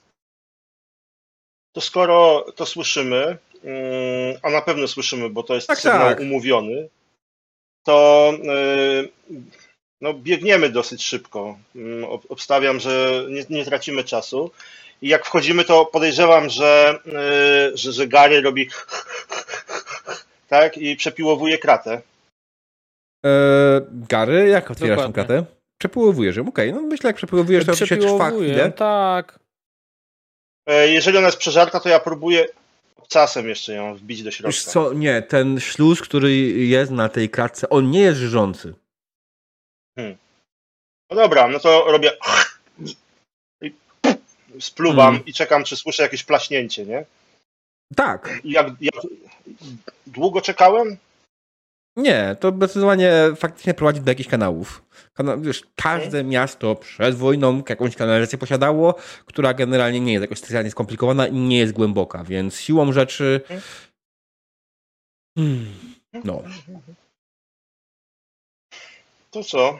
To 1.72 1.80
skoro 1.80 2.46
to 2.56 2.66
słyszymy, 2.66 3.38
mm, 3.64 4.36
a 4.42 4.50
na 4.50 4.62
pewno 4.62 4.88
słyszymy, 4.88 5.30
bo 5.30 5.42
to 5.42 5.54
jest 5.54 5.66
tak, 5.66 5.78
sygnał 5.78 6.08
tak. 6.08 6.20
umówiony, 6.20 6.88
to 7.86 8.32
y, 8.34 9.08
no, 10.00 10.14
biegniemy 10.14 10.68
dosyć 10.68 11.04
szybko. 11.04 11.58
Mm, 11.76 12.04
obstawiam, 12.04 12.80
że 12.80 13.24
nie, 13.30 13.44
nie 13.50 13.64
tracimy 13.64 14.04
czasu. 14.04 14.50
I 15.02 15.08
jak 15.08 15.26
wchodzimy, 15.26 15.64
to 15.64 15.86
podejrzewam, 15.86 16.50
że, 16.50 16.98
y, 17.72 17.76
że, 17.76 17.92
że 17.92 18.06
Gary 18.06 18.40
robi 18.40 18.68
tak 20.48 20.78
i 20.78 20.96
przepiłowuje 20.96 21.58
kratę. 21.58 22.02
Eee, 23.27 23.81
Gary, 24.09 24.48
jak 24.48 24.70
otwierasz 24.70 25.07
tę 25.07 25.12
kratę? 25.12 25.44
Przepiłowujesz 25.78 26.36
ją, 26.36 26.48
okej. 26.48 26.70
Okay. 26.70 26.82
No 26.82 26.89
myślę, 26.89 27.09
jak 27.09 27.16
przepiłowujesz, 27.16 27.66
to 27.66 27.86
się 27.86 27.97
trwa 27.97 28.31
chwilę. 28.31 28.73
tak. 28.73 29.39
E, 30.66 30.89
jeżeli 30.89 31.19
ona 31.19 31.27
jest 31.27 31.39
przeżarta, 31.39 31.81
to 31.81 31.89
ja 31.89 32.01
próbuję 32.01 32.47
czasem 33.09 33.48
jeszcze 33.48 33.74
ją 33.74 33.94
wbić 33.94 34.23
do 34.23 34.31
środka. 34.31 34.48
Wiesz 34.48 34.65
co, 34.65 34.93
nie, 34.93 35.23
ten 35.23 35.61
śluz, 35.61 36.01
który 36.01 36.32
jest 36.47 36.90
na 36.90 37.09
tej 37.09 37.31
kratce, 37.31 37.69
on 37.69 37.90
nie 37.90 38.01
jest 38.01 38.19
żyjący. 38.19 38.74
Hmm. 39.98 40.16
No 41.11 41.16
dobra, 41.16 41.48
no 41.48 41.59
to 41.59 41.85
robię 41.93 42.12
i 43.62 43.74
spluwam 44.61 45.07
hmm. 45.07 45.27
i 45.27 45.32
czekam, 45.32 45.65
czy 45.65 45.77
słyszę 45.77 46.03
jakieś 46.03 46.23
plaśnięcie, 46.23 46.86
nie? 46.86 47.05
Tak. 47.97 48.40
Jak, 48.44 48.66
jak 48.81 48.94
długo 50.07 50.40
czekałem? 50.40 50.97
Nie, 51.97 52.36
to 52.40 52.51
zdecydowanie 52.51 53.12
faktycznie 53.36 53.74
prowadzi 53.74 54.01
do 54.01 54.10
jakichś 54.10 54.28
kanałów. 54.28 54.82
Kana 55.14 55.36
wiesz, 55.36 55.62
każde 55.77 56.10
hmm. 56.10 56.28
miasto 56.28 56.74
przed 56.74 57.14
wojną 57.14 57.62
jakąś 57.68 57.97
kanalizację 57.97 58.39
posiadało, 58.39 58.94
która 59.27 59.55
generalnie 59.55 60.01
nie 60.01 60.12
jest 60.12 60.23
jakoś 60.23 60.39
specjalnie 60.39 60.70
skomplikowana 60.70 61.27
i 61.27 61.35
nie 61.35 61.59
jest 61.59 61.73
głęboka, 61.73 62.24
więc 62.24 62.60
siłą 62.60 62.93
rzeczy. 62.93 63.40
Hmm. 63.48 63.62
hmm 66.12 66.24
no. 66.24 66.43
To 69.31 69.44
co? 69.44 69.78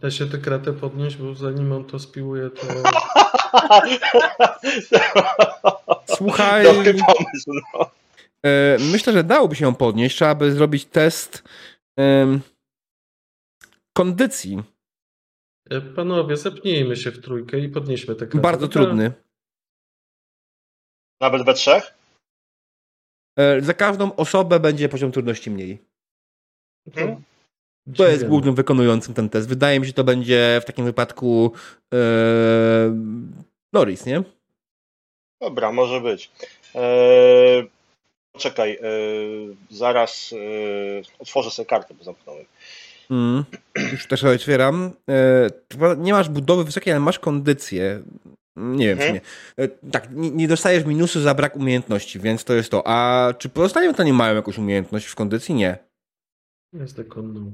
Da 0.00 0.10
się 0.10 0.26
tę 0.26 0.38
kratę 0.38 0.72
podnieść, 0.72 1.16
bo 1.16 1.34
zanim 1.34 1.72
on 1.72 1.84
to 1.84 1.98
spiłuje, 1.98 2.50
to... 2.50 2.66
Słuchaj... 6.16 6.64
Dobry 6.64 6.94
pomysł, 6.94 7.52
no. 7.74 7.90
E, 8.46 8.76
myślę, 8.92 9.12
że 9.12 9.24
dałoby 9.24 9.56
się 9.56 9.64
ją 9.64 9.74
podnieść. 9.74 10.16
Trzeba 10.16 10.34
by 10.34 10.52
zrobić 10.52 10.84
test 10.84 11.44
kondycji. 13.92 14.62
E, 15.70 15.80
panowie, 15.80 16.36
zepnijmy 16.36 16.96
się 16.96 17.10
w 17.10 17.20
trójkę 17.20 17.58
i 17.58 17.68
podnieśmy 17.68 18.14
tę 18.14 18.26
kratę. 18.26 18.42
Bardzo 18.42 18.68
trudny. 18.68 19.12
Nawet 21.20 21.44
we 21.44 21.54
trzech? 21.54 21.94
E, 23.38 23.60
za 23.60 23.74
każdą 23.74 24.16
osobę 24.16 24.60
będzie 24.60 24.88
poziom 24.88 25.12
trudności 25.12 25.50
mniej. 25.50 25.78
Mhm. 26.86 27.22
To 27.96 28.08
jest 28.08 28.26
głównym 28.26 28.54
wykonującym 28.54 29.14
ten 29.14 29.28
test. 29.28 29.48
Wydaje 29.48 29.80
mi 29.80 29.86
się, 29.86 29.88
że 29.88 29.94
to 29.94 30.04
będzie 30.04 30.60
w 30.62 30.64
takim 30.64 30.84
wypadku 30.84 31.52
e, 31.94 31.98
Norris, 33.72 34.06
nie? 34.06 34.22
Dobra, 35.40 35.72
może 35.72 36.00
być. 36.00 36.30
E, 36.74 37.79
czekaj, 38.38 38.72
e, 38.72 38.80
zaraz 39.70 40.32
e, 40.32 40.36
otworzę 41.18 41.50
sobie 41.50 41.66
kartę, 41.66 41.94
bo 41.94 42.04
zamknąłem. 42.04 42.44
Mm, 43.10 43.44
już 43.92 44.06
też 44.06 44.24
otwieram. 44.24 44.90
E, 45.08 45.96
nie 45.96 46.12
masz 46.12 46.28
budowy 46.28 46.64
wysokiej, 46.64 46.92
ale 46.92 47.00
masz 47.00 47.18
kondycję. 47.18 48.02
Nie 48.56 48.86
wiem, 48.86 48.98
hmm. 48.98 49.20
czy 49.20 49.22
mhm. 49.58 49.80
nie. 49.84 49.90
Tak, 49.90 50.10
nie, 50.10 50.30
nie, 50.30 50.48
dostajesz 50.48 50.84
minusu 50.84 51.20
za 51.20 51.34
brak 51.34 51.56
umiejętności, 51.56 52.20
więc 52.20 52.44
to 52.44 52.54
jest 52.54 52.70
to. 52.70 52.82
A 52.86 53.28
czy 53.38 53.48
pozostali 53.48 53.94
to 53.94 54.02
nie 54.02 54.12
mają 54.12 54.34
jakąś 54.34 54.58
umiejętność 54.58 55.06
w 55.06 55.14
kondycji? 55.14 55.54
Nie. 55.54 55.78
Jest 56.72 57.00
konną. 57.08 57.52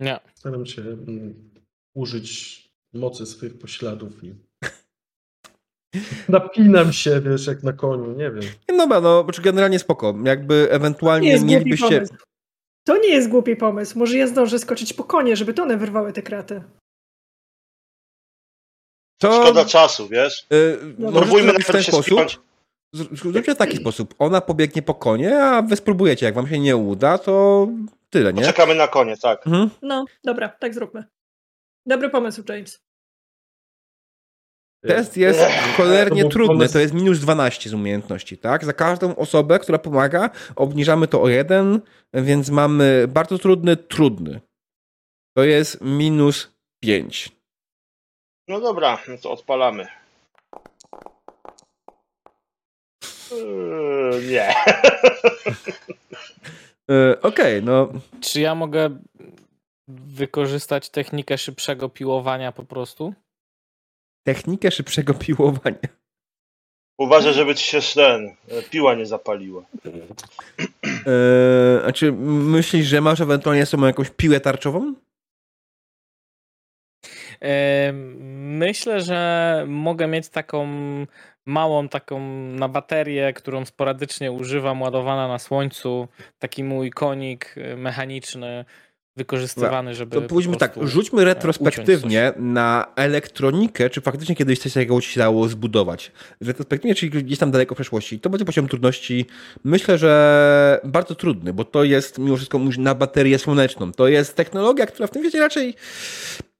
Nie. 0.00 0.20
Staram 0.34 0.66
się 0.66 0.82
mm, 0.82 1.50
użyć 1.94 2.68
mocy 2.92 3.26
swoich 3.26 3.58
pośladów 3.58 4.24
i 4.24 4.34
napinam 6.28 6.92
się, 6.92 7.20
wiesz, 7.20 7.46
jak 7.46 7.62
na 7.62 7.72
koniu, 7.72 8.12
nie 8.12 8.30
wiem. 8.30 8.50
No 8.68 8.76
dobra, 8.76 9.00
no, 9.00 9.26
czy 9.32 9.42
generalnie 9.42 9.78
spoko. 9.78 10.14
Jakby 10.24 10.68
ewentualnie 10.70 11.34
nie 11.34 11.44
mielibyście... 11.44 12.04
To 12.84 12.96
nie 12.98 13.08
jest 13.08 13.28
głupi 13.28 13.56
pomysł. 13.56 13.98
Może 13.98 14.18
ja 14.18 14.26
zdążę 14.26 14.58
skoczyć 14.58 14.92
po 14.92 15.04
konie, 15.04 15.36
żeby 15.36 15.54
to 15.54 15.62
one 15.62 15.76
wyrwały 15.76 16.12
te 16.12 16.22
kraty. 16.22 16.62
To... 19.18 19.42
Szkoda 19.42 19.64
czasu, 19.64 20.08
wiesz? 20.08 20.46
Yy, 20.50 20.94
no, 20.98 21.12
Próbujmy 21.12 21.52
najpierw 21.52 21.84
się 21.84 21.92
sposób. 21.92 22.20
Zróbcie 22.92 23.54
w 23.54 23.58
taki 23.58 23.76
sposób. 23.76 24.14
Ona 24.18 24.40
pobiegnie 24.40 24.82
po 24.82 24.94
konie, 24.94 25.42
a 25.42 25.62
wy 25.62 25.76
spróbujecie. 25.76 26.26
Jak 26.26 26.34
wam 26.34 26.48
się 26.48 26.58
nie 26.58 26.76
uda, 26.76 27.18
to 27.18 27.68
tyle, 28.10 28.32
nie? 28.32 28.44
Czekamy 28.44 28.74
na 28.74 28.88
konie, 28.88 29.16
tak. 29.16 29.46
Mhm. 29.46 29.70
No, 29.82 30.04
dobra, 30.24 30.48
tak 30.48 30.74
zróbmy. 30.74 31.04
Dobry 31.86 32.10
pomysł, 32.10 32.42
James. 32.48 32.80
Test 34.86 35.16
jest 35.16 35.40
To 35.40 35.46
cholernie 35.76 36.20
był 36.20 36.30
trudny, 36.30 36.68
to 36.68 36.78
jest 36.78 36.94
minus 36.94 37.18
12 37.18 37.70
z 37.70 37.74
umiejętności, 37.74 38.38
tak? 38.38 38.64
Za 38.64 38.72
każdą 38.72 39.16
osobę, 39.16 39.58
która 39.58 39.78
pomaga, 39.78 40.30
obniżamy 40.56 41.08
to 41.08 41.22
o 41.22 41.28
jeden, 41.28 41.80
więc 42.14 42.50
mamy 42.50 43.04
bardzo 43.08 43.38
trudny, 43.38 43.76
trudny. 43.76 44.40
To 45.36 45.44
jest 45.44 45.80
minus 45.80 46.52
5. 46.82 47.32
No 48.48 48.60
dobra, 48.60 48.98
no 49.08 49.18
to 49.22 49.30
odpalamy. 49.30 49.86
Yy, 53.30 54.22
nie. 54.30 54.54
Okej, 57.22 57.62
no 57.62 57.88
Czy 58.20 58.40
ja 58.40 58.54
mogę 58.54 58.98
wykorzystać 59.88 60.90
technikę 60.90 61.38
szybszego 61.38 61.88
piłowania 61.88 62.52
po 62.52 62.64
prostu? 62.64 63.14
Technikę 64.28 64.70
szybszego 64.70 65.14
piłowania. 65.24 65.88
Uważaj, 66.98 67.34
żeby 67.34 67.54
ci 67.54 67.64
się 67.64 67.80
ten 67.94 68.26
e, 68.48 68.62
piła 68.62 68.94
nie 68.94 69.06
zapaliła. 69.06 69.62
E, 71.06 71.86
a 71.86 71.92
czy 71.92 72.12
myślisz, 72.12 72.86
że 72.86 73.00
masz 73.00 73.20
ewentualnie 73.20 73.66
sobą 73.66 73.86
jakąś 73.86 74.10
piłę 74.10 74.40
tarczową? 74.40 74.94
E, 77.42 77.92
Myślę, 78.58 79.00
że 79.00 79.64
mogę 79.68 80.06
mieć 80.06 80.28
taką 80.28 80.66
małą, 81.46 81.88
taką 81.88 82.20
na 82.48 82.68
baterię, 82.68 83.32
którą 83.32 83.64
sporadycznie 83.64 84.32
używam, 84.32 84.82
ładowana 84.82 85.28
na 85.28 85.38
słońcu. 85.38 86.08
Taki 86.38 86.64
mój 86.64 86.90
konik 86.90 87.54
e, 87.56 87.76
mechaniczny, 87.76 88.64
wykorzystywany, 89.18 89.94
żeby. 89.94 90.16
To 90.16 90.22
po 90.22 90.28
pójdźmy 90.28 90.56
tak, 90.56 90.74
rzućmy 90.82 91.22
e, 91.22 91.24
retrospektywnie 91.24 92.32
na 92.36 92.86
elektronikę, 92.96 93.90
czy 93.90 94.00
faktycznie 94.00 94.36
kiedyś 94.36 94.58
coś 94.58 94.72
takiego 94.72 95.00
się 95.00 95.20
dało 95.20 95.48
zbudować. 95.48 96.12
Retrospektywnie, 96.40 96.94
czyli 96.94 97.24
gdzieś 97.24 97.38
tam 97.38 97.50
daleko 97.50 97.74
w 97.74 97.78
przeszłości. 97.78 98.20
To 98.20 98.30
będzie 98.30 98.44
poziom 98.44 98.68
trudności, 98.68 99.26
myślę, 99.64 99.98
że 99.98 100.80
bardzo 100.84 101.14
trudny, 101.14 101.52
bo 101.52 101.64
to 101.64 101.84
jest 101.84 102.18
mimo 102.18 102.36
wszystko 102.36 102.60
na 102.78 102.94
baterię 102.94 103.38
słoneczną. 103.38 103.92
To 103.92 104.08
jest 104.08 104.36
technologia, 104.36 104.86
która 104.86 105.06
w 105.06 105.10
tym 105.10 105.22
świecie 105.22 105.38
raczej... 105.38 105.74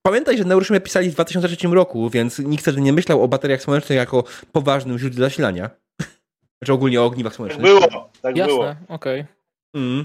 Pamiętaj, 0.03 0.39
że 0.39 0.45
Neuroshima 0.45 0.81
pisali 0.81 1.11
w 1.11 1.15
2003 1.15 1.69
roku, 1.69 2.11
więc 2.11 2.39
nikt 2.39 2.63
wtedy 2.63 2.81
nie 2.81 2.93
myślał 2.93 3.23
o 3.23 3.29
bateriach 3.29 3.63
słonecznych 3.63 3.97
jako 3.97 4.25
poważnym 4.53 4.99
źródle 4.99 5.21
zasilania. 5.21 5.71
Znaczy 6.59 6.73
ogólnie 6.73 7.01
o 7.01 7.05
ogniwach 7.05 7.33
Tak 7.33 7.37
słonecznych. 7.37 7.67
było, 7.67 8.11
tak 8.23 8.35
było. 8.35 8.65
Jasne, 8.65 8.77
okej. 8.89 9.25
Mm. 9.75 10.05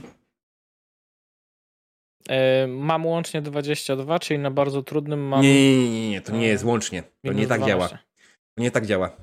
E, 2.30 2.68
Mam 2.68 3.06
łącznie 3.06 3.41
22, 3.41 4.20
czyli 4.20 4.40
na 4.40 4.52
bardzo 4.52 4.84
trudnym 4.84 5.28
mam. 5.28 5.41
Nie, 5.41 5.78
nie, 5.78 5.90
nie, 5.90 6.10
nie, 6.10 6.22
to 6.22 6.32
nie 6.32 6.48
jest 6.48 6.64
łącznie. 6.64 7.04
To 7.26 7.34
nie 7.34 7.48
tak 7.48 7.60
12. 7.62 7.68
działa. 7.68 8.00
Nie 8.58 8.72
tak 8.72 8.86
działa. 8.86 9.18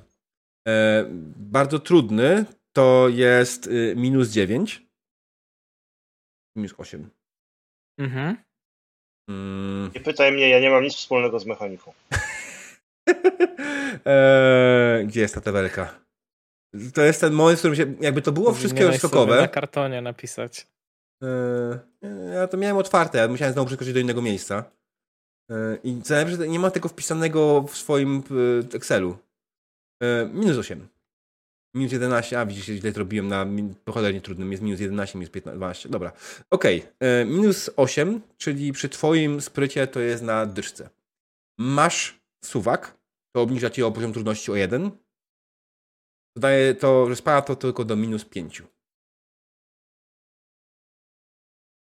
E, 0.69 1.05
bardzo 1.37 1.79
trudny 1.79 2.45
to 2.73 3.09
jest 3.09 3.67
y, 3.67 3.95
minus 3.97 4.29
9. 4.31 4.83
Minus 6.57 6.75
8. 6.79 7.11
Mhm. 8.01 8.37
Mm. 9.31 9.91
Nie 9.95 10.01
pytaj 10.01 10.33
mnie, 10.33 10.49
ja 10.49 10.61
nie 10.61 10.71
mam 10.71 10.83
nic 10.85 10.95
wspólnego 10.95 11.39
z 11.39 11.47
mechaniką. 11.47 11.93
e, 14.07 15.03
gdzie 15.07 15.21
jest 15.21 15.35
ta 15.35 15.41
tabelka? 15.41 16.01
To 16.95 17.03
jest 17.03 17.21
ten 17.21 17.33
moment, 17.33 17.59
w 17.59 17.61
którym 17.61 17.77
się, 17.77 17.95
jakby 18.01 18.23
to 18.23 18.33
było 18.33 18.53
wszystkie 18.53 18.81
Powinieneś 18.81 19.01
sobie 19.01 19.15
Na 19.15 19.23
skokowe. 19.25 19.49
kartonie 19.49 20.03
napisać. 20.03 20.67
E, 21.23 21.79
ja 22.35 22.49
to 22.49 22.57
miałem 22.57 22.77
otwarte, 22.77 23.21
ale 23.21 23.29
musiałem 23.29 23.53
znowu 23.53 23.67
przeskoczyć 23.67 23.95
do 23.95 24.01
innego 24.01 24.23
miejsca. 24.23 24.65
E, 25.51 25.79
I 25.85 26.03
co 26.03 26.15
najlepsze, 26.15 26.49
nie 26.49 26.59
ma 26.59 26.71
tego 26.71 26.89
wpisanego 26.89 27.63
w 27.63 27.77
swoim 27.77 28.23
e, 28.73 28.77
Excelu. 28.77 29.19
Minus 30.33 30.57
8. 30.57 30.89
Minus 31.75 31.93
11, 31.93 32.41
a 32.41 32.47
widzisz, 32.47 32.65
źle 32.65 32.93
to 32.93 32.99
robiłem 32.99 33.29
na 33.29 33.47
cholernie 33.93 34.21
trudnym, 34.21 34.51
jest 34.51 34.63
minus 34.63 34.81
11, 34.81 35.19
minus 35.19 35.31
15, 35.31 35.57
12, 35.57 35.89
dobra. 35.89 36.13
Okej, 36.51 36.83
e, 37.01 37.25
minus 37.25 37.71
8, 37.77 38.21
czyli 38.37 38.73
przy 38.73 38.89
twoim 38.89 39.41
sprycie 39.41 39.87
to 39.87 40.01
jest 40.01 40.23
na 40.23 40.47
dyszce. 40.47 40.91
Masz 41.59 42.21
suwak, 42.45 42.97
to 43.33 43.43
obniża 43.43 43.71
ci 43.71 43.83
o 43.83 43.93
poziom 43.93 44.13
trudności 44.13 44.53
o 44.53 44.57
1. 44.57 44.91
Dodaje 46.37 46.75
to, 46.75 47.09
że 47.09 47.17
spada 47.17 47.43
to 47.43 47.57
tylko 47.57 47.85
do 47.85 47.97
minus 47.97 48.25
5. 48.25 48.63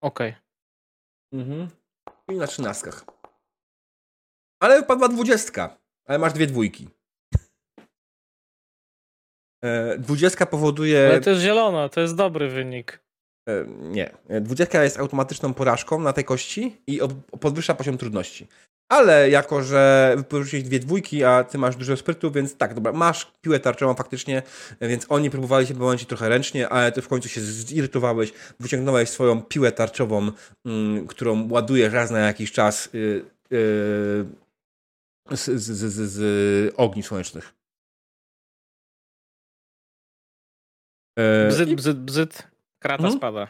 Okej. 0.04 0.36
Mhm. 1.34 1.70
I 2.30 2.36
na 2.36 2.48
trzynastkach. 2.48 3.06
Ale 4.62 4.80
wypadła 4.82 5.08
dwudziestka. 5.08 5.78
Ale 6.06 6.20
masz 6.20 6.34
dwie 6.34 6.48
dwójki. 6.48 6.90
E, 9.64 9.98
Dwudziestka 9.98 10.46
powoduje. 10.46 11.08
Ale 11.08 11.22
to 11.22 11.30
jest 11.30 11.42
zielono, 11.42 11.90
to 11.90 12.02
jest 12.02 12.16
dobry 12.16 12.50
wynik. 12.50 13.04
E, 13.50 13.66
Nie. 13.68 14.14
E, 14.30 14.42
Dwudziestka 14.42 14.84
jest 14.84 15.00
automatyczną 15.00 15.54
porażką 15.54 16.00
na 16.00 16.14
tej 16.14 16.24
kości 16.26 16.82
i 16.88 17.02
ob- 17.02 17.40
podwyższa 17.40 17.76
poziom 17.76 17.98
trudności. 17.98 18.48
Ale 18.90 19.30
jako, 19.30 19.64
że 19.64 20.14
wypożyczyłeś 20.18 20.64
dwie 20.64 20.80
dwójki, 20.80 21.24
a 21.24 21.44
ty 21.44 21.58
masz 21.58 21.76
dużo 21.76 21.98
sprytu, 21.98 22.32
więc 22.32 22.58
tak, 22.58 22.74
dobra, 22.74 22.92
masz 22.92 23.32
piłę 23.42 23.60
tarczową 23.60 23.94
faktycznie, 23.94 24.44
więc 24.82 25.06
oni 25.10 25.30
próbowali 25.30 25.68
się 25.68 25.74
pomóc 25.74 26.06
trochę 26.06 26.30
ręcznie, 26.30 26.70
ale 26.70 26.92
ty 26.92 27.02
w 27.02 27.08
końcu 27.08 27.30
się 27.30 27.42
zirytowałeś, 27.42 28.34
wyciągnąłeś 28.60 29.10
swoją 29.10 29.42
piłę 29.42 29.72
tarczową, 29.72 30.32
mm, 30.66 31.08
którą 31.08 31.50
ładujesz 31.52 31.94
raz 31.94 32.12
na 32.12 32.20
jakiś 32.20 32.52
czas 32.52 32.90
y, 32.96 33.26
y, 33.54 34.26
z, 35.32 35.46
z, 35.46 35.62
z, 35.72 36.12
z, 36.12 36.74
ogni 36.78 37.04
słonecznych. 37.04 37.54
Bzyt, 41.50 41.70
i- 41.70 41.76
bzyt, 41.76 41.98
bzyt. 42.00 42.48
Krata 42.80 43.04
Mhm. 43.04 43.18
spada. 43.18 43.48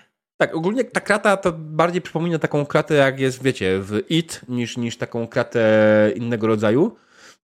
Tak, 0.47 0.55
ogólnie 0.55 0.83
ta 0.83 1.01
krata 1.01 1.37
to 1.37 1.51
bardziej 1.51 2.01
przypomina 2.01 2.39
taką 2.39 2.65
kratę, 2.65 2.93
jak 2.93 3.19
jest, 3.19 3.43
wiecie, 3.43 3.79
w 3.79 4.01
IT, 4.09 4.41
niż, 4.49 4.77
niż 4.77 4.97
taką 4.97 5.27
kratę 5.27 6.11
innego 6.15 6.47
rodzaju. 6.47 6.95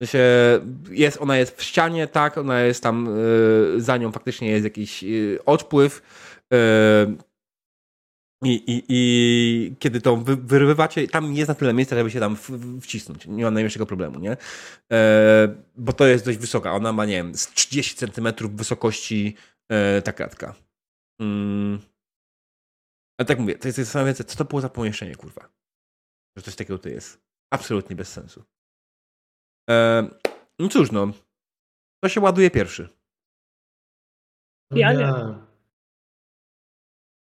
Sensie 0.03 0.21
jest, 0.91 1.19
ona 1.21 1.37
jest 1.37 1.57
w 1.57 1.63
ścianie, 1.63 2.07
tak, 2.07 2.39
ona 2.39 2.61
jest 2.61 2.83
tam, 2.83 3.09
y, 3.77 3.81
za 3.81 3.97
nią 3.97 4.13
faktycznie 4.13 4.51
jest 4.51 4.65
jakiś 4.65 5.05
y, 5.05 5.39
odpływ. 5.47 6.03
y, 6.55 6.57
i, 8.47 8.85
i, 8.89 9.77
kiedy 9.79 10.01
to 10.01 10.17
wy, 10.17 10.37
wyrywacie, 10.37 11.09
tam 11.09 11.35
jest 11.35 11.49
na 11.49 11.55
tyle 11.55 11.75
miejsca, 11.75 11.97
żeby 11.97 12.11
się 12.11 12.21
tam 12.21 12.37
w, 12.37 12.81
wcisnąć. 12.81 13.27
Nie 13.27 13.45
ma 13.45 13.51
najmniejszego 13.51 13.87
problemu, 13.87 14.19
nie? 14.19 14.37
E, 14.93 15.49
bo 15.77 15.93
to 15.93 16.07
jest 16.07 16.25
dość 16.25 16.39
wysoka. 16.39 16.73
Ona 16.73 16.93
ma, 16.93 17.05
nie 17.05 17.15
wiem, 17.15 17.35
z 17.35 17.49
30 17.49 17.97
centymetrów 17.97 18.57
wysokości 18.57 19.37
e, 19.69 20.03
ta 20.03 20.13
kratka. 20.13 20.55
Mm. 21.21 21.79
Ale 23.19 23.27
tak 23.27 23.39
mówię, 23.39 23.59
to 23.59 23.69
jest 23.69 23.79
zastanawiające, 23.79 24.25
co 24.25 24.37
to 24.37 24.45
było 24.45 24.61
za 24.61 24.69
pomieszczenie, 24.69 25.15
kurwa. 25.15 25.49
Że 26.37 26.43
coś 26.43 26.57
takiego 26.57 26.79
to 26.79 26.89
jest. 26.89 27.21
Absolutnie 27.53 27.97
bez 27.97 28.13
sensu. 28.13 28.45
E, 29.71 30.09
no 30.59 30.69
cóż, 30.69 30.93
no. 30.93 31.13
To 32.03 32.09
się 32.09 32.21
ładuje 32.21 32.51
pierwszy. 32.51 32.89
Ja 34.71 34.93
nie. 34.93 35.13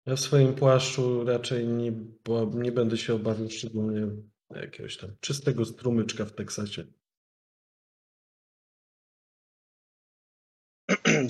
Ja 0.07 0.17
w 0.17 0.21
swoim 0.21 0.55
płaszczu 0.55 1.25
raczej 1.25 1.67
nie, 1.67 1.93
bo 2.25 2.45
nie 2.55 2.73
będę 2.73 2.97
się 2.97 3.15
obawiał 3.15 3.51
szczególnie 3.51 4.07
jakiegoś 4.51 4.97
tam 4.97 5.11
czystego 5.21 5.65
strumyczka 5.65 6.25
w 6.25 6.33
Teksasie. 6.33 6.85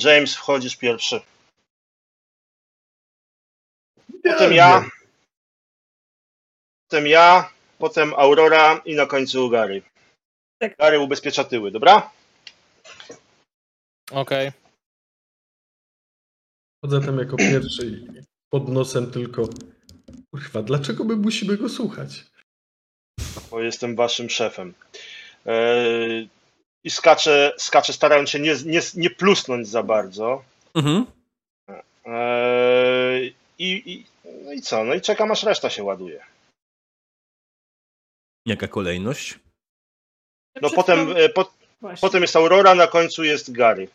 James, 0.05 0.37
wchodzisz 0.37 0.77
pierwszy. 0.77 1.21
Potem 4.25 4.53
ja. 4.53 4.91
Potem 6.89 7.07
ja. 7.07 7.51
Potem 7.79 8.15
Aurora 8.15 8.83
i 8.85 8.95
na 8.95 9.07
końcu 9.07 9.51
Gary. 9.51 9.83
Tak. 10.59 10.77
Gary 10.77 10.99
ubezpiecza 10.99 11.45
tyły, 11.45 11.71
dobra? 11.71 12.11
Okej. 14.11 14.53
Chodzę 16.85 17.01
tam 17.01 17.19
jako 17.19 17.37
pierwszy 17.37 17.87
i 17.87 18.07
pod 18.51 18.69
nosem 18.69 19.11
tylko 19.11 19.49
kurwa, 20.31 20.63
dlaczego 20.63 21.05
my 21.05 21.17
musimy 21.17 21.57
go 21.57 21.69
słuchać? 21.69 22.25
Bo 23.51 23.61
jestem 23.61 23.97
waszym 23.97 24.31
szefem. 24.31 24.75
Eee, 25.47 26.29
I 26.85 26.91
skaczę, 26.91 27.53
skaczę 27.59 27.93
starając 27.93 28.31
się 28.31 28.41
nie, 28.41 28.55
nie, 28.65 28.81
nie 28.95 29.11
plusnąć 29.11 29.69
za 29.69 29.83
bardzo. 29.83 30.45
Mhm. 30.75 31.07
Eee, 32.05 33.35
i, 33.59 33.93
i, 33.93 34.07
no 34.45 34.53
i 34.53 34.61
co? 34.61 34.85
No 34.85 34.95
i 34.95 35.01
czekam 35.01 35.31
aż 35.31 35.43
reszta 35.43 35.71
się 35.71 35.83
ładuje. 35.83 36.21
Jaka 38.47 38.69
kolejność? 38.69 39.39
No 40.63 40.69
Przed 40.69 40.75
potem, 40.75 41.07
chwilą- 41.07 41.17
e, 41.17 41.29
po, 41.29 41.53
potem 42.01 42.23
jest 42.23 42.37
Aurora, 42.37 42.75
na 42.75 42.87
końcu 42.87 43.25
jest 43.25 43.53
Gary. 43.53 43.89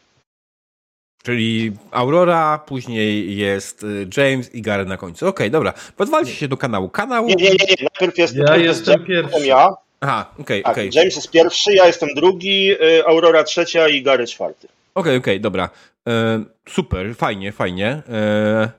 Czyli 1.24 1.72
Aurora, 1.92 2.58
później 2.58 3.38
jest 3.38 3.84
y, 3.84 4.08
James 4.18 4.56
i 4.56 4.62
Gary 4.62 4.86
na 4.86 4.98
końcu. 4.98 5.28
Okej, 5.28 5.48
okay, 5.48 5.50
dobra. 5.50 5.74
Pozwólcie 5.98 6.34
się 6.34 6.48
do 6.48 6.58
kanału. 6.58 6.90
Kanał... 6.90 7.26
Nie, 7.26 7.36
nie, 7.36 7.50
nie, 7.50 7.50
nie. 7.50 7.88
najpierw 7.92 8.18
jest 8.18 8.36
Ja 8.36 8.58
jestem 8.58 8.94
James, 8.94 9.08
pierwszy. 9.08 9.32
potem 9.32 9.48
ja. 9.48 9.70
Aha, 10.02 10.34
okej, 10.40 10.64
Tak, 10.64 10.72
okej. 10.72 10.90
James 10.94 11.16
jest 11.16 11.32
pierwszy, 11.32 11.74
ja 11.74 11.88
jestem 11.88 12.10
drugi, 12.16 12.72
y, 12.72 13.06
Aurora 13.06 13.44
trzecia 13.44 13.88
i 13.88 14.04
Gary 14.04 14.28
czwarty. 14.28 14.68
Okej, 14.96 15.18
okej, 15.18 15.42
dobra. 15.42 15.70
E, 16.08 16.44
super, 16.70 17.16
fajnie, 17.16 17.52
fajnie. 17.52 18.02
E, 18.10 18.72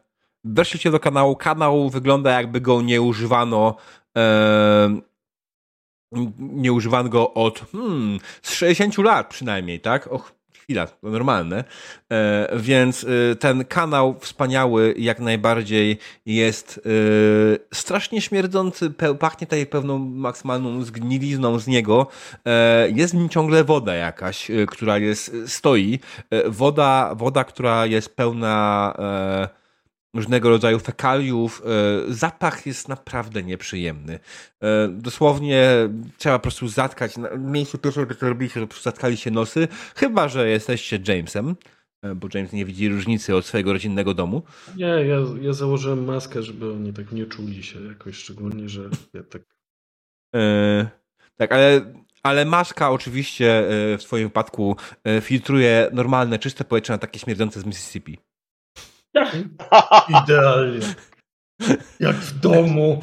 weszliście 0.45 0.91
do 0.91 1.01
kanału. 1.01 1.37
Kanał 1.37 1.91
wygląda 1.91 2.31
jakby 2.31 2.61
go 2.61 2.83
nie 2.83 3.03
używano. 3.03 3.77
E, 4.17 5.01
nie 6.39 6.73
używano 6.73 7.09
go 7.09 7.35
od 7.35 7.61
hmm, 7.73 8.19
z 8.43 8.53
60 8.53 8.99
lat 8.99 9.29
przynajmniej, 9.29 9.81
tak? 9.81 10.07
Och, 10.07 10.35
chwila, 10.65 10.87
to 10.87 10.97
normalne. 11.03 11.65
E, 12.13 12.49
więc 12.57 13.07
e, 13.33 13.37
ten 13.37 13.65
kanał 13.65 14.17
wspaniały 14.21 14.95
jak 14.99 15.21
najbardziej 15.21 15.99
jest 16.27 16.81
e, 16.87 17.77
strasznie 17.77 18.21
śmierdzący, 18.21 18.91
pe, 18.91 19.15
pachnie 19.15 19.47
tutaj 19.47 19.67
pewną 19.67 19.99
maksymalną 19.99 20.83
zgnilizną 20.83 21.59
z 21.59 21.67
niego. 21.67 22.07
E, 22.47 22.89
jest 22.91 23.15
w 23.15 23.17
nim 23.17 23.29
ciągle 23.29 23.65
woda 23.65 23.95
jakaś, 23.95 24.51
e, 24.51 24.67
która 24.67 24.99
jest, 24.99 25.37
stoi. 25.47 25.99
E, 26.31 26.51
woda, 26.51 27.15
woda, 27.15 27.45
która 27.45 27.87
jest 27.87 28.17
pełna 28.17 28.95
e, 28.99 29.64
różnego 30.15 30.49
rodzaju 30.49 30.79
fekaliów. 30.79 31.63
E, 32.09 32.15
Zapach 32.15 32.67
jest 32.67 32.89
naprawdę 32.89 33.43
nieprzyjemny. 33.43 34.19
E, 34.63 34.89
Dosłownie 34.89 35.71
trzeba 36.19 36.39
po 36.39 36.43
prostu 36.43 36.69
zatkać. 36.69 37.17
Na 37.17 37.37
miejscu 37.37 37.79
pierwszego, 37.79 38.15
co 38.15 38.29
robiliście, 38.29 38.61
to 38.61 38.67
po 38.67 38.71
prostu 38.71 38.85
zatkali 38.85 39.17
się 39.17 39.31
nosy. 39.31 39.69
Chyba, 39.97 40.29
że 40.29 40.49
jesteście 40.49 41.01
Jamesem, 41.09 41.57
e, 42.03 42.15
bo 42.15 42.29
James 42.35 42.53
nie 42.53 42.65
widzi 42.65 42.89
różnicy 42.89 43.37
od 43.37 43.47
swojego 43.47 43.73
rodzinnego 43.73 44.15
domu. 44.15 44.43
Nie, 44.77 44.87
ja, 44.87 45.17
ja 45.41 45.53
założyłem 45.53 46.05
maskę, 46.05 46.43
żeby 46.43 46.73
oni 46.73 46.93
tak 46.93 47.13
nie 47.13 47.27
czuli 47.27 47.63
się 47.63 47.87
jakoś 47.87 48.17
szczególnie, 48.17 48.69
że 48.69 48.83
ja 49.15 49.23
tak. 49.23 49.43
E, 50.35 50.89
Tak, 51.37 51.53
ale, 51.53 51.95
ale 52.23 52.45
maska 52.45 52.91
oczywiście 52.91 53.65
w 53.99 54.03
twoim 54.03 54.29
wypadku 54.29 54.77
filtruje 55.21 55.91
normalne, 55.93 56.39
czyste 56.39 56.65
powietrze 56.65 56.93
na 56.93 56.99
takie 56.99 57.19
śmierdzące 57.19 57.61
z 57.61 57.65
Mississippi. 57.67 58.19
Idealnie. 60.25 60.95
Jak 62.01 62.17
w 62.17 62.41
domu. 62.41 63.01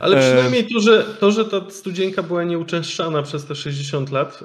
Ale 0.00 0.20
przynajmniej 0.20 0.66
to, 0.66 0.80
że, 0.80 1.04
to, 1.04 1.30
że 1.30 1.44
ta 1.44 1.70
studzienka 1.70 2.22
była 2.22 2.44
nieuczęszczana 2.44 3.22
przez 3.22 3.46
te 3.46 3.54
60 3.54 4.10
lat, 4.10 4.40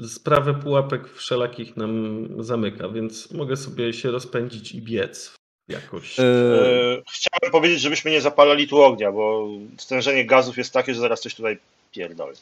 e, 0.00 0.08
sprawę 0.08 0.54
pułapek 0.54 1.08
wszelakich 1.08 1.76
nam 1.76 2.26
zamyka, 2.38 2.88
więc 2.88 3.32
mogę 3.32 3.56
sobie 3.56 3.92
się 3.92 4.10
rozpędzić 4.10 4.72
i 4.72 4.82
biec 4.82 5.34
jakoś. 5.68 6.20
E, 6.20 6.22
E, 6.22 7.02
Chciałem 7.12 7.52
powiedzieć, 7.52 7.80
żebyśmy 7.80 8.10
nie 8.10 8.20
zapalali 8.20 8.68
tu 8.68 8.82
ognia, 8.82 9.12
bo 9.12 9.48
stężenie 9.78 10.26
gazów 10.26 10.58
jest 10.58 10.72
takie, 10.72 10.94
że 10.94 11.00
zaraz 11.00 11.20
coś 11.20 11.34
tutaj 11.34 11.58
pierdolę. 11.92 12.32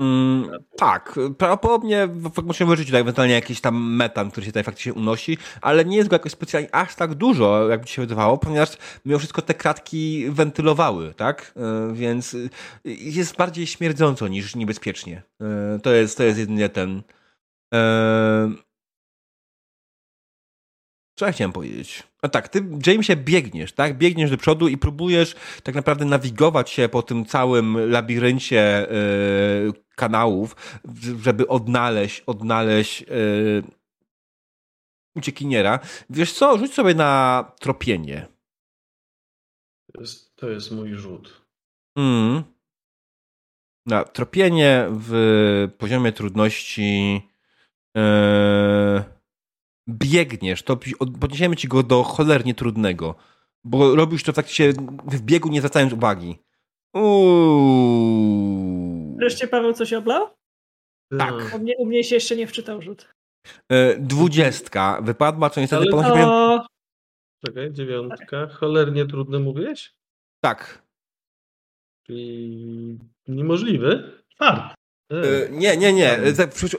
Mm, 0.00 0.50
tak, 0.76 1.14
prawdopodobnie 1.38 2.06
w- 2.06 2.42
musimy 2.44 2.70
wyrzucić 2.70 2.88
tutaj 2.88 3.00
ewentualnie 3.00 3.34
jakiś 3.34 3.60
tam 3.60 3.94
metan, 3.96 4.30
który 4.30 4.46
się 4.46 4.52
tutaj 4.52 4.64
faktycznie 4.64 4.94
unosi, 4.94 5.38
ale 5.60 5.84
nie 5.84 5.96
jest 5.96 6.08
go 6.08 6.14
jakoś 6.14 6.32
specjalnie 6.32 6.74
aż 6.74 6.94
tak 6.94 7.14
dużo, 7.14 7.68
jakby 7.68 7.86
się 7.88 8.02
wydawało, 8.02 8.38
ponieważ 8.38 8.68
mimo 9.04 9.18
wszystko 9.18 9.42
te 9.42 9.54
kratki 9.54 10.30
wentylowały, 10.30 11.14
tak? 11.14 11.54
E, 11.56 11.94
Więc 11.94 12.34
y, 12.34 12.50
jest 12.84 13.36
bardziej 13.36 13.66
śmierdząco 13.66 14.28
niż 14.28 14.54
niebezpiecznie. 14.56 15.22
E, 15.40 15.78
To 15.82 15.92
jest, 15.92 16.16
to 16.16 16.22
jest 16.24 16.38
jedynie 16.38 16.68
ten. 16.68 17.02
e, 17.74 18.52
Co 21.18 21.26
ja 21.26 21.32
chciałem 21.32 21.52
powiedzieć? 21.52 22.02
No 22.22 22.28
tak, 22.28 22.48
ty, 22.48 22.64
Jamesie, 22.86 23.16
biegniesz, 23.16 23.72
tak? 23.72 23.98
Biegniesz 23.98 24.30
do 24.30 24.36
przodu 24.36 24.68
i 24.68 24.76
próbujesz 24.78 25.34
tak 25.62 25.74
naprawdę 25.74 26.04
nawigować 26.04 26.70
się 26.70 26.88
po 26.88 27.02
tym 27.02 27.24
całym 27.24 27.90
labiryncie 27.90 28.90
e, 28.90 28.94
kanałów, 29.96 30.80
żeby 31.22 31.48
odnaleźć, 31.48 32.20
odnaleźć 32.20 33.02
e, 33.02 33.06
uciekiniera. 35.16 35.78
Wiesz 36.10 36.32
co, 36.32 36.58
rzuć 36.58 36.74
sobie 36.74 36.94
na 36.94 37.44
tropienie. 37.60 38.26
To 39.92 40.00
jest, 40.00 40.36
to 40.36 40.50
jest 40.50 40.72
mój 40.72 40.94
rzut. 40.94 41.42
Mm. 41.98 42.42
Na 43.86 44.04
tropienie 44.04 44.86
w 44.90 45.12
poziomie 45.78 46.12
trudności 46.12 47.20
e, 47.96 49.04
biegniesz, 49.88 50.62
to 50.62 50.76
podniesiemy 51.20 51.56
ci 51.56 51.68
go 51.68 51.82
do 51.82 52.02
cholernie 52.02 52.54
trudnego, 52.54 53.14
bo 53.64 53.96
robisz 53.96 54.22
to 54.22 54.32
faktycznie 54.32 54.72
w 55.04 55.20
biegu 55.20 55.48
nie 55.48 55.60
zwracając 55.60 55.92
uwagi. 55.92 56.38
Uuu. 56.94 58.73
Wreszcie 59.18 59.48
Paweł 59.48 59.72
coś 59.72 59.92
oblał? 59.92 60.28
Tak. 61.18 61.34
U 61.54 61.58
mnie, 61.58 61.74
u 61.78 61.86
mnie 61.86 62.04
się 62.04 62.14
jeszcze 62.14 62.36
nie 62.36 62.46
wczytał 62.46 62.82
rzut. 62.82 63.14
E, 63.68 63.98
dwudziestka 63.98 65.00
wypadła, 65.02 65.50
co 65.50 65.60
niestety 65.60 65.86
Ale 65.92 66.02
miałem... 66.02 66.28
O, 66.28 66.66
Czekaj, 67.46 67.72
dziewiątka. 67.72 68.46
Cholernie 68.46 69.06
trudne 69.06 69.38
mówiłeś? 69.38 69.94
Tak. 70.40 70.82
Czyli 72.06 72.98
niemożliwy? 73.28 74.20
Fart. 74.38 74.74
E, 75.10 75.50
nie, 75.50 75.76
nie, 75.76 75.92
nie, 75.92 76.12
e, 76.12 76.32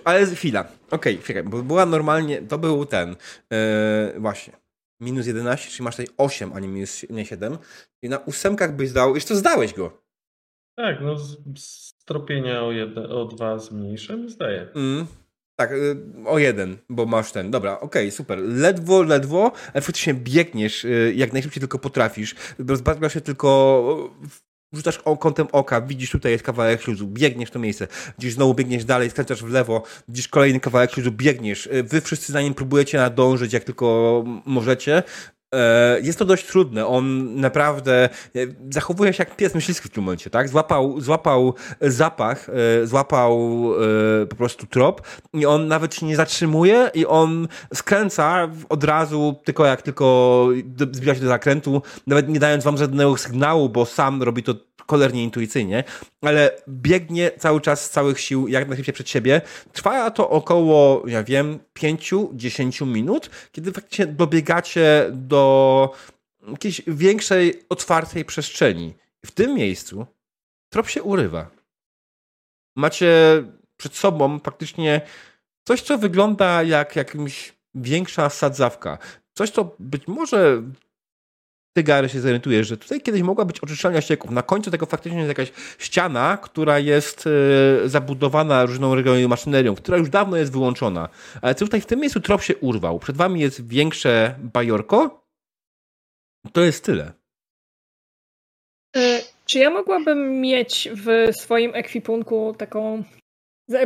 ale 0.03 0.25
chwila. 0.25 0.65
Okej, 0.91 1.19
czekaj, 1.19 1.43
bo 1.43 1.63
była 1.63 1.85
normalnie, 1.85 2.41
to 2.41 2.57
był 2.57 2.85
ten, 2.85 3.15
e, 3.53 4.19
właśnie, 4.19 4.53
minus 4.99 5.27
11, 5.27 5.69
czyli 5.69 5.83
masz 5.83 5.95
tutaj 5.95 6.15
8, 6.17 6.53
a 6.53 6.59
nie 6.59 6.67
minus 6.67 7.09
nie 7.09 7.25
7. 7.25 7.57
I 8.01 8.09
na 8.09 8.17
ósemkach 8.17 8.75
byś 8.75 8.89
zdał, 8.89 9.15
jeszcze 9.15 9.35
zdałeś 9.35 9.73
go. 9.73 10.04
Tak, 10.75 11.01
no 11.01 11.17
z, 11.17 11.37
z 11.57 11.93
tropienia 12.05 12.63
o, 12.63 12.71
jedne, 12.71 13.09
o 13.09 13.25
dwa 13.25 13.59
zmniejszam, 13.59 14.29
zdaję. 14.29 14.67
Mm. 14.75 15.05
Tak, 15.55 15.71
y, 15.71 15.97
o 16.25 16.39
jeden, 16.39 16.77
bo 16.89 17.05
masz 17.05 17.31
ten. 17.31 17.51
Dobra, 17.51 17.79
okej, 17.79 18.11
super. 18.11 18.39
Ledwo, 18.39 19.03
ledwo, 19.03 19.51
ale 19.73 19.81
faktycznie 19.81 20.13
biegniesz 20.13 20.85
y, 20.85 21.13
jak 21.15 21.33
najszybciej 21.33 21.59
tylko 21.59 21.79
potrafisz. 21.79 22.35
Rozbawiasz 22.67 23.13
się 23.13 23.21
tylko, 23.21 24.09
y, 24.73 24.77
rzucasz 24.77 24.99
kątem 25.19 25.47
oka, 25.51 25.81
widzisz 25.81 26.11
tutaj 26.11 26.31
jest 26.31 26.43
kawałek 26.43 26.81
śluzu, 26.81 27.07
biegniesz 27.07 27.49
w 27.49 27.53
to 27.53 27.59
miejsce, 27.59 27.87
gdzieś 28.17 28.33
znowu 28.33 28.53
biegniesz 28.53 28.85
dalej, 28.85 29.09
skręcasz 29.09 29.43
w 29.43 29.49
lewo, 29.49 29.83
widzisz 30.07 30.27
kolejny 30.27 30.59
kawałek 30.59 30.91
śluzu, 30.91 31.11
biegniesz. 31.11 31.69
Wy 31.83 32.01
wszyscy 32.01 32.33
za 32.33 32.41
nim 32.41 32.53
próbujecie 32.53 32.97
nadążyć 32.97 33.53
jak 33.53 33.63
tylko 33.63 34.23
możecie. 34.45 35.03
E, 35.55 35.99
Jest 36.01 36.19
to 36.19 36.25
dość 36.25 36.45
trudne. 36.45 36.87
On 36.87 37.35
naprawdę 37.35 38.03
e, 38.03 38.09
zachowuje 38.69 39.13
się 39.13 39.21
jak 39.23 39.35
pies 39.35 39.55
myśliwski 39.55 39.89
w 39.89 39.91
tym 39.91 40.03
momencie, 40.03 40.29
tak? 40.29 40.49
Złapał, 40.49 41.01
złapał 41.01 41.53
zapach, 41.81 42.49
e, 42.49 42.87
złapał 42.87 43.35
po 44.29 44.35
prostu 44.35 44.67
trop 44.67 45.01
i 45.33 45.45
on 45.45 45.67
nawet 45.67 45.95
się 45.95 46.05
nie 46.05 46.15
zatrzymuje 46.15 46.89
i 46.93 47.05
on 47.05 47.47
skręca 47.73 48.47
od 48.69 48.83
razu, 48.83 49.35
tylko 49.43 49.65
jak 49.65 49.81
tylko 49.81 50.47
zbliża 50.91 51.15
się 51.15 51.21
do 51.21 51.27
zakrętu, 51.27 51.81
nawet 52.07 52.29
nie 52.29 52.39
dając 52.39 52.63
wam 52.63 52.77
żadnego 52.77 53.17
sygnału, 53.17 53.69
bo 53.69 53.85
sam 53.85 54.23
robi 54.23 54.43
to 54.43 54.53
cholernie 54.87 55.23
intuicyjnie, 55.23 55.83
ale 56.21 56.51
biegnie 56.69 57.31
cały 57.37 57.61
czas 57.61 57.85
z 57.85 57.89
całych 57.89 58.19
sił 58.19 58.47
jak 58.47 58.67
najszybciej 58.67 58.93
przed 58.93 59.09
siebie. 59.09 59.41
Trwa 59.73 60.11
to 60.11 60.29
około, 60.29 61.03
ja 61.07 61.23
wiem, 61.23 61.59
5-10 61.79 62.87
minut, 62.87 63.29
kiedy 63.51 63.71
faktycznie 63.71 64.07
dobiegacie 64.07 65.07
do 65.11 65.93
jakiejś 66.47 66.81
większej, 66.87 67.63
otwartej 67.69 68.25
przestrzeni. 68.25 68.93
W 69.25 69.31
tym 69.31 69.55
miejscu 69.55 70.05
trop 70.69 70.89
się 70.89 71.03
urywa. 71.03 71.47
Macie 72.75 73.43
przed 73.77 73.95
sobą 73.95 74.39
faktycznie 74.39 75.01
coś, 75.63 75.81
co 75.81 75.97
wygląda 75.97 76.63
jak 76.63 76.95
jakimś 76.95 77.53
większa 77.75 78.29
sadzawka. 78.29 78.97
Coś, 79.33 79.49
co 79.49 79.75
być 79.79 80.07
może 80.07 80.63
ty, 81.75 81.83
Gary, 81.83 82.09
się 82.09 82.21
zorientujesz, 82.21 82.67
że 82.67 82.77
tutaj 82.77 83.01
kiedyś 83.01 83.21
mogła 83.21 83.45
być 83.45 83.59
oczyszczalnia 83.59 84.01
ścieków. 84.01 84.31
Na 84.31 84.41
końcu 84.43 84.71
tego 84.71 84.85
faktycznie 84.85 85.17
jest 85.19 85.27
jakaś 85.27 85.51
ściana, 85.77 86.37
która 86.37 86.79
jest 86.79 87.27
e, 87.27 87.89
zabudowana 87.89 88.65
różną 88.65 88.95
rodzaju 88.95 89.29
maszynerią, 89.29 89.75
która 89.75 89.97
już 89.97 90.09
dawno 90.09 90.37
jest 90.37 90.51
wyłączona. 90.51 91.09
Ale 91.41 91.55
tutaj 91.55 91.81
w 91.81 91.85
tym 91.85 91.99
miejscu 91.99 92.19
trop 92.21 92.41
się 92.41 92.57
urwał. 92.57 92.99
Przed 92.99 93.17
wami 93.17 93.41
jest 93.41 93.67
większe 93.67 94.35
bajorko. 94.53 95.25
To 96.53 96.61
jest 96.61 96.85
tyle. 96.85 97.13
e, 98.95 99.21
czy 99.45 99.59
ja 99.59 99.69
mogłabym 99.69 100.41
mieć 100.41 100.89
w 100.95 101.35
swoim 101.35 101.75
ekwipunku 101.75 102.55
taką. 102.57 103.03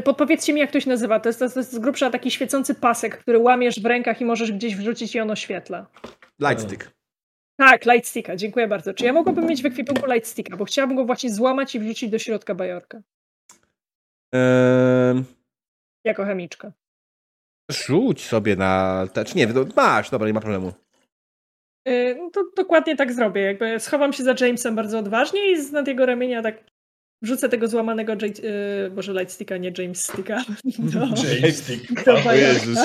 Podpowiedzcie 0.03 0.53
mi, 0.53 0.59
jak 0.59 0.71
to 0.71 0.79
się 0.79 0.89
nazywa. 0.89 1.19
To 1.19 1.29
jest, 1.29 1.39
to 1.39 1.45
jest 1.45 1.73
z 1.73 1.79
grubsza 1.79 2.09
taki 2.09 2.31
świecący 2.31 2.75
pasek, 2.75 3.17
który 3.17 3.39
łamiesz 3.39 3.81
w 3.81 3.85
rękach 3.85 4.21
i 4.21 4.25
możesz 4.25 4.51
gdzieś 4.51 4.75
wrzucić 4.75 5.15
i 5.15 5.19
on 5.19 5.31
oświetla. 5.31 5.85
Lightstick. 6.39 6.98
Tak, 7.59 7.85
lightsticka, 7.85 8.35
dziękuję 8.35 8.67
bardzo. 8.67 8.93
Czy 8.93 9.05
ja 9.05 9.13
mogłabym 9.13 9.45
mieć 9.45 9.61
w 9.63 9.65
ekwipunku 9.65 10.11
lightsticka, 10.13 10.57
bo 10.57 10.65
chciałabym 10.65 10.97
go 10.97 11.05
właśnie 11.05 11.33
złamać 11.33 11.75
i 11.75 11.79
wrzucić 11.79 12.09
do 12.11 12.19
środka 12.19 12.55
bajorka. 12.55 13.01
Ehm, 14.33 15.23
Jako 16.05 16.25
chemiczka. 16.25 16.71
Rzuć 17.71 18.25
sobie 18.25 18.55
na. 18.55 19.03
te- 19.13 19.25
Czy 19.25 19.37
nie, 19.37 19.47
no 19.47 19.65
masz, 19.75 20.09
dobra, 20.09 20.27
nie 20.27 20.33
ma 20.33 20.39
problemu. 20.41 20.73
No 22.17 22.29
to 22.33 22.43
dokładnie 22.57 22.95
tak 22.95 23.13
zrobię. 23.13 23.41
Jakby 23.41 23.79
schowam 23.79 24.13
się 24.13 24.23
za 24.23 24.35
Jamesem 24.41 24.75
bardzo 24.75 24.99
odważnie 24.99 25.51
i 25.51 25.61
z 25.61 25.71
nad 25.71 25.87
jego 25.87 26.05
ramienia 26.05 26.41
tak 26.41 26.63
wrzucę 27.21 27.49
tego 27.49 27.67
złamanego 27.67 28.13
J- 28.13 28.39
y, 28.39 28.89
Boże, 28.91 29.13
Lightsticka, 29.13 29.57
nie 29.57 29.71
James 29.79 30.03
Sticka. 30.05 30.43
Do, 32.05 32.13
O 32.13 32.23
bajorka. 32.23 32.33
Jezus. 32.35 32.79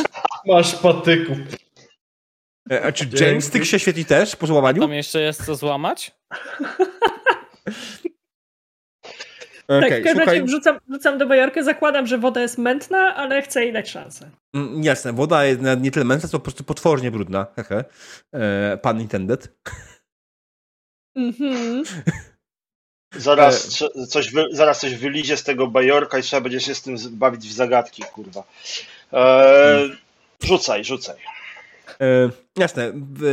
Masz 0.46 0.74
patyków. 0.74 1.36
E, 2.70 2.82
A 2.84 2.92
czy. 2.92 3.08
James 3.20 3.50
Tyk 3.50 3.64
się 3.64 3.78
świetli 3.78 4.04
też 4.04 4.36
po 4.36 4.46
złamaniu? 4.46 4.80
Tam 4.80 4.92
jeszcze 4.92 5.20
jest 5.20 5.46
co 5.46 5.54
złamać? 5.54 6.12
Tak, 9.66 9.84
Okej, 9.84 10.00
w 10.00 10.04
każdym 10.04 10.16
słuchaj, 10.22 10.26
razie 10.26 10.44
wrzucam, 10.44 10.78
wrzucam 10.88 11.18
do 11.18 11.26
bajorkę, 11.26 11.64
zakładam, 11.64 12.06
że 12.06 12.18
woda 12.18 12.40
jest 12.40 12.58
mętna, 12.58 13.14
ale 13.14 13.42
chcę 13.42 13.64
jej 13.64 13.72
dać 13.72 13.90
szansę. 13.90 14.30
mm, 14.54 14.82
jasne, 14.84 15.12
woda 15.12 15.44
jest 15.44 15.60
nie 15.80 15.90
tyle 15.90 16.04
mętna, 16.04 16.28
co 16.28 16.38
po 16.38 16.42
prostu 16.42 16.64
potwornie 16.64 17.10
brudna. 17.10 17.46
Hehe. 17.56 17.84
E, 18.34 18.76
Pan 18.82 19.00
intended. 19.00 19.48
Mhm. 21.16 21.82
Zaraz, 23.16 23.82
E. 23.82 24.06
coś 24.06 24.30
wy, 24.32 24.44
zaraz 24.52 24.80
coś 24.80 24.94
wylizie 24.94 25.36
z 25.36 25.42
tego 25.42 25.66
bajorka 25.66 26.18
i 26.18 26.22
trzeba 26.22 26.40
będzie 26.40 26.60
się 26.60 26.74
z 26.74 26.82
tym 26.82 26.96
bawić 27.10 27.48
w 27.48 27.52
zagadki, 27.52 28.02
kurwa. 28.12 28.42
E, 29.12 29.88
rzucaj, 30.42 30.84
rzucaj. 30.84 31.16
E, 32.00 32.30
jasne, 32.56 32.92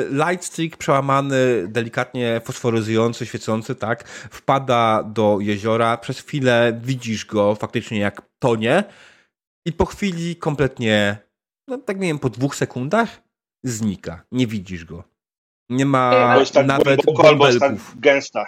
lightstick 0.09 0.77
przełamany, 0.77 1.67
delikatnie 1.67 2.41
fosforyzujący, 2.43 3.25
świecący, 3.25 3.75
tak, 3.75 4.07
wpada 4.07 5.03
do 5.03 5.37
jeziora, 5.41 5.97
przez 5.97 6.19
chwilę 6.19 6.79
widzisz 6.83 7.25
go 7.25 7.55
faktycznie 7.55 7.99
jak 7.99 8.21
tonie 8.39 8.83
i 9.65 9.73
po 9.73 9.85
chwili 9.85 10.35
kompletnie, 10.35 11.17
no 11.67 11.77
tak 11.77 11.99
nie 11.99 12.07
wiem, 12.07 12.19
po 12.19 12.29
dwóch 12.29 12.55
sekundach 12.55 13.21
znika. 13.63 14.23
Nie 14.31 14.47
widzisz 14.47 14.85
go. 14.85 15.03
Nie 15.69 15.85
ma 15.85 16.09
Albo 16.09 16.39
jest 16.39 16.53
tak 16.53 16.67
nawet 16.67 17.01
głęboko, 17.01 17.27
albo 17.27 17.47
jest 17.47 17.59
tak 17.59 17.75
gęsta. 17.95 18.45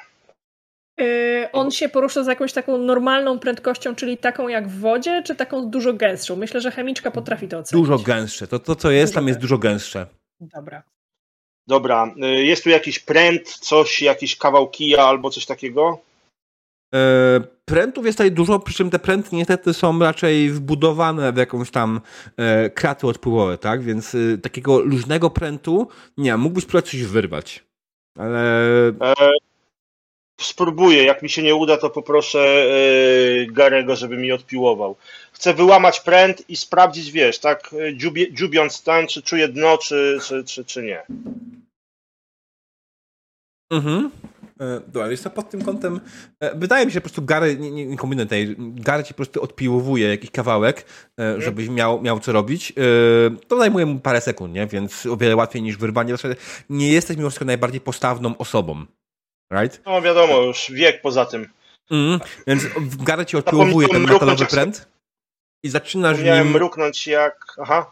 Y, 1.01 1.49
on 1.51 1.71
się 1.71 1.89
porusza 1.89 2.23
z 2.23 2.27
jakąś 2.27 2.53
taką 2.53 2.77
normalną 2.77 3.39
prędkością, 3.39 3.95
czyli 3.95 4.17
taką 4.17 4.47
jak 4.47 4.67
w 4.67 4.79
wodzie, 4.79 5.23
czy 5.25 5.35
taką 5.35 5.69
dużo 5.69 5.93
gęstszą? 5.93 6.35
Myślę, 6.35 6.61
że 6.61 6.71
chemiczka 6.71 7.11
potrafi 7.11 7.47
to 7.47 7.57
ocenić. 7.57 7.87
Dużo 7.87 8.03
gęstsze. 8.03 8.47
To, 8.47 8.59
to 8.59 8.75
co 8.75 8.91
jest, 8.91 9.13
Dużo 9.13 9.19
tam 9.19 9.27
jest 9.27 9.39
dużo 9.39 9.57
gęstsze. 9.57 10.07
Dobra. 10.39 10.83
Dobra, 11.67 12.13
y, 12.23 12.27
jest 12.27 12.63
tu 12.63 12.69
jakiś 12.69 12.99
pręt, 12.99 13.49
coś, 13.49 14.01
jakiś 14.01 14.37
kawał 14.37 14.69
kija 14.69 15.03
albo 15.03 15.29
coś 15.29 15.45
takiego? 15.45 16.01
E, 16.93 17.41
Prętów 17.65 18.05
jest 18.05 18.17
tutaj 18.17 18.31
dużo, 18.31 18.59
przy 18.59 18.75
czym 18.75 18.89
te 18.89 18.99
pręty 18.99 19.35
niestety 19.35 19.73
są 19.73 19.99
raczej 19.99 20.49
wbudowane 20.49 21.33
w 21.33 21.37
jakąś 21.37 21.71
tam 21.71 22.01
e, 22.37 22.69
kraty 22.69 23.07
odpływowe, 23.07 23.57
tak? 23.57 23.83
Więc 23.83 24.15
e, 24.15 24.37
takiego 24.37 24.79
luźnego 24.79 25.29
prętu, 25.29 25.87
nie, 26.17 26.37
mógłbyś 26.37 26.65
próbować 26.65 26.91
coś 26.91 27.03
wyrwać. 27.03 27.63
Ale 28.17 28.39
E, 28.87 29.13
spróbuję, 30.45 31.03
jak 31.03 31.21
mi 31.23 31.29
się 31.29 31.43
nie 31.43 31.55
uda, 31.55 31.77
to 31.77 31.89
poproszę 31.89 32.39
e, 32.39 33.45
Garego, 33.45 33.95
żeby 33.95 34.17
mi 34.17 34.31
odpiłował. 34.31 34.95
Chcę 35.31 35.53
wyłamać 35.53 35.99
pręt 35.99 36.49
i 36.49 36.55
sprawdzić, 36.55 37.11
wiesz, 37.11 37.39
tak, 37.39 37.75
e, 37.79 37.97
dziubie, 37.97 38.33
dziubiąc 38.33 38.83
ten, 38.83 39.07
czy 39.07 39.21
czuję 39.21 39.47
dno, 39.47 39.77
czy, 39.77 40.19
czy, 40.27 40.43
czy, 40.43 40.65
czy 40.65 40.83
nie. 40.83 41.03
Mhm. 43.71 44.11
E, 44.59 44.81
Dobra, 44.87 45.11
jest 45.11 45.23
to 45.23 45.29
pod 45.29 45.49
tym 45.49 45.61
kątem. 45.61 45.99
Wydaje 46.55 46.85
mi 46.85 46.91
się, 46.91 46.93
że 46.93 47.01
po 47.01 47.07
prostu 47.09 47.21
Gary, 47.21 47.57
nie, 47.57 47.71
nie, 47.71 47.85
nie 47.85 47.97
kombinuj 47.97 48.25
tutaj, 48.25 48.55
Gary 48.57 49.03
ci 49.03 49.13
po 49.13 49.17
prostu 49.17 49.41
odpiłowuje 49.41 50.07
jakiś 50.07 50.31
kawałek, 50.31 50.85
e, 51.19 51.41
żebyś 51.41 51.69
miał, 51.69 52.01
miał 52.01 52.19
co 52.19 52.31
robić. 52.31 52.73
To 53.47 53.57
zajmuje 53.57 53.85
mu 53.85 53.99
parę 53.99 54.21
sekund, 54.21 54.53
nie? 54.53 54.67
Więc 54.67 55.05
o 55.05 55.17
wiele 55.17 55.35
łatwiej 55.35 55.61
niż 55.61 55.77
wyrwanie. 55.77 56.15
Nie 56.69 56.91
jesteś 56.91 57.17
mimo 57.17 57.29
wszystko 57.29 57.45
najbardziej 57.45 57.81
postawną 57.81 58.37
osobą. 58.37 58.85
Right? 59.61 59.81
No 59.85 60.01
wiadomo, 60.01 60.41
już 60.41 60.71
wiek 60.71 61.01
poza 61.01 61.25
tym. 61.25 61.49
Mhm. 61.91 62.29
Więc 62.47 62.63
Gary 63.03 63.25
ci 63.25 63.37
odpiłowuje 63.37 63.87
ten 63.87 64.01
metalowy 64.01 64.45
pręt 64.45 64.87
i 65.63 65.69
zaczynasz 65.69 66.11
Zapomniałem 66.11 66.43
nim... 66.47 66.53
mruknąć 66.53 67.07
jak... 67.07 67.45
Aha. 67.61 67.91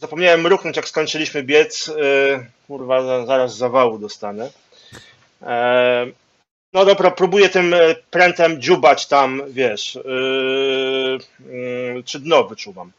Zapomniałem 0.00 0.40
mruknąć 0.40 0.76
jak 0.76 0.88
skończyliśmy 0.88 1.42
biec. 1.42 1.86
Yy, 1.86 2.46
kurwa, 2.66 3.02
za- 3.02 3.26
zaraz 3.26 3.56
zawału 3.56 3.98
dostanę. 3.98 4.50
E, 5.42 6.06
no 6.72 6.84
dobra, 6.84 7.10
próbuję 7.10 7.48
tym 7.48 7.74
e, 7.74 7.94
prętem 8.10 8.62
dziubać 8.62 9.06
tam, 9.06 9.42
wiesz, 9.48 9.94
yy, 10.04 11.18
yy, 11.94 12.02
czy 12.04 12.20
dno 12.20 12.44
wyczuwam. 12.44 12.92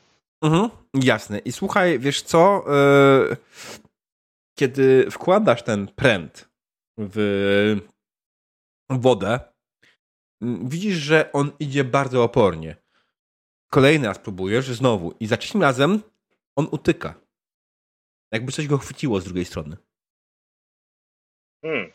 Mhm, 0.44 0.70
jasne. 0.94 1.40
I 1.40 1.52
słuchaj, 1.52 2.00
wiesz 2.00 2.22
co? 2.22 2.66
e, 3.32 3.36
Kiedy 4.60 5.12
wkładasz 5.12 5.64
ten 5.64 5.88
pręt 5.88 6.50
w 6.98 7.78
wodę, 8.90 9.40
m, 10.42 10.70
widzisz, 10.70 10.96
że 10.96 11.32
on 11.32 11.52
idzie 11.60 11.84
bardzo 11.84 12.24
opornie. 12.24 12.76
Kolejny 13.72 14.08
raz 14.08 14.20
próbujesz, 14.20 14.66
znowu. 14.66 15.14
I 15.20 15.28
za 15.28 15.38
trzecim 15.38 15.62
razem 15.62 16.02
on 16.56 16.68
utyka. 16.72 17.14
Jakby 18.34 18.52
coś 18.52 18.68
go 18.68 18.78
chwyciło 18.78 19.22
z 19.22 19.24
drugiej 19.26 19.46
strony. 19.46 19.78
Hmm. 21.66 21.92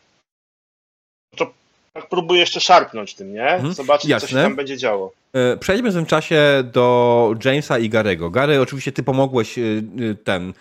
To 1.37 1.53
tak 1.93 2.09
próbuję 2.09 2.39
jeszcze 2.39 2.59
szarpnąć 2.61 3.15
tym, 3.15 3.33
nie? 3.33 3.47
Mhm, 3.47 3.73
Zobaczyć, 3.73 4.01
co 4.11 4.19
się 4.19 4.25
jasne. 4.25 4.43
tam 4.43 4.55
będzie 4.55 4.77
działo. 4.77 5.13
E, 5.33 5.57
Przejdźmy 5.57 5.91
w 5.91 5.93
tym 5.93 6.05
czasie 6.05 6.63
do 6.73 7.35
Jamesa 7.45 7.79
i 7.79 7.89
Garego. 7.89 8.29
Gary, 8.29 8.61
oczywiście 8.61 8.91
ty 8.91 9.03
pomogłeś 9.03 9.57
e, 9.57 9.61
e, 9.61 10.15
ten 10.15 10.53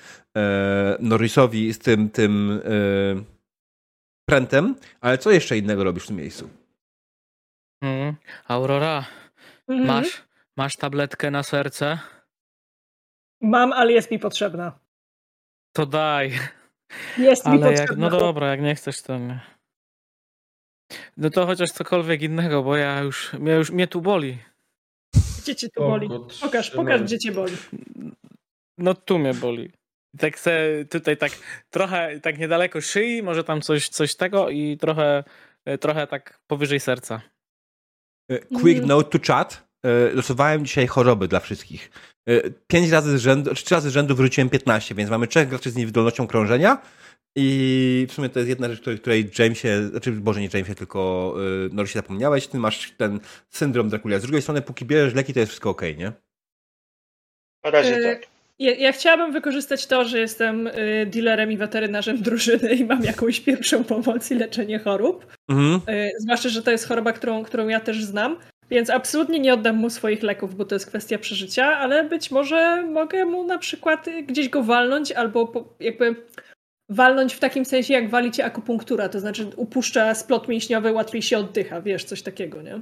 Norrisowi 1.00 1.72
z 1.72 1.78
tym, 1.78 2.10
tym 2.10 2.60
prętem, 4.34 4.74
ale 5.00 5.18
co 5.18 5.30
jeszcze 5.30 5.58
innego 5.58 5.84
robisz 5.84 6.04
w 6.04 6.06
tym 6.06 6.16
miejscu? 6.16 6.50
Mhm. 7.82 8.14
Aurora, 8.48 9.04
Mhm. 9.68 9.86
masz, 9.88 10.22
masz 10.56 10.76
tabletkę 10.76 11.30
na 11.30 11.42
serce? 11.42 11.98
Mam, 13.40 13.72
ale 13.72 13.92
jest 13.92 14.10
mi 14.10 14.18
potrzebna. 14.18 14.78
To 15.72 15.86
daj. 15.86 16.32
Jest 17.18 17.46
mi 17.46 17.52
Ale 17.52 17.60
jak, 17.72 17.80
potrzebna. 17.80 18.10
no 18.10 18.18
dobra, 18.18 18.46
jak 18.50 18.60
nie 18.60 18.74
chcesz, 18.74 19.02
to 19.02 19.18
nie. 19.18 19.40
No 21.16 21.30
to 21.30 21.46
chociaż 21.46 21.70
cokolwiek 21.70 22.22
innego, 22.22 22.62
bo 22.62 22.76
ja 22.76 23.00
już, 23.00 23.32
mnie 23.32 23.52
już, 23.52 23.70
mnie 23.70 23.86
tu 23.88 24.00
boli. 24.00 24.38
Gdzie 25.42 25.56
cię 25.56 25.68
tu 25.68 25.80
boli? 25.82 26.08
Pokaż, 26.40 26.70
pokaż, 26.70 27.02
gdzie 27.02 27.18
cię 27.18 27.32
boli. 27.32 27.56
No 28.78 28.94
tu 28.94 29.18
mnie 29.18 29.34
boli. 29.34 29.72
Tak 30.18 30.38
se 30.38 30.84
tutaj 30.90 31.16
tak 31.16 31.32
trochę 31.70 32.20
tak 32.20 32.38
niedaleko 32.38 32.80
szyi, 32.80 33.22
może 33.22 33.44
tam 33.44 33.60
coś, 33.60 33.88
coś 33.88 34.14
tego 34.14 34.50
i 34.50 34.76
trochę, 34.76 35.24
trochę 35.80 36.06
tak 36.06 36.40
powyżej 36.46 36.80
serca. 36.80 37.20
E, 38.30 38.38
Quick 38.38 38.80
Mhm. 38.80 38.86
note 38.88 39.18
to 39.18 39.32
chat. 39.32 39.68
E, 39.84 40.12
Losowałem 40.14 40.64
dzisiaj 40.66 40.86
choroby 40.86 41.28
dla 41.28 41.40
wszystkich. 41.40 41.90
E, 42.28 42.50
Pięć 42.66 42.90
razy 42.90 43.18
z 43.18 43.22
rzędu, 43.22 43.54
czy 43.54 43.64
trzy 43.64 43.74
razy 43.74 43.90
z 43.90 43.92
rzędu 43.92 44.14
wróciłem 44.16 44.48
15, 44.50 44.94
więc 44.94 45.10
mamy 45.10 45.26
trzech 45.26 45.48
graczy 45.48 45.70
z 45.70 45.76
niewydolnością 45.76 46.26
krążenia 46.26 46.82
i 47.36 48.06
w 48.10 48.12
sumie 48.12 48.28
to 48.28 48.38
jest 48.38 48.48
jedna 48.48 48.68
rzecz, 48.68 48.80
której, 48.80 48.98
której 48.98 49.30
Jamesie, 49.38 49.88
znaczy 49.88 50.12
Boże 50.12 50.40
nie 50.40 50.48
Jamesie, 50.54 50.74
tylko 50.74 51.34
y, 51.66 51.74
Norrisie 51.74 51.98
zapomniałeś, 51.98 52.46
ty 52.46 52.58
masz 52.58 52.90
ten 52.90 53.20
syndrom 53.50 53.88
Dracula. 53.88 54.18
Z 54.18 54.22
drugiej 54.22 54.42
strony, 54.42 54.62
póki 54.62 54.84
bierzesz 54.84 55.14
leki, 55.14 55.34
to 55.34 55.40
jest 55.40 55.50
wszystko 55.50 55.70
okej, 55.70 55.96
nie? 55.96 56.12
Na 57.64 57.70
razie 57.70 57.96
E, 57.96 58.02
tak. 58.14 58.26
Ja, 58.60 58.74
ja 58.74 58.92
chciałabym 58.92 59.32
wykorzystać 59.32 59.86
to, 59.86 60.04
że 60.04 60.18
jestem 60.18 60.66
y, 60.66 61.06
dealerem 61.06 61.52
i 61.52 61.56
weterynarzem 61.56 62.22
drużyny 62.22 62.74
i 62.74 62.84
mam 62.84 63.04
jakąś 63.04 63.40
pierwszą 63.40 63.84
pomoc 63.84 64.30
i 64.30 64.34
leczenie 64.34 64.78
chorób. 64.78 65.26
Mhm. 65.48 65.96
Y, 65.96 66.10
zwłaszcza, 66.18 66.48
że 66.48 66.62
to 66.62 66.70
jest 66.70 66.88
choroba, 66.88 67.12
którą, 67.12 67.44
którą 67.44 67.68
ja 67.68 67.80
też 67.80 68.04
znam. 68.04 68.36
Więc 68.70 68.90
absolutnie 68.90 69.38
nie 69.38 69.54
oddam 69.54 69.76
mu 69.76 69.90
swoich 69.90 70.22
leków, 70.22 70.54
bo 70.54 70.64
to 70.64 70.74
jest 70.74 70.86
kwestia 70.86 71.18
przeżycia, 71.18 71.66
ale 71.66 72.04
być 72.04 72.30
może 72.30 72.82
mogę 72.82 73.24
mu 73.24 73.44
na 73.44 73.58
przykład 73.58 74.06
gdzieś 74.26 74.48
go 74.48 74.62
walnąć 74.62 75.12
albo 75.12 75.46
po, 75.46 75.74
jakby 75.80 76.16
walnąć 76.88 77.34
w 77.34 77.40
takim 77.40 77.64
sensie, 77.64 77.94
jak 77.94 78.10
wali 78.10 78.30
cię 78.30 78.44
akupunktura, 78.44 79.08
to 79.08 79.20
znaczy 79.20 79.50
upuszcza 79.56 80.14
splot 80.14 80.48
mięśniowy, 80.48 80.92
łatwiej 80.92 81.22
się 81.22 81.38
oddycha, 81.38 81.80
wiesz, 81.80 82.04
coś 82.04 82.22
takiego, 82.22 82.62
nie? 82.62 82.80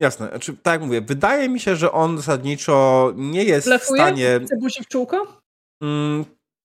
Jasne. 0.00 0.28
Znaczy, 0.28 0.56
tak 0.62 0.72
jak 0.74 0.82
mówię, 0.82 1.00
wydaje 1.00 1.48
mi 1.48 1.60
się, 1.60 1.76
że 1.76 1.92
on 1.92 2.16
zasadniczo 2.16 3.12
nie 3.16 3.44
jest 3.44 3.68
w 3.80 3.84
stanie... 3.84 4.40
Chce 4.44 4.82
w 4.82 4.88
czółko? 4.88 5.42
Mm, 5.82 6.24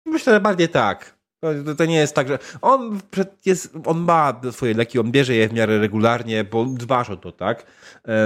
myślę, 0.06 0.32
że 0.34 0.40
bardziej 0.40 0.68
tak. 0.68 1.18
To, 1.40 1.74
to 1.74 1.84
nie 1.84 1.96
jest 1.96 2.14
tak, 2.14 2.28
że 2.28 2.38
on, 2.62 3.00
jest, 3.46 3.74
on 3.86 3.98
ma 3.98 4.40
swoje 4.50 4.74
leki, 4.74 4.98
on 4.98 5.12
bierze 5.12 5.34
je 5.34 5.48
w 5.48 5.52
miarę 5.52 5.78
regularnie, 5.78 6.44
bo 6.44 6.64
dbasz 6.64 7.10
o 7.10 7.16
to, 7.16 7.32
tak? 7.32 7.66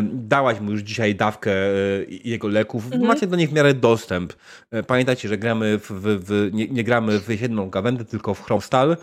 Dałaś 0.03 0.61
mu 0.61 0.71
już 0.71 0.81
dzisiaj 0.81 1.15
dawkę 1.15 1.51
e, 1.53 1.73
jego 2.09 2.49
leków, 2.49 2.85
Mhm. 2.85 3.03
macie 3.03 3.27
do 3.27 3.37
nich 3.37 3.51
w 3.51 3.53
miarę 3.53 3.75
dostęp. 3.75 4.33
E, 4.71 4.83
Pamiętajcie, 4.83 5.29
że 5.29 5.39
gramy 5.39 5.79
w, 5.79 5.91
w, 5.91 6.25
w, 6.25 6.51
nie, 6.53 6.69
nie 6.69 6.85
gramy 6.85 7.21
w 7.21 7.41
jedną 7.41 7.71
gawędę, 7.71 8.05
tylko 8.05 8.35
w 8.35 8.43
Chromstal, 8.45 8.97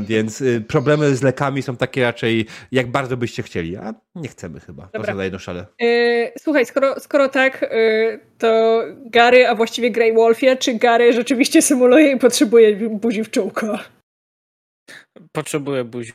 więc 0.00 0.40
y, 0.40 0.64
problemy 0.68 1.16
z 1.16 1.22
lekami 1.22 1.62
są 1.62 1.76
takie 1.76 2.02
raczej, 2.02 2.46
jak 2.72 2.90
bardzo 2.90 3.16
byście 3.16 3.42
chcieli, 3.42 3.76
a 3.76 3.94
nie 4.14 4.28
chcemy 4.28 4.60
chyba. 4.60 4.82
Dobra. 4.82 5.00
Proszę 5.00 5.14
na 5.14 5.24
jedną 5.24 5.38
szalę. 5.38 5.66
Yy, 5.80 6.32
słuchaj, 6.38 6.66
skoro, 6.66 7.00
skoro 7.00 7.28
tak, 7.28 7.62
yy, 7.72 8.20
to 8.38 8.82
Gary, 9.06 9.48
a 9.48 9.54
właściwie 9.54 9.90
Grey 9.90 10.14
Wolfie, 10.14 10.56
czy 10.56 10.74
Gary 10.74 11.12
rzeczywiście 11.12 11.62
symuluje 11.62 12.12
i 12.12 12.18
potrzebuje 12.18 12.76
buzi 12.76 13.24
w 13.24 13.30
czółko? 13.30 13.78
Potrzebuję 15.32 15.84
buzi 15.84 16.12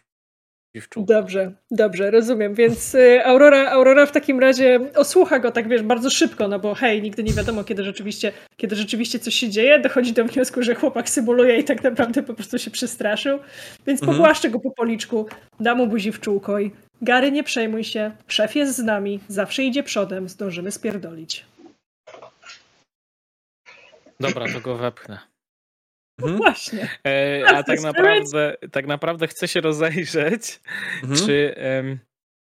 czółko. 0.90 1.14
Dobrze, 1.14 1.52
dobrze, 1.72 2.12
rozumiem. 2.12 2.54
Więc 2.54 2.96
y, 2.96 3.26
Aurora, 3.26 3.72
Aurora 3.72 4.06
w 4.06 4.12
takim 4.12 4.40
razie 4.40 4.80
osłucha 4.96 5.40
go 5.40 5.52
tak, 5.52 5.68
wiesz, 5.68 5.82
bardzo 5.84 6.10
szybko, 6.10 6.48
no 6.48 6.60
bo 6.60 6.76
hej, 6.76 7.02
nigdy 7.02 7.24
nie 7.24 7.34
wiadomo, 7.34 7.64
kiedy 7.64 7.84
rzeczywiście, 7.84 8.32
kiedy 8.58 8.76
rzeczywiście 8.76 9.20
coś 9.20 9.36
się 9.36 9.50
dzieje. 9.50 9.80
Dochodzi 9.80 10.14
do 10.14 10.26
wniosku, 10.26 10.64
że 10.64 10.76
chłopak 10.76 11.10
symuluje 11.10 11.58
i 11.58 11.64
tak 11.64 11.84
naprawdę 11.84 12.24
po 12.24 12.34
prostu 12.34 12.60
się 12.60 12.72
przestraszył. 12.72 13.40
Więc 13.88 14.02
Mhm. 14.02 14.18
pogłaszczę 14.18 14.50
go 14.50 14.60
po 14.60 14.72
policzku, 14.72 15.26
da 15.60 15.76
mu 15.76 15.88
buzi 15.88 16.12
w 16.12 16.20
czółko 16.20 16.60
i 16.60 16.72
Gary, 17.02 17.32
nie 17.32 17.44
przejmuj 17.44 17.84
się, 17.84 18.12
szef 18.28 18.56
jest 18.56 18.76
z 18.76 18.80
nami, 18.84 19.20
zawsze 19.28 19.64
idzie 19.64 19.84
przodem, 19.84 20.30
zdążymy 20.30 20.72
spierdolić. 20.72 21.46
Dobra, 24.20 24.46
to 24.54 24.60
go 24.62 24.76
wepchnę. 24.76 25.31
Mhm. 26.24 26.38
Właśnie. 26.38 26.90
E, 27.08 27.44
a 27.48 27.64
tak 27.64 27.82
naprawdę, 27.82 28.56
tak 28.72 28.88
naprawdę 28.88 29.28
chcę 29.28 29.48
się 29.48 29.62
rozejrzeć, 29.62 30.60
Mhm. 31.04 31.26
czy 31.28 31.56
em, 31.58 32.00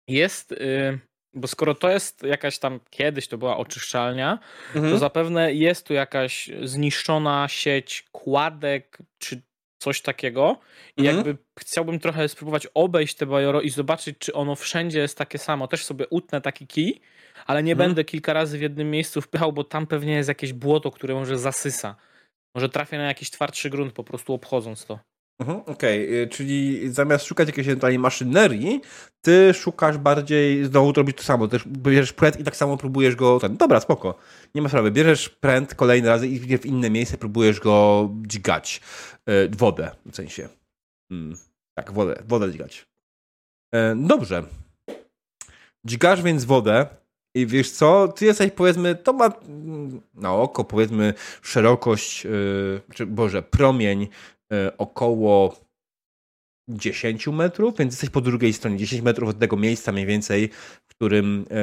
jest, 0.08 0.52
y, 0.52 0.98
bo 1.34 1.48
skoro 1.48 1.74
to 1.74 1.90
jest 1.90 2.22
jakaś 2.22 2.58
tam, 2.58 2.80
kiedyś 2.90 3.28
to 3.28 3.38
była 3.38 3.56
oczyszczalnia, 3.56 4.38
to 4.72 4.78
Mhm. 4.78 4.98
zapewne 4.98 5.54
jest 5.54 5.86
tu 5.86 5.94
jakaś 5.94 6.50
zniszczona 6.62 7.48
sieć 7.48 8.04
kładek, 8.12 8.98
czy 9.18 9.42
coś 9.82 10.00
takiego 10.02 10.58
i 10.96 11.00
Mhm. 11.00 11.16
jakby 11.16 11.36
chciałbym 11.58 11.98
trochę 11.98 12.28
spróbować 12.28 12.66
obejść 12.74 13.14
te 13.14 13.26
bajoro 13.26 13.60
i 13.60 13.70
zobaczyć, 13.70 14.16
czy 14.18 14.32
ono 14.34 14.54
wszędzie 14.54 14.98
jest 14.98 15.18
takie 15.18 15.38
samo. 15.38 15.68
Też 15.68 15.84
sobie 15.84 16.06
utnę 16.10 16.40
taki 16.40 16.66
kij, 16.66 17.00
ale 17.46 17.62
nie 17.62 17.72
Mhm. 17.72 17.88
będę 17.88 18.04
kilka 18.04 18.32
razy 18.32 18.58
w 18.58 18.62
jednym 18.62 18.90
miejscu 18.90 19.20
wpychał, 19.20 19.52
bo 19.52 19.64
tam 19.64 19.86
pewnie 19.86 20.12
jest 20.12 20.28
jakieś 20.28 20.52
błoto, 20.52 20.90
które 20.90 21.14
może 21.14 21.38
zasysa. 21.38 21.96
Może 22.56 22.68
trafię 22.68 22.98
na 22.98 23.04
jakiś 23.04 23.30
twardszy 23.30 23.70
grunt 23.70 23.92
po 23.92 24.04
prostu 24.04 24.34
obchodząc 24.34 24.86
to. 24.86 24.98
Mhm, 25.40 25.60
Okej, 25.66 26.22
y, 26.22 26.28
czyli 26.28 26.88
zamiast 26.90 27.24
szukać 27.24 27.48
jakiejś 27.48 27.66
ewentualnie 27.66 27.98
maszynerii, 27.98 28.80
ty 29.20 29.54
szukasz 29.54 29.98
bardziej, 29.98 30.64
znowu 30.64 30.92
to 30.92 31.00
robisz 31.00 31.14
to 31.14 31.22
samo, 31.22 31.48
też 31.48 31.68
bierzesz 31.68 32.12
pręt 32.12 32.40
i 32.40 32.44
tak 32.44 32.56
samo 32.56 32.76
próbujesz 32.76 33.16
go, 33.16 33.40
ten, 33.40 33.56
dobra, 33.56 33.80
spoko, 33.80 34.18
nie 34.54 34.62
ma 34.62 34.68
sprawy, 34.68 34.90
bierzesz 34.90 35.28
pręt 35.28 35.74
kolejny 35.74 36.08
raz 36.08 36.22
i 36.22 36.58
w 36.58 36.66
inne 36.66 36.90
miejsce 36.90 37.18
próbujesz 37.18 37.60
go 37.60 38.08
dźgać, 38.26 38.80
y, 39.28 39.48
wodę 39.56 39.90
w 40.06 40.16
sensie, 40.16 40.48
mm, 41.10 41.36
tak, 41.78 41.92
wodę, 41.92 42.22
wodę 42.26 42.52
dźgać. 42.52 42.86
E, 43.74 43.96
dobrze, 43.96 44.44
dźgasz 45.86 46.22
więc 46.22 46.44
wodę 46.44 46.86
i 47.36 47.46
wiesz 47.46 47.70
co, 47.70 48.08
ty 48.08 48.24
jesteś 48.24 48.50
powiedzmy, 48.50 48.94
to 48.94 49.12
ma 49.12 49.30
na 50.14 50.34
oko 50.34 50.64
powiedzmy 50.64 51.14
szerokość, 51.42 52.26
y, 52.26 52.80
czy 52.94 53.06
Boże, 53.06 53.42
promień 53.42 54.08
e, 54.52 54.78
około 54.78 55.56
10 56.68 57.26
metrów, 57.26 57.78
więc 57.78 57.92
jesteś 57.92 58.10
po 58.10 58.20
drugiej 58.20 58.52
stronie, 58.52 58.76
10 58.76 59.02
metrów 59.02 59.28
od 59.28 59.38
tego 59.38 59.56
miejsca 59.56 59.92
mniej 59.92 60.06
więcej, 60.06 60.50
w 60.88 60.94
którym, 60.94 61.42
e, 61.42 61.54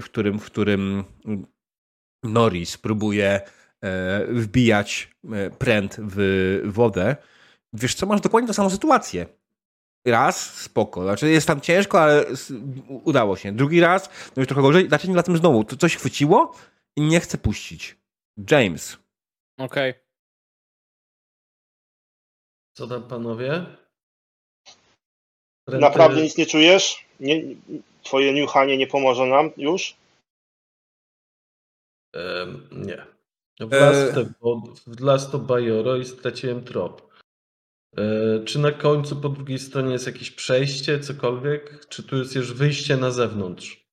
w 0.00 0.04
którym, 0.04 0.38
w 0.38 0.44
którym 0.44 1.04
Norris 2.24 2.76
próbuje 2.76 3.40
e, 3.84 4.26
wbijać 4.26 5.10
e, 5.32 5.50
pręt 5.50 5.96
w 5.98 6.60
wodę. 6.64 7.16
Wiesz 7.72 7.94
co, 7.94 8.06
masz 8.06 8.20
dokładnie 8.20 8.48
tą 8.48 8.54
samą 8.54 8.70
sytuację. 8.70 9.26
Raz, 10.06 10.54
spoko. 10.54 11.02
Znaczy 11.02 11.30
jest 11.30 11.46
tam 11.46 11.60
ciężko, 11.60 12.00
ale 12.02 12.26
udało 12.88 13.36
się. 13.36 13.52
Drugi 13.52 13.80
raz, 13.80 14.08
no 14.36 14.40
już 14.40 14.46
trochę 14.46 14.62
gorzej, 14.62 14.88
zaczęli 14.88 15.14
latem 15.14 15.36
znowu. 15.36 15.64
To 15.64 15.76
coś 15.76 15.96
chwyciło 15.96 16.54
i 16.96 17.00
nie 17.00 17.20
chce 17.20 17.38
puścić. 17.38 17.96
James. 18.50 18.96
Okej. 19.58 19.94
Co 22.76 22.86
tam 22.86 23.02
panowie? 23.08 23.66
Renty- 25.68 25.80
Naprawdę 25.80 26.22
nic 26.22 26.36
nie 26.38 26.46
czujesz? 26.46 27.04
Nie, 27.20 27.42
twoje 28.02 28.34
niuchanie 28.34 28.76
nie 28.76 28.86
pomoże 28.86 29.26
nam 29.26 29.50
już? 29.56 29.96
Nie. 32.72 33.02
E, 33.60 34.12
w 34.24 34.34
wod- 34.40 34.80
wlazł 34.86 35.32
to 35.32 35.38
bajoro 35.38 35.96
i 35.96 36.04
straciłem 36.04 36.64
trop. 36.64 37.07
E, 37.96 38.44
czy 38.44 38.58
na 38.58 38.72
końcu 38.72 39.16
po 39.16 39.28
drugiej 39.28 39.58
stronie 39.58 39.92
jest 39.92 40.06
jakieś 40.06 40.30
przejście, 40.30 41.00
cokolwiek? 41.00 41.86
Czy 41.88 42.02
tu 42.02 42.16
jest 42.16 42.34
już 42.34 42.52
wyjście 42.52 42.96
na 42.96 43.10
zewnątrz? 43.10 43.88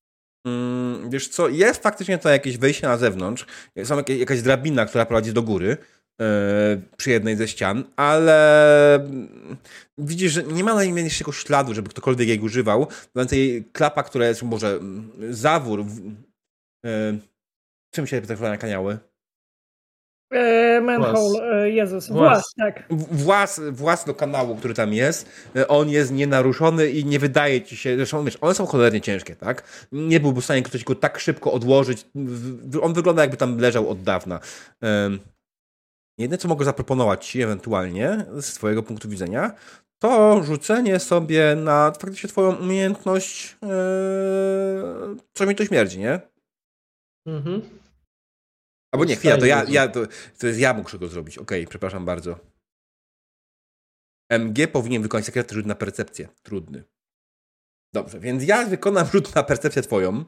Mm, 0.48 1.10
wiesz 1.10 1.28
co, 1.28 1.50
jest 1.50 1.84
faktycznie 1.84 2.18
to 2.18 2.30
jakieś 2.30 2.58
wejście 2.58 2.88
na 2.88 2.98
zewnątrz, 2.98 3.46
są 3.84 3.98
jakieś, 3.98 4.20
jakaś 4.20 4.42
drabina, 4.42 4.86
która 4.86 5.06
prowadzi 5.06 5.34
do 5.34 5.44
góry 5.44 5.78
e, 6.22 6.82
przy 6.98 7.10
jednej 7.10 7.36
ze 7.36 7.48
ścian, 7.48 7.84
ale 7.96 8.96
mm, 8.96 9.58
widzisz, 9.98 10.32
że 10.32 10.44
nie 10.44 10.64
ma 10.64 10.76
najmniejszego 10.76 11.32
śladu, 11.32 11.74
żeby 11.74 11.90
ktokolwiek 11.90 12.28
jej 12.28 12.40
używał. 12.40 12.88
Więcej 13.16 13.70
klapa, 13.74 14.04
która 14.04 14.28
jest, 14.28 14.44
może 14.44 14.68
mm, 14.68 15.12
zawór, 15.34 15.86
w, 15.86 16.00
e, 16.86 17.18
czym 17.94 18.08
się 18.08 18.22
te 18.22 18.36
na 18.36 18.58
kaniały? 18.58 18.98
E, 20.32 20.82
manhole, 20.82 21.40
Włas. 21.40 21.54
e, 21.54 21.70
Jezus, 21.70 22.08
Włas. 22.08 22.32
włas, 22.32 22.54
tak. 22.58 22.84
Włas, 23.12 23.62
włas 23.72 24.06
do 24.06 24.14
kanału, 24.14 24.56
który 24.56 24.74
tam 24.74 24.94
jest, 24.94 25.30
e, 25.56 25.68
on 25.68 25.90
jest 25.90 26.12
nienaruszony 26.12 26.90
i 26.90 27.06
nie 27.06 27.20
wydaje 27.20 27.62
ci 27.62 27.78
się, 27.78 27.96
zresztą 27.96 28.26
wiesz, 28.26 28.38
one 28.42 28.54
są 28.54 28.66
cholernie 28.66 29.02
ciężkie, 29.02 29.36
tak? 29.36 29.88
Nie 29.92 30.20
byłby 30.20 30.42
w 30.42 30.44
stanie 30.44 30.62
ktoś 30.64 30.84
go 30.84 30.96
tak 30.96 31.20
szybko 31.20 31.52
odłożyć. 31.52 32.06
On 32.82 32.94
wygląda 32.94 33.22
jakby 33.22 33.38
tam 33.38 33.58
leżał 33.58 33.90
od 33.90 34.04
dawna. 34.04 34.40
Em, 34.82 35.20
Jedyne, 36.18 36.38
co 36.38 36.48
mogę 36.48 36.66
zaproponować 36.66 37.28
ci 37.28 37.42
ewentualnie 37.42 38.26
z 38.42 38.54
twojego 38.54 38.84
punktu 38.84 39.10
widzenia, 39.10 39.52
to 40.00 40.44
rzucenie 40.44 41.00
sobie 41.00 41.56
na 41.56 41.92
faktycznie 42.00 42.30
twoją 42.30 42.56
umiejętność 42.56 43.58
e, 43.64 43.68
co 45.34 45.46
mi 45.46 45.56
to 45.56 45.66
śmierdzi, 45.66 46.00
nie? 46.00 46.20
Mhm. 47.28 47.62
Albo 48.96 49.06
nie, 49.06 49.16
chwila, 49.16 49.38
to 49.38 49.46
ja, 49.46 49.66
ja 49.70 49.88
to, 49.88 50.08
to 50.40 50.48
jest 50.48 50.60
ja 50.60 50.74
muszę 50.74 51.00
go 51.00 51.08
zrobić. 51.08 51.38
Okej, 51.38 51.68
przepraszam 51.68 52.06
bardzo. 52.06 52.40
MG 54.30 54.68
powinien 54.72 55.02
wykonać 55.02 55.26
sekretny 55.26 55.56
rzut 55.56 55.66
na 55.66 55.76
percepcję. 55.76 56.28
Trudny. 56.44 56.84
Dobrze, 57.94 58.20
więc 58.20 58.44
ja 58.44 58.66
wykonam 58.66 59.08
rzut 59.08 59.36
na 59.36 59.44
percepcję 59.44 59.82
twoją. 59.82 60.26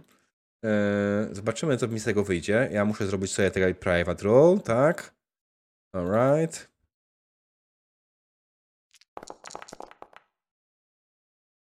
Eee, 0.64 1.36
zobaczymy, 1.36 1.78
co 1.78 1.88
mi 1.88 2.00
z 2.00 2.04
tego 2.04 2.24
wyjdzie. 2.24 2.70
Ja 2.72 2.86
muszę 2.86 3.08
zrobić 3.08 3.34
sobie 3.34 3.52
tutaj 3.52 3.76
private 3.76 4.24
roll, 4.24 4.62
tak? 4.62 5.16
Alright. 5.94 6.72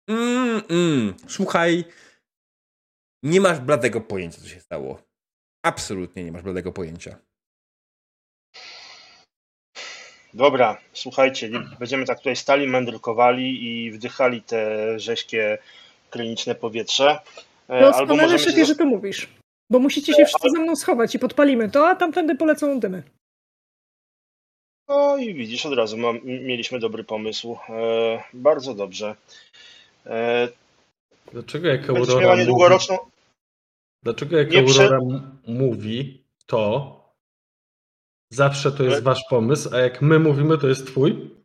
Mm, 0.10 0.62
mm. 0.70 1.14
Słuchaj, 1.28 1.86
nie 3.24 3.42
masz 3.42 3.60
bladego 3.60 4.02
pojęcia, 4.02 4.42
co 4.42 4.48
się 4.48 4.60
stało. 4.60 5.05
Absolutnie 5.66 6.24
nie 6.24 6.32
masz 6.32 6.42
bladego 6.42 6.72
pojęcia. 6.72 7.18
Dobra, 10.34 10.78
słuchajcie, 10.94 11.50
będziemy 11.80 12.06
tak 12.06 12.18
tutaj 12.18 12.36
stali, 12.36 12.68
mędrkowali 12.68 13.66
i 13.66 13.92
wdychali 13.92 14.42
te 14.42 15.00
rześkie, 15.00 15.58
kliniczne 16.10 16.56
powietrze. 16.56 17.20
E, 17.68 17.82
Doskonale, 17.82 18.22
możemy 18.22 18.40
szefie, 18.40 18.58
się... 18.58 18.66
że 18.66 18.76
to 18.76 18.86
mówisz. 18.86 19.28
Bo 19.70 19.80
musicie 19.80 20.14
się 20.14 20.26
wszyscy 20.26 20.50
ze 20.50 20.60
mną 20.60 20.76
schować 20.76 21.16
i 21.16 21.20
podpalimy 21.20 21.70
to, 21.70 21.88
a 21.88 21.96
tamtędy 21.96 22.36
polecą 22.36 22.80
dymy. 22.80 23.04
No 24.88 25.18
i 25.18 25.34
widzisz, 25.34 25.66
od 25.66 25.74
razu 25.74 25.98
mam, 25.98 26.20
mieliśmy 26.24 26.80
dobry 26.80 27.04
pomysł. 27.04 27.58
E, 27.70 28.24
bardzo 28.34 28.74
dobrze. 28.74 29.16
E, 30.06 30.48
Dlaczego 31.32 31.68
jak 31.68 31.90
Aurora 31.90 32.22
miała 32.22 32.36
mówi. 32.36 33.15
Dlaczego 34.06 34.38
jak 34.38 34.52
Nie 34.52 34.60
Aurora 34.60 35.00
mówi 35.48 36.24
to, 36.46 36.96
zawsze 38.30 38.72
to 38.72 38.84
jest 38.84 39.04
wasz 39.04 39.24
pomysł, 39.30 39.76
a 39.76 39.80
jak 39.80 40.02
my 40.02 40.20
mówimy, 40.20 40.58
to 40.58 40.68
jest 40.68 40.88
twój? 40.88 41.36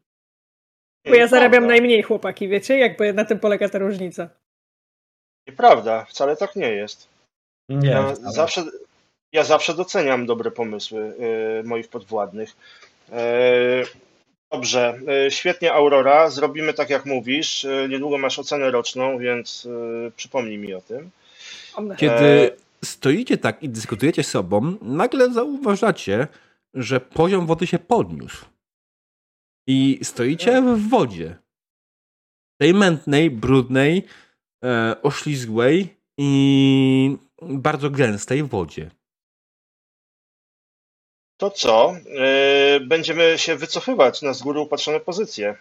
Bo 1.09 1.15
ja 1.15 1.27
zarabiam 1.27 1.67
najmniej, 1.67 2.03
chłopaki, 2.03 2.49
wiecie? 2.49 2.79
Jakby 2.79 3.13
na 3.13 3.25
tym 3.25 3.41
polega 3.41 3.69
ta 3.69 3.79
różnica. 3.79 4.29
Nieprawda, 5.49 6.05
wcale 6.05 6.37
tak 6.37 6.57
nie 6.57 6.69
jest. 6.69 7.09
Nie. 7.69 7.91
Ja 7.91 8.15
zawsze, 8.15 8.65
ja 9.33 9.45
zawsze 9.45 9.75
doceniam 9.75 10.27
dobre 10.27 10.51
pomysły 10.51 11.15
e, 11.61 11.63
moich 11.63 11.89
podwładnych. 11.89 12.57
E, 13.13 13.85
Dobrze, 14.53 15.01
e, 15.27 15.31
świetnie 15.31 15.73
Aurora, 15.73 16.31
zrobimy 16.31 16.75
tak 16.75 16.91
jak 16.91 17.07
mówisz. 17.07 17.67
Niedługo 17.89 18.19
masz 18.19 18.39
ocenę 18.39 18.71
roczną, 18.71 19.19
więc 19.19 19.69
przypomnij 20.17 20.59
mi 20.59 20.75
o 20.75 20.81
tym. 20.81 21.11
Kiedy 21.97 22.57
stoicie 22.85 23.39
tak 23.39 23.63
i 23.63 23.69
dyskutujecie 23.69 24.23
z 24.23 24.29
sobą, 24.29 24.77
nagle 24.83 25.33
zauważacie, 25.33 26.29
że 26.75 27.01
poziom 27.01 27.47
wody 27.47 27.67
się 27.67 27.79
podniósł. 27.79 28.47
I 29.67 29.99
stoicie 30.03 30.63
w 30.63 30.89
wodzie. 30.89 31.37
Tej 32.61 32.75
mętnej, 32.75 33.31
brudnej, 33.31 34.07
e, 34.65 34.97
oślizgłej 35.03 35.97
i 36.19 37.17
bardzo 37.43 37.91
gęstej 37.91 38.43
wodzie. 38.43 38.91
To 41.41 41.51
co? 41.51 41.95
Yy, 42.07 42.87
będziemy 42.87 43.39
się 43.39 43.57
wycofywać 43.57 44.23
na 44.23 44.33
z 44.33 44.43
góry 44.43 44.61
upatrzone 44.61 45.01
pozycje. 45.01 45.57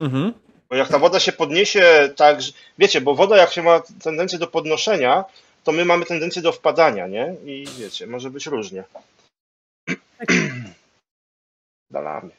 Mhm. 0.00 0.32
Bo 0.70 0.76
jak 0.76 0.88
ta 0.88 0.98
woda 0.98 1.20
się 1.20 1.32
podniesie 1.32 2.10
tak, 2.16 2.38
wiecie, 2.78 3.00
bo 3.00 3.14
woda 3.14 3.36
jak 3.36 3.52
się 3.52 3.62
ma 3.62 3.82
tendencję 4.02 4.38
do 4.38 4.46
podnoszenia, 4.46 5.24
to 5.64 5.72
my 5.72 5.84
mamy 5.84 6.04
tendencję 6.04 6.42
do 6.42 6.52
wpadania, 6.52 7.06
nie? 7.06 7.34
I 7.44 7.66
wiecie, 7.78 8.06
może 8.06 8.30
być 8.30 8.46
różnie. 8.46 8.84
Dalamy. 11.90 12.30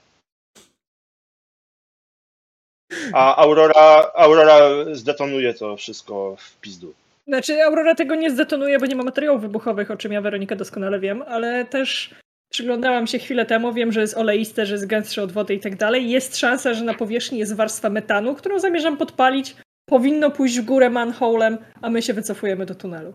A 3.13 3.35
Aurora, 3.35 4.11
Aurora 4.15 4.59
zdetonuje 4.91 5.53
to 5.53 5.77
wszystko 5.77 6.35
w 6.39 6.59
pizdu. 6.61 6.93
Znaczy, 7.27 7.63
Aurora 7.63 7.95
tego 7.95 8.15
nie 8.15 8.31
zdetonuje, 8.31 8.79
bo 8.79 8.85
nie 8.85 8.95
ma 8.95 9.03
materiałów 9.03 9.41
wybuchowych, 9.41 9.91
o 9.91 9.97
czym 9.97 10.11
ja, 10.11 10.21
Weronika, 10.21 10.55
doskonale 10.55 10.99
wiem, 10.99 11.21
ale 11.21 11.65
też 11.65 12.15
przyglądałam 12.55 13.07
się 13.07 13.19
chwilę 13.19 13.45
temu, 13.45 13.73
wiem, 13.73 13.91
że 13.91 14.01
jest 14.01 14.17
oleiste, 14.17 14.65
że 14.65 14.73
jest 14.73 14.87
gęstsze 14.87 15.23
od 15.23 15.31
wody 15.31 15.53
i 15.53 15.59
tak 15.59 15.75
dalej. 15.75 16.09
Jest 16.09 16.37
szansa, 16.37 16.73
że 16.73 16.83
na 16.83 16.93
powierzchni 16.93 17.39
jest 17.39 17.55
warstwa 17.55 17.89
metanu, 17.89 18.35
którą 18.35 18.59
zamierzam 18.59 18.97
podpalić. 18.97 19.55
Powinno 19.89 20.31
pójść 20.31 20.59
w 20.59 20.65
górę 20.65 20.89
manholem, 20.89 21.57
a 21.81 21.89
my 21.89 22.01
się 22.01 22.13
wycofujemy 22.13 22.65
do 22.65 22.75
tunelu. 22.75 23.13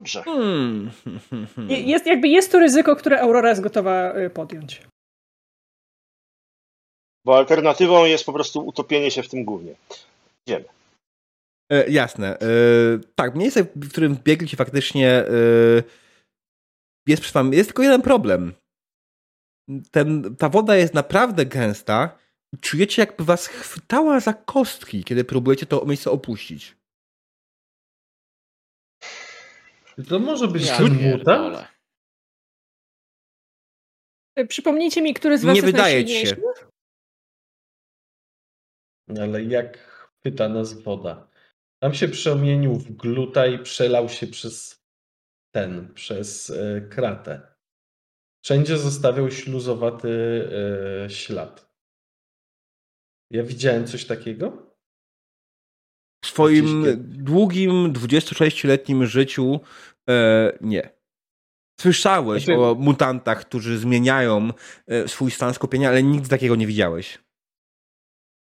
Dobrze. 0.00 0.22
Hmm. 0.22 0.90
Je- 1.68 1.80
Jest, 1.80 2.06
jakby 2.06 2.28
jest 2.28 2.52
to 2.52 2.58
ryzyko, 2.58 2.96
które 2.96 3.20
Aurora 3.20 3.48
jest 3.48 3.60
gotowa 3.62 4.16
y, 4.18 4.30
podjąć. 4.30 4.82
Bo 7.24 7.36
alternatywą 7.36 8.04
jest 8.04 8.26
po 8.26 8.32
prostu 8.32 8.66
utopienie 8.66 9.10
się 9.10 9.22
w 9.22 9.28
tym 9.28 9.44
gównie. 9.44 9.74
Idziemy. 10.46 10.64
E, 11.72 11.90
jasne. 11.90 12.38
E, 12.38 12.46
tak, 13.14 13.34
miejsce, 13.34 13.62
w 13.76 13.90
którym 13.90 14.16
biegliście 14.24 14.56
faktycznie 14.56 15.10
e, 15.10 15.26
jest 17.06 17.22
przed 17.22 17.34
wami. 17.34 17.56
Jest 17.56 17.68
tylko 17.68 17.82
jeden 17.82 18.02
problem. 18.02 18.54
Ten, 19.90 20.36
ta 20.36 20.48
woda 20.48 20.76
jest 20.76 20.94
naprawdę 20.94 21.46
gęsta 21.46 22.18
i 22.52 22.58
czujecie 22.58 23.02
jakby 23.02 23.24
was 23.24 23.46
chwytała 23.46 24.20
za 24.20 24.34
kostki, 24.34 25.04
kiedy 25.04 25.24
próbujecie 25.24 25.66
to 25.66 25.84
miejsce 25.86 26.10
opuścić. 26.10 26.76
To 30.08 30.18
może 30.18 30.48
być 30.48 30.66
Ja 30.66 30.80
mutant? 30.80 31.68
Y, 34.38 34.46
Przypomnijcie 34.46 35.02
mi, 35.02 35.14
który 35.14 35.38
z 35.38 35.44
was 35.44 35.54
Nie 35.54 35.60
jest 35.60 35.66
wydaje 35.66 36.04
ci 36.04 36.26
się. 36.26 36.36
Ale 39.20 39.42
jak 39.44 39.78
chwyta 39.78 40.48
nas 40.48 40.82
woda? 40.82 41.28
Tam 41.82 41.94
się 41.94 42.08
przemienił 42.08 42.74
w 42.74 42.92
gluta 42.92 43.46
i 43.46 43.58
przelał 43.58 44.08
się 44.08 44.26
przez 44.26 44.85
ten, 45.56 45.94
przez 45.94 46.50
e, 46.50 46.80
kratę. 46.80 47.56
Wszędzie 48.44 48.78
zostawiał 48.78 49.30
śluzowaty 49.30 50.10
e, 51.04 51.10
ślad. 51.10 51.72
Ja 53.30 53.42
widziałem 53.42 53.86
coś 53.86 54.04
takiego? 54.04 54.76
W 56.24 56.26
swoim 56.26 56.84
długim, 56.98 57.92
26-letnim 57.92 59.06
życiu 59.06 59.60
e, 60.08 60.58
nie. 60.60 60.96
Słyszałeś 61.80 62.44
Znaczy- 62.44 62.60
o 62.60 62.74
mutantach, 62.74 63.40
którzy 63.40 63.78
zmieniają 63.78 64.50
e, 64.86 65.08
swój 65.08 65.30
stan 65.30 65.54
skupienia, 65.54 65.88
ale 65.88 66.02
nigdy 66.02 66.28
takiego 66.28 66.56
nie 66.56 66.66
widziałeś. 66.66 67.18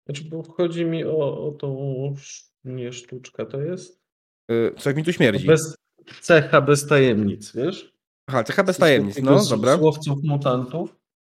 Znaczy, 0.05 0.23
bo 0.23 0.43
chodzi 0.43 0.85
mi 0.85 1.05
o, 1.05 1.47
o 1.47 1.51
tą 1.51 2.15
nie 2.63 2.93
sztuczka 2.93 3.45
to 3.45 3.61
jest? 3.61 4.03
E, 4.51 4.75
coś 4.75 4.95
mi 4.95 5.03
tu 5.03 5.13
śmierdzi. 5.13 5.47
Bez, 5.47 5.75
cecha 6.21 6.61
bez 6.61 6.87
tajemnic, 6.87 7.51
wiesz? 7.55 7.93
Aha, 8.27 8.43
cecha 8.43 8.63
bez 8.63 8.77
tajemnic. 8.77 9.21
No, 9.21 9.39
z- 9.39 9.49
dobra. 9.49 9.77
Słowców 9.77 10.23
mutantów. 10.23 10.95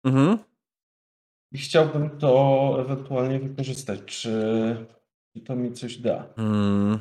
Mhm. 0.06 0.38
I 1.52 1.58
chciałbym 1.58 2.20
to 2.20 2.78
ewentualnie 2.82 3.40
wykorzystać. 3.40 4.00
Czy 4.06 5.41
to 5.46 5.56
mi 5.56 5.74
coś 5.74 5.98
da? 5.98 6.34
Mm. 6.38 7.00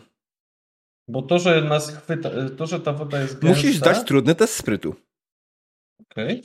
Bo 1.09 1.23
to, 1.23 1.39
że 1.39 1.63
nas 1.63 1.97
chwyta, 1.97 2.31
to, 2.57 2.67
że 2.67 2.81
ta 2.81 2.93
woda 2.93 3.21
jest 3.21 3.33
gęsta... 3.39 3.49
Musisz 3.49 3.77
zdać 3.77 4.05
trudny 4.05 4.35
test 4.35 4.55
sprytu. 4.55 4.95
Okej. 6.11 6.43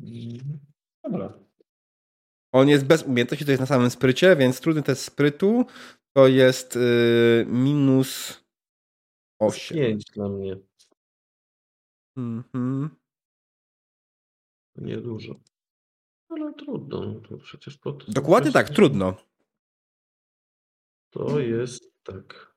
Mm, 0.00 0.58
Dobra. 1.04 1.32
On 2.54 2.68
jest 2.68 2.84
bez 2.86 3.02
umiejętności, 3.02 3.44
to 3.44 3.50
jest 3.50 3.60
na 3.60 3.66
samym 3.66 3.90
sprycie, 3.90 4.36
więc 4.36 4.60
trudny 4.60 4.82
test 4.82 5.04
sprytu 5.04 5.66
to 6.16 6.26
jest 6.28 6.76
y, 6.76 7.46
minus 7.48 8.41
8. 9.46 9.76
Pięć 9.76 10.04
dla 10.04 10.28
mnie. 10.28 10.56
Mhm. 12.16 12.96
Niedużo. 14.76 15.34
Ale 16.28 16.54
trudno. 16.54 17.00
no 17.00 17.20
To 17.20 17.36
przecież 17.36 17.78
po 17.78 17.92
to 17.92 18.06
są 18.06 18.12
Dokładnie 18.12 18.52
tak, 18.52 18.70
trudno. 18.70 19.14
To 21.10 21.40
jest 21.40 22.02
tak. 22.02 22.54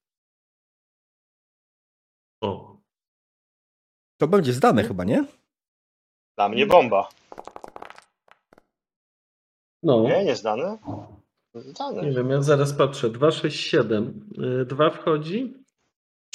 O. 2.41 2.78
To 4.18 4.28
będzie 4.28 4.53
zdane 4.53 4.84
chyba, 4.84 5.03
nie? 5.03 5.26
Dla 6.38 6.49
mnie 6.49 6.66
bomba. 6.68 7.10
No. 9.84 10.03
Nie, 10.03 10.26
nie 10.26 10.36
zdane? 10.36 10.78
Nie 11.56 11.62
Zdane. 11.62 12.12
wiem, 12.12 12.30
ja 12.30 12.41
zaraz 12.41 12.74
patrzę. 12.74 13.10
2, 13.10 13.32
6, 13.32 13.60
7. 13.60 14.30
2 14.66 14.90
wchodzi. 14.90 15.65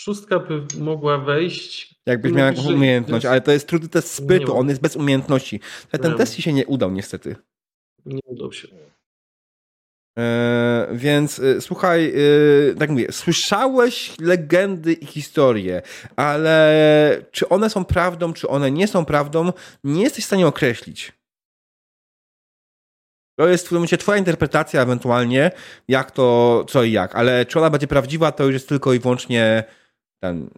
Szóstka 0.04 0.38
by 0.38 0.66
mogła 0.78 1.18
wejść. 1.18 1.94
Jakbyś 2.06 2.32
miał 2.32 2.46
jakąś 2.46 2.66
umiejętność, 2.66 3.26
ale 3.26 3.40
to 3.40 3.52
jest 3.52 3.68
trudny 3.68 3.88
test 3.88 4.22
mam. 4.30 4.56
on 4.56 4.68
jest 4.68 4.80
bez 4.80 4.96
umiejętności. 4.96 5.60
Ten 5.90 6.14
test 6.14 6.34
ci 6.34 6.42
się 6.42 6.52
nie 6.52 6.66
udał 6.66 6.90
niestety. 6.90 7.36
Nie 8.06 8.20
udał 8.26 8.52
się. 8.52 8.68
E, 10.18 10.88
więc 10.92 11.38
e, 11.38 11.60
słuchaj, 11.60 12.12
e, 12.70 12.74
tak 12.74 12.90
mówię, 12.90 13.12
słyszałeś 13.12 14.18
legendy 14.20 14.92
i 14.92 15.06
historie, 15.06 15.82
ale 16.16 17.24
czy 17.30 17.48
one 17.48 17.70
są 17.70 17.84
prawdą, 17.84 18.32
czy 18.32 18.48
one 18.48 18.70
nie 18.70 18.88
są 18.88 19.04
prawdą, 19.04 19.52
nie 19.84 20.02
jesteś 20.02 20.24
w 20.24 20.26
stanie 20.26 20.46
określić. 20.46 21.12
To 23.38 23.48
jest 23.48 23.66
w 23.66 23.68
tym 23.68 23.76
momencie 23.76 23.98
twoja 23.98 24.18
interpretacja 24.18 24.82
ewentualnie, 24.82 25.50
jak 25.88 26.10
to, 26.10 26.64
co 26.68 26.84
i 26.84 26.92
jak, 26.92 27.14
ale 27.14 27.46
czy 27.46 27.58
ona 27.58 27.70
będzie 27.70 27.86
prawdziwa, 27.86 28.32
to 28.32 28.44
już 28.44 28.52
jest 28.52 28.68
tylko 28.68 28.92
i 28.92 28.98
wyłącznie 28.98 29.64
ten... 30.20 30.50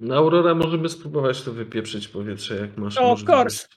No, 0.00 0.14
Aurora, 0.16 0.54
możemy 0.54 0.88
spróbować 0.88 1.42
to 1.42 1.52
wypieprzyć 1.52 2.08
powietrze, 2.08 2.56
jak 2.56 2.76
masz 2.76 2.96
Of 2.96 3.02
możliwość. 3.02 3.26
course. 3.28 3.68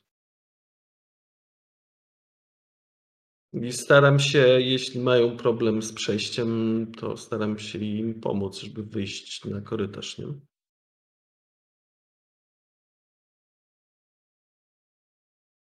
I 3.54 3.72
staram 3.72 4.20
się, 4.20 4.40
jeśli 4.60 5.00
mają 5.00 5.38
problem 5.38 5.82
z 5.82 5.94
przejściem, 5.94 6.92
to 6.98 7.18
staram 7.18 7.60
się 7.60 7.80
im 7.80 8.22
pomóc, 8.22 8.60
żeby 8.60 8.84
wyjść 8.84 9.46
na 9.46 9.62
korytarz, 9.62 10.18
nie? 10.18 10.26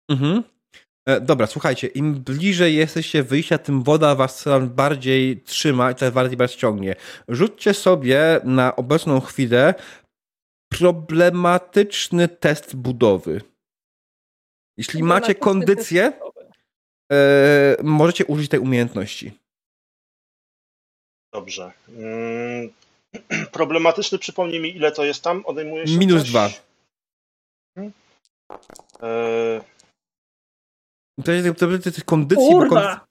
Mhm. 0.08 0.59
E, 1.06 1.20
Dobra, 1.20 1.46
słuchajcie, 1.46 1.86
im 1.86 2.14
bliżej 2.14 2.74
jesteście 2.76 3.22
wyjścia, 3.22 3.58
tym 3.58 3.82
woda 3.82 4.14
was 4.14 4.42
coraz 4.42 4.68
bardziej 4.68 5.40
trzyma 5.42 5.90
i 5.90 5.94
coraz 5.94 6.14
bardziej 6.14 6.36
was 6.36 6.56
ciągnie. 6.56 6.96
Rzućcie 7.28 7.74
sobie 7.74 8.40
na 8.44 8.76
obecną 8.76 9.20
chwilę 9.20 9.74
problematyczny 10.72 12.28
test 12.28 12.76
budowy. 12.76 13.40
Jeśli 14.76 15.02
macie 15.02 15.34
kondycję, 15.34 16.12
e, 17.12 17.76
możecie 17.82 18.26
użyć 18.26 18.50
tej 18.50 18.60
umiejętności. 18.60 19.32
Dobrze. 21.32 21.72
Mm, 21.88 22.70
Problematyczny, 23.52 24.18
przypomnij 24.18 24.60
mi, 24.60 24.76
ile 24.76 24.92
to 24.92 25.04
jest 25.04 25.22
tam? 25.24 25.46
Odejmuje 25.46 25.86
się 25.86 25.98
Minus 25.98 26.20
coś? 26.22 26.30
dwa. 26.30 26.50
Hmm? 27.74 27.92
E, 29.02 29.60
To 31.24 31.32
jest, 31.32 31.58
to 31.58 31.66
jest 31.66 32.04
kondycji, 32.04 32.44
bo 32.44 32.58
kondycji... 32.58 32.68
Kurwa! 32.68 33.06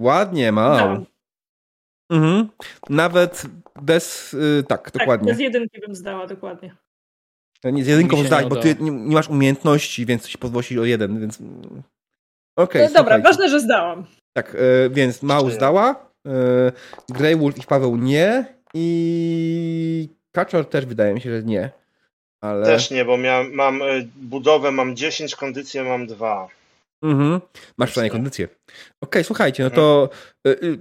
Ładnie, 0.00 0.52
mam. 0.52 0.76
Dam. 0.76 1.06
Mhm. 2.10 2.48
Nawet 2.90 3.42
bez... 3.82 4.34
y, 4.34 4.64
tak, 4.68 4.90
Tak, 4.90 5.00
dokładnie. 5.00 5.32
bez 5.32 5.40
jedynki 5.40 5.80
bym 5.80 5.94
zdała, 5.94 6.26
dokładnie. 6.26 6.76
Nie 7.64 7.84
z 7.84 7.86
jedynką 7.86 8.24
zdać, 8.24 8.46
bo 8.46 8.56
ty 8.56 8.76
nie, 8.80 8.90
nie 8.90 9.14
masz 9.14 9.28
umiejętności, 9.28 10.06
więc 10.06 10.22
to 10.22 10.28
się 10.28 10.38
podwosi 10.38 10.78
o 10.78 10.84
jeden, 10.84 11.20
więc... 11.20 11.38
Okej, 12.56 12.88
No 12.88 12.94
dobra, 12.94 13.18
ważne, 13.18 13.48
że 13.48 13.60
zdałam. 13.60 14.06
Tak, 14.32 14.54
e, 14.54 14.90
więc 14.90 15.22
Mał 15.22 15.50
zdała, 15.50 16.10
e, 16.26 16.72
Greywolf 17.08 17.58
i 17.58 17.66
Paweł 17.66 17.96
nie 17.96 18.44
i 18.74 20.08
Kaczor 20.32 20.68
też 20.68 20.86
wydaje 20.86 21.14
mi 21.14 21.20
się, 21.20 21.30
że 21.30 21.42
nie. 21.42 21.70
Ale... 22.40 22.66
Też 22.66 22.90
nie, 22.90 23.04
bo 23.04 23.18
miałem, 23.18 23.54
mam 23.54 23.82
y, 23.82 24.08
budowę, 24.16 24.70
mam 24.70 24.96
10, 24.96 25.36
kondycję 25.36 25.84
mam 25.84 26.06
2. 26.06 26.48
Mhm. 27.02 27.40
Masz 27.78 27.90
przynajmniej 27.90 28.12
kondycję. 28.12 28.48
Okej, 29.00 29.24
słuchajcie, 29.24 29.62
no 29.62 29.70
to 29.70 30.08
y, 30.46 30.50
y, 30.50 30.78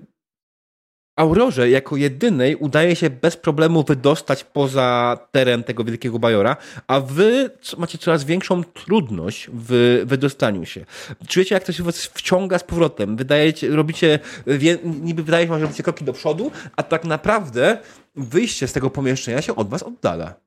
Aurorze 1.15 1.69
jako 1.69 1.95
jedynej 1.97 2.55
udaje 2.55 2.95
się 2.95 3.09
bez 3.09 3.37
problemu 3.37 3.83
wydostać 3.83 4.43
poza 4.43 5.17
teren 5.31 5.63
tego 5.63 5.83
wielkiego 5.83 6.19
bajora, 6.19 6.57
a 6.87 6.99
wy 6.99 7.49
macie 7.77 7.97
coraz 7.97 8.23
większą 8.23 8.63
trudność 8.63 9.49
w 9.53 10.01
wydostaniu 10.05 10.65
się. 10.65 10.85
Czujecie, 11.27 11.55
jak 11.55 11.63
to 11.63 11.71
się 11.71 11.83
was 11.83 12.05
wciąga 12.05 12.59
z 12.59 12.63
powrotem. 12.63 13.15
Wydajecie, 13.15 13.69
robicie, 13.69 14.19
wie, 14.47 14.77
niby 14.83 15.23
wydaje 15.23 15.47
się 15.47 15.53
że 15.53 15.59
robicie 15.59 15.83
kroki 15.83 16.05
do 16.05 16.13
przodu, 16.13 16.51
a 16.75 16.83
tak 16.83 17.03
naprawdę 17.03 17.77
wyjście 18.15 18.67
z 18.67 18.73
tego 18.73 18.89
pomieszczenia 18.89 19.41
się 19.41 19.55
od 19.55 19.69
was 19.69 19.83
oddala. 19.83 20.45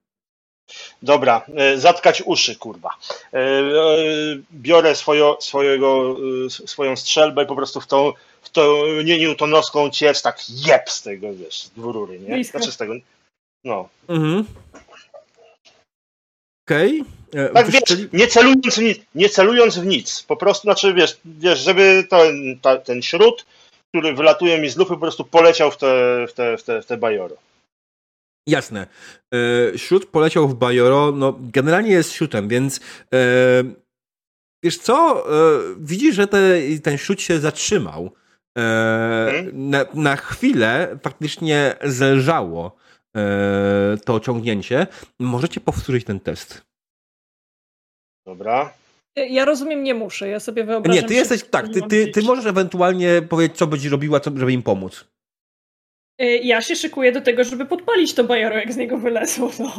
Dobra, 1.03 1.47
y, 1.74 1.81
zatkać 1.81 2.23
uszy, 2.27 2.57
kurwa. 2.57 2.90
Y, 3.35 3.39
y, 3.39 4.43
Biorę 4.53 4.97
swojo, 4.97 5.39
swojego, 5.40 6.16
swoją 6.49 6.97
strzelbę 6.97 7.43
i 7.43 7.47
po 7.47 7.57
prostu 7.57 7.81
w 7.81 7.86
tą, 7.86 8.12
w 8.43 8.51
tą 8.51 8.86
nie 9.05 9.19
newtonowską 9.19 9.90
ciecz 9.90 10.23
tak 10.23 10.51
jeb 10.66 10.90
z 10.90 11.03
tego, 11.03 11.35
wiesz, 11.35 11.62
z 11.62 11.70
dwurury, 11.70 12.20
nie? 12.20 12.45
Znaczy 12.45 12.73
z 12.73 12.77
tego, 12.77 12.95
no. 13.65 13.89
Mhm. 14.09 14.45
Okej. 16.66 17.05
Okay. 17.31 17.51
Tak 17.55 17.70
wiesz, 17.70 17.82
nie 18.12 18.27
celując 18.27 18.77
w 18.77 18.82
nic, 18.82 18.99
nie 19.15 19.28
celując 19.28 19.78
w 19.78 19.86
nic, 19.86 20.23
po 20.23 20.36
prostu, 20.36 20.62
znaczy 20.62 20.95
wiesz, 20.95 21.19
wiesz 21.24 21.59
żeby 21.59 22.07
ten, 22.11 22.59
ta, 22.62 22.77
ten 22.77 23.03
śród, 23.03 23.47
który 23.89 24.15
wylatuje 24.15 24.59
mi 24.59 24.69
z 24.69 24.77
lupy, 24.77 24.95
po 24.95 25.01
prostu 25.01 25.24
poleciał 25.24 25.70
w 25.70 25.77
te, 25.77 26.27
w 26.28 26.32
te, 26.32 26.57
w 26.57 26.62
te, 26.62 26.82
w 26.82 26.86
te 26.86 26.97
bajoro. 26.97 27.36
Jasne. 28.49 28.87
E, 29.75 29.79
Śród 29.79 30.07
poleciał 30.07 30.49
w 30.49 30.55
Bajoro, 30.55 31.12
no 31.12 31.37
generalnie 31.41 31.91
jest 31.91 32.12
śródem, 32.12 32.49
więc 32.49 32.81
e, 33.15 33.19
wiesz 34.65 34.79
co, 34.79 35.25
e, 35.33 35.61
widzisz, 35.81 36.15
że 36.15 36.27
te, 36.27 36.39
ten 36.83 36.99
śród 36.99 37.20
się 37.20 37.39
zatrzymał. 37.39 38.11
E, 38.59 38.61
Mhm. 39.29 39.70
na, 39.70 39.85
na 39.95 40.16
chwilę 40.16 40.99
faktycznie 41.03 41.77
zelżało 41.85 42.77
e, 43.16 43.97
to 44.05 44.20
ciągnięcie. 44.20 44.87
Możecie 45.19 45.61
powtórzyć 45.61 46.05
ten 46.05 46.20
test. 46.20 46.62
Dobra. 48.27 48.73
Ja 49.16 49.45
rozumiem, 49.45 49.83
nie 49.83 49.95
muszę. 49.95 50.29
Ja 50.29 50.41
sobie 50.41 50.65
wyobrażam. 50.65 51.03
Nie, 51.03 51.09
ty 51.09 51.15
jesteś, 51.15 51.45
tak, 51.45 51.69
ty, 51.69 51.83
ty, 51.83 52.07
ty 52.07 52.23
możesz 52.23 52.47
ewentualnie 52.47 53.23
powiedzieć, 53.23 53.57
co 53.59 53.66
będzie 53.66 53.89
robiła, 53.91 54.20
co, 54.20 54.31
żeby 54.37 54.53
im 54.53 54.62
pomóc. 54.62 55.05
Y, 56.23 56.24
Ja 56.39 56.62
się 56.62 56.77
szykuję 56.77 57.12
do 57.12 57.20
tego, 57.20 57.45
żeby 57.45 57.66
podpalić 57.66 58.15
to 58.15 58.24
bajoro, 58.24 58.57
jak 58.57 58.73
z 58.73 58.77
niego 58.77 58.99
wylezło. 58.99 59.51
No. 59.59 59.70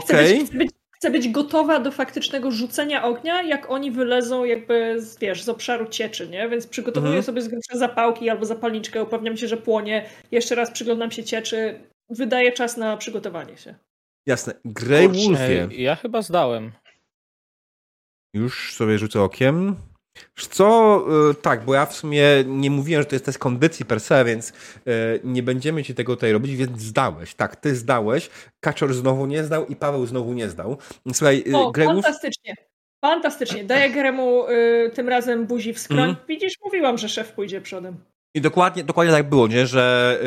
Chcę, 0.00 0.14
Okej. 0.14 0.38
być, 0.38 0.48
chcę, 0.48 0.58
być, 0.58 0.70
chcę 0.96 1.10
być 1.10 1.28
gotowa 1.28 1.80
do 1.80 1.90
faktycznego 1.90 2.50
rzucenia 2.50 3.04
ognia, 3.04 3.42
jak 3.42 3.70
oni 3.70 3.90
wylezą 3.90 4.44
jakby 4.44 5.00
z, 5.02 5.18
wiesz, 5.18 5.42
z 5.42 5.48
obszaru 5.48 5.86
cieczy, 5.86 6.28
nie? 6.28 6.48
Więc 6.48 6.66
przygotowuję 6.66 7.08
Mhm. 7.10 7.24
sobie 7.24 7.42
z 7.42 7.48
grubsza 7.48 7.78
zapałki 7.78 8.30
albo 8.30 8.44
zapalniczkę, 8.46 9.02
upewniam 9.02 9.36
się, 9.36 9.48
że 9.48 9.56
płonie. 9.56 10.06
Jeszcze 10.30 10.54
raz 10.54 10.70
przyglądam 10.70 11.10
się 11.10 11.24
cieczy. 11.24 11.80
Wydaje 12.10 12.52
czas 12.52 12.76
na 12.76 12.96
przygotowanie 12.96 13.56
się. 13.56 13.74
Jasne. 14.26 14.54
Grey 14.64 15.06
Kurczę, 15.08 15.22
Wolfie. 15.22 15.82
Ja 15.82 15.96
chyba 15.96 16.22
zdałem. 16.22 16.72
Już 18.34 18.74
sobie 18.74 18.98
rzucę 18.98 19.22
okiem. 19.22 19.76
Co, 20.50 21.04
y, 21.30 21.34
tak, 21.34 21.64
bo 21.64 21.74
ja 21.74 21.86
w 21.86 21.94
sumie 21.94 22.24
nie 22.46 22.70
mówiłem, 22.70 23.02
że 23.02 23.06
to 23.06 23.14
jest 23.14 23.24
test 23.24 23.38
kondycji 23.38 23.84
per 23.84 24.00
se, 24.00 24.24
więc 24.24 24.50
y, 24.50 24.52
nie 25.24 25.42
będziemy 25.42 25.84
ci 25.84 25.94
tego 25.94 26.16
tutaj 26.16 26.32
robić, 26.32 26.56
więc 26.56 26.80
zdałeś. 26.80 27.34
Tak, 27.34 27.56
ty 27.56 27.76
zdałeś, 27.76 28.30
Kaczor 28.60 28.94
znowu 28.94 29.26
nie 29.26 29.44
zdał 29.44 29.66
i 29.66 29.76
Paweł 29.76 30.06
znowu 30.06 30.32
nie 30.32 30.48
zdał. 30.48 30.78
Słuchaj, 31.12 31.44
y, 31.46 31.56
O, 31.56 31.72
Wolf, 31.72 31.86
fantastycznie. 31.86 32.54
Fantastycznie. 33.00 33.64
Daję 33.64 33.90
Gremu 33.90 34.48
y, 34.48 34.90
tym 34.94 35.08
razem 35.08 35.46
buzi 35.46 35.72
w 35.72 35.78
skroń. 35.78 36.08
Mhm. 36.08 36.26
Widzisz, 36.28 36.54
mówiłam, 36.64 36.98
że 36.98 37.08
szef 37.08 37.32
pójdzie 37.32 37.60
przodem. 37.60 38.11
I 38.34 38.40
dokładnie, 38.40 38.84
dokładnie 38.84 39.12
tak 39.12 39.28
było, 39.28 39.48
nie? 39.48 39.66
że 39.66 40.18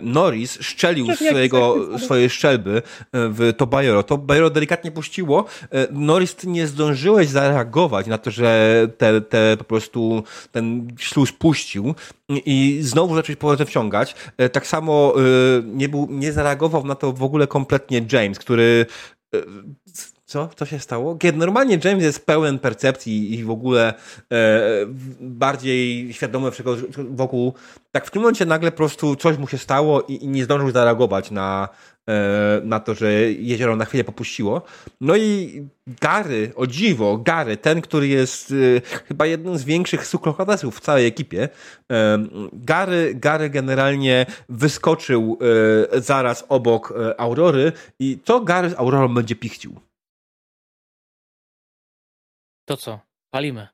y, 0.00 0.04
Norris 0.04 0.58
szczelił 0.60 1.06
Tak 1.06 1.16
swojego, 1.16 1.76
tak, 1.80 1.92
tak. 1.92 2.00
swojej 2.00 2.30
szczelby 2.30 2.76
y, 2.76 2.82
w 3.12 3.52
to 3.56 3.66
Bajoro. 3.66 4.02
To 4.02 4.18
Bajoro 4.18 4.50
delikatnie 4.50 4.90
puściło. 4.90 5.44
Y, 5.62 5.66
Norris, 5.90 6.34
ty 6.34 6.46
nie 6.46 6.66
zdążyłeś 6.66 7.28
zareagować 7.28 8.06
na 8.06 8.18
to, 8.18 8.30
że 8.30 8.80
te, 8.98 9.20
te 9.20 9.56
po 9.56 9.64
prostu 9.64 10.22
ten 10.52 10.88
śluz 10.98 11.32
puścił 11.32 11.94
i 12.28 12.78
znowu 12.82 13.14
zacząłeś 13.14 13.38
powrotem 13.38 13.66
wciągać. 13.66 14.14
Tak 14.52 14.66
samo 14.66 15.14
y, 15.20 15.62
nie, 15.66 15.88
był, 15.88 16.08
nie 16.10 16.32
zareagował 16.32 16.86
na 16.86 16.94
to 16.94 17.12
w 17.12 17.22
ogóle 17.22 17.46
kompletnie 17.46 18.06
James, 18.12 18.38
który 18.38 18.86
y, 19.34 19.44
co? 20.34 20.48
Co 20.56 20.66
się 20.66 20.78
stało? 20.78 21.16
Kiedy 21.16 21.38
normalnie 21.38 21.78
James 21.84 22.04
jest 22.04 22.26
pełen 22.26 22.58
percepcji 22.58 23.34
i 23.34 23.44
w 23.44 23.50
ogóle 23.50 23.94
e, 24.32 24.60
bardziej 25.20 26.12
świadomy 26.12 26.50
wokół, 27.10 27.54
tak 27.92 28.06
w 28.06 28.10
tym 28.10 28.22
momencie 28.22 28.46
nagle 28.46 28.70
po 28.70 28.76
prostu 28.76 29.16
coś 29.16 29.38
mu 29.38 29.48
się 29.48 29.58
stało 29.58 30.02
i, 30.02 30.24
i 30.24 30.28
nie 30.28 30.44
zdążył 30.44 30.70
zareagować 30.70 31.30
na, 31.30 31.68
e, 32.08 32.60
na 32.64 32.80
to, 32.80 32.94
że 32.94 33.12
jezioro 33.32 33.76
na 33.76 33.84
chwilę 33.84 34.04
popuściło. 34.04 34.62
No 35.00 35.16
i 35.16 35.62
Gary, 36.00 36.52
o 36.56 36.66
dziwo, 36.66 37.18
Gary, 37.18 37.56
ten, 37.56 37.80
który 37.80 38.08
jest 38.08 38.50
e, 38.50 38.54
chyba 39.08 39.26
jednym 39.26 39.58
z 39.58 39.64
większych 39.64 40.06
sukrokodasów 40.06 40.76
w 40.76 40.80
całej 40.80 41.06
ekipie, 41.06 41.48
e, 41.92 42.18
Gary, 42.52 43.14
Gary 43.14 43.50
generalnie 43.50 44.26
wyskoczył 44.48 45.38
e, 45.92 46.00
zaraz 46.00 46.44
obok 46.48 46.92
e, 46.92 47.20
Aurory 47.20 47.72
i 47.98 48.18
co 48.24 48.40
Gary 48.40 48.70
z 48.70 48.74
Aurorą 48.74 49.14
będzie 49.14 49.36
pichcił? 49.36 49.80
To 52.64 52.76
co? 52.76 53.00
Palimy. 53.30 53.68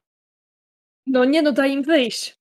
No 1.07 1.25
nie 1.25 1.43
no, 1.43 1.53
daj 1.53 1.73
im 1.73 1.83
wyjść. 1.83 2.37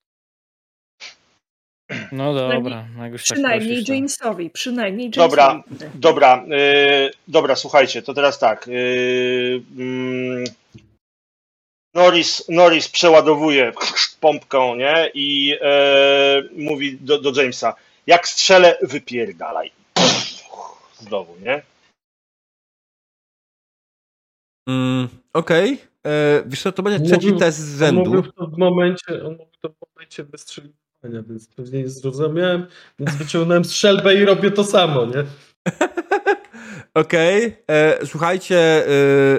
No 2.12 2.34
dobra. 2.34 2.88
Jak 2.98 3.12
już 3.12 3.26
tak 3.28 3.36
Przynajmniej 3.36 3.70
prosisz, 3.70 3.88
to- 3.88 3.94
Jamesowi. 3.94 4.50
Przynajmniej 4.50 5.12
Jamesowi. 5.16 5.30
Dobra, 5.30 5.64
dobra, 5.96 6.46
y, 6.46 7.12
dobra, 7.28 7.56
słuchajcie, 7.56 8.02
to 8.02 8.14
teraz 8.14 8.40
tak. 8.40 8.68
y, 8.68 9.62
mm, 9.78 10.44
Norris, 11.94 12.50
Norris 12.50 12.90
przeładowuje 12.90 13.72
pompką, 14.22 14.76
nie? 14.76 15.12
I 15.14 15.58
e, 15.62 16.44
mówi 16.58 16.98
do, 16.98 17.22
do 17.22 17.42
Jamesa, 17.42 17.76
jak 18.08 18.28
strzelę, 18.28 18.78
wypierdalaj. 18.82 19.72
Znowu, 21.00 21.36
nie? 21.42 21.62
Mm, 24.70 25.08
Okej. 25.34 25.89
E, 26.08 26.44
Wiesz 26.46 26.62
co, 26.62 26.72
to 26.72 26.84
będzie 26.84 27.00
On 27.00 27.06
trzeci 27.06 27.26
mówił- 27.26 27.40
test 27.40 27.58
z 27.60 27.82
On 27.82 27.88
rzędu. 27.88 28.10
mówił 28.14 28.32
to 28.32 28.48
w 28.48 28.58
momencie, 28.58 29.06
on 29.26 29.32
mówił 29.32 29.46
to 29.62 29.70
w 29.70 29.74
momencie 29.96 30.24
wystrzeliwania, 30.24 31.24
więc 31.30 31.48
pewnie 31.48 31.80
nie 31.80 31.90
zrozumiałem, 31.90 32.68
więc 33.00 33.16
wyciągnąłem 33.16 33.66
strzelbę 33.66 34.16
i 34.16 34.26
robię 34.26 34.52
to 34.52 34.64
samo, 34.64 35.06
nie? 35.06 35.24
Okej. 36.94 37.56
E, 37.68 38.06
Słuchajcie, 38.06 38.58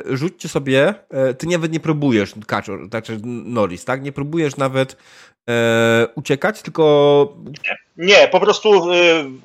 e, 0.08 0.16
rzućcie 0.16 0.48
sobie. 0.48 0.94
e, 1.10 1.34
Ty 1.34 1.46
nawet 1.46 1.72
nie 1.72 1.80
próbujesz, 1.80 2.34
Kaczor, 2.46 2.88
znaczy 2.88 3.18
Norris, 3.24 3.84
tak? 3.84 4.02
Nie 4.02 4.12
próbujesz 4.12 4.56
nawet 4.56 4.96
e, 5.50 6.06
uciekać, 6.14 6.62
tylko 6.62 7.36
Nie, 7.96 8.28
po 8.28 8.40
prostu 8.40 8.92
y, 8.92 8.96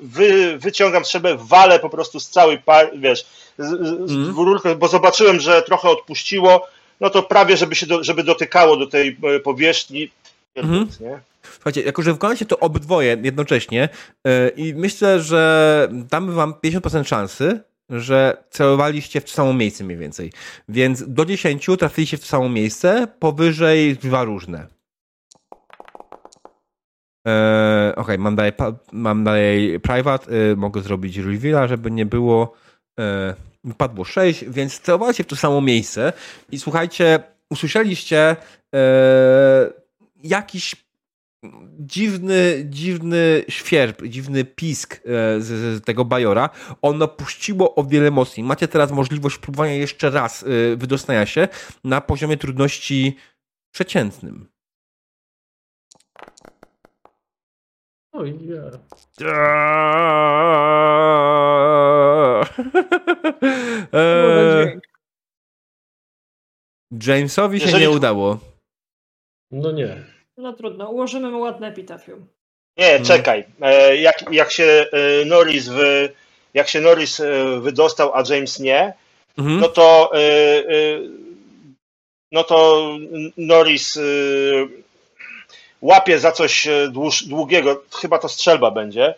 wy, 0.02 0.58
wyciągam 0.58 1.04
strzelbę, 1.04 1.36
walę 1.40 1.78
po 1.78 1.90
prostu 1.90 2.20
z 2.20 2.28
całej, 2.28 2.58
par, 2.58 2.90
wiesz, 2.98 3.26
z, 3.58 3.66
z, 3.68 4.08
z 4.10 4.12
Mhm. 4.12 4.24
dwururką, 4.32 4.74
bo 4.74 4.88
zobaczyłem, 4.88 5.40
że 5.40 5.62
trochę 5.62 5.88
odpuściło, 5.88 6.66
no 7.00 7.10
to 7.10 7.22
prawie, 7.22 7.56
żeby 7.56 7.74
się 7.74 7.86
do, 7.86 8.04
żeby 8.04 8.22
dotykało 8.22 8.76
do 8.76 8.86
tej 8.86 9.16
e, 9.22 9.40
powierzchni. 9.40 10.10
Mhm. 10.54 10.88
Nie? 11.00 11.18
Słuchajcie, 11.42 11.82
jako 11.82 12.02
że 12.02 12.12
wykonacie 12.12 12.46
to 12.46 12.58
obydwoje 12.58 13.16
jednocześnie 13.22 13.88
e, 14.26 14.48
i 14.48 14.74
myślę, 14.74 15.20
że 15.20 15.88
damy 15.92 16.32
wam 16.32 16.54
50% 16.64 17.04
szansy, 17.04 17.60
że 17.90 18.44
celowaliście 18.50 19.20
w 19.20 19.24
to 19.24 19.30
samo 19.30 19.52
miejsce 19.52 19.84
mniej 19.84 19.98
więcej. 19.98 20.32
Więc 20.68 21.04
do 21.08 21.24
10 21.24 21.66
trafiliście 21.78 22.16
w 22.16 22.20
to 22.20 22.26
samo 22.26 22.48
miejsce, 22.48 23.08
powyżej 23.18 23.96
dwa 23.96 24.24
różne. 24.24 24.66
E, 27.28 27.92
Okej, 27.96 28.18
mam, 28.18 28.36
dalej, 28.36 28.52
mam 28.92 29.24
dalej 29.24 29.80
private, 29.80 30.32
e, 30.52 30.56
mogę 30.56 30.80
zrobić 30.80 31.16
reveala, 31.16 31.68
żeby 31.68 31.90
nie 31.90 32.06
było. 32.06 32.52
Wypadło 33.66 34.04
6, 34.04 34.44
więc 34.44 34.80
celowaliście 34.80 35.24
w 35.24 35.26
to 35.26 35.36
samo 35.36 35.60
miejsce 35.60 36.12
i 36.52 36.58
słuchajcie, 36.58 37.22
usłyszeliście 37.50 38.36
e, 38.74 39.72
jakiś 40.24 40.86
dziwny, 41.78 42.64
dziwny 42.64 43.44
świerb, 43.48 44.02
dziwny 44.02 44.44
pisk 44.44 44.94
e, 44.94 45.00
z, 45.40 45.46
z 45.46 45.84
tego 45.84 46.04
bajora. 46.04 46.50
Ono 46.82 47.08
puściło 47.08 47.74
o 47.74 47.84
wiele 47.84 48.10
mocniej. 48.10 48.46
Macie 48.46 48.68
teraz 48.68 48.92
możliwość 48.92 49.38
próbowania 49.38 49.74
jeszcze 49.74 50.10
raz 50.10 50.42
e, 50.42 50.76
wydostania 50.76 51.26
się 51.26 51.48
na 51.84 52.00
poziomie 52.00 52.36
trudności 52.36 53.16
przeciętnym. 53.74 54.48
Oj, 58.12 58.38
ja. 58.48 58.62
Eee. 63.92 64.78
Jamesowi 67.06 67.58
się 67.60 67.66
Jeżeli- 67.66 67.82
nie 67.82 67.90
udało. 67.90 68.38
No 69.50 69.72
nie. 69.72 69.96
No 70.36 70.52
trudno, 70.52 70.90
ułożymy 70.90 71.30
mu 71.30 71.40
ładne 71.40 71.68
epitafium. 71.68 72.26
Nie, 72.76 73.00
czekaj. 73.00 73.44
E, 73.60 73.96
Jak, 73.96 74.32
jak 74.32 74.52
się 74.52 74.64
e, 74.92 75.24
Norris 75.24 75.68
wy, 75.68 76.12
jak 76.54 76.68
się 76.68 76.80
Norris 76.80 77.20
e, 77.20 77.60
wydostał, 77.60 78.14
a 78.14 78.22
James 78.28 78.58
nie, 78.60 78.94
Mhm. 79.38 79.60
no 79.60 79.68
to 79.68 80.10
e, 80.14 80.18
e, 80.18 81.00
no 82.32 82.44
to 82.44 82.88
Norris 83.36 83.96
e, 83.96 84.00
łapie 85.82 86.18
za 86.18 86.32
coś 86.32 86.68
dłuż, 86.90 87.24
długiego, 87.24 87.82
chyba 88.00 88.18
to 88.18 88.28
strzelba 88.28 88.70
będzie, 88.70 89.14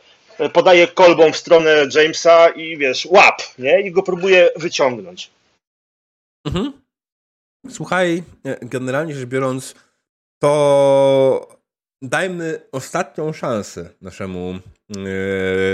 podaje 0.52 0.88
kolbą 0.88 1.32
w 1.32 1.36
stronę 1.36 1.86
Jamesa 1.94 2.48
i 2.48 2.76
wiesz, 2.76 3.06
łap, 3.06 3.42
nie? 3.58 3.80
I 3.80 3.92
go 3.92 4.02
próbuje 4.02 4.50
wyciągnąć. 4.56 5.30
Mhm. 6.46 6.72
Słuchaj, 7.70 8.22
e, 8.44 8.66
generalnie 8.66 9.14
rzecz 9.14 9.28
biorąc, 9.28 9.74
to 10.42 11.58
dajmy 12.02 12.60
ostatnią 12.72 13.32
szansę 13.32 13.90
naszemu 14.00 14.50
e, 14.50 15.00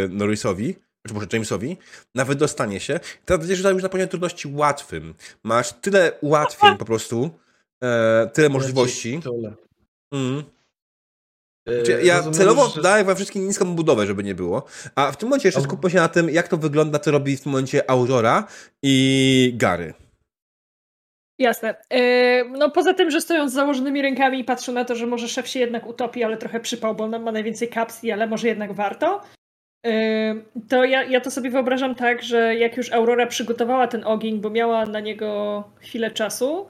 Norrisowi, 0.09 0.75
czy 1.07 1.15
może 1.15 1.27
Jamesowi, 1.33 1.77
na 2.15 2.25
wydostanie 2.25 2.81
się. 2.81 3.01
Teraz 3.25 3.41
będziesz 3.41 3.59
rzucał 3.59 3.73
już 3.73 3.83
na 3.83 3.89
poziomie 3.89 4.09
trudności 4.09 4.49
łatwym. 4.49 5.15
Masz 5.43 5.73
tyle 5.73 6.13
ułatwień 6.21 6.77
po 6.77 6.85
prostu, 6.85 7.31
e, 7.83 8.31
tyle 8.33 8.49
możliwości. 8.49 9.21
Tole. 9.23 9.53
Mhm. 11.67 11.83
E, 11.83 11.87
Czy 11.87 12.07
ja 12.07 12.17
rozumiem, 12.17 12.39
celowo 12.39 12.69
że- 12.69 12.83
daję 12.83 13.05
wam 13.05 13.17
wszystkim 13.17 13.47
niską 13.47 13.75
budowę, 13.75 14.07
żeby 14.07 14.25
nie 14.25 14.35
było. 14.35 14.65
A 14.95 15.13
w 15.13 15.17
tym 15.17 15.29
momencie 15.29 15.49
jeszcze 15.49 15.61
skupmy 15.63 15.91
się 15.91 15.97
na 15.99 16.09
tym, 16.09 16.31
jak 16.31 16.49
to 16.49 16.57
wygląda, 16.57 16.99
co 16.99 17.11
robi 17.11 17.37
w 17.37 17.41
tym 17.41 17.53
momencie 17.53 17.91
Aurora 17.91 18.47
i 18.83 19.53
Gary. 19.57 19.95
Jasne. 21.39 21.75
Yy, 21.91 21.99
no 22.59 22.71
poza 22.71 22.95
tym, 22.95 23.11
że 23.11 23.21
stoją 23.21 23.49
z 23.49 23.53
założonymi 23.53 24.03
rękami 24.03 24.39
i 24.41 24.45
patrzą 24.45 24.73
na 24.73 24.85
to, 24.85 24.95
że 24.97 25.07
może 25.07 25.29
szef 25.29 25.49
się 25.49 25.61
jednak 25.61 25.87
utopi, 25.87 26.25
ale 26.25 26.37
trochę 26.37 26.61
przypał, 26.61 26.95
bo 26.95 27.05
on 27.05 27.23
ma 27.23 27.33
najwięcej 27.33 27.69
kapsli, 27.69 28.13
ale 28.13 28.27
może 28.27 28.49
jednak 28.49 28.73
warto. 28.73 29.21
Yy, 29.85 29.93
to 30.69 30.85
ja, 30.85 31.03
ja 31.05 31.21
to 31.21 31.31
sobie 31.31 31.51
wyobrażam 31.51 31.95
tak, 31.95 32.23
że 32.23 32.55
jak 32.57 32.77
już 32.77 32.93
Aurora 32.93 33.27
przygotowała 33.27 33.87
ten 33.87 34.05
ogień, 34.05 34.41
bo 34.41 34.51
miała 34.51 34.87
na 34.87 35.01
niego 35.01 35.65
chwilę 35.81 36.11
czasu, 36.11 36.67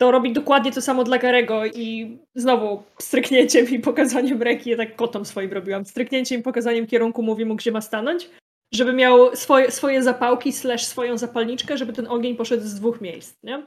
to 0.00 0.10
robi 0.10 0.32
dokładnie 0.32 0.72
to 0.72 0.82
samo 0.82 1.04
dla 1.04 1.18
Garego 1.18 1.66
i 1.66 2.18
znowu 2.34 2.82
stryknięciem 3.00 3.68
i 3.70 3.78
pokazaniem 3.78 4.42
ręki, 4.42 4.70
ja 4.70 4.76
tak 4.76 4.96
kotom 4.96 5.24
swoim 5.24 5.52
robiłam, 5.52 5.84
stryknięciem 5.84 6.40
i 6.40 6.42
pokazaniem 6.42 6.86
kierunku 6.86 7.22
mówi 7.22 7.44
mu, 7.44 7.56
gdzie 7.56 7.72
ma 7.72 7.80
stanąć, 7.80 8.30
żeby 8.74 8.92
miał 8.92 9.36
swoje, 9.36 9.70
swoje 9.70 10.02
zapałki 10.02 10.52
slash 10.52 10.84
swoją 10.84 11.18
zapalniczkę, 11.18 11.78
żeby 11.78 11.92
ten 11.92 12.06
ogień 12.06 12.36
poszedł 12.36 12.62
z 12.62 12.74
dwóch 12.74 13.00
miejsc, 13.00 13.42
nie? 13.42 13.66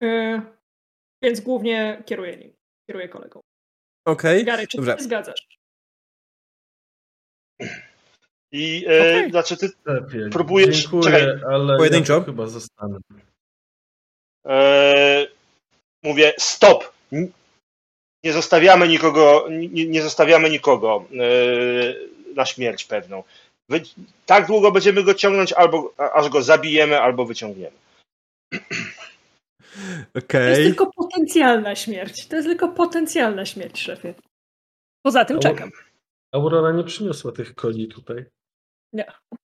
Yy, 0.00 0.42
więc 1.22 1.40
głównie 1.40 2.02
kieruję 2.06 2.36
nim, 2.36 2.52
kieruję 2.86 3.08
kolegą. 3.08 3.40
Okej, 4.06 4.44
Gary, 4.44 4.66
czy 4.66 4.76
ty 4.76 4.82
dobra. 4.82 4.96
się 4.98 5.04
zgadzasz? 5.04 5.46
I 8.52 8.84
e, 8.88 9.00
Okej. 9.00 9.30
znaczy 9.30 9.56
ty 9.56 9.68
Lepiej. 9.84 10.30
Próbujesz- 10.30 10.82
Dziękuję, 10.82 11.02
czekaj. 11.02 11.40
ale 11.52 11.76
Pojedynczo? 11.76 12.14
ja 12.18 12.24
chyba 12.24 12.46
zostanę. 12.46 12.98
E, 14.46 15.26
mówię 16.02 16.32
stop. 16.38 16.92
Nie 18.24 18.32
zostawiamy 18.32 18.88
nikogo, 18.88 19.46
nie, 19.50 19.86
nie 19.86 20.02
zostawiamy 20.02 20.50
nikogo 20.50 21.04
e, 21.12 22.34
na 22.34 22.46
śmierć 22.46 22.84
pewną. 22.84 23.24
Tak 24.26 24.46
długo 24.46 24.72
będziemy 24.72 25.02
go 25.02 25.14
ciągnąć, 25.14 25.52
albo 25.52 25.94
aż 25.96 26.28
go 26.28 26.42
zabijemy, 26.42 27.00
albo 27.00 27.24
wyciągniemy. 27.24 27.76
To 30.28 30.38
jest 30.38 30.62
tylko 30.62 30.90
potencjalna 30.96 31.76
śmierć. 31.76 32.26
To 32.26 32.36
jest 32.36 32.48
tylko 32.48 32.68
potencjalna 32.68 33.46
śmierć, 33.46 33.80
szefie. 33.80 34.14
Poza 35.02 35.24
tym 35.24 35.40
czekam. 35.40 35.70
Aurora 36.34 36.72
nie 36.72 36.84
przyniosła 36.84 37.32
tych 37.32 37.54
koni 37.54 37.88
tutaj. 37.88 38.24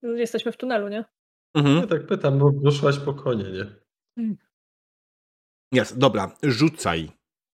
Jesteśmy 0.02 0.52
w 0.52 0.56
tunelu, 0.56 0.88
nie? 0.88 1.04
Mhm. 1.54 1.76
Ja 1.76 1.86
tak 1.86 2.06
pytam, 2.06 2.38
bo 2.38 2.50
doszłaś 2.52 2.98
po 2.98 3.14
konie, 3.14 3.44
nie? 3.44 3.66
Jest, 5.72 5.98
dobra, 5.98 6.30
rzucaj 6.42 7.10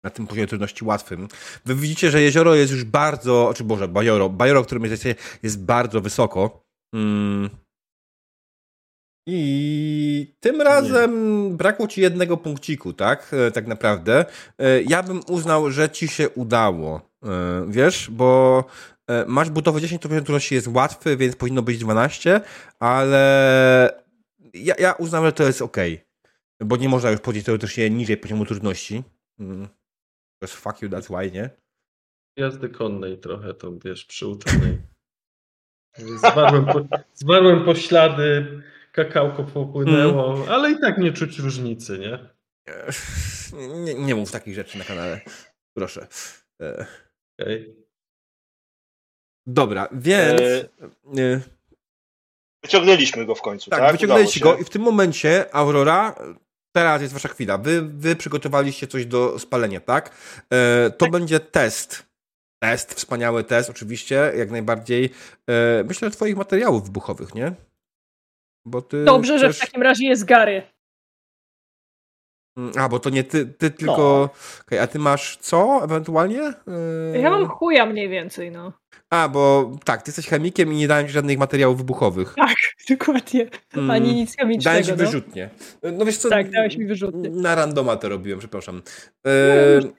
na 0.04 0.10
tym 0.10 0.26
poziomie 0.26 0.46
trudności 0.46 0.84
łatwym. 0.84 1.28
Wy 1.64 1.74
widzicie, 1.74 2.10
że 2.10 2.22
jezioro 2.22 2.54
jest 2.54 2.72
już 2.72 2.84
bardzo, 2.84 3.52
czy 3.56 3.64
Boże, 3.64 3.88
bajoro, 3.88 4.28
bajoro, 4.28 4.62
w 4.62 4.66
którym 4.66 4.84
jesteście, 4.84 5.14
jest 5.42 5.64
bardzo 5.64 6.00
wysoko. 6.00 6.64
Mm. 6.94 7.50
I 9.28 10.34
tym 10.40 10.60
razem 10.62 11.56
brakło 11.56 11.88
ci 11.88 12.00
jednego 12.00 12.36
punkciku, 12.36 12.92
tak? 12.92 13.30
E, 13.34 13.50
Tak 13.50 13.66
naprawdę. 13.66 14.24
E, 14.58 14.82
Ja 14.82 15.02
bym 15.02 15.20
uznał, 15.28 15.70
że 15.70 15.90
ci 15.90 16.08
się 16.08 16.30
udało. 16.30 17.00
E, 17.24 17.64
Wiesz, 17.68 18.10
bo 18.10 18.64
masz 19.26 19.50
budowę 19.50 19.80
10, 19.80 20.02
to 20.02 20.08
poziom 20.08 20.24
trudności 20.24 20.54
jest 20.54 20.68
łatwy, 20.68 21.16
więc 21.16 21.36
powinno 21.36 21.62
być 21.62 21.78
12, 21.78 22.40
ale 22.80 24.02
ja, 24.54 24.74
ja 24.78 24.92
uznam, 24.92 25.24
że 25.24 25.32
to 25.32 25.42
jest 25.44 25.62
ok. 25.62 25.76
Bo 26.64 26.76
nie 26.76 26.88
można 26.88 27.10
już 27.10 27.20
powiedzieć 27.20 27.46
teoretycznie 27.46 27.90
niżej 27.90 28.16
poziomu 28.16 28.44
trudności. 28.44 29.02
Mm. 29.40 29.66
To 30.38 30.46
jest 30.46 30.54
fuck 30.54 30.82
you, 30.82 30.88
that's 30.88 31.18
why, 31.18 31.30
nie? 31.30 31.50
Jazdy 32.36 32.68
konnej 32.68 33.18
trochę 33.18 33.54
to, 33.54 33.72
wiesz, 33.84 34.04
przyuczonej. 34.04 34.78
Zwarłem, 36.18 36.66
po, 36.66 36.80
zwarłem 37.14 37.64
poślady, 37.64 38.62
kakałko 38.92 39.44
popłynęło, 39.44 40.46
ale 40.48 40.70
i 40.70 40.80
tak 40.80 40.98
nie 40.98 41.12
czuć 41.12 41.38
różnicy, 41.38 41.98
nie? 41.98 42.18
Nie, 43.84 43.94
nie 43.94 44.14
mów 44.14 44.32
takich 44.32 44.54
rzeczy 44.54 44.78
na 44.78 44.84
kanale. 44.84 45.20
Proszę. 45.76 46.06
E, 46.62 46.86
Okej. 47.38 47.76
Dobra, 49.46 49.88
więc. 49.92 50.40
E, 50.40 50.68
e, 51.18 51.40
Wyciągnęliśmy 52.62 53.26
go 53.26 53.34
w 53.34 53.42
końcu, 53.42 53.70
tak? 53.70 53.80
tak, 53.80 53.92
wyciągnęliście 53.92 54.40
go 54.40 54.58
i 54.58 54.64
w 54.64 54.70
tym 54.70 54.82
momencie, 54.82 55.54
Aurora, 55.54 56.14
teraz 56.72 57.02
jest 57.02 57.14
wasza 57.14 57.28
chwila. 57.28 57.58
Wy, 57.58 57.82
wy 57.82 58.16
przygotowaliście 58.16 58.86
coś 58.86 59.06
do 59.06 59.38
spalenia, 59.38 59.80
tak? 59.80 60.10
E, 60.50 60.90
to 60.90 61.08
będzie 61.08 61.40
test. 61.40 62.06
Test, 62.62 62.94
wspaniały 62.94 63.44
test, 63.44 63.70
oczywiście, 63.70 64.32
jak 64.36 64.50
najbardziej. 64.50 65.10
E, 65.50 65.84
myślę, 65.84 66.08
że 66.08 66.16
twoich 66.16 66.36
materiałów 66.36 66.84
wybuchowych, 66.84 67.34
nie? 67.34 67.52
Ty 68.88 69.04
Dobrze, 69.04 69.38
że 69.38 69.52
w 69.52 69.58
takim 69.58 69.82
razie 69.82 70.06
jest 70.06 70.24
Gary. 70.24 70.62
Mm, 72.56 72.72
A, 72.78 72.88
bo 72.88 72.98
to 72.98 73.10
nie 73.10 73.24
ty, 73.24 73.46
ty 73.46 73.70
tylko. 73.70 74.30
Okej, 74.66 74.78
a 74.78 74.86
ty 74.86 74.98
masz 74.98 75.36
co 75.36 75.80
ewentualnie? 75.84 76.52
Yy... 77.12 77.20
Ja 77.20 77.30
mam 77.30 77.46
chuja 77.48 77.86
mniej 77.86 78.08
więcej, 78.08 78.50
no. 78.50 78.72
A, 79.10 79.28
bo 79.28 79.72
tak, 79.84 80.02
ty 80.02 80.08
jesteś 80.08 80.26
chemikiem 80.28 80.72
i 80.72 80.76
nie 80.76 80.88
dałem 80.88 81.06
ci 81.06 81.12
żadnych 81.12 81.38
materiałów 81.38 81.78
wybuchowych. 81.78 82.34
Tak, 82.36 82.54
dokładnie. 82.98 83.46
Mm, 83.74 83.90
Ani 83.90 84.14
nic 84.14 84.36
Dałem 84.36 84.48
chemicznego, 84.48 84.82
ci 84.84 84.90
no. 84.90 84.96
wyrzutnie. 84.96 85.50
No 85.92 86.04
wiesz 86.04 86.16
co? 86.16 86.28
Tak, 86.28 86.50
dałeś 86.50 86.76
mi 86.76 86.86
wyrzutnie. 86.86 87.30
Na 87.30 87.54
randoma 87.54 87.96
to 87.96 88.08
robiłem, 88.08 88.38
przepraszam. 88.38 88.82
No, 89.24 89.30
Yy... 89.30 89.92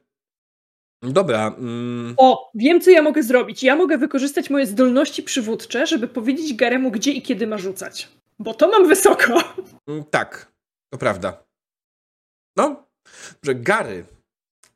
Dobra. 1.11 1.47
Mm... 1.59 2.13
O, 2.17 2.51
wiem 2.55 2.81
co 2.81 2.91
ja 2.91 3.01
mogę 3.01 3.23
zrobić. 3.23 3.63
Ja 3.63 3.75
mogę 3.75 3.97
wykorzystać 3.97 4.49
moje 4.49 4.65
zdolności 4.65 5.23
przywódcze, 5.23 5.88
żeby 5.88 6.07
powiedzieć 6.07 6.53
Garemu, 6.55 6.91
gdzie 6.91 7.11
i 7.11 7.21
kiedy 7.21 7.47
ma 7.47 7.57
rzucać. 7.57 8.09
Bo 8.39 8.53
to 8.53 8.67
mam 8.67 8.88
wysoko. 8.88 9.43
mm, 9.88 10.03
Tak, 10.11 10.51
to 10.89 10.97
prawda. 10.97 11.43
No, 12.57 12.85
że 13.45 13.55
Gary. 13.55 14.05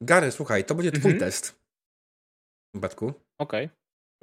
Gary, 0.02 0.32
słuchaj, 0.32 0.66
to 0.66 0.76
będzie 0.76 0.92
twój 0.92 1.12
Mhm. 1.12 1.20
test. 1.20 1.56
Batku. 2.76 3.14
Okej. 3.42 3.70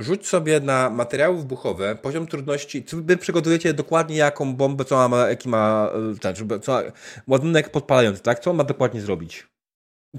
Rzuć 0.01 0.27
sobie 0.29 0.61
na 0.61 0.91
materiały 0.91 1.37
wybuchowe, 1.39 1.97
poziom 1.97 2.27
trudności. 2.27 2.85
Wy 2.93 3.17
przygotujecie 3.17 3.75
dokładnie 3.75 4.17
jaką 4.17 4.55
bombę, 4.57 4.85
co 4.85 5.09
ma, 5.09 5.29
jaki 5.29 5.49
ma 5.49 5.91
żeby, 6.35 6.61
co, 6.61 6.83
ładunek 7.27 7.71
podpalający, 7.71 8.23
tak? 8.23 8.39
Co 8.39 8.51
on 8.51 8.57
ma 8.57 8.65
dokładnie 8.65 9.01
zrobić? 9.01 9.47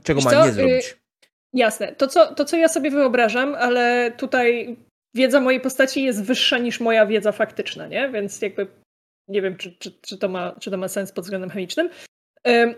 Czego 0.04 0.18
Wiesz 0.20 0.26
ma 0.26 0.32
co, 0.32 0.44
nie 0.46 0.50
y- 0.50 0.54
zrobić? 0.54 0.98
Jasne. 1.54 1.96
To 1.96 2.08
co, 2.08 2.36
to, 2.36 2.46
co 2.46 2.58
ja 2.58 2.68
sobie 2.68 2.92
wyobrażam, 2.92 3.56
ale 3.56 4.12
tutaj 4.18 4.78
wiedza 5.16 5.42
mojej 5.42 5.62
postaci 5.62 6.04
jest 6.04 6.24
wyższa 6.24 6.58
niż 6.58 6.80
moja 6.80 7.06
wiedza 7.06 7.32
faktyczna, 7.32 7.88
nie? 7.88 8.10
Więc 8.10 8.42
jakby 8.42 8.68
nie 9.30 9.42
wiem, 9.42 9.58
czy, 9.58 9.76
czy, 9.80 9.92
czy, 10.02 10.18
to, 10.18 10.30
ma, 10.30 10.56
czy 10.60 10.72
to 10.72 10.78
ma 10.78 10.88
sens 10.88 11.12
pod 11.12 11.24
względem 11.24 11.50
chemicznym. 11.50 11.90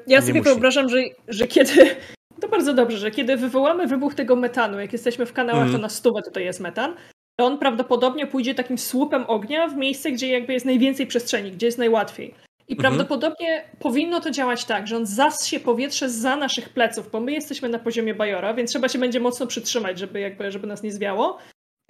Ja 0.07 0.21
sobie 0.21 0.33
musi. 0.39 0.49
wyobrażam, 0.49 0.89
że, 0.89 0.97
że 1.27 1.47
kiedy. 1.47 1.71
To 2.41 2.47
bardzo 2.47 2.73
dobrze, 2.73 2.97
że 2.97 3.11
kiedy 3.11 3.37
wywołamy 3.37 3.87
wybuch 3.87 4.15
tego 4.15 4.35
metanu, 4.35 4.79
jak 4.79 4.93
jesteśmy 4.93 5.25
w 5.25 5.33
kanałach, 5.33 5.61
Mhm. 5.63 5.75
to 5.75 5.81
na 5.81 5.89
stówę 5.89 6.21
tutaj 6.21 6.45
jest 6.45 6.59
metan, 6.59 6.93
to 7.39 7.45
on 7.45 7.57
prawdopodobnie 7.59 8.27
pójdzie 8.27 8.55
takim 8.55 8.77
słupem 8.77 9.23
ognia 9.27 9.67
w 9.67 9.77
miejsce, 9.77 10.11
gdzie 10.11 10.27
jakby 10.27 10.53
jest 10.53 10.65
najwięcej 10.65 11.07
przestrzeni, 11.07 11.51
gdzie 11.51 11.65
jest 11.65 11.77
najłatwiej. 11.77 12.33
I 12.67 12.73
Mhm. 12.73 12.77
prawdopodobnie 12.79 13.63
powinno 13.79 14.19
to 14.21 14.31
działać 14.31 14.65
tak, 14.65 14.87
że 14.87 14.95
on 14.97 15.05
zassie 15.05 15.59
powietrze 15.59 16.09
za 16.09 16.35
naszych 16.35 16.69
pleców, 16.69 17.11
bo 17.11 17.19
my 17.19 17.31
jesteśmy 17.31 17.69
na 17.69 17.79
poziomie 17.79 18.13
bajora, 18.13 18.53
więc 18.53 18.69
trzeba 18.71 18.87
się 18.89 18.99
będzie 18.99 19.19
mocno 19.19 19.47
przytrzymać, 19.47 19.99
żeby, 19.99 20.19
jakby, 20.19 20.51
żeby 20.51 20.67
nas 20.67 20.83
nie 20.83 20.91
zwiało, 20.91 21.37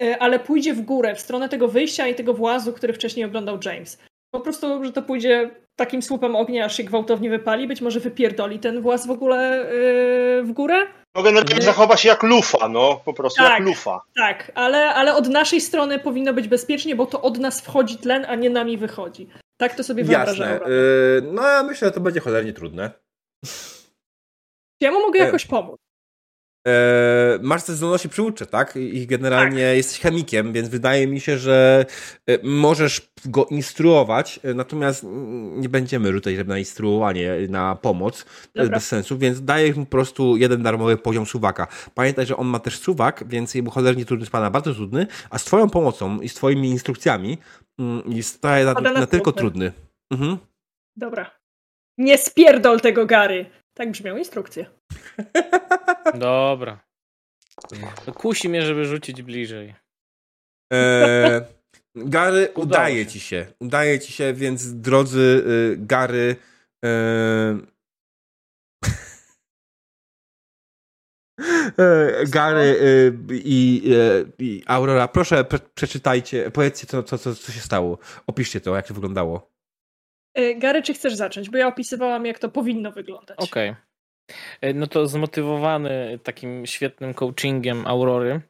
E, 0.02 0.18
ale 0.18 0.38
pójdzie 0.40 0.74
w 0.74 0.80
górę, 0.80 1.14
w 1.14 1.20
stronę 1.20 1.48
tego 1.48 1.68
wyjścia 1.68 2.06
i 2.08 2.14
tego 2.14 2.34
włazu, 2.34 2.72
który 2.72 2.92
wcześniej 2.92 3.26
oglądał 3.26 3.58
James. 3.64 3.98
Po 4.34 4.40
prostu, 4.40 4.84
że 4.84 4.92
to 4.92 5.02
pójdzie 5.02 5.50
takim 5.78 6.02
słupem 6.02 6.36
ognia, 6.36 6.64
aż 6.64 6.76
się 6.76 6.84
gwałtownie 6.84 7.30
wypali. 7.30 7.68
Być 7.68 7.80
może 7.80 8.00
wypierdoli 8.00 8.58
ten 8.58 8.80
włas 8.82 9.06
w 9.06 9.10
ogóle 9.10 9.66
yy, 9.72 10.42
w 10.42 10.52
górę. 10.52 10.86
No 11.14 11.22
generalnie 11.22 11.62
zachowa 11.62 11.96
się 11.96 12.08
jak 12.08 12.22
lufa, 12.22 12.68
no 12.68 13.00
po 13.04 13.12
prostu 13.14 13.42
Tak. 13.42 13.52
jak 13.52 13.68
lufa. 13.68 14.00
Tak, 14.16 14.52
ale, 14.54 14.94
ale 14.94 15.14
od 15.14 15.28
naszej 15.28 15.60
strony 15.60 15.98
powinno 15.98 16.32
być 16.34 16.48
bezpiecznie, 16.48 16.96
bo 16.96 17.06
to 17.06 17.22
od 17.22 17.38
nas 17.38 17.60
wchodzi 17.60 17.96
tlen, 17.98 18.26
a 18.28 18.34
nie 18.34 18.50
nami 18.50 18.78
wychodzi. 18.78 19.28
Tak 19.56 19.74
to 19.74 19.84
sobie 19.84 20.04
wyobrażam. 20.04 20.48
Jasne. 20.50 20.66
Y, 20.66 21.22
no 21.32 21.42
ja 21.48 21.62
myślę, 21.62 21.88
że 21.88 21.92
to 21.92 22.00
będzie 22.00 22.20
cholernie 22.20 22.52
trudne. 22.52 22.90
Ja 24.80 24.90
mu 24.92 25.00
mogę 25.00 25.20
E, 25.20 25.24
jakoś 25.24 25.46
pomóc. 25.46 25.80
E, 26.66 27.38
masz 27.42 27.64
te 27.64 27.72
zdolności 27.72 28.08
przywódcze, 28.08 28.46
tak? 28.46 28.76
I 28.76 29.06
generalnie 29.06 29.60
jesteś 29.60 30.00
chemikiem, 30.00 30.52
więc 30.52 30.68
wydaje 30.68 31.06
mi 31.06 31.20
się, 31.20 31.38
że 31.38 31.86
e, 32.26 32.38
możesz 32.42 33.10
go 33.24 33.46
instruować, 33.46 34.40
e, 34.44 34.54
natomiast 34.54 35.06
nie 35.56 35.68
będziemy 35.68 36.12
rzucać 36.12 36.34
na 36.46 36.58
instruowanie, 36.58 37.32
na 37.48 37.74
pomoc. 37.74 38.24
To 38.52 38.60
jest 38.60 38.72
bez 38.72 38.86
sensu, 38.86 39.18
więc 39.18 39.44
daję 39.44 39.74
mu 39.74 39.84
po 39.84 39.90
prostu 39.90 40.36
jeden 40.36 40.62
darmowy 40.62 40.96
poziom 40.96 41.26
suwaka. 41.26 41.66
Pamiętaj, 41.94 42.26
że 42.26 42.36
on 42.36 42.46
ma 42.46 42.58
też 42.58 42.78
suwak, 42.78 43.24
więc 43.28 43.54
jemu 43.54 43.70
cholernie 43.70 44.04
trudny 44.04 44.22
jest 44.22 44.32
pana 44.32 44.50
bardzo 44.50 44.74
trudny, 44.74 45.06
a 45.30 45.38
z 45.38 45.44
twoją 45.44 45.70
pomocą 45.70 46.20
i 46.20 46.28
z 46.28 46.34
twoimi 46.34 46.70
instrukcjami 46.70 47.38
mm, 47.78 48.02
jest 48.06 48.42
na, 48.42 48.74
na, 48.74 48.92
na 48.92 49.06
tylko 49.06 49.32
trudny. 49.32 49.70
trudny. 49.70 49.88
Mhm. 50.12 50.38
Dobra. 50.96 51.30
Nie 51.98 52.18
spierdol 52.18 52.80
tego 52.80 53.06
Gary. 53.06 53.46
Tak 53.78 53.90
brzmią 53.90 54.16
instrukcje. 54.16 54.66
Dobra. 56.14 56.84
Kusi 58.14 58.48
mnie, 58.48 58.62
żeby 58.62 58.84
rzucić 58.84 59.22
bliżej. 59.22 59.74
E, 60.72 61.46
Gary, 61.94 62.48
Udało 62.48 62.64
udaje 62.66 63.04
się. 63.04 63.10
ci 63.10 63.20
się. 63.20 63.46
Udaje 63.60 64.00
ci 64.00 64.12
się, 64.12 64.34
więc 64.34 64.80
drodzy 64.80 65.44
y, 65.46 65.76
Gary. 65.78 66.36
E, 66.84 66.88
e, 71.78 72.24
Gary 72.26 72.60
y, 72.60 73.16
i, 73.30 73.82
y, 73.92 74.32
i 74.38 74.62
Aurora, 74.66 75.08
proszę 75.08 75.44
pre, 75.44 75.58
przeczytajcie, 75.74 76.50
powiedzcie 76.50 76.86
co, 76.86 77.02
co, 77.02 77.18
co, 77.18 77.34
co 77.34 77.52
się 77.52 77.60
stało. 77.60 77.98
Opiszcie 78.26 78.60
to, 78.60 78.76
jak 78.76 78.88
to 78.88 78.94
wyglądało. 78.94 79.50
E, 80.38 80.54
Gary, 80.54 80.82
czy 80.82 80.94
chcesz 80.94 81.14
zacząć? 81.14 81.50
Bo 81.50 81.58
ja 81.58 81.66
opisywałam, 81.66 82.26
jak 82.26 82.38
to 82.38 82.48
powinno 82.48 82.92
wyglądać. 82.92 83.38
Okej. 83.38 83.74
E, 84.60 84.74
No 84.74 84.86
to 84.86 85.06
zmotywowany 85.06 86.18
takim 86.22 86.66
świetnym 86.66 87.14
coachingiem 87.14 87.86
Aurory, 87.86 88.40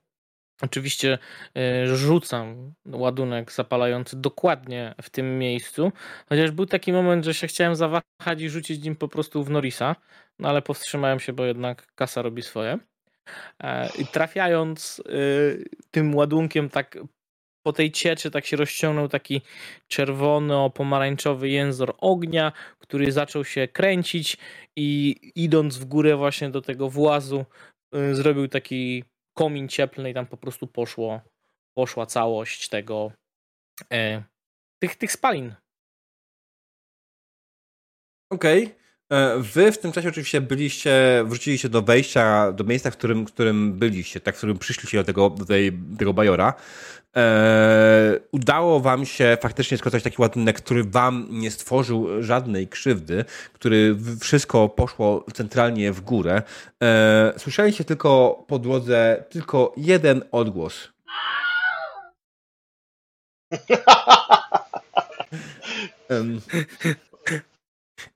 oczywiście 0.63 1.19
e, 1.57 1.87
rzucam 1.97 2.73
ładunek 2.87 3.53
zapalający 3.53 4.21
dokładnie 4.21 4.95
w 5.03 5.11
tym 5.11 5.39
miejscu, 5.39 5.93
chociaż 6.29 6.51
był 6.51 6.67
taki 6.67 6.93
moment, 6.93 7.25
że 7.25 7.35
się 7.35 7.47
chciałem 7.47 7.77
zawahać 7.77 8.41
i 8.41 8.49
rzucić 8.49 8.85
nim 8.85 8.97
po 8.97 9.09
prostu 9.09 9.45
w 9.45 9.51
Norisa, 9.51 9.97
no 10.39 10.49
ale 10.49 10.63
powstrzymałem 10.63 11.21
się, 11.21 11.33
bo 11.33 11.45
jednak 11.45 11.95
kasa 11.95 12.23
robi 12.23 12.43
swoje. 12.43 12.79
I 13.99 14.07
trafiając 14.07 15.03
tym 15.91 16.15
ładunkiem 16.15 16.69
tak 16.69 16.99
po 17.69 17.73
tej 17.73 17.93
cieczy 17.93 18.31
tak 18.31 18.47
się 18.47 18.57
rozciągnął 18.57 19.09
taki 19.09 19.43
czerwono-pomarańczowy 19.89 21.49
jęzor 21.49 21.95
ognia, 21.99 22.53
który 22.79 23.13
zaczął 23.13 23.45
się 23.45 23.69
kręcić 23.69 24.37
i 24.77 25.17
idąc 25.35 25.77
w 25.77 25.85
górę 25.85 26.17
właśnie 26.17 26.51
do 26.51 26.63
tego 26.63 26.91
włazu 26.91 27.45
y, 27.95 28.15
zrobił 28.15 28.49
taki 28.49 29.05
komin 29.37 29.69
cieplny 29.69 30.11
i 30.11 30.15
tam 30.15 30.27
po 30.27 30.37
prostu 30.37 30.67
poszło, 30.67 31.21
poszła 31.79 32.07
całość 32.07 32.69
tego 32.69 33.13
e, 33.93 34.23
tych, 34.83 34.97
tych 34.97 35.13
spalin. 35.13 35.55
Okej. 38.33 38.65
E, 38.65 38.88
Wy 39.39 39.73
w 39.73 39.79
tym 39.79 39.93
czasie 39.93 40.09
oczywiście 40.09 40.41
byliście, 40.41 41.25
wróciliście 41.27 41.69
do 41.69 41.83
wejścia, 41.83 42.53
do 42.53 42.65
miejsca, 42.65 42.91
w 42.91 42.97
którym, 42.97 43.25
którym 43.25 43.73
byliście, 43.73 44.21
tak, 44.21 44.35
w 44.35 44.39
którym 44.39 44.59
przyszliście 44.59 44.99
do 44.99 45.05
tego, 45.05 45.31
do 45.31 45.45
tej, 45.45 45.73
tego 45.99 46.15
bajora. 46.15 46.55
E, 47.17 48.21
udało 48.33 48.81
wam 48.81 49.07
się 49.07 49.39
faktycznie 49.41 49.79
składać 49.79 50.03
taki 50.03 50.23
ładunek, 50.23 50.57
który 50.57 50.85
wam 50.85 51.27
nie 51.31 51.51
stworzył 51.51 52.23
żadnej 52.23 52.69
krzywdy, 52.69 53.25
który 53.53 53.97
wszystko 54.21 54.69
poszło 54.69 55.25
centralnie 55.35 55.93
w 55.93 56.01
górę. 56.01 56.43
E, 56.83 57.33
słyszeliście 57.37 57.85
tylko 57.85 58.45
po 58.49 58.59
drodze 58.59 59.25
tylko 59.31 59.73
jeden 59.77 60.23
odgłos. 60.33 60.89
Em, 66.09 66.41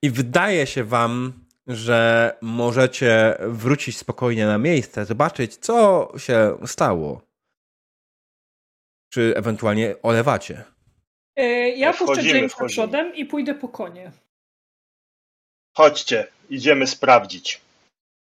I 0.01 0.09
wydaje 0.09 0.67
się 0.67 0.83
wam, 0.83 1.33
że 1.67 2.31
możecie 2.41 3.37
wrócić 3.39 3.97
spokojnie 3.97 4.45
na 4.45 4.57
miejsce, 4.57 5.05
zobaczyć, 5.05 5.55
co 5.57 6.11
się 6.17 6.57
stało. 6.65 7.21
Czy 9.13 9.33
ewentualnie 9.35 9.95
olewacie. 10.01 10.63
E, 11.35 11.69
Ja 11.69 11.91
puszczę 11.91 12.05
Wchodzimy, 12.05 12.35
Jamesa 12.35 12.55
wchodzimy. 12.55 12.69
przodem 12.69 13.15
i 13.15 13.25
pójdę 13.25 13.55
po 13.55 13.67
konie. 13.67 14.11
Chodźcie, 15.77 16.27
idziemy 16.49 16.87
sprawdzić. 16.87 17.61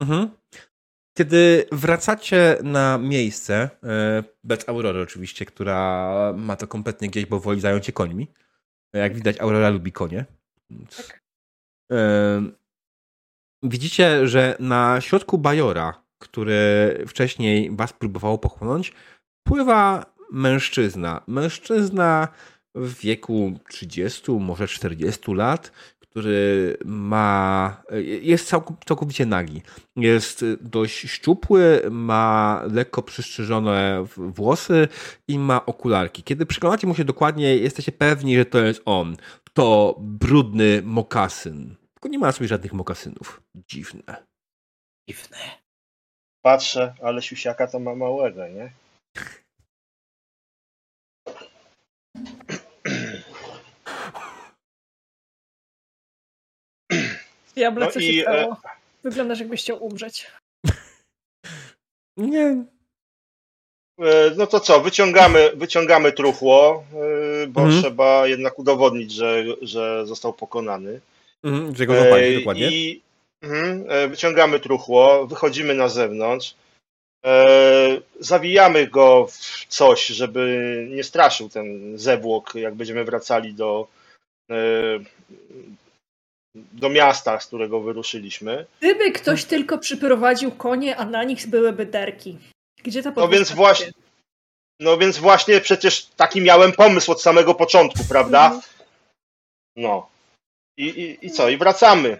Mhm. 0.01 0.30
Kiedy 1.17 1.67
wracacie 1.71 2.57
na 2.63 2.97
miejsce, 2.97 3.69
e, 3.83 4.23
bez 4.43 4.69
Aurory 4.69 5.01
oczywiście, 5.01 5.45
która 5.45 6.33
ma 6.38 6.55
to 6.55 6.67
kompletnie 6.67 7.09
gdzieś, 7.09 7.25
bo 7.25 7.39
woli 7.39 7.61
zająć 7.61 7.85
się 7.85 7.91
końmi. 7.91 8.27
Jak 8.93 9.15
widać, 9.15 9.39
Aurora 9.39 9.69
lubi 9.69 9.91
konie. 9.91 10.25
E, 10.71 10.75
Widzicie, 13.64 14.28
że 14.28 14.56
na 14.60 15.02
środku 15.02 15.38
bajora, 15.38 16.03
który 16.20 17.03
wcześniej 17.08 17.72
was 17.72 17.94
próbowało 17.94 18.38
pochłonąć, 18.38 18.94
pływa 19.48 20.06
mężczyzna. 20.32 21.22
Mężczyzna 21.28 22.28
w 22.76 23.00
wieku 23.00 23.60
30, 23.70 24.32
może 24.32 24.68
40 24.68 25.34
lat, 25.34 25.72
który 26.00 26.78
ma. 26.86 27.84
jest 28.22 28.53
całk- 28.53 28.86
całkowicie 28.86 29.26
nagi. 29.26 29.61
Jest 29.95 30.45
dość 30.61 31.10
szczupły, 31.10 31.82
ma 31.92 32.61
lekko 32.72 33.02
przystrzyżone 33.02 34.06
włosy 34.18 34.88
i 35.28 35.40
ma 35.40 35.66
okularki. 35.66 36.24
Kiedy 36.24 36.45
przyglądacie 36.45 36.88
mu 36.88 36.95
się 36.95 37.03
dokładnie, 37.06 37.58
jesteście 37.58 37.92
pewni, 37.92 38.36
że 38.38 38.45
to 38.45 38.60
jest 38.60 38.82
on. 38.86 39.18
To 39.53 39.95
brudny 40.00 40.82
mokasyn. 40.86 41.81
Tylko 42.01 42.11
nie 42.11 42.19
ma 42.19 42.27
na 42.27 42.31
sobie 42.31 42.47
żadnych 42.47 42.73
mokasynów. 42.73 43.41
Dziwne. 43.55 44.25
Dziwne. 45.09 45.38
Patrzę, 46.45 46.95
ale 47.01 47.21
siusiaka 47.21 47.67
to 47.67 47.80
ma 47.80 47.95
małego, 47.95 48.47
nie? 48.47 48.71
Diable, 57.55 57.85
No 57.85 57.91
co 57.91 57.99
i, 57.99 58.03
się 58.13 58.21
e, 58.21 58.23
stało? 58.23 58.57
Wyglądasz, 59.03 59.39
jakbyś 59.39 59.61
chciał 59.61 59.85
umrzeć. 59.85 60.31
Nie. 62.17 62.65
E, 63.99 64.31
No 64.38 64.47
to 64.47 64.59
co, 64.59 64.81
wyciągamy, 64.81 65.51
wyciągamy 65.55 66.11
truchło, 66.11 66.83
e, 67.43 67.47
bo 67.47 67.61
Mhm. 67.61 67.81
trzeba 67.81 68.27
jednak 68.27 68.59
udowodnić, 68.59 69.11
że, 69.11 69.43
że 69.61 70.05
został 70.07 70.33
pokonany. 70.33 71.01
Mhm, 71.44 71.74
E, 71.90 72.40
dokładnie. 72.40 72.70
I 72.72 73.02
mhm, 73.42 73.86
e, 73.90 74.08
wyciągamy 74.08 74.60
truchło, 74.60 75.28
wychodzimy 75.28 75.74
na 75.74 75.90
zewnątrz, 75.90 76.56
e, 77.26 78.02
zawijamy 78.20 78.88
go 78.88 79.28
w 79.28 79.66
coś, 79.68 80.08
żeby 80.08 80.86
nie 80.90 81.03
straszył 81.03 81.50
ten 81.50 81.98
zewłok, 81.98 82.56
jak 82.56 82.76
będziemy 82.76 83.03
wracali 83.03 83.53
do, 83.53 83.88
e, 84.52 84.56
do 86.56 86.90
miasta, 86.90 87.40
z 87.40 87.48
którego 87.48 87.82
wyruszyliśmy. 87.82 88.66
Gdyby 88.80 89.11
ktoś 89.11 89.45
tylko 89.45 89.78
przyprowadził 89.78 90.52
konie, 90.52 90.98
a 90.98 91.06
na 91.06 91.24
nich 91.24 91.48
byłyby 91.48 91.86
derki. 91.86 92.38
Gdzie 92.84 93.03
ta 93.03 93.14
No 93.16 93.28
więc 93.28 93.52
właśnie, 93.52 93.92
no 94.80 94.98
więc 94.98 95.18
właśnie 95.18 95.61
przecież 95.61 96.06
taki 96.06 96.42
miałem 96.42 96.72
pomysł 96.72 97.11
od 97.11 97.22
samego 97.22 97.56
początku, 97.56 98.00
prawda? 98.10 98.45
Mhm. 98.45 98.61
No. 99.76 100.11
I, 100.77 100.85
i, 100.85 101.25
I 101.25 101.32
co? 101.32 101.50
I 101.50 101.58
wracamy. 101.58 102.17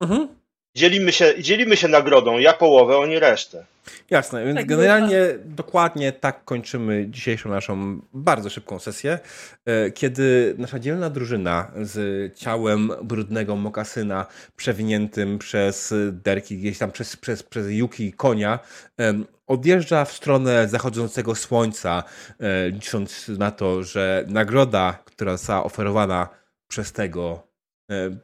Mhm. 0.00 0.28
Dzielimy 0.76 1.12
się, 1.12 1.34
dzielimy 1.42 1.76
się 1.76 1.88
nagrodą. 1.88 2.38
Ja 2.38 2.52
połowę, 2.52 2.96
oni 2.96 3.18
resztę. 3.18 3.64
Jasne, 4.10 4.44
więc 4.44 4.56
Tak 4.56 4.66
generalnie 4.66 5.18
dokładnie 5.44 6.12
tak 6.12 6.44
kończymy 6.44 7.06
dzisiejszą 7.08 7.50
naszą 7.50 8.00
bardzo 8.12 8.50
szybką 8.50 8.78
sesję, 8.78 9.18
e, 9.64 9.90
kiedy 9.90 10.54
nasza 10.58 10.78
dzielna 10.78 11.10
drużyna 11.10 11.70
z 11.82 12.34
ciałem 12.38 12.90
brudnego 13.02 13.56
mokasyna 13.56 14.26
przewiniętym 14.56 15.38
przez 15.38 15.94
derki, 16.12 16.58
gdzieś 16.58 16.78
tam 16.78 16.92
przez, 16.92 17.16
przez, 17.16 17.42
przez 17.42 17.66
juki 17.70 18.12
konia, 18.12 18.58
em, 18.96 19.26
odjeżdża 19.46 20.04
w 20.04 20.12
stronę 20.12 20.68
zachodzącego 20.68 21.34
słońca, 21.34 22.02
e, 22.40 22.68
licząc 22.68 23.28
na 23.28 23.50
to, 23.50 23.82
że 23.82 24.24
nagroda, 24.28 24.98
która 25.04 25.36
została 25.36 25.64
oferowana 25.64 26.28
przez 26.74 26.92
tego 26.92 27.46
e, 27.90 28.16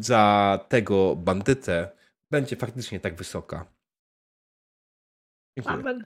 za 0.00 0.60
tego 0.68 1.16
bandytę 1.16 1.90
będzie 2.30 2.56
faktycznie 2.56 3.00
tak 3.00 3.14
wysoka. 3.14 3.66
Dziękuję. 5.58 5.76
Amen. 5.76 6.04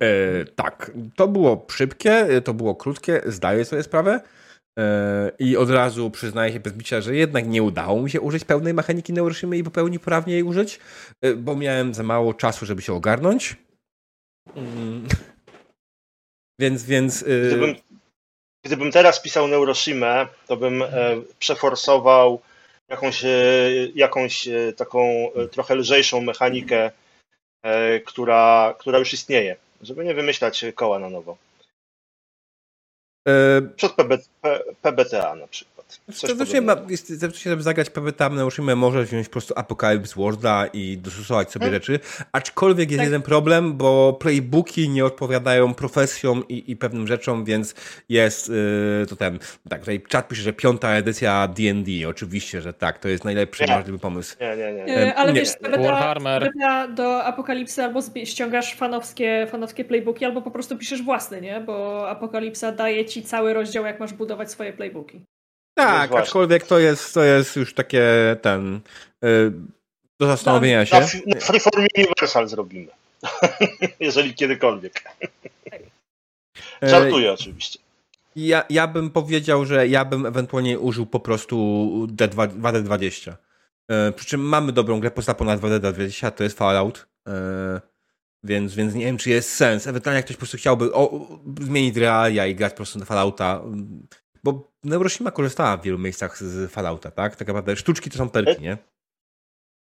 E, 0.00 0.44
tak, 0.44 0.90
to 1.16 1.28
było 1.28 1.66
szybkie, 1.70 2.42
to 2.44 2.54
było 2.54 2.74
krótkie, 2.74 3.22
zdaję 3.26 3.64
sobie 3.64 3.82
sprawę. 3.82 4.20
E, 4.78 5.32
I 5.38 5.56
od 5.56 5.70
razu 5.70 6.10
przyznaję 6.10 6.52
się 6.52 6.60
bez 6.60 6.72
bicia, 6.72 7.00
że 7.00 7.16
jednak 7.16 7.46
nie 7.46 7.62
udało 7.62 8.02
mi 8.02 8.10
się 8.10 8.20
użyć 8.20 8.44
pełnej 8.44 8.74
mechaniki 8.74 9.12
Neuroshimy 9.12 9.58
i 9.58 9.64
po 9.64 9.70
pełni 9.70 9.98
poprawnie 9.98 10.32
jej 10.32 10.42
użyć, 10.42 10.80
e, 11.22 11.34
bo 11.34 11.56
miałem 11.56 11.94
za 11.94 12.02
mało 12.02 12.34
czasu, 12.34 12.66
żeby 12.66 12.82
się 12.82 12.92
ogarnąć. 12.92 13.56
Mm. 14.54 15.08
Więc, 16.60 16.84
więc. 16.84 17.22
E, 17.22 17.26
gdybym, 17.48 17.74
gdybym 18.68 18.92
teraz 18.92 19.20
pisał 19.20 19.48
Neuroshimę, 19.48 20.26
to 20.46 20.56
bym 20.56 20.84
przeforsował 21.38 22.40
jakąś, 22.88 23.24
jakąś 23.94 24.48
taką 24.76 25.30
trochę 25.50 25.74
lżejszą 25.74 26.20
mechanikę, 26.20 26.90
która, 28.06 28.74
która 28.78 28.98
już 28.98 29.12
istnieje, 29.12 29.56
żeby 29.82 30.04
nie 30.04 30.14
wymyślać 30.14 30.64
koła 30.74 30.98
na 30.98 31.10
nowo. 31.10 31.36
E, 33.28 33.62
Przed 33.76 33.92
PB, 33.92 34.18
PBTA 34.82 35.34
na 35.34 35.48
przykład. 35.48 35.77
Teoretycznie, 36.20 36.60
ma, 36.60 36.76
żeby 37.44 37.62
zagrać 37.62 37.90
PBTA 37.90 38.28
na 38.28 38.46
Ushima 38.46 38.76
może 38.76 39.04
wziąć 39.04 39.26
po 39.26 39.32
prostu 39.32 39.54
Apocalypse 39.56 40.14
Worlda 40.14 40.66
i 40.72 40.98
dostosować 40.98 41.52
sobie 41.52 41.64
hmm. 41.64 41.80
rzeczy, 41.82 42.00
aczkolwiek 42.32 42.90
jest 42.90 42.98
tak. 42.98 43.06
jeden 43.06 43.22
problem, 43.22 43.76
bo 43.76 44.12
playbooki 44.12 44.88
nie 44.88 45.04
odpowiadają 45.04 45.74
profesjom 45.74 46.48
i, 46.48 46.70
i 46.70 46.76
pewnym 46.76 47.06
rzeczom, 47.06 47.44
więc 47.44 47.74
jest 48.08 48.48
yy, 48.48 49.06
to 49.08 49.16
ten, 49.16 49.38
tak, 49.68 49.80
tutaj 49.80 50.02
czat 50.08 50.28
pisze, 50.28 50.42
że 50.42 50.52
piąta 50.52 50.90
edycja 50.90 51.48
D&D, 51.48 52.08
oczywiście, 52.08 52.60
że 52.60 52.72
tak, 52.72 52.98
to 52.98 53.08
jest 53.08 53.24
najlepszy 53.24 53.64
nie. 53.64 53.76
możliwy 53.76 53.98
pomysł. 53.98 54.36
Nie, 54.40 54.56
nie, 54.56 54.72
nie. 54.72 54.84
nie. 54.84 55.14
ale 55.14 55.32
nie. 55.32 55.40
wiesz, 55.40 55.48
PBTA 55.62 56.88
do 56.88 57.24
Apokalipsy 57.24 57.82
albo 57.82 58.00
ściągasz 58.24 58.74
fanowskie, 58.74 59.46
fanowskie 59.50 59.84
playbooki, 59.84 60.24
albo 60.24 60.42
po 60.42 60.50
prostu 60.50 60.78
piszesz 60.78 61.02
własne, 61.02 61.40
nie? 61.40 61.60
Bo 61.60 62.08
Apokalipsa 62.08 62.72
daje 62.72 63.04
ci 63.04 63.22
cały 63.22 63.54
rozdział, 63.54 63.84
jak 63.84 64.00
masz 64.00 64.12
budować 64.12 64.50
swoje 64.50 64.72
playbooki. 64.72 65.20
Tak, 65.78 66.10
no 66.10 66.18
aczkolwiek 66.18 66.66
to 66.66 66.78
jest, 66.78 67.14
to 67.14 67.22
jest 67.22 67.56
już 67.56 67.74
takie 67.74 68.02
ten 68.42 68.80
yy, 69.22 69.52
do 70.20 70.26
zastanowienia 70.26 70.86
się. 70.86 71.00
Na, 71.00 71.06
na 71.26 71.40
Freeform 71.40 71.86
Universal 71.96 72.48
zrobimy. 72.48 72.88
Jeżeli 74.00 74.34
kiedykolwiek. 74.34 75.02
Żartuję 76.82 77.32
oczywiście. 77.32 77.78
Ja, 78.36 78.64
ja 78.70 78.86
bym 78.86 79.10
powiedział, 79.10 79.64
że 79.64 79.88
ja 79.88 80.04
bym 80.04 80.26
ewentualnie 80.26 80.78
użył 80.78 81.06
po 81.06 81.20
prostu 81.20 81.56
D2, 82.06 82.48
2D20. 82.48 83.32
Yy, 83.88 84.12
przy 84.12 84.26
czym 84.26 84.40
mamy 84.40 84.72
dobrą 84.72 85.00
grę 85.00 85.10
poza 85.10 85.34
ponad 85.34 85.60
2D20, 85.60 86.30
to 86.30 86.44
jest 86.44 86.58
Fallout. 86.58 87.06
Yy, 87.26 87.32
więc, 88.44 88.74
więc 88.74 88.94
nie 88.94 89.04
wiem, 89.04 89.18
czy 89.18 89.30
jest 89.30 89.54
sens. 89.54 89.86
Ewentualnie 89.86 90.16
jak 90.16 90.24
ktoś 90.24 90.36
po 90.36 90.40
prostu 90.40 90.56
chciałby 90.56 90.94
o, 90.94 91.28
zmienić 91.60 91.96
realia 91.96 92.46
i 92.46 92.54
grać 92.54 92.72
po 92.72 92.76
prostu 92.76 92.98
na 92.98 93.04
Fallouta, 93.04 93.62
bo 94.44 94.67
Neuroshima 94.84 95.30
korzystała 95.30 95.76
w 95.76 95.82
wielu 95.82 95.98
miejscach 95.98 96.38
z 96.38 96.72
Fallouta, 96.72 97.10
tak? 97.10 97.36
Tak 97.36 97.48
naprawdę 97.48 97.76
sztuczki 97.76 98.10
to 98.10 98.18
są 98.18 98.30
perki, 98.30 98.62
nie? 98.62 98.76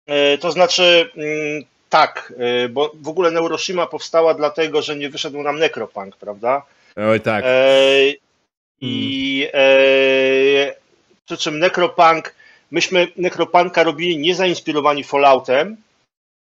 E, 0.07 0.37
to 0.37 0.51
znaczy, 0.51 1.11
mm, 1.15 1.63
tak, 1.89 2.33
e, 2.37 2.69
bo 2.69 2.91
w 3.01 3.07
ogóle 3.07 3.31
Neuroshima 3.31 3.87
powstała 3.87 4.33
dlatego, 4.33 4.81
że 4.81 4.95
nie 4.95 5.09
wyszedł 5.09 5.43
nam 5.43 5.59
Necropunk, 5.59 6.17
prawda? 6.17 6.65
Oj, 6.95 7.21
tak. 7.21 7.43
E, 7.47 7.79
I 8.81 9.47
e, 9.53 10.75
przy 11.25 11.37
czym 11.37 11.59
Necropunk, 11.59 12.35
myśmy 12.71 13.07
Necropunka 13.17 13.83
robili 13.83 14.17
niezainspirowani 14.17 15.03
Falloutem, 15.03 15.77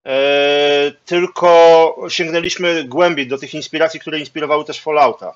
E, 0.06 0.92
tylko 1.04 1.96
sięgnęliśmy 2.08 2.84
głębiej 2.84 3.26
do 3.26 3.38
tych 3.38 3.54
inspiracji, 3.54 4.00
które 4.00 4.18
inspirowały 4.18 4.64
też 4.64 4.80
Fallouta. 4.80 5.34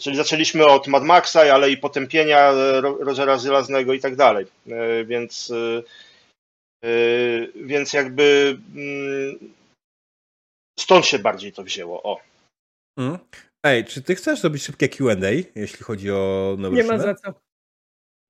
Czyli 0.00 0.16
zaczęliśmy 0.16 0.66
od 0.66 0.86
Mad 0.86 1.04
Maxa, 1.04 1.40
ale 1.40 1.70
i 1.70 1.76
potępienia 1.76 2.52
Rogera 2.80 3.38
Żelaznego 3.38 3.92
i 3.92 4.00
tak 4.00 4.16
dalej. 4.16 4.46
E, 4.68 5.04
więc, 5.04 5.52
e, 6.84 7.46
więc 7.54 7.92
jakby 7.92 8.58
mm, 8.74 9.38
stąd 10.78 11.06
się 11.06 11.18
bardziej 11.18 11.52
to 11.52 11.62
wzięło. 11.62 12.02
O. 12.02 12.20
Mm. 12.98 13.18
Ej, 13.66 13.84
czy 13.84 14.02
ty 14.02 14.14
chcesz 14.14 14.40
zrobić 14.40 14.62
szybkie 14.62 14.88
QA, 14.88 15.30
jeśli 15.54 15.84
chodzi 15.84 16.10
o 16.10 16.54
nowe 16.58 16.76
Nie 16.76 16.84
ma 16.84 16.98
za 16.98 17.14
co. 17.14 17.34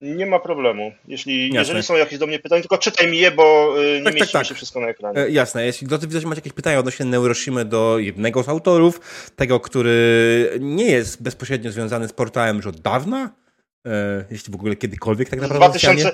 Nie 0.03 0.27
ma 0.27 0.39
problemu. 0.39 0.93
Jeśli, 1.09 1.55
jeżeli 1.55 1.83
są 1.83 1.97
jakieś 1.97 2.19
do 2.19 2.27
mnie 2.27 2.39
pytania, 2.39 2.63
tylko 2.63 2.79
czytaj 2.79 3.11
mi 3.11 3.19
je, 3.19 3.31
bo 3.31 3.75
y, 3.83 3.99
nie 3.99 4.05
tak, 4.05 4.15
mieści 4.15 4.33
tak, 4.33 4.41
tak. 4.43 4.47
się 4.47 4.55
wszystko 4.55 4.81
na 4.81 4.89
ekranie. 4.89 5.19
E, 5.19 5.31
jasne. 5.31 5.67
Jeśli 5.67 5.87
drodzy 5.87 6.07
widzowie 6.07 6.27
macie 6.27 6.39
jakieś 6.39 6.53
pytania 6.53 6.79
odnośnie 6.79 7.07
Neuroshimy 7.07 7.65
do 7.65 7.99
jednego 7.99 8.43
z 8.43 8.49
autorów, 8.49 9.01
tego, 9.37 9.61
który 9.61 10.59
nie 10.61 10.91
jest 10.91 11.23
bezpośrednio 11.23 11.73
związany 11.73 12.09
z 12.09 12.13
portalem 12.13 12.57
już 12.57 12.67
od 12.67 12.81
dawna, 12.81 13.31
e, 13.87 14.25
jeśli 14.31 14.53
w 14.53 14.55
ogóle 14.55 14.77
kiedykolwiek 14.77 15.29
tak 15.29 15.41
naprawdę 15.41 15.69
2000, 15.69 16.13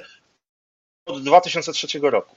Od 1.07 1.23
2003 1.23 1.99
roku. 2.03 2.37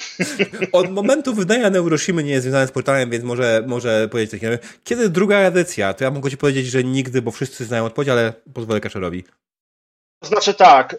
Od 0.72 0.90
momentu 0.90 1.34
wydania 1.34 1.70
Neuroshimy 1.70 2.24
nie 2.24 2.30
jest 2.30 2.42
związany 2.42 2.66
z 2.66 2.72
portalem, 2.72 3.10
więc 3.10 3.24
może, 3.24 3.64
może 3.66 4.08
powiedzieć 4.08 4.40
tak. 4.40 4.60
Kiedy 4.84 5.08
druga 5.08 5.38
edycja? 5.38 5.94
To 5.94 6.04
ja 6.04 6.10
mogę 6.10 6.30
ci 6.30 6.36
powiedzieć, 6.36 6.66
że 6.66 6.84
nigdy, 6.84 7.22
bo 7.22 7.30
wszyscy 7.30 7.64
znają 7.64 7.84
odpowiedź, 7.84 8.08
ale 8.08 8.32
pozwolę 8.54 8.80
Kaczerowi. 8.80 9.24
Znaczy 10.22 10.54
tak, 10.54 10.96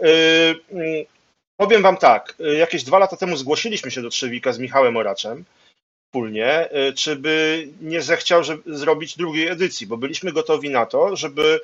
yy, 0.72 1.06
powiem 1.58 1.82
wam 1.82 1.98
tak, 1.98 2.36
y, 2.40 2.56
jakieś 2.56 2.84
dwa 2.84 3.00
lata 3.00 3.18
temu 3.18 3.38
zgłosiliśmy 3.38 3.92
się 3.92 4.02
do 4.02 4.10
Trzewika 4.10 4.54
z 4.54 4.60
Michałem 4.60 4.98
Oraczem 4.98 5.46
wspólnie, 6.08 6.70
yy, 6.72 6.94
czy 6.94 7.16
by 7.16 7.68
nie 7.82 8.02
zechciał 8.02 8.44
żeby, 8.44 8.78
zrobić 8.78 9.18
drugiej 9.18 9.48
edycji, 9.48 9.88
bo 9.88 9.98
byliśmy 9.98 10.32
gotowi 10.32 10.70
na 10.70 10.86
to, 10.86 11.16
żeby 11.16 11.60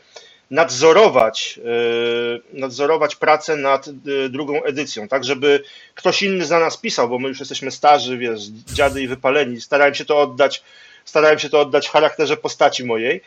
nadzorować, 0.52 1.60
yy, 1.64 2.60
nadzorować 2.60 3.16
pracę 3.16 3.56
nad 3.56 3.88
y, 3.88 4.30
drugą 4.30 4.64
edycją, 4.64 5.08
tak 5.08 5.24
żeby 5.24 5.64
ktoś 5.96 6.22
inny 6.22 6.46
za 6.46 6.60
nas 6.60 6.78
pisał, 6.78 7.10
bo 7.10 7.20
my 7.20 7.28
już 7.28 7.40
jesteśmy 7.40 7.72
starzy, 7.72 8.18
wiesz, 8.18 8.42
dziady 8.74 9.02
i 9.02 9.08
wypaleni. 9.08 9.62
Starałem 9.62 9.96
się 9.96 10.06
to 10.06 10.22
oddać, 10.22 10.64
starałem 11.06 11.40
się 11.40 11.50
to 11.50 11.60
oddać 11.60 11.88
w 11.88 11.92
charakterze 11.92 12.38
postaci 12.38 12.84
mojej. 12.84 13.22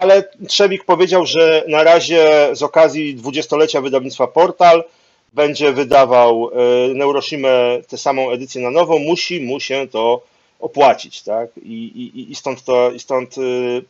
E, 0.00 0.02
ale 0.02 0.24
Trzewik 0.48 0.84
powiedział, 0.84 1.26
że 1.26 1.64
na 1.68 1.82
razie 1.82 2.50
z 2.52 2.62
okazji 2.62 3.14
dwudziestolecia 3.14 3.80
wydawnictwa 3.80 4.26
Portal 4.26 4.84
będzie 5.32 5.72
wydawał 5.72 6.50
e, 6.52 6.94
Neuroshimę 6.94 7.82
tę 7.88 7.98
samą 7.98 8.30
edycję 8.30 8.62
na 8.62 8.70
nowo, 8.70 8.98
musi 8.98 9.40
mu 9.40 9.60
się 9.60 9.88
to 9.88 10.22
opłacić, 10.60 11.22
tak? 11.22 11.50
I, 11.56 11.84
i, 11.84 12.30
i 12.30 12.34
stąd 12.34 12.64
to, 12.64 12.90
i 12.90 13.00
stąd 13.00 13.38
y, 13.38 13.84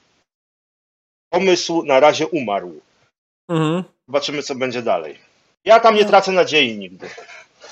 pomysł 1.33 1.83
na 1.83 2.01
razie 2.01 2.27
umarł. 2.27 2.81
Mhm. 3.49 3.85
Zobaczymy, 4.09 4.43
co 4.43 4.55
będzie 4.55 4.83
dalej. 4.83 5.19
Ja 5.65 5.81
tam 5.81 5.95
nie 5.95 6.05
tracę 6.05 6.33
nadziei 6.33 6.79
nigdy. 6.79 7.09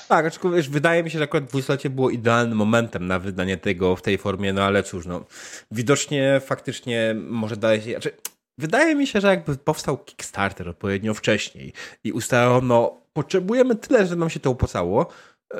Tak, 0.09 0.25
aczkolwiek 0.25 0.65
wydaje 0.65 1.03
mi 1.03 1.11
się, 1.11 1.17
że 1.17 1.23
akurat 1.23 1.45
dwudziestolecie 1.45 1.89
było 1.89 2.09
idealnym 2.09 2.57
momentem 2.57 3.07
na 3.07 3.19
wydanie 3.19 3.57
tego 3.57 3.95
w 3.95 4.01
tej 4.01 4.17
formie, 4.17 4.53
no 4.53 4.63
ale 4.63 4.83
cóż, 4.83 5.05
no 5.05 5.25
widocznie 5.71 6.41
faktycznie 6.45 7.15
może 7.27 7.57
dalej 7.57 7.81
się... 7.81 7.91
Znaczy, 7.91 8.11
wydaje 8.57 8.95
mi 8.95 9.07
się, 9.07 9.21
że 9.21 9.27
jakby 9.27 9.57
powstał 9.57 9.97
Kickstarter 9.97 10.69
odpowiednio 10.69 11.13
wcześniej 11.13 11.73
i 12.03 12.11
ustalono, 12.11 13.01
potrzebujemy 13.13 13.75
tyle, 13.75 14.05
że 14.05 14.15
nam 14.15 14.29
się 14.29 14.39
to 14.39 14.49
opłacało, 14.49 15.07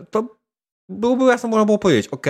to 0.10 0.38
byłoby 0.90 1.26
jasno, 1.26 1.50
można 1.50 1.66
było 1.66 1.78
powiedzieć, 1.78 2.08
ok, 2.08 2.28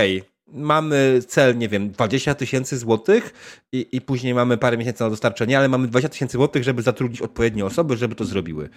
mamy 0.47 1.21
cel, 1.27 1.57
nie 1.57 1.69
wiem, 1.69 1.91
20 1.91 2.35
tysięcy 2.35 2.77
złotych 2.77 3.33
i, 3.71 3.87
i 3.91 4.01
później 4.01 4.33
mamy 4.33 4.57
parę 4.57 4.77
miesięcy 4.77 5.03
na 5.03 5.09
dostarczenie, 5.09 5.57
ale 5.57 5.69
mamy 5.69 5.87
20 5.87 6.09
tysięcy 6.09 6.33
złotych, 6.33 6.63
żeby 6.63 6.81
zatrudnić 6.81 7.21
odpowiednie 7.21 7.65
osoby, 7.65 7.97
żeby 7.97 8.15
to 8.15 8.25
zrobiły. 8.25 8.69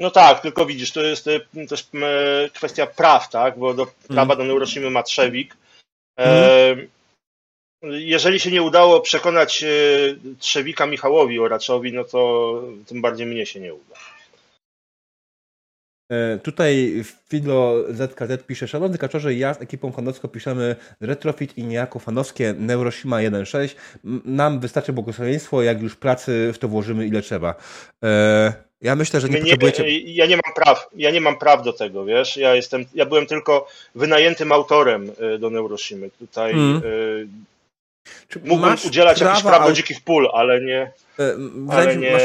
No 0.00 0.10
tak, 0.10 0.40
tylko 0.40 0.66
widzisz, 0.66 0.92
to 0.92 1.02
jest 1.02 1.28
e, 1.28 1.40
też 1.68 1.88
e, 1.94 2.50
kwestia 2.50 2.86
praw, 2.86 3.28
tak? 3.28 3.58
Bo 3.58 3.74
do 3.74 3.86
prawa 4.08 4.34
mm. 4.34 4.38
do 4.38 4.44
Neuroshimy 4.44 4.90
ma 4.90 5.02
Trzewik. 5.02 5.56
Mm. 6.16 6.88
Jeżeli 7.82 8.40
się 8.40 8.50
nie 8.50 8.62
udało 8.62 9.00
przekonać 9.00 9.64
Trzewika 10.38 10.86
Michałowi 10.86 11.38
Oraczowi, 11.38 11.92
no 11.92 12.04
to 12.04 12.62
tym 12.86 13.02
bardziej 13.02 13.26
mnie 13.26 13.46
się 13.46 13.60
nie 13.60 13.74
uda. 13.74 13.96
Tutaj 16.42 17.04
Fidlo 17.28 17.74
ZKZ 17.88 18.42
pisze, 18.46 18.68
szanowny 18.68 18.98
kaczorze, 18.98 19.34
ja 19.34 19.54
z 19.54 19.62
ekipą 19.62 19.92
fanowską 19.92 20.28
piszemy 20.28 20.76
Retrofit 21.00 21.58
i 21.58 21.64
niejako 21.64 21.98
fanowskie 21.98 22.54
Neuroshima 22.58 23.16
1.6. 23.16 23.74
Nam 24.24 24.60
wystarczy 24.60 24.92
błogosławieństwo, 24.92 25.62
jak 25.62 25.82
już 25.82 25.96
pracy 25.96 26.50
w 26.54 26.58
to 26.58 26.68
włożymy 26.68 27.06
ile 27.06 27.22
trzeba. 27.22 27.54
Ja 28.82 28.96
myślę, 28.96 29.20
że 29.20 29.28
nie, 29.28 29.40
nie 29.40 29.56
potrzebujecie... 29.56 30.00
Ja 30.00 30.26
nie 30.26 30.36
mam 30.36 30.54
praw, 30.54 30.88
ja 30.96 31.10
nie 31.10 31.20
mam 31.20 31.38
praw 31.38 31.62
do 31.62 31.72
tego, 31.72 32.04
wiesz, 32.04 32.36
ja 32.36 32.54
jestem, 32.54 32.84
ja 32.94 33.06
byłem 33.06 33.26
tylko 33.26 33.68
wynajętym 33.94 34.52
autorem 34.52 35.12
y, 35.34 35.38
do 35.38 35.50
Neuroshimy. 35.50 36.10
Tutaj 36.18 36.52
mm. 36.52 36.82
Mógłbym 38.44 38.76
udzielać 38.86 39.20
jakichś 39.20 39.42
praw 39.42 39.66
do 39.66 39.72
dzikich 39.72 40.00
pól, 40.00 40.28
ale 40.32 40.60
nie. 40.60 40.92
E, 41.18 41.36
ale 41.70 41.96
nie... 41.96 42.12
Masz, 42.12 42.22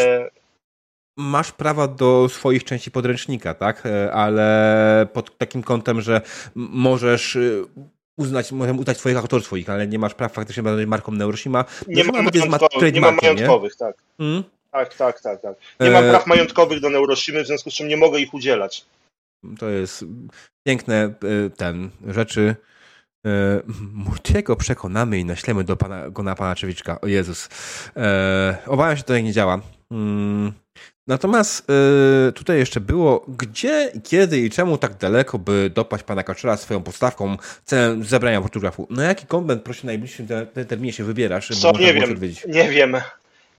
masz 1.17 1.51
prawa 1.51 1.87
do 1.87 2.29
swoich 2.29 2.63
części 2.63 2.91
podręcznika, 2.91 3.53
tak? 3.53 3.85
E, 3.85 4.11
ale 4.11 5.07
pod 5.13 5.37
takim 5.37 5.63
kątem, 5.63 6.01
że 6.01 6.21
możesz 6.55 7.37
uznać, 8.17 8.51
możemy 8.51 8.79
uznać 8.79 8.97
swoich 8.97 9.17
autorstw 9.17 9.47
swoich, 9.47 9.69
ale 9.69 9.87
nie 9.87 9.99
masz 9.99 10.13
praw 10.13 10.33
faktycznie 10.33 10.63
będąc 10.63 10.87
marką 10.87 11.11
Neuroshima. 11.11 11.65
Nie, 11.87 12.03
ma, 12.03 12.11
majątkowych, 12.21 12.93
nie 12.93 13.01
ma 13.01 13.11
majątkowych, 13.11 13.75
tak. 13.75 13.95
Hmm? 14.17 14.43
Tak, 14.75 14.95
tak, 14.95 15.21
tak, 15.21 15.41
tak. 15.41 15.55
Nie 15.79 15.89
mam 15.89 16.03
e... 16.03 16.09
praw 16.09 16.27
majątkowych 16.27 16.79
do 16.79 16.89
Neuroshimy, 16.89 17.43
w 17.43 17.47
związku 17.47 17.71
z 17.71 17.73
czym 17.73 17.87
nie 17.87 17.97
mogę 17.97 18.19
ich 18.19 18.33
udzielać. 18.33 18.85
To 19.59 19.69
jest 19.69 20.05
piękne 20.67 20.95
e, 21.03 21.49
ten 21.49 21.89
rzeczy. 22.07 22.55
E, 23.25 23.61
Mutiego 23.93 24.55
przekonamy 24.55 25.19
i 25.19 25.25
naślemy 25.25 25.63
do 25.63 25.75
pana, 25.75 26.09
go 26.09 26.23
na 26.23 26.35
pana 26.35 26.55
Czewiczka. 26.55 27.01
O 27.01 27.07
Jezus. 27.07 27.49
E, 27.97 28.57
obawiam 28.65 28.97
się, 28.97 29.03
to 29.03 29.13
tak 29.13 29.23
nie 29.23 29.33
działa. 29.33 29.61
Hmm. 29.89 30.53
Natomiast 31.07 31.67
tutaj 32.35 32.57
jeszcze 32.57 32.79
było, 32.79 33.25
gdzie, 33.27 33.91
kiedy 34.03 34.39
i 34.39 34.49
czemu 34.49 34.77
tak 34.77 34.97
daleko, 34.97 35.39
by 35.39 35.71
dopaść 35.75 36.03
pana 36.03 36.23
Kaczora 36.23 36.57
swoją 36.57 36.83
podstawką 36.83 37.37
celem 37.65 38.03
zebrania 38.03 38.41
fotografu? 38.41 38.87
Na 38.89 39.03
jaki 39.03 39.25
konwent 39.25 39.63
proszę 39.63 39.81
w 39.81 39.83
najbliższym 39.83 40.27
te, 40.27 40.65
terminie 40.65 40.93
się 40.93 41.03
wybierasz? 41.03 41.47
Co, 41.47 41.71
nie 41.71 41.93
wiem, 41.93 42.15
nie 42.47 42.69
wiem, 42.69 42.97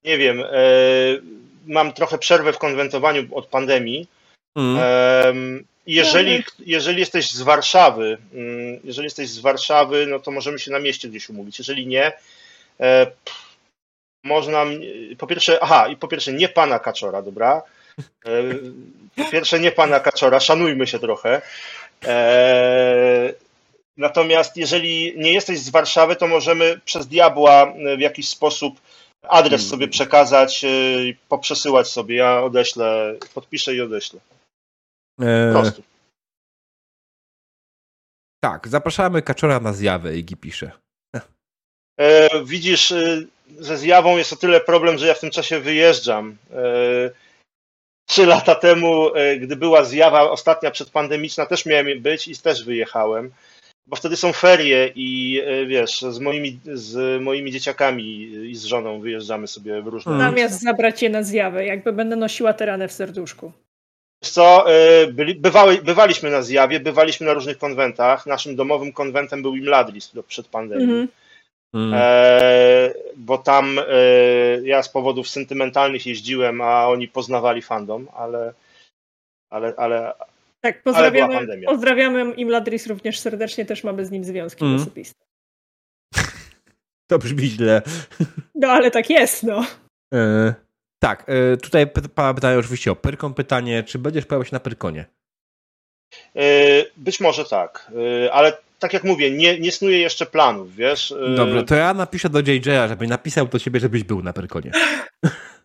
nie 0.07 0.19
wiem. 0.19 0.39
Yy, 0.39 1.23
mam 1.67 1.93
trochę 1.93 2.19
przerwę 2.19 2.53
w 2.53 2.59
konwentowaniu 2.59 3.29
od 3.33 3.47
pandemii. 3.47 4.09
Mm. 4.57 5.65
Jeżeli, 5.87 6.45
jeżeli 6.59 7.01
jesteś 7.01 7.31
z 7.31 7.43
Warszawy, 7.43 8.19
mm, 8.35 8.81
jeżeli 8.85 9.07
jesteś 9.07 9.29
z 9.29 9.39
Warszawy, 9.39 10.07
no 10.07 10.19
to 10.19 10.31
możemy 10.31 10.59
się 10.59 10.71
na 10.71 10.79
mieście 10.79 11.09
gdzieś 11.09 11.29
umówić. 11.29 11.59
Jeżeli 11.59 11.87
nie, 11.87 12.07
e, 12.79 13.07
pff, 13.07 13.57
można, 14.25 14.65
po 15.19 15.27
pierwsze, 15.27 15.59
aha, 15.63 15.89
i 15.89 15.97
po 15.97 16.09
pierwsze 16.09 16.33
nie 16.33 16.49
pana 16.49 16.79
Kaczora, 16.79 17.23
dobra? 17.23 17.63
E, 18.27 18.43
po 19.17 19.31
pierwsze 19.31 19.61
nie 19.61 19.73
pana 19.73 20.01
Kaczora, 20.01 20.41
szanujmy 20.41 20.87
się 20.87 20.99
trochę. 20.99 21.43
E, 22.05 23.33
natomiast 23.97 24.57
jeżeli 24.57 25.15
nie 25.17 25.33
jesteś 25.33 25.59
z 25.59 25.71
Warszawy, 25.71 26.17
to 26.17 26.27
możemy 26.29 26.81
przez 26.85 27.07
diabła 27.07 27.75
w 27.97 28.01
jakiś 28.01 28.29
sposób 28.29 28.81
adres 29.29 29.61
hmm. 29.61 29.71
sobie 29.71 29.89
przekazać, 29.89 30.65
e, 30.65 30.69
poprzesyłać 31.29 31.89
sobie. 31.89 32.17
Ja 32.17 32.43
odeślę, 32.43 33.15
podpiszę 33.35 33.75
i 33.75 33.81
odeślę. 33.81 34.21
Po 35.19 35.61
prostu. 35.61 35.83
Tak, 38.45 38.69
zapraszamy 38.69 39.23
Kaczora 39.23 39.61
na 39.61 39.73
zjawę, 39.73 40.17
Igi 40.17 40.37
pisze. 40.37 40.71
widzisz, 42.45 42.93
ze 43.59 43.77
zjawą 43.77 44.17
jest 44.17 44.33
o 44.33 44.37
tyle 44.37 44.61
problem, 44.61 44.99
że 44.99 45.07
ja 45.07 45.15
w 45.15 45.21
tym 45.21 45.31
czasie 45.31 45.61
wyjeżdżam. 45.61 46.37
E, 46.53 47.11
trzy 48.09 48.27
lata 48.27 48.55
temu, 48.55 49.15
e, 49.15 49.37
gdy 49.37 49.57
była 49.57 49.85
zjawa 49.85 50.31
ostatnia 50.31 50.71
przedpandemiczna, 50.71 51.47
też 51.47 51.67
miałem 51.67 52.01
być 52.01 52.29
i 52.29 52.39
też 52.39 52.65
wyjechałem, 52.65 53.33
bo 53.87 53.97
wtedy 53.97 54.17
są 54.17 54.33
ferie 54.33 54.93
i 54.95 55.41
e, 55.45 55.67
wiesz, 55.67 56.01
z 56.01 56.19
moimi, 56.19 56.59
z 56.73 57.23
moimi 57.23 57.53
dzieciakami 57.53 58.23
i 58.51 58.57
z 58.57 58.65
żoną 58.65 59.01
wyjeżdżamy 59.01 59.47
sobie 59.47 59.83
w 59.83 59.87
różne... 59.87 60.19
Zamiast 60.19 60.63
zabrać 60.63 61.03
je 61.03 61.11
na 61.11 61.23
zjawę, 61.23 61.67
jakby 61.67 61.93
będę 61.93 62.17
nosiła 62.17 62.53
teranę 62.53 62.89
w 62.89 62.93
serduszku. 62.93 63.53
Co, 64.25 64.67
byli, 65.13 65.35
bywały, 65.35 65.83
bywaliśmy 65.83 66.31
na 66.31 66.43
zjawie, 66.43 66.81
bywaliśmy 66.81 67.27
na 67.27 67.33
różnych 67.33 67.59
konwentach. 67.59 68.27
Naszym 68.27 68.57
domowym 68.57 68.93
konwentem 68.93 69.43
był 69.43 69.57
Imladris 69.57 70.13
przed 70.29 70.49
pandemią. 70.49 70.83
Mm. 70.83 71.09
Mm. 71.75 71.95
E, 71.95 72.95
bo 73.17 73.39
tam 73.39 73.79
e, 73.79 73.85
ja 74.63 74.83
z 74.83 74.89
powodów 74.89 75.29
sentymentalnych 75.29 76.07
jeździłem, 76.07 76.61
a 76.61 76.89
oni 76.89 77.09
poznawali 77.09 77.63
fandom, 77.63 78.09
ale 78.17 78.53
ale, 79.51 79.75
ale 79.77 80.15
tak, 80.67 80.83
pozdrawiamy, 80.83 81.37
ale 81.37 81.59
pozdrawiamy 81.59 82.35
Imladris 82.35 82.87
również 82.87 83.19
serdecznie, 83.19 83.65
też 83.65 83.85
mamy 83.85 84.07
z 84.07 84.11
nim 84.11 84.25
związki 84.25 84.65
mm. 84.65 84.77
osobiste. 84.77 85.25
To 87.11 87.19
brzmi 87.19 87.47
źle. 87.47 87.83
No 88.55 88.69
ale 88.69 88.91
tak 88.91 89.11
jest, 89.11 89.43
no. 89.43 89.65
E, 90.15 90.55
tak, 91.03 91.27
e, 91.29 91.57
tutaj 91.57 91.87
pana 92.15 92.35
pytają 92.35 92.59
oczywiście 92.59 92.91
o 92.91 92.97
Pyrkon 92.97 93.35
pytanie, 93.35 93.83
czy 93.83 93.99
będziesz 93.99 94.27
pojawiał 94.27 94.45
się 94.45 94.55
na 94.55 94.61
Pyrkonie? 94.61 95.05
E, 96.37 96.43
być 96.97 97.21
może 97.21 97.45
tak, 97.45 97.93
ale 98.33 98.59
tak 98.79 98.93
jak 98.93 99.05
mówię, 99.05 99.31
nie, 99.31 99.61
nie 99.61 99.73
snuję 99.73 99.99
jeszcze 99.99 100.27
planów, 100.27 100.75
wiesz. 100.75 101.15
Dobra, 101.37 101.63
to 101.63 101.75
ja 101.75 101.95
napiszę 101.95 102.31
do 102.31 102.41
JJ, 102.41 102.71
żeby 102.89 103.07
napisał 103.07 103.47
do 103.47 103.59
ciebie, 103.59 103.81
żebyś 103.81 104.05
był 104.05 104.23
na 104.23 104.33
Perkonie. 104.33 104.71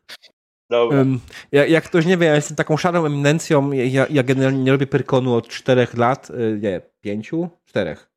Dobra. 0.72 1.06
Ja, 1.51 1.66
jak 1.66 1.83
ktoś 1.83 2.06
nie 2.06 2.17
wie, 2.17 2.27
ja 2.27 2.35
jestem 2.35 2.58
taką 2.58 2.77
szarą 2.77 3.06
eminencją, 3.06 3.72
ja, 3.72 4.06
ja 4.09 4.24
generalnie 4.24 4.64
nie 4.64 4.72
robię 4.72 4.88
Perkonu 4.88 5.35
od 5.35 5.48
czterech 5.48 5.98
lat, 5.98 6.30
y, 6.30 6.59
nie, 6.61 6.82
pięciu? 7.01 7.50
Czterech. 7.66 8.11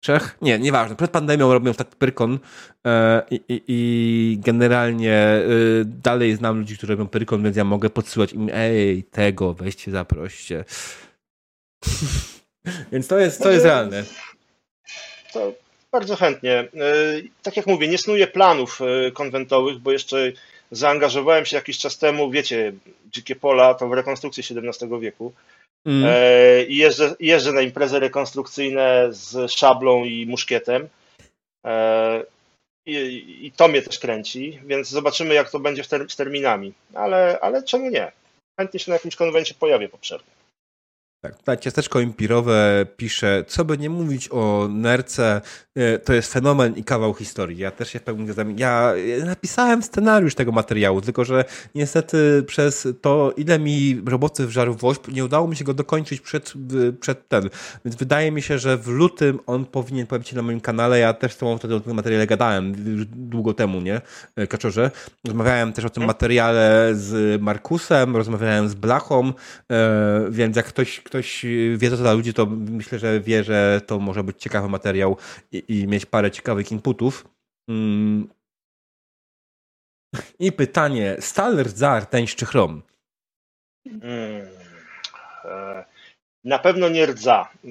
Trzech? 0.00 0.36
Nie, 0.42 0.58
nieważne. 0.58 0.96
Przed 0.96 1.10
pandemią 1.10 1.52
robię 1.52 1.70
ostatni 1.70 1.96
Pyrkon 1.98 2.38
e, 2.86 3.22
i, 3.30 3.34
i, 3.34 3.62
i, 3.68 4.38
generalnie 4.38 5.42
y, 5.48 5.84
dalej 5.84 6.36
znam 6.36 6.58
ludzi, 6.58 6.76
którzy 6.76 6.92
robią 6.92 7.08
Pyrkon, 7.08 7.42
więc 7.42 7.56
ja 7.56 7.64
mogę 7.64 7.90
podsyłać 7.90 8.32
im, 8.32 8.50
ej, 8.52 9.04
tego, 9.04 9.54
weźcie, 9.54 9.90
zaproście. 9.90 10.64
Więc 12.92 13.08
to 13.08 13.18
jest, 13.18 13.42
to 13.42 13.50
jest 13.50 13.64
realne. 13.64 14.04
To 15.32 15.52
bardzo 15.92 16.16
chętnie. 16.16 16.52
E, 16.52 16.68
tak 17.42 17.56
jak 17.56 17.66
mówię, 17.66 17.88
nie 17.88 17.98
snuję 17.98 18.26
planów 18.26 18.80
e, 18.80 19.10
konwentowych, 19.10 19.78
bo 19.78 19.92
jeszcze 19.92 20.32
zaangażowałem 20.76 21.46
się 21.46 21.56
jakiś 21.56 21.78
czas 21.78 21.98
temu, 21.98 22.30
wiecie, 22.30 22.72
Dzikie 23.12 23.36
Pola 23.36 23.74
to 23.74 23.88
w 23.88 23.92
rekonstrukcję 23.92 24.44
XVII 24.56 25.00
wieku. 25.00 25.32
Mm. 25.86 26.04
E, 26.08 26.62
I 26.64 26.76
jeżdżę, 26.76 27.14
jeżdżę 27.20 27.52
na 27.52 27.60
imprezy 27.60 28.00
rekonstrukcyjne 28.00 29.08
z 29.10 29.52
szablą 29.52 30.04
i 30.04 30.26
muszkietem. 30.26 30.88
I, 32.86 33.46
I, 33.46 33.52
to 33.52 33.68
mnie 33.68 33.82
też 33.82 33.98
kręci, 33.98 34.60
więc 34.64 34.88
zobaczymy, 34.88 35.34
jak 35.34 35.50
to 35.50 35.60
będzie 35.60 35.84
z 36.08 36.16
terminami. 36.16 36.72
Ale, 36.94 37.38
ale 37.40 37.62
czemu 37.62 37.90
nie? 37.90 38.12
Chętnie 38.60 38.80
się 38.80 38.90
na 38.90 38.96
jakimś 38.96 39.16
konwencie 39.16 39.54
pojawię 39.54 39.88
po 39.88 39.98
przerwie. 39.98 40.33
Tak, 41.24 41.36
tutaj 41.36 41.58
ciasteczko 41.58 42.00
impirowe 42.00 42.86
pisze, 42.96 43.44
co 43.48 43.64
by 43.64 43.78
nie 43.78 43.90
mówić 43.90 44.28
o 44.32 44.68
nerce, 44.70 45.40
e, 45.74 45.98
to 45.98 46.12
jest 46.12 46.32
fenomen 46.32 46.74
i 46.76 46.84
kawał 46.84 47.14
historii. 47.14 47.58
Ja 47.58 47.70
też 47.70 47.90
się 47.90 47.98
w 47.98 48.02
pełni 48.02 48.24
zgadzam. 48.24 48.58
Ja 48.58 48.92
napisałem 49.24 49.82
scenariusz 49.82 50.34
tego 50.34 50.52
materiału, 50.52 51.00
tylko 51.00 51.24
że 51.24 51.44
niestety 51.74 52.44
przez 52.46 52.88
to, 53.00 53.32
ile 53.36 53.58
mi 53.58 54.02
roboty 54.06 54.46
wżarł 54.46 54.74
woźb, 54.74 55.08
nie 55.08 55.24
udało 55.24 55.48
mi 55.48 55.56
się 55.56 55.64
go 55.64 55.74
dokończyć 55.74 56.20
przed, 56.20 56.52
przed 57.00 57.28
ten. 57.28 57.50
Więc 57.84 57.96
wydaje 57.96 58.32
mi 58.32 58.42
się, 58.42 58.58
że 58.58 58.76
w 58.76 58.88
lutym 58.88 59.40
on 59.46 59.64
powinien 59.64 60.06
pojawić 60.06 60.28
się 60.28 60.36
na 60.36 60.42
moim 60.42 60.60
kanale. 60.60 60.98
Ja 60.98 61.12
też 61.12 61.32
z 61.32 61.36
tobą 61.36 61.58
wtedy 61.58 61.74
o 61.74 61.80
tym 61.80 61.94
materiale 61.94 62.26
gadałem 62.26 62.74
długo 63.06 63.54
temu, 63.54 63.80
nie? 63.80 64.00
E, 64.36 64.46
Kaczorze. 64.46 64.90
Rozmawiałem 65.24 65.72
też 65.72 65.84
o 65.84 65.90
tym 65.90 66.04
materiale 66.04 66.90
z 66.94 67.42
Markusem, 67.42 68.16
rozmawiałem 68.16 68.68
z 68.68 68.74
Blachą, 68.74 69.32
e, 69.72 70.26
więc 70.30 70.56
jak 70.56 70.66
ktoś 70.66 71.00
ktoś 71.14 71.44
wie, 71.76 71.90
co 71.90 71.96
to 71.96 72.02
za 72.02 72.12
ludzi, 72.12 72.34
to 72.34 72.46
myślę, 72.46 72.98
że 72.98 73.20
wie, 73.20 73.44
że 73.44 73.80
to 73.86 73.98
może 73.98 74.24
być 74.24 74.42
ciekawy 74.42 74.68
materiał 74.68 75.16
i, 75.52 75.64
i 75.68 75.86
mieć 75.86 76.06
parę 76.06 76.30
ciekawych 76.30 76.72
inputów. 76.72 77.28
Mm. 77.68 78.28
I 80.38 80.52
pytanie, 80.52 81.16
stal, 81.20 81.56
rdza, 81.56 82.00
rtęć 82.00 82.34
czy 82.34 82.46
chrom? 82.46 82.82
Hmm. 83.84 84.46
E, 85.44 85.84
na 86.44 86.58
pewno 86.58 86.88
nie 86.88 87.06
rdza. 87.06 87.48
E, 87.64 87.68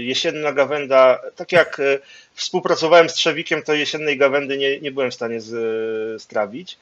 jesienna 0.00 0.52
gawenda, 0.52 1.20
tak 1.36 1.52
jak 1.52 1.80
e, 1.80 1.98
współpracowałem 2.34 3.08
z 3.08 3.14
Trzewikiem, 3.14 3.62
to 3.62 3.74
jesiennej 3.74 4.18
gawędy 4.18 4.58
nie, 4.58 4.80
nie 4.80 4.92
byłem 4.92 5.10
w 5.10 5.14
stanie 5.14 5.40
z, 5.40 6.22
strawić. 6.22 6.78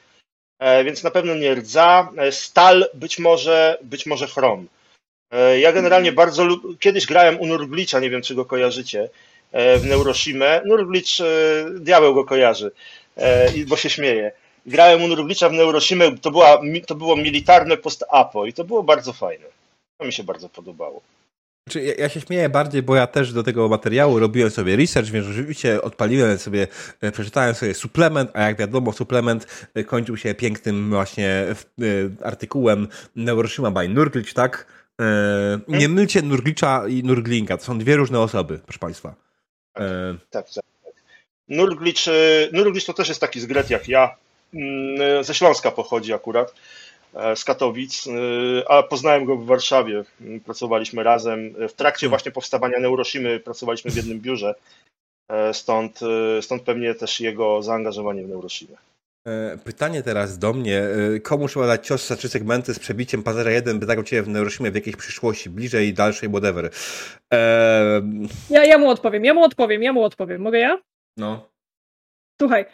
Więc 0.85 1.03
na 1.03 1.11
pewno 1.11 1.35
nie 1.35 1.55
rdza. 1.55 2.11
Stal 2.31 2.85
być 2.93 3.19
może, 3.19 3.77
być 3.81 4.05
może 4.05 4.27
chrom. 4.27 4.67
E, 5.31 5.59
ja 5.59 5.71
generalnie 5.71 6.11
bardzo 6.11 6.45
lub... 6.45 6.79
Kiedyś 6.79 7.05
grałem 7.05 7.39
u 7.39 7.45
Nurglicza, 7.45 7.99
nie 7.99 8.09
wiem 8.09 8.21
czy 8.21 8.35
go 8.35 8.45
kojarzycie, 8.45 9.09
e, 9.51 9.77
w 9.77 9.85
Neuroshimę. 9.85 10.61
Nurglicz, 10.65 11.21
e, 11.21 11.25
diabeł 11.79 12.13
go 12.13 12.25
kojarzy, 12.25 12.71
bo 13.67 13.75
się 13.75 13.89
śmieje. 13.89 14.31
Grałem 14.65 15.03
u 15.03 15.07
Nurglicza 15.07 15.49
w 15.49 15.53
Neuroshimę, 15.53 16.17
to, 16.17 16.31
była, 16.31 16.61
to 16.87 16.95
było 16.95 17.15
militarne 17.15 17.77
post-apo 17.77 18.45
i 18.45 18.53
to 18.53 18.63
było 18.63 18.83
bardzo 18.83 19.13
fajne. 19.13 19.45
To 19.97 20.05
mi 20.05 20.13
się 20.13 20.23
bardzo 20.23 20.49
podobało. 20.49 21.01
Znaczy, 21.67 21.81
ja, 21.81 21.93
ja, 21.93 22.09
się 22.09 22.21
śmieję 22.21 22.49
bardziej, 22.49 22.83
bo 22.83 22.95
ja 22.95 23.07
też 23.07 23.33
do 23.33 23.43
tego 23.43 23.69
materiału 23.69 24.19
robiłem 24.19 24.49
sobie 24.49 24.75
research, 24.75 25.09
więc 25.09 25.25
rzeczywiście 25.25 25.81
odpaliłem 25.81 26.37
sobie, 26.37 26.67
przeczytałem 27.13 27.55
sobie 27.55 27.73
suplement, 27.73 28.31
a 28.33 28.41
jak 28.41 28.57
wiadomo, 28.57 28.93
suplement 28.93 29.69
kończył 29.87 30.17
się 30.17 30.33
pięknym 30.33 30.89
właśnie 30.89 31.45
artykułem 32.23 32.87
Neuroshima 33.15 33.71
by 33.71 33.89
Nurglic, 33.89 34.33
tak? 34.33 34.78
E, 34.99 35.59
nie 35.67 35.89
mylcie 35.89 36.21
Nurglicza 36.21 36.87
i 36.87 37.03
Nurglinga. 37.03 37.57
To 37.57 37.63
są 37.63 37.79
dwie 37.79 37.95
różne 37.95 38.19
osoby, 38.19 38.59
proszę 38.65 38.79
Państwa. 38.79 39.15
E, 39.77 40.15
tak, 40.29 40.45
tak, 40.45 40.63
tak. 40.83 40.93
Nurglicz, 41.47 42.05
Nurglicz 42.53 42.85
to 42.85 42.93
też 42.93 43.07
jest 43.09 43.21
taki 43.21 43.39
zgret 43.39 43.69
jak 43.69 43.87
ja. 43.87 44.15
Mm, 44.53 45.23
ze 45.23 45.33
Śląska 45.33 45.71
pochodzi 45.71 46.13
akurat, 46.13 46.53
e, 47.13 47.35
z 47.35 47.43
Katowic, 47.43 48.05
a 48.67 48.83
poznałem 48.83 49.25
go 49.25 49.35
w 49.35 49.45
Warszawie. 49.45 50.03
Pracowaliśmy 50.45 51.03
razem. 51.03 51.53
W 51.69 51.73
trakcie 51.73 51.99
Hmm. 51.99 52.09
właśnie 52.09 52.31
powstawania 52.31 52.79
Neuroshimy 52.79 53.39
pracowaliśmy 53.39 53.91
w 53.91 53.95
jednym 53.95 54.19
biurze. 54.19 54.55
E, 55.29 55.53
Stąd, 55.53 55.99
stąd 56.41 56.63
pewnie 56.63 56.95
też 56.95 57.19
jego 57.19 57.61
zaangażowanie 57.61 58.23
w 58.23 58.29
Neuroshimę. 58.29 58.77
E, 59.27 59.57
Pytanie 59.63 60.03
teraz 60.03 60.37
do 60.37 60.53
mnie. 60.53 60.81
E, 61.15 61.19
Komu 61.19 61.47
trzeba 61.47 61.67
dać 61.67 61.87
cios 61.87 62.07
za 62.07 62.15
trzy 62.15 62.29
segmenty 62.29 62.73
z 62.73 62.79
przebiciem 62.79 63.23
Pazera 63.23 63.51
1, 63.51 63.79
by 63.79 63.85
zagrał 63.85 64.03
Cię 64.03 64.23
w 64.23 64.27
Neuroshimie 64.27 64.71
w 64.71 64.75
jakiejś 64.75 64.95
przyszłości, 64.95 65.49
bliżej, 65.49 65.93
dalszej, 65.93 66.29
whatever? 66.29 66.69
E, 67.33 68.01
Ja, 68.49 68.65
ja 68.65 68.77
mu 68.77 68.89
odpowiem, 68.89 69.25
ja 69.25 69.33
mu 69.33 69.43
odpowiem, 69.43 69.83
ja 69.83 69.93
mu 69.93 70.03
odpowiem. 70.03 70.41
Mogę 70.41 70.59
ja? 70.59 70.81
no. 71.17 71.49
Słuchaj, 72.41 72.65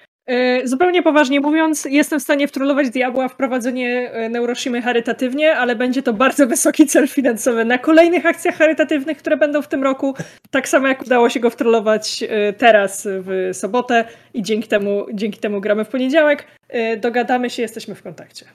zupełnie 0.63 1.03
poważnie 1.03 1.39
mówiąc, 1.39 1.85
jestem 1.85 2.19
w 2.19 2.23
stanie 2.23 2.47
wtrollować 2.47 2.89
diabła 2.89 3.27
w 3.27 3.35
prowadzenie 3.35 4.11
e, 4.11 4.29
Neuroshimy 4.29 4.81
charytatywnie, 4.81 5.55
ale 5.55 5.75
będzie 5.75 6.03
to 6.03 6.13
bardzo 6.13 6.47
wysoki 6.55 6.87
cel 6.87 7.07
finansowy 7.07 7.65
na 7.65 7.77
kolejnych 7.77 8.25
akcjach 8.25 8.55
charytatywnych, 8.57 9.17
które 9.17 9.37
będą 9.37 9.61
w 9.61 9.67
tym 9.67 9.83
roku. 9.83 10.15
Tak 10.51 10.69
samo 10.69 10.87
jak 10.87 11.01
udało 11.01 11.29
się 11.29 11.39
go 11.39 11.49
wtrollować 11.49 12.23
e, 12.29 12.53
teraz 12.53 13.07
w 13.07 13.49
sobotę 13.53 14.05
i 14.33 14.43
dzięki 14.43 14.67
temu, 14.67 15.05
dzięki 15.13 15.39
temu 15.39 15.61
gramy 15.61 15.85
w 15.85 15.87
poniedziałek. 15.87 16.47
E, 16.69 16.97
Dogadamy 16.97 17.49
się, 17.49 17.61
jesteśmy 17.61 17.95
w 17.95 18.03
kontakcie. 18.03 18.45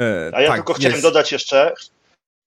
E, 0.00 0.30
A 0.34 0.40
ja 0.40 0.48
tak, 0.48 0.56
tylko 0.56 0.72
chciałem 0.72 0.92
jest. 0.92 1.02
dodać 1.02 1.32
jeszcze, 1.32 1.72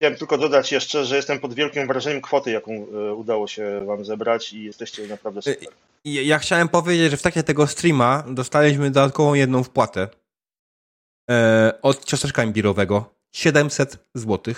chciałem 0.03 0.17
tylko 0.17 0.37
dodać 0.37 0.71
jeszcze, 0.71 1.05
że 1.05 1.15
jestem 1.15 1.39
pod 1.39 1.53
wielkim 1.53 1.87
wrażeniem 1.87 2.21
kwoty, 2.21 2.51
jaką 2.51 2.71
e, 2.71 3.13
udało 3.13 3.47
się 3.47 3.85
wam 3.85 4.05
zebrać 4.05 4.53
i 4.53 4.63
jesteście 4.63 5.07
naprawdę 5.07 5.41
super. 5.41 5.73
I 6.03 6.27
Ja 6.27 6.39
chciałem 6.39 6.69
powiedzieć, 6.69 7.11
że 7.11 7.17
w 7.17 7.21
trakcie 7.21 7.43
tego 7.43 7.67
streama 7.67 8.23
dostaliśmy 8.27 8.91
dodatkową 8.91 9.33
jedną 9.33 9.63
wpłatę 9.63 10.07
e, 11.29 11.79
od 11.81 12.05
ciasteczka 12.05 12.43
imbirowego. 12.43 13.13
700 13.35 13.97
zł. 14.15 14.53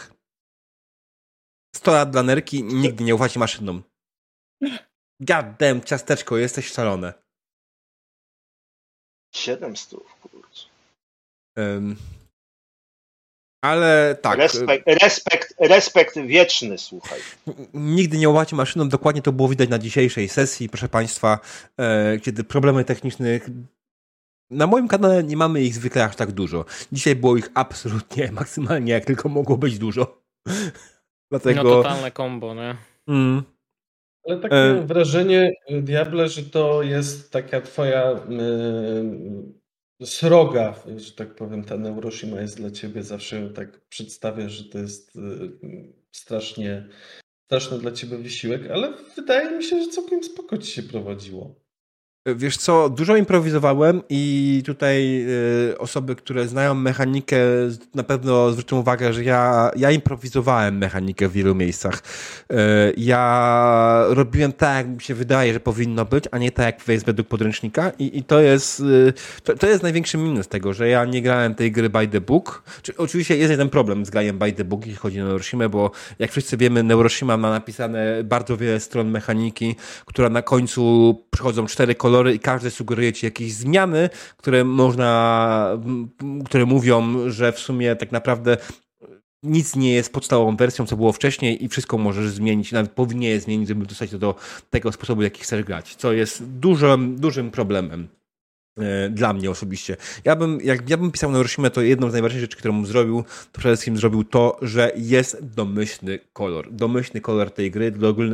100 1.75 1.91
lat 1.91 2.09
dla 2.09 2.23
nerki, 2.23 2.63
nigdy 2.63 3.03
nie 3.03 3.15
ufajcie 3.15 3.39
maszynom. 3.39 3.83
Damn, 5.59 5.81
ciasteczko, 5.85 6.37
jesteś 6.37 6.71
szalone. 6.71 7.13
700, 9.35 9.99
kurczę. 10.21 10.67
Ale 13.65 14.17
tak, 14.21 14.37
Respekt, 14.37 14.87
respekt, 15.03 15.53
respekt 15.59 16.19
wieczny, 16.19 16.77
słuchaj. 16.77 17.19
nigdy 17.73 18.17
nie 18.17 18.29
ufajcie 18.29 18.55
maszynom, 18.55 18.89
dokładnie 18.89 19.21
to 19.21 19.31
było 19.31 19.47
widać 19.49 19.69
na 19.69 19.79
dzisiejszej 19.79 20.29
sesji, 20.29 20.69
proszę 20.69 20.89
Państwa, 20.89 21.39
e, 21.79 22.19
kiedy 22.19 22.43
problemy 22.43 22.83
technicznych 22.85 23.49
na 24.49 24.67
moim 24.67 24.87
kanale 24.87 25.23
nie 25.23 25.37
mamy 25.37 25.61
ich 25.61 25.75
zwykle 25.75 26.03
aż 26.03 26.15
tak 26.15 26.31
dużo. 26.31 26.65
Dzisiaj 26.91 27.15
było 27.15 27.37
ich 27.37 27.49
absolutnie 27.53 28.31
maksymalnie, 28.41 28.93
jak 28.93 29.05
tylko 29.05 29.29
mogło 29.29 29.57
być 29.57 29.79
dużo. 29.79 30.21
Dlatego. 31.31 31.63
No 31.63 31.69
totalne 31.69 32.11
kombo, 32.11 32.55
nie? 32.55 32.75
Mm, 33.07 33.43
Ale 34.27 34.37
tak 34.39 34.51
E. 34.53 34.73
mam 34.73 34.87
wrażenie, 34.87 35.53
Diable, 35.81 36.29
że 36.29 36.43
to 36.43 36.81
jest 36.83 37.31
taka 37.31 37.61
twoja 37.61 38.11
y, 38.11 38.15
sroga, 40.03 40.75
że 40.97 41.11
tak 41.11 41.35
powiem, 41.35 41.63
ta 41.63 41.77
Neuroshima 41.77 42.41
jest 42.41 42.57
dla 42.57 42.71
ciebie. 42.71 43.03
Zawsze 43.03 43.49
tak 43.49 43.87
przedstawiasz, 43.87 44.51
że 44.51 44.63
to 44.63 44.77
jest 44.77 45.15
y, 45.15 45.19
strasznie, 46.11 46.89
straszny 47.45 47.79
dla 47.79 47.91
ciebie 47.91 48.17
wysiłek, 48.17 48.61
ale 48.71 48.93
wydaje 49.15 49.57
mi 49.57 49.63
się, 49.63 49.83
że 49.83 49.89
całkiem 49.89 50.23
spoko 50.23 50.57
ci 50.57 50.71
się 50.71 50.83
prowadziło. 50.83 51.64
Wiesz 52.27 52.57
co, 52.57 52.89
dużo 52.89 53.15
improwizowałem 53.15 54.01
i 54.09 54.63
tutaj 54.65 55.25
y, 55.71 55.77
osoby, 55.77 56.15
które 56.15 56.47
znają 56.47 56.75
mechanikę 56.75 57.37
na 57.95 58.03
pewno 58.03 58.51
zwrócą 58.51 58.79
uwagę, 58.79 59.13
że 59.13 59.23
ja, 59.23 59.71
ja 59.75 59.91
improwizowałem 59.91 60.77
mechanikę 60.77 61.27
w 61.27 61.31
wielu 61.31 61.55
miejscach. 61.55 62.03
Y, 62.51 62.55
ja 62.97 64.03
robiłem 64.09 64.53
tak, 64.53 64.77
jak 64.77 64.95
mi 64.95 65.01
się 65.01 65.15
wydaje, 65.15 65.53
że 65.53 65.59
powinno 65.59 66.05
być, 66.05 66.23
a 66.31 66.37
nie 66.37 66.51
tak, 66.51 66.65
jak 66.65 66.87
jest 66.87 67.05
według 67.05 67.27
podręcznika 67.27 67.91
i, 67.99 68.17
i 68.17 68.23
to 68.23 68.41
jest 68.41 68.79
y, 68.79 69.13
to, 69.43 69.55
to 69.55 69.67
jest 69.67 69.83
największy 69.83 70.17
minus 70.17 70.47
tego, 70.47 70.73
że 70.73 70.89
ja 70.89 71.05
nie 71.05 71.21
grałem 71.21 71.55
tej 71.55 71.71
gry 71.71 71.89
by 71.89 72.07
the 72.07 72.21
book. 72.21 72.63
Czy, 72.81 72.97
oczywiście 72.97 73.37
jest 73.37 73.51
jeden 73.51 73.69
problem 73.69 74.05
z 74.05 74.09
graniem 74.09 74.37
by 74.37 74.51
the 74.51 74.63
book, 74.63 74.81
jeśli 74.85 74.99
chodzi 74.99 75.21
o 75.21 75.25
Neuroshima, 75.25 75.69
bo 75.69 75.91
jak 76.19 76.31
wszyscy 76.31 76.57
wiemy, 76.57 76.83
Neuroshima 76.83 77.37
ma 77.37 77.49
napisane 77.49 78.23
bardzo 78.23 78.57
wiele 78.57 78.79
stron 78.79 79.09
mechaniki, 79.09 79.75
która 80.05 80.29
na 80.29 80.41
końcu 80.41 81.15
przychodzą 81.31 81.65
cztery 81.65 81.95
kolory 81.95 82.14
i 82.23 82.39
każdy 82.39 82.71
sugeruje 82.71 83.13
ci 83.13 83.25
jakieś 83.25 83.53
zmiany, 83.53 84.09
które 84.37 84.63
można, 84.63 85.69
które 86.45 86.65
mówią, 86.65 87.29
że 87.29 87.51
w 87.51 87.59
sumie 87.59 87.95
tak 87.95 88.11
naprawdę 88.11 88.57
nic 89.43 89.75
nie 89.75 89.93
jest 89.93 90.13
podstawową 90.13 90.55
wersją, 90.55 90.85
co 90.85 90.97
było 90.97 91.11
wcześniej 91.11 91.63
i 91.63 91.69
wszystko 91.69 91.97
możesz 91.97 92.29
zmienić, 92.29 92.71
nawet 92.71 92.91
powinien 92.91 93.39
zmienić, 93.39 93.67
żeby 93.67 93.85
dostać 93.85 94.11
to 94.11 94.17
do 94.17 94.35
tego 94.69 94.91
sposobu, 94.91 95.21
jaki 95.21 95.41
chcesz 95.41 95.63
grać, 95.63 95.95
co 95.95 96.13
jest 96.13 96.43
dużym, 96.45 97.15
dużym 97.15 97.51
problemem. 97.51 98.07
E, 98.77 99.09
Dla 99.09 99.33
mnie 99.33 99.51
osobiście. 99.51 99.97
Ja 100.23 100.35
bym, 100.35 100.59
jak 100.63 100.89
ja 100.89 100.97
bym 100.97 101.11
pisał 101.11 101.31
na 101.31 101.37
Hiroshima, 101.37 101.69
to 101.69 101.81
jedną 101.81 102.09
z 102.09 102.13
najważniejszych 102.13 102.41
rzeczy, 102.41 102.57
którą 102.57 102.85
zrobił, 102.85 103.23
to 103.51 103.59
przede 103.59 103.75
wszystkim 103.75 103.97
zrobił 103.97 104.23
to, 104.23 104.57
że 104.61 104.91
jest 104.95 105.45
domyślny 105.45 106.19
kolor. 106.33 106.71
Domyślny 106.71 107.21
kolor 107.21 107.51
tej 107.51 107.71
gry, 107.71 107.93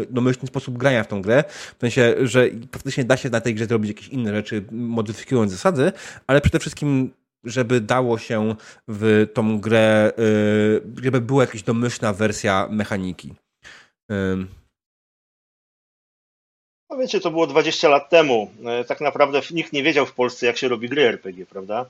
domyślny 0.10 0.48
sposób 0.48 0.78
grania 0.78 1.03
w 1.03 1.08
tą 1.08 1.22
grę. 1.22 1.44
W 1.78 1.82
sensie, 1.82 2.16
że 2.22 2.50
faktycznie 2.72 3.03
da 3.03 3.18
się 3.18 3.30
na 3.30 3.42
tej 3.42 3.56
grze 3.56 3.66
zrobić 3.66 3.90
jakieś 3.90 4.08
inne 4.08 4.36
rzeczy, 4.36 4.66
modyfikując 4.72 5.52
zasady, 5.52 5.92
ale 6.28 6.42
przede 6.42 6.60
wszystkim 6.60 7.11
żeby 7.44 7.82
dało 7.82 8.18
się 8.18 8.56
w 8.88 9.28
tą 9.34 9.60
grę, 9.60 10.11
y, 11.00 11.03
żeby 11.03 11.22
była 11.22 11.44
jakaś 11.44 11.64
domyślna 11.64 12.14
wersja 12.14 12.68
mechaniki. 12.72 13.34
No 16.92 16.98
wiecie, 16.98 17.20
to 17.20 17.32
było 17.32 17.48
20 17.48 17.90
lat 17.90 18.10
temu. 18.10 18.52
E, 18.66 18.84
Tak 18.84 19.02
naprawdę 19.02 19.42
nikt 19.52 19.74
nie 19.74 19.84
wiedział 19.84 20.06
w 20.06 20.14
Polsce, 20.14 20.45
jak 20.45 20.58
się 20.58 20.68
robi 20.68 20.90
gry 20.90 21.02
RPG, 21.08 21.45
prawda? 21.45 21.86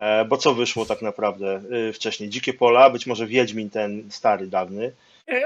E, 0.00 0.24
Bo 0.24 0.36
co 0.36 0.54
wyszło 0.54 0.86
tak 0.86 1.02
naprawdę 1.02 1.60
e, 1.88 1.92
wcześniej? 1.92 2.28
Dzikie 2.28 2.54
Pola, 2.54 2.90
być 2.90 3.06
może 3.06 3.26
Wiedźmin 3.26 3.70
ten 3.70 4.02
stary, 4.10 4.46
dawny, 4.46 4.92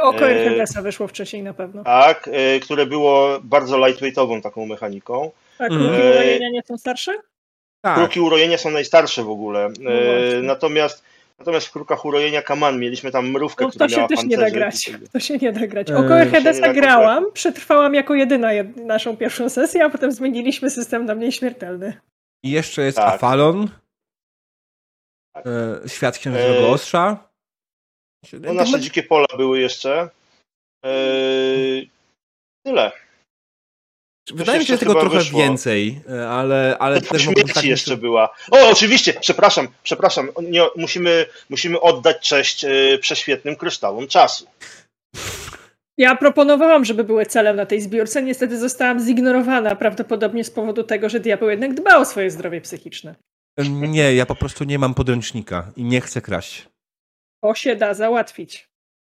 Oko 0.00 0.30
E, 0.30 0.44
Hermesa 0.44 0.82
wyszło 0.82 1.08
wcześniej 1.08 1.42
na 1.42 1.54
pewno. 1.54 1.84
tak, 1.84 2.30
które 2.62 2.86
było 2.86 3.38
bardzo 3.42 3.86
lightweightową 3.86 4.40
taką 4.42 4.66
mechaniką. 4.66 5.30
A 5.58 5.64
Mhm. 5.64 5.80
kruki 5.90 6.02
urojenia 6.08 6.50
nie 6.50 6.62
są 6.62 6.78
starsze? 6.78 7.12
tak, 7.84 7.94
Kruki 7.98 8.20
urojenia 8.20 8.58
są 8.58 8.70
najstarsze 8.70 9.22
w 9.24 9.30
ogóle. 9.30 9.68
No 9.80 9.90
właśnie. 9.90 10.42
Natomiast, 10.42 11.04
natomiast 11.42 11.66
w 11.66 11.72
Krukach 11.72 12.04
urojenia 12.04 12.42
Kaman 12.42 12.78
mieliśmy 12.78 13.10
tam 13.10 13.30
mrówkę, 13.30 13.64
No 13.64 13.70
w 13.70 13.72
która 13.74 13.86
to 13.86 13.90
się 13.90 13.96
miała 13.96 14.08
też 14.08 14.24
nie 14.24 14.36
da 14.36 14.50
grać. 14.50 14.90
To 15.12 15.20
się 15.20 15.36
nie 15.38 15.52
da 15.52 15.66
grać. 15.66 15.90
E, 15.90 15.96
Oko 15.96 16.08
to 16.08 16.18
się 16.18 16.24
nie 16.24 16.30
Hedesa 16.30 16.60
da 16.60 16.72
grałam, 16.72 17.32
przetrwałam 17.32 17.94
jako 17.94 18.14
jedyna 18.14 18.48
jed- 18.48 18.76
naszą 18.84 19.16
pierwszą 19.16 19.48
sesję, 19.48 19.84
a 19.84 19.90
potem 19.90 20.12
zmieniliśmy 20.12 20.70
system 20.70 21.04
na 21.04 21.14
mniej 21.14 21.32
śmiertelny. 21.32 22.00
I 22.44 22.50
jeszcze 22.50 22.82
jest 22.82 22.96
Tak. 22.98 23.14
Afalon, 23.14 23.68
Tak. 25.34 25.46
e, 25.46 25.88
Świat 25.88 26.18
Księżycowego 26.18 26.60
E, 26.66 26.68
Ostrza. 26.68 27.28
No, 28.40 28.52
nasze 28.52 28.80
dzikie 28.80 29.02
pola 29.02 29.26
były 29.36 29.60
jeszcze. 29.60 30.08
E, 30.84 30.90
Tyle. 32.66 32.92
Wydaje 34.34 34.58
mi 34.58 34.66
się, 34.66 34.72
że 34.72 34.78
tego 34.78 34.94
trochę 34.94 35.18
wyszło. 35.18 35.40
więcej, 35.40 36.00
e, 36.10 36.28
ale, 36.28 36.76
ale 36.78 36.96
Bitwa 37.00 37.14
też 37.14 37.22
śmierci 37.22 37.54
tak 37.54 37.64
jeszcze 37.64 37.96
była. 37.96 38.34
O, 38.50 38.70
oczywiście, 38.70 39.14
przepraszam, 39.20 39.68
przepraszam. 39.82 40.28
Nie, 40.42 40.62
musimy, 40.76 41.26
musimy 41.50 41.80
oddać 41.80 42.28
cześć 42.28 42.64
e, 42.64 42.98
prześwietnym 43.00 43.56
kryształom 43.56 44.06
czasu. 44.08 44.46
Ja 45.98 46.16
proponowałam, 46.16 46.84
żeby 46.84 47.04
były 47.04 47.26
celem 47.26 47.56
na 47.56 47.66
tej 47.66 47.80
zbiórce, 47.80 48.22
niestety 48.22 48.58
zostałam 48.58 49.04
zignorowana, 49.04 49.76
prawdopodobnie 49.76 50.44
z 50.44 50.50
powodu 50.50 50.84
tego, 50.84 51.08
że 51.08 51.20
diabeł 51.20 51.50
jednak 51.50 51.74
dba 51.74 51.96
o 51.96 52.04
swoje 52.04 52.30
zdrowie 52.30 52.60
psychiczne. 52.60 53.14
Nie, 53.70 54.14
ja 54.14 54.26
po 54.26 54.34
prostu 54.34 54.64
nie 54.64 54.78
mam 54.78 54.94
podręcznika 54.94 55.72
i 55.76 55.84
nie 55.84 56.00
chcę 56.00 56.20
kraść. 56.20 56.68
To 57.44 57.54
się 57.54 57.76
da 57.76 57.94
załatwić. 57.94 58.68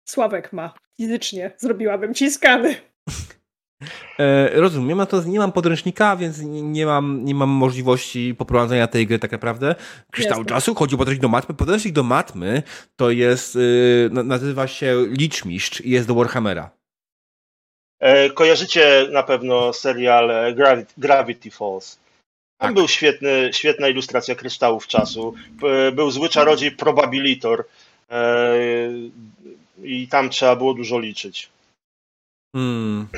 Sławek 0.08 0.52
ma. 0.52 0.74
Fizycznie. 1.00 1.50
Zrobiłabym 1.58 2.14
ci 2.14 2.30
skany. 2.30 2.76
E, 4.18 4.50
rozumiem, 4.60 4.98
no 4.98 5.06
to 5.06 5.22
nie 5.22 5.38
mam 5.38 5.52
podręcznika, 5.52 6.16
więc 6.16 6.38
nie, 6.42 6.86
mam, 6.86 7.24
nie 7.24 7.34
mam 7.34 7.48
możliwości 7.48 8.34
poprowadzenia 8.38 8.86
tej 8.86 9.06
gry 9.06 9.18
tak 9.18 9.32
naprawdę. 9.32 9.74
Kryształ 10.12 10.38
Jasne. 10.38 10.48
czasu, 10.54 10.74
chodzi 10.74 10.94
o 10.94 10.98
podręcznik 10.98 11.22
do 11.22 11.28
matmy. 11.28 11.54
Podręcznik 11.54 11.94
do 11.94 12.02
matmy 12.02 12.62
to 12.96 13.10
jest, 13.10 13.56
y, 13.56 14.08
na- 14.12 14.22
nazywa 14.22 14.66
się 14.66 15.06
Liczmistrz 15.10 15.80
i 15.80 15.90
jest 15.90 16.08
do 16.08 16.14
Warhammera. 16.14 16.70
E, 18.00 18.30
Kojarzycie 18.30 19.06
na 19.12 19.22
pewno 19.22 19.72
serial 19.72 20.30
Gravity, 20.98 21.50
Falls. 21.50 21.96
Tam 22.60 22.68
Tak. 22.68 22.74
był 22.74 22.88
świetny, 22.88 23.50
świetna 23.52 23.88
ilustracja 23.88 24.34
kryształów 24.34 24.86
czasu. 24.86 25.34
Był 25.92 26.10
zły 26.10 26.28
czarodziej 26.28 26.70
Probabilitor. 26.72 27.64
e, 28.10 28.54
I 29.84 30.08
tam 30.08 30.30
trzeba 30.30 30.56
było 30.56 30.74
dużo 30.74 30.98
liczyć. 30.98 31.48
Hmm. 32.56 33.08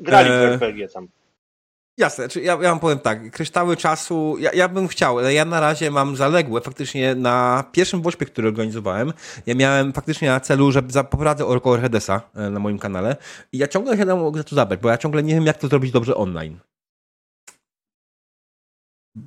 Grali 0.00 0.28
w 0.28 0.32
E, 0.32 0.52
RPG 0.52 0.88
tam. 0.88 1.08
Jasne, 1.98 2.28
czy 2.28 2.40
ja, 2.40 2.52
ja 2.52 2.70
wam 2.70 2.80
powiem 2.80 2.98
tak, 2.98 3.30
kryształy 3.30 3.76
czasu, 3.76 4.36
ja, 4.38 4.52
ja 4.52 4.68
bym 4.68 4.88
chciał, 4.88 5.18
ale 5.18 5.34
ja 5.34 5.44
na 5.44 5.60
razie 5.60 5.90
mam 5.90 6.16
zaległe 6.16 6.60
faktycznie 6.60 7.14
na 7.14 7.64
pierwszym 7.72 8.02
wośpie, 8.02 8.26
który 8.26 8.48
organizowałem, 8.48 9.12
ja 9.46 9.54
miałem 9.54 9.92
faktycznie 9.92 10.28
na 10.28 10.40
celu, 10.40 10.72
że 10.72 10.82
poprowadzę 10.82 11.46
Oracle 11.46 11.80
Hedesa 11.80 12.22
e, 12.34 12.50
na 12.50 12.60
moim 12.60 12.78
kanale 12.78 13.16
i 13.52 13.58
ja 13.58 13.68
ciągle 13.68 13.96
się 13.96 14.06
mogę 14.06 14.44
to 14.44 14.56
zabrać, 14.56 14.80
bo 14.80 14.88
ja 14.88 14.98
ciągle 14.98 15.22
nie 15.22 15.34
wiem, 15.34 15.46
jak 15.46 15.58
to 15.58 15.68
zrobić 15.68 15.90
dobrze 15.92 16.14
online. 16.14 16.58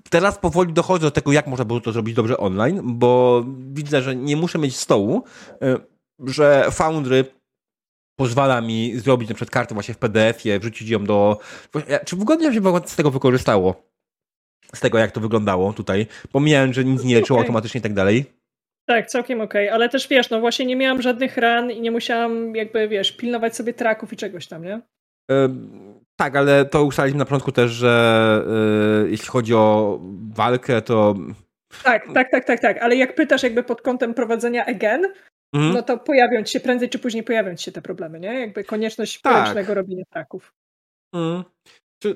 Teraz 0.09 0.37
powoli 0.37 0.73
dochodzę 0.73 1.01
do 1.01 1.11
tego, 1.11 1.31
jak 1.31 1.47
można 1.47 1.65
było 1.65 1.81
to 1.81 1.91
zrobić 1.91 2.15
dobrze 2.15 2.37
online, 2.37 2.81
bo 2.83 3.43
widzę, 3.73 4.01
że 4.01 4.15
nie 4.15 4.37
muszę 4.37 4.59
mieć 4.59 4.77
stołu, 4.77 5.23
e, 5.61 5.77
że 6.19 6.67
Foundry 6.71 7.25
pozwala 8.19 8.61
mi 8.61 8.99
zrobić 8.99 9.29
na 9.29 9.35
przykład 9.35 9.53
kartę 9.53 9.73
właśnie 9.73 9.93
w 9.93 9.97
PDF-ie, 9.97 10.59
wrzucić 10.59 10.89
ją 10.89 11.03
do... 11.03 11.37
Czy 12.05 12.15
w 12.15 12.21
ogóle 12.21 12.53
się 12.53 12.61
z 12.85 12.95
tego 12.95 13.11
wykorzystało? 13.11 13.83
Z 14.75 14.79
tego, 14.79 14.97
jak 14.97 15.11
to 15.11 15.19
wyglądało 15.19 15.73
tutaj. 15.73 16.07
Pomijając, 16.31 16.75
że 16.75 16.85
nic 16.85 17.03
nie 17.03 17.15
leczyło 17.15 17.39
okay. 17.39 17.45
automatycznie 17.45 17.79
i 17.79 17.81
tak 17.81 17.93
dalej. 17.93 18.25
Tak, 18.87 19.09
całkiem 19.09 19.41
okej, 19.41 19.67
okay. 19.67 19.75
ale 19.75 19.89
też 19.89 20.07
wiesz, 20.07 20.29
no 20.29 20.39
właśnie 20.39 20.65
nie 20.65 20.75
miałam 20.75 21.01
żadnych 21.01 21.37
ran 21.37 21.71
i 21.71 21.81
nie 21.81 21.91
musiałam 21.91 22.55
jakby, 22.55 22.87
wiesz, 22.87 23.11
pilnować 23.11 23.55
sobie 23.55 23.73
traków 23.73 24.13
i 24.13 24.17
czegoś 24.17 24.47
tam, 24.47 24.63
nie? 24.63 24.81
tak, 26.15 26.35
ale 26.35 26.65
to 26.65 26.83
ustaliliśmy 26.83 27.19
na 27.19 27.25
początku 27.25 27.51
też, 27.51 27.71
że 27.71 28.43
yy, 29.03 29.09
jeśli 29.11 29.27
chodzi 29.27 29.53
o 29.53 29.99
walkę, 30.35 30.81
to... 30.81 31.15
Tak, 31.83 32.13
tak, 32.13 32.31
tak, 32.31 32.45
tak, 32.45 32.59
tak, 32.59 32.77
ale 32.77 32.95
jak 32.95 33.15
pytasz 33.15 33.43
jakby 33.43 33.63
pod 33.63 33.81
kątem 33.81 34.13
prowadzenia 34.13 34.65
again, 34.65 35.13
mhm. 35.53 35.73
no 35.73 35.81
to 35.81 35.97
pojawią 35.97 36.43
ci 36.43 36.53
się, 36.53 36.59
prędzej 36.59 36.89
czy 36.89 36.99
później 36.99 37.23
pojawią 37.23 37.55
ci 37.55 37.63
się 37.63 37.71
te 37.71 37.81
problemy, 37.81 38.19
nie? 38.19 38.39
Jakby 38.39 38.63
konieczność 38.63 39.21
tak. 39.21 39.45
ręcznego 39.45 39.73
robienia 39.73 40.03
traków. 40.09 40.53
Mhm. 41.13 41.43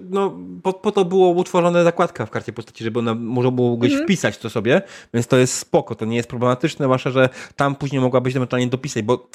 No, 0.10 0.38
po, 0.64 0.74
po, 0.74 0.92
to 0.92 1.06
było 1.06 1.30
utworzone 1.30 1.84
zakładka 1.84 2.26
w 2.26 2.30
karcie 2.30 2.54
postaci, 2.54 2.84
żeby 2.84 3.00
ona 3.00 3.14
można 3.14 3.52
było 3.52 3.78
gdzieś 3.78 3.92
mhm. 3.92 4.08
wpisać 4.08 4.38
to 4.38 4.50
sobie, 4.50 4.82
więc 5.14 5.28
to 5.28 5.38
jest 5.38 5.54
spoko, 5.54 5.96
to 5.96 6.06
nie 6.06 6.18
jest 6.18 6.30
problematyczne, 6.30 6.86
zwłaszcza, 6.86 7.12
że 7.12 7.30
tam 7.56 7.76
później 7.76 8.02
mogłabyś 8.02 8.36
ewentualnie 8.36 8.68
dopisać, 8.68 9.04
bo 9.04 9.30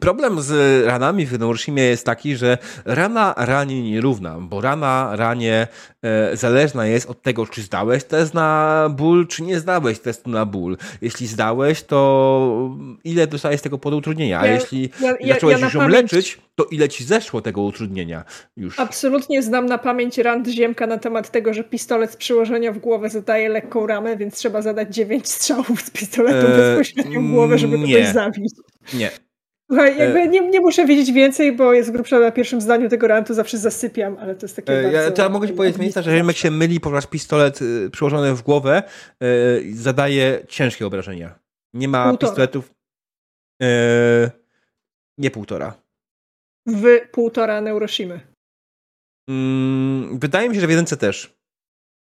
Problem 0.00 0.42
z 0.42 0.86
ranami 0.86 1.26
w 1.26 1.38
Nourishimie 1.38 1.82
jest 1.82 2.06
taki, 2.06 2.36
że 2.36 2.58
rana 2.84 3.34
ranie 3.36 3.82
nierówna, 3.82 4.38
bo 4.40 4.60
rana 4.60 5.16
ranie 5.16 5.66
e, 6.02 6.36
zależna 6.36 6.86
jest 6.86 7.10
od 7.10 7.22
tego, 7.22 7.46
czy 7.46 7.62
zdałeś 7.62 8.04
test 8.04 8.34
na 8.34 8.88
ból, 8.96 9.26
czy 9.26 9.42
nie 9.42 9.60
zdałeś 9.60 9.98
testu 9.98 10.30
na 10.30 10.46
ból. 10.46 10.76
Jeśli 11.02 11.26
zdałeś, 11.26 11.82
to 11.82 12.70
ile 13.04 13.26
dostałeś 13.26 13.60
z 13.60 13.62
tego 13.62 13.78
podutrudnienia, 13.78 14.40
a 14.40 14.46
ja, 14.46 14.54
jeśli 14.54 14.90
ja, 15.00 15.14
ja, 15.20 15.34
zacząłeś 15.34 15.60
już 15.60 15.74
ją 15.74 15.88
leczyć, 15.88 16.38
to 16.54 16.64
ile 16.64 16.88
ci 16.88 17.04
zeszło 17.04 17.42
tego 17.42 17.62
utrudnienia 17.62 18.24
już? 18.56 18.80
Absolutnie 18.80 19.42
znam 19.42 19.66
na 19.66 19.78
pamięć 19.78 20.18
rand 20.18 20.48
Ziemka 20.48 20.86
na 20.86 20.98
temat 20.98 21.30
tego, 21.30 21.54
że 21.54 21.64
pistolet 21.64 22.10
z 22.10 22.16
przyłożenia 22.16 22.72
w 22.72 22.78
głowę 22.78 23.10
zadaje 23.10 23.48
lekką 23.48 23.86
ramę, 23.86 24.16
więc 24.16 24.34
trzeba 24.34 24.62
zadać 24.62 24.94
9 24.94 25.28
strzałów 25.28 25.82
z 25.82 25.90
pistoletu 25.90 26.46
eee, 26.46 26.56
bezpośrednio 26.56 27.20
w 27.20 27.30
głowę, 27.30 27.58
żeby 27.58 27.78
nie, 27.78 27.94
kogoś 27.94 28.12
zabić. 28.12 28.52
Nie, 28.94 29.10
Słuchaj, 29.70 29.98
jakby 29.98 30.18
e, 30.18 30.28
nie, 30.28 30.40
nie 30.40 30.60
muszę 30.60 30.86
wiedzieć 30.86 31.12
więcej, 31.12 31.56
bo 31.56 31.72
jest 31.72 31.90
grubsza 31.90 32.18
na 32.18 32.30
pierwszym 32.30 32.60
zdaniu 32.60 32.88
tego 32.88 33.08
rantu, 33.08 33.34
zawsze 33.34 33.58
zasypiam, 33.58 34.16
ale 34.20 34.34
to 34.34 34.46
jest 34.46 34.56
takie 34.56 34.72
e, 34.72 34.92
ja, 34.92 35.10
To 35.10 35.22
ja 35.22 35.28
mogę 35.28 35.48
ci 35.48 35.54
powiedzieć 35.54 35.78
miejsca, 35.78 36.02
że 36.02 36.16
jak 36.16 36.36
się 36.36 36.50
myli, 36.50 36.80
ponieważ 36.80 37.06
pistolet 37.06 37.62
y, 37.62 37.90
przyłożony 37.90 38.34
w 38.34 38.42
głowę 38.42 38.82
y, 39.22 39.74
zadaje 39.74 40.44
ciężkie 40.48 40.86
obrażenia. 40.86 41.38
Nie 41.74 41.88
ma 41.88 42.08
półtora. 42.08 42.30
pistoletów... 42.30 42.74
Nie 45.18 45.30
półtora. 45.30 45.74
W 46.66 47.08
półtora 47.12 47.60
Neuroshimy. 47.60 48.20
Mm, 49.28 50.18
wydaje 50.18 50.48
mi 50.48 50.54
się, 50.54 50.60
że 50.60 50.66
w 50.66 50.70
jedynce 50.70 50.96
też. 50.96 51.34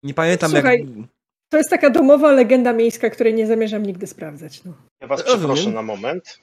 Nie 0.03 0.15
pamiętam 0.15 0.51
Słuchaj, 0.51 0.79
jak... 0.79 1.07
To 1.49 1.57
jest 1.57 1.71
taka 1.71 1.91
domowa 1.91 2.33
legenda 2.33 2.73
miejska, 2.73 3.11
której 3.11 3.35
nie 3.35 3.47
zamierzam 3.47 3.83
nigdy 3.83 4.07
sprawdzać. 4.07 4.65
No. 4.65 4.73
Ja 5.01 5.07
was 5.07 5.23
przeproszę 5.23 5.71
na 5.71 5.83
moment. 5.83 6.39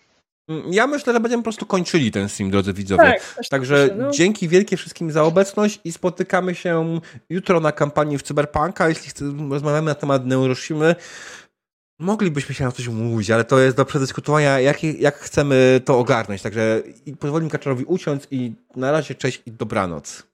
Mm, 0.51 0.73
ja 0.73 0.88
myślę, 0.88 1.13
że 1.13 1.19
będziemy 1.19 1.43
po 1.43 1.45
prostu 1.45 1.65
kończyli 1.65 2.11
ten 2.11 2.30
stream, 2.30 2.51
drodzy 2.51 2.73
widzowie. 2.73 3.03
Tak, 3.03 3.47
Także 3.49 3.75
myślę, 3.75 3.95
no. 3.95 4.11
dzięki 4.11 4.47
wielkie 4.47 4.77
wszystkim 4.77 5.11
za 5.11 5.23
obecność 5.23 5.80
i 5.83 5.91
spotykamy 5.91 6.55
się 6.55 6.99
jutro 7.30 7.59
na 7.59 7.71
kampanii 7.71 8.17
w 8.17 8.23
Cyberpunka. 8.23 8.89
Jeśli 8.89 9.11
rozmawiamy 9.49 9.85
na 9.85 9.95
temat 9.95 10.25
Neuroshimy, 10.25 10.95
moglibyśmy 11.99 12.55
się 12.55 12.63
na 12.63 12.71
coś 12.71 12.88
umówić, 12.88 13.31
ale 13.31 13.43
to 13.43 13.59
jest 13.59 13.77
do 13.77 13.85
przedyskutowania, 13.85 14.59
jak, 14.59 14.83
jak 14.83 15.15
chcemy 15.15 15.81
to 15.85 15.99
ogarnąć. 15.99 16.41
Także 16.41 16.83
pozwolimy 17.19 17.51
Kaczarowi 17.51 17.85
uciąć 17.85 18.23
i 18.31 18.53
na 18.75 18.91
razie 18.91 19.15
cześć 19.15 19.41
i 19.45 19.51
dobranoc. 19.51 20.31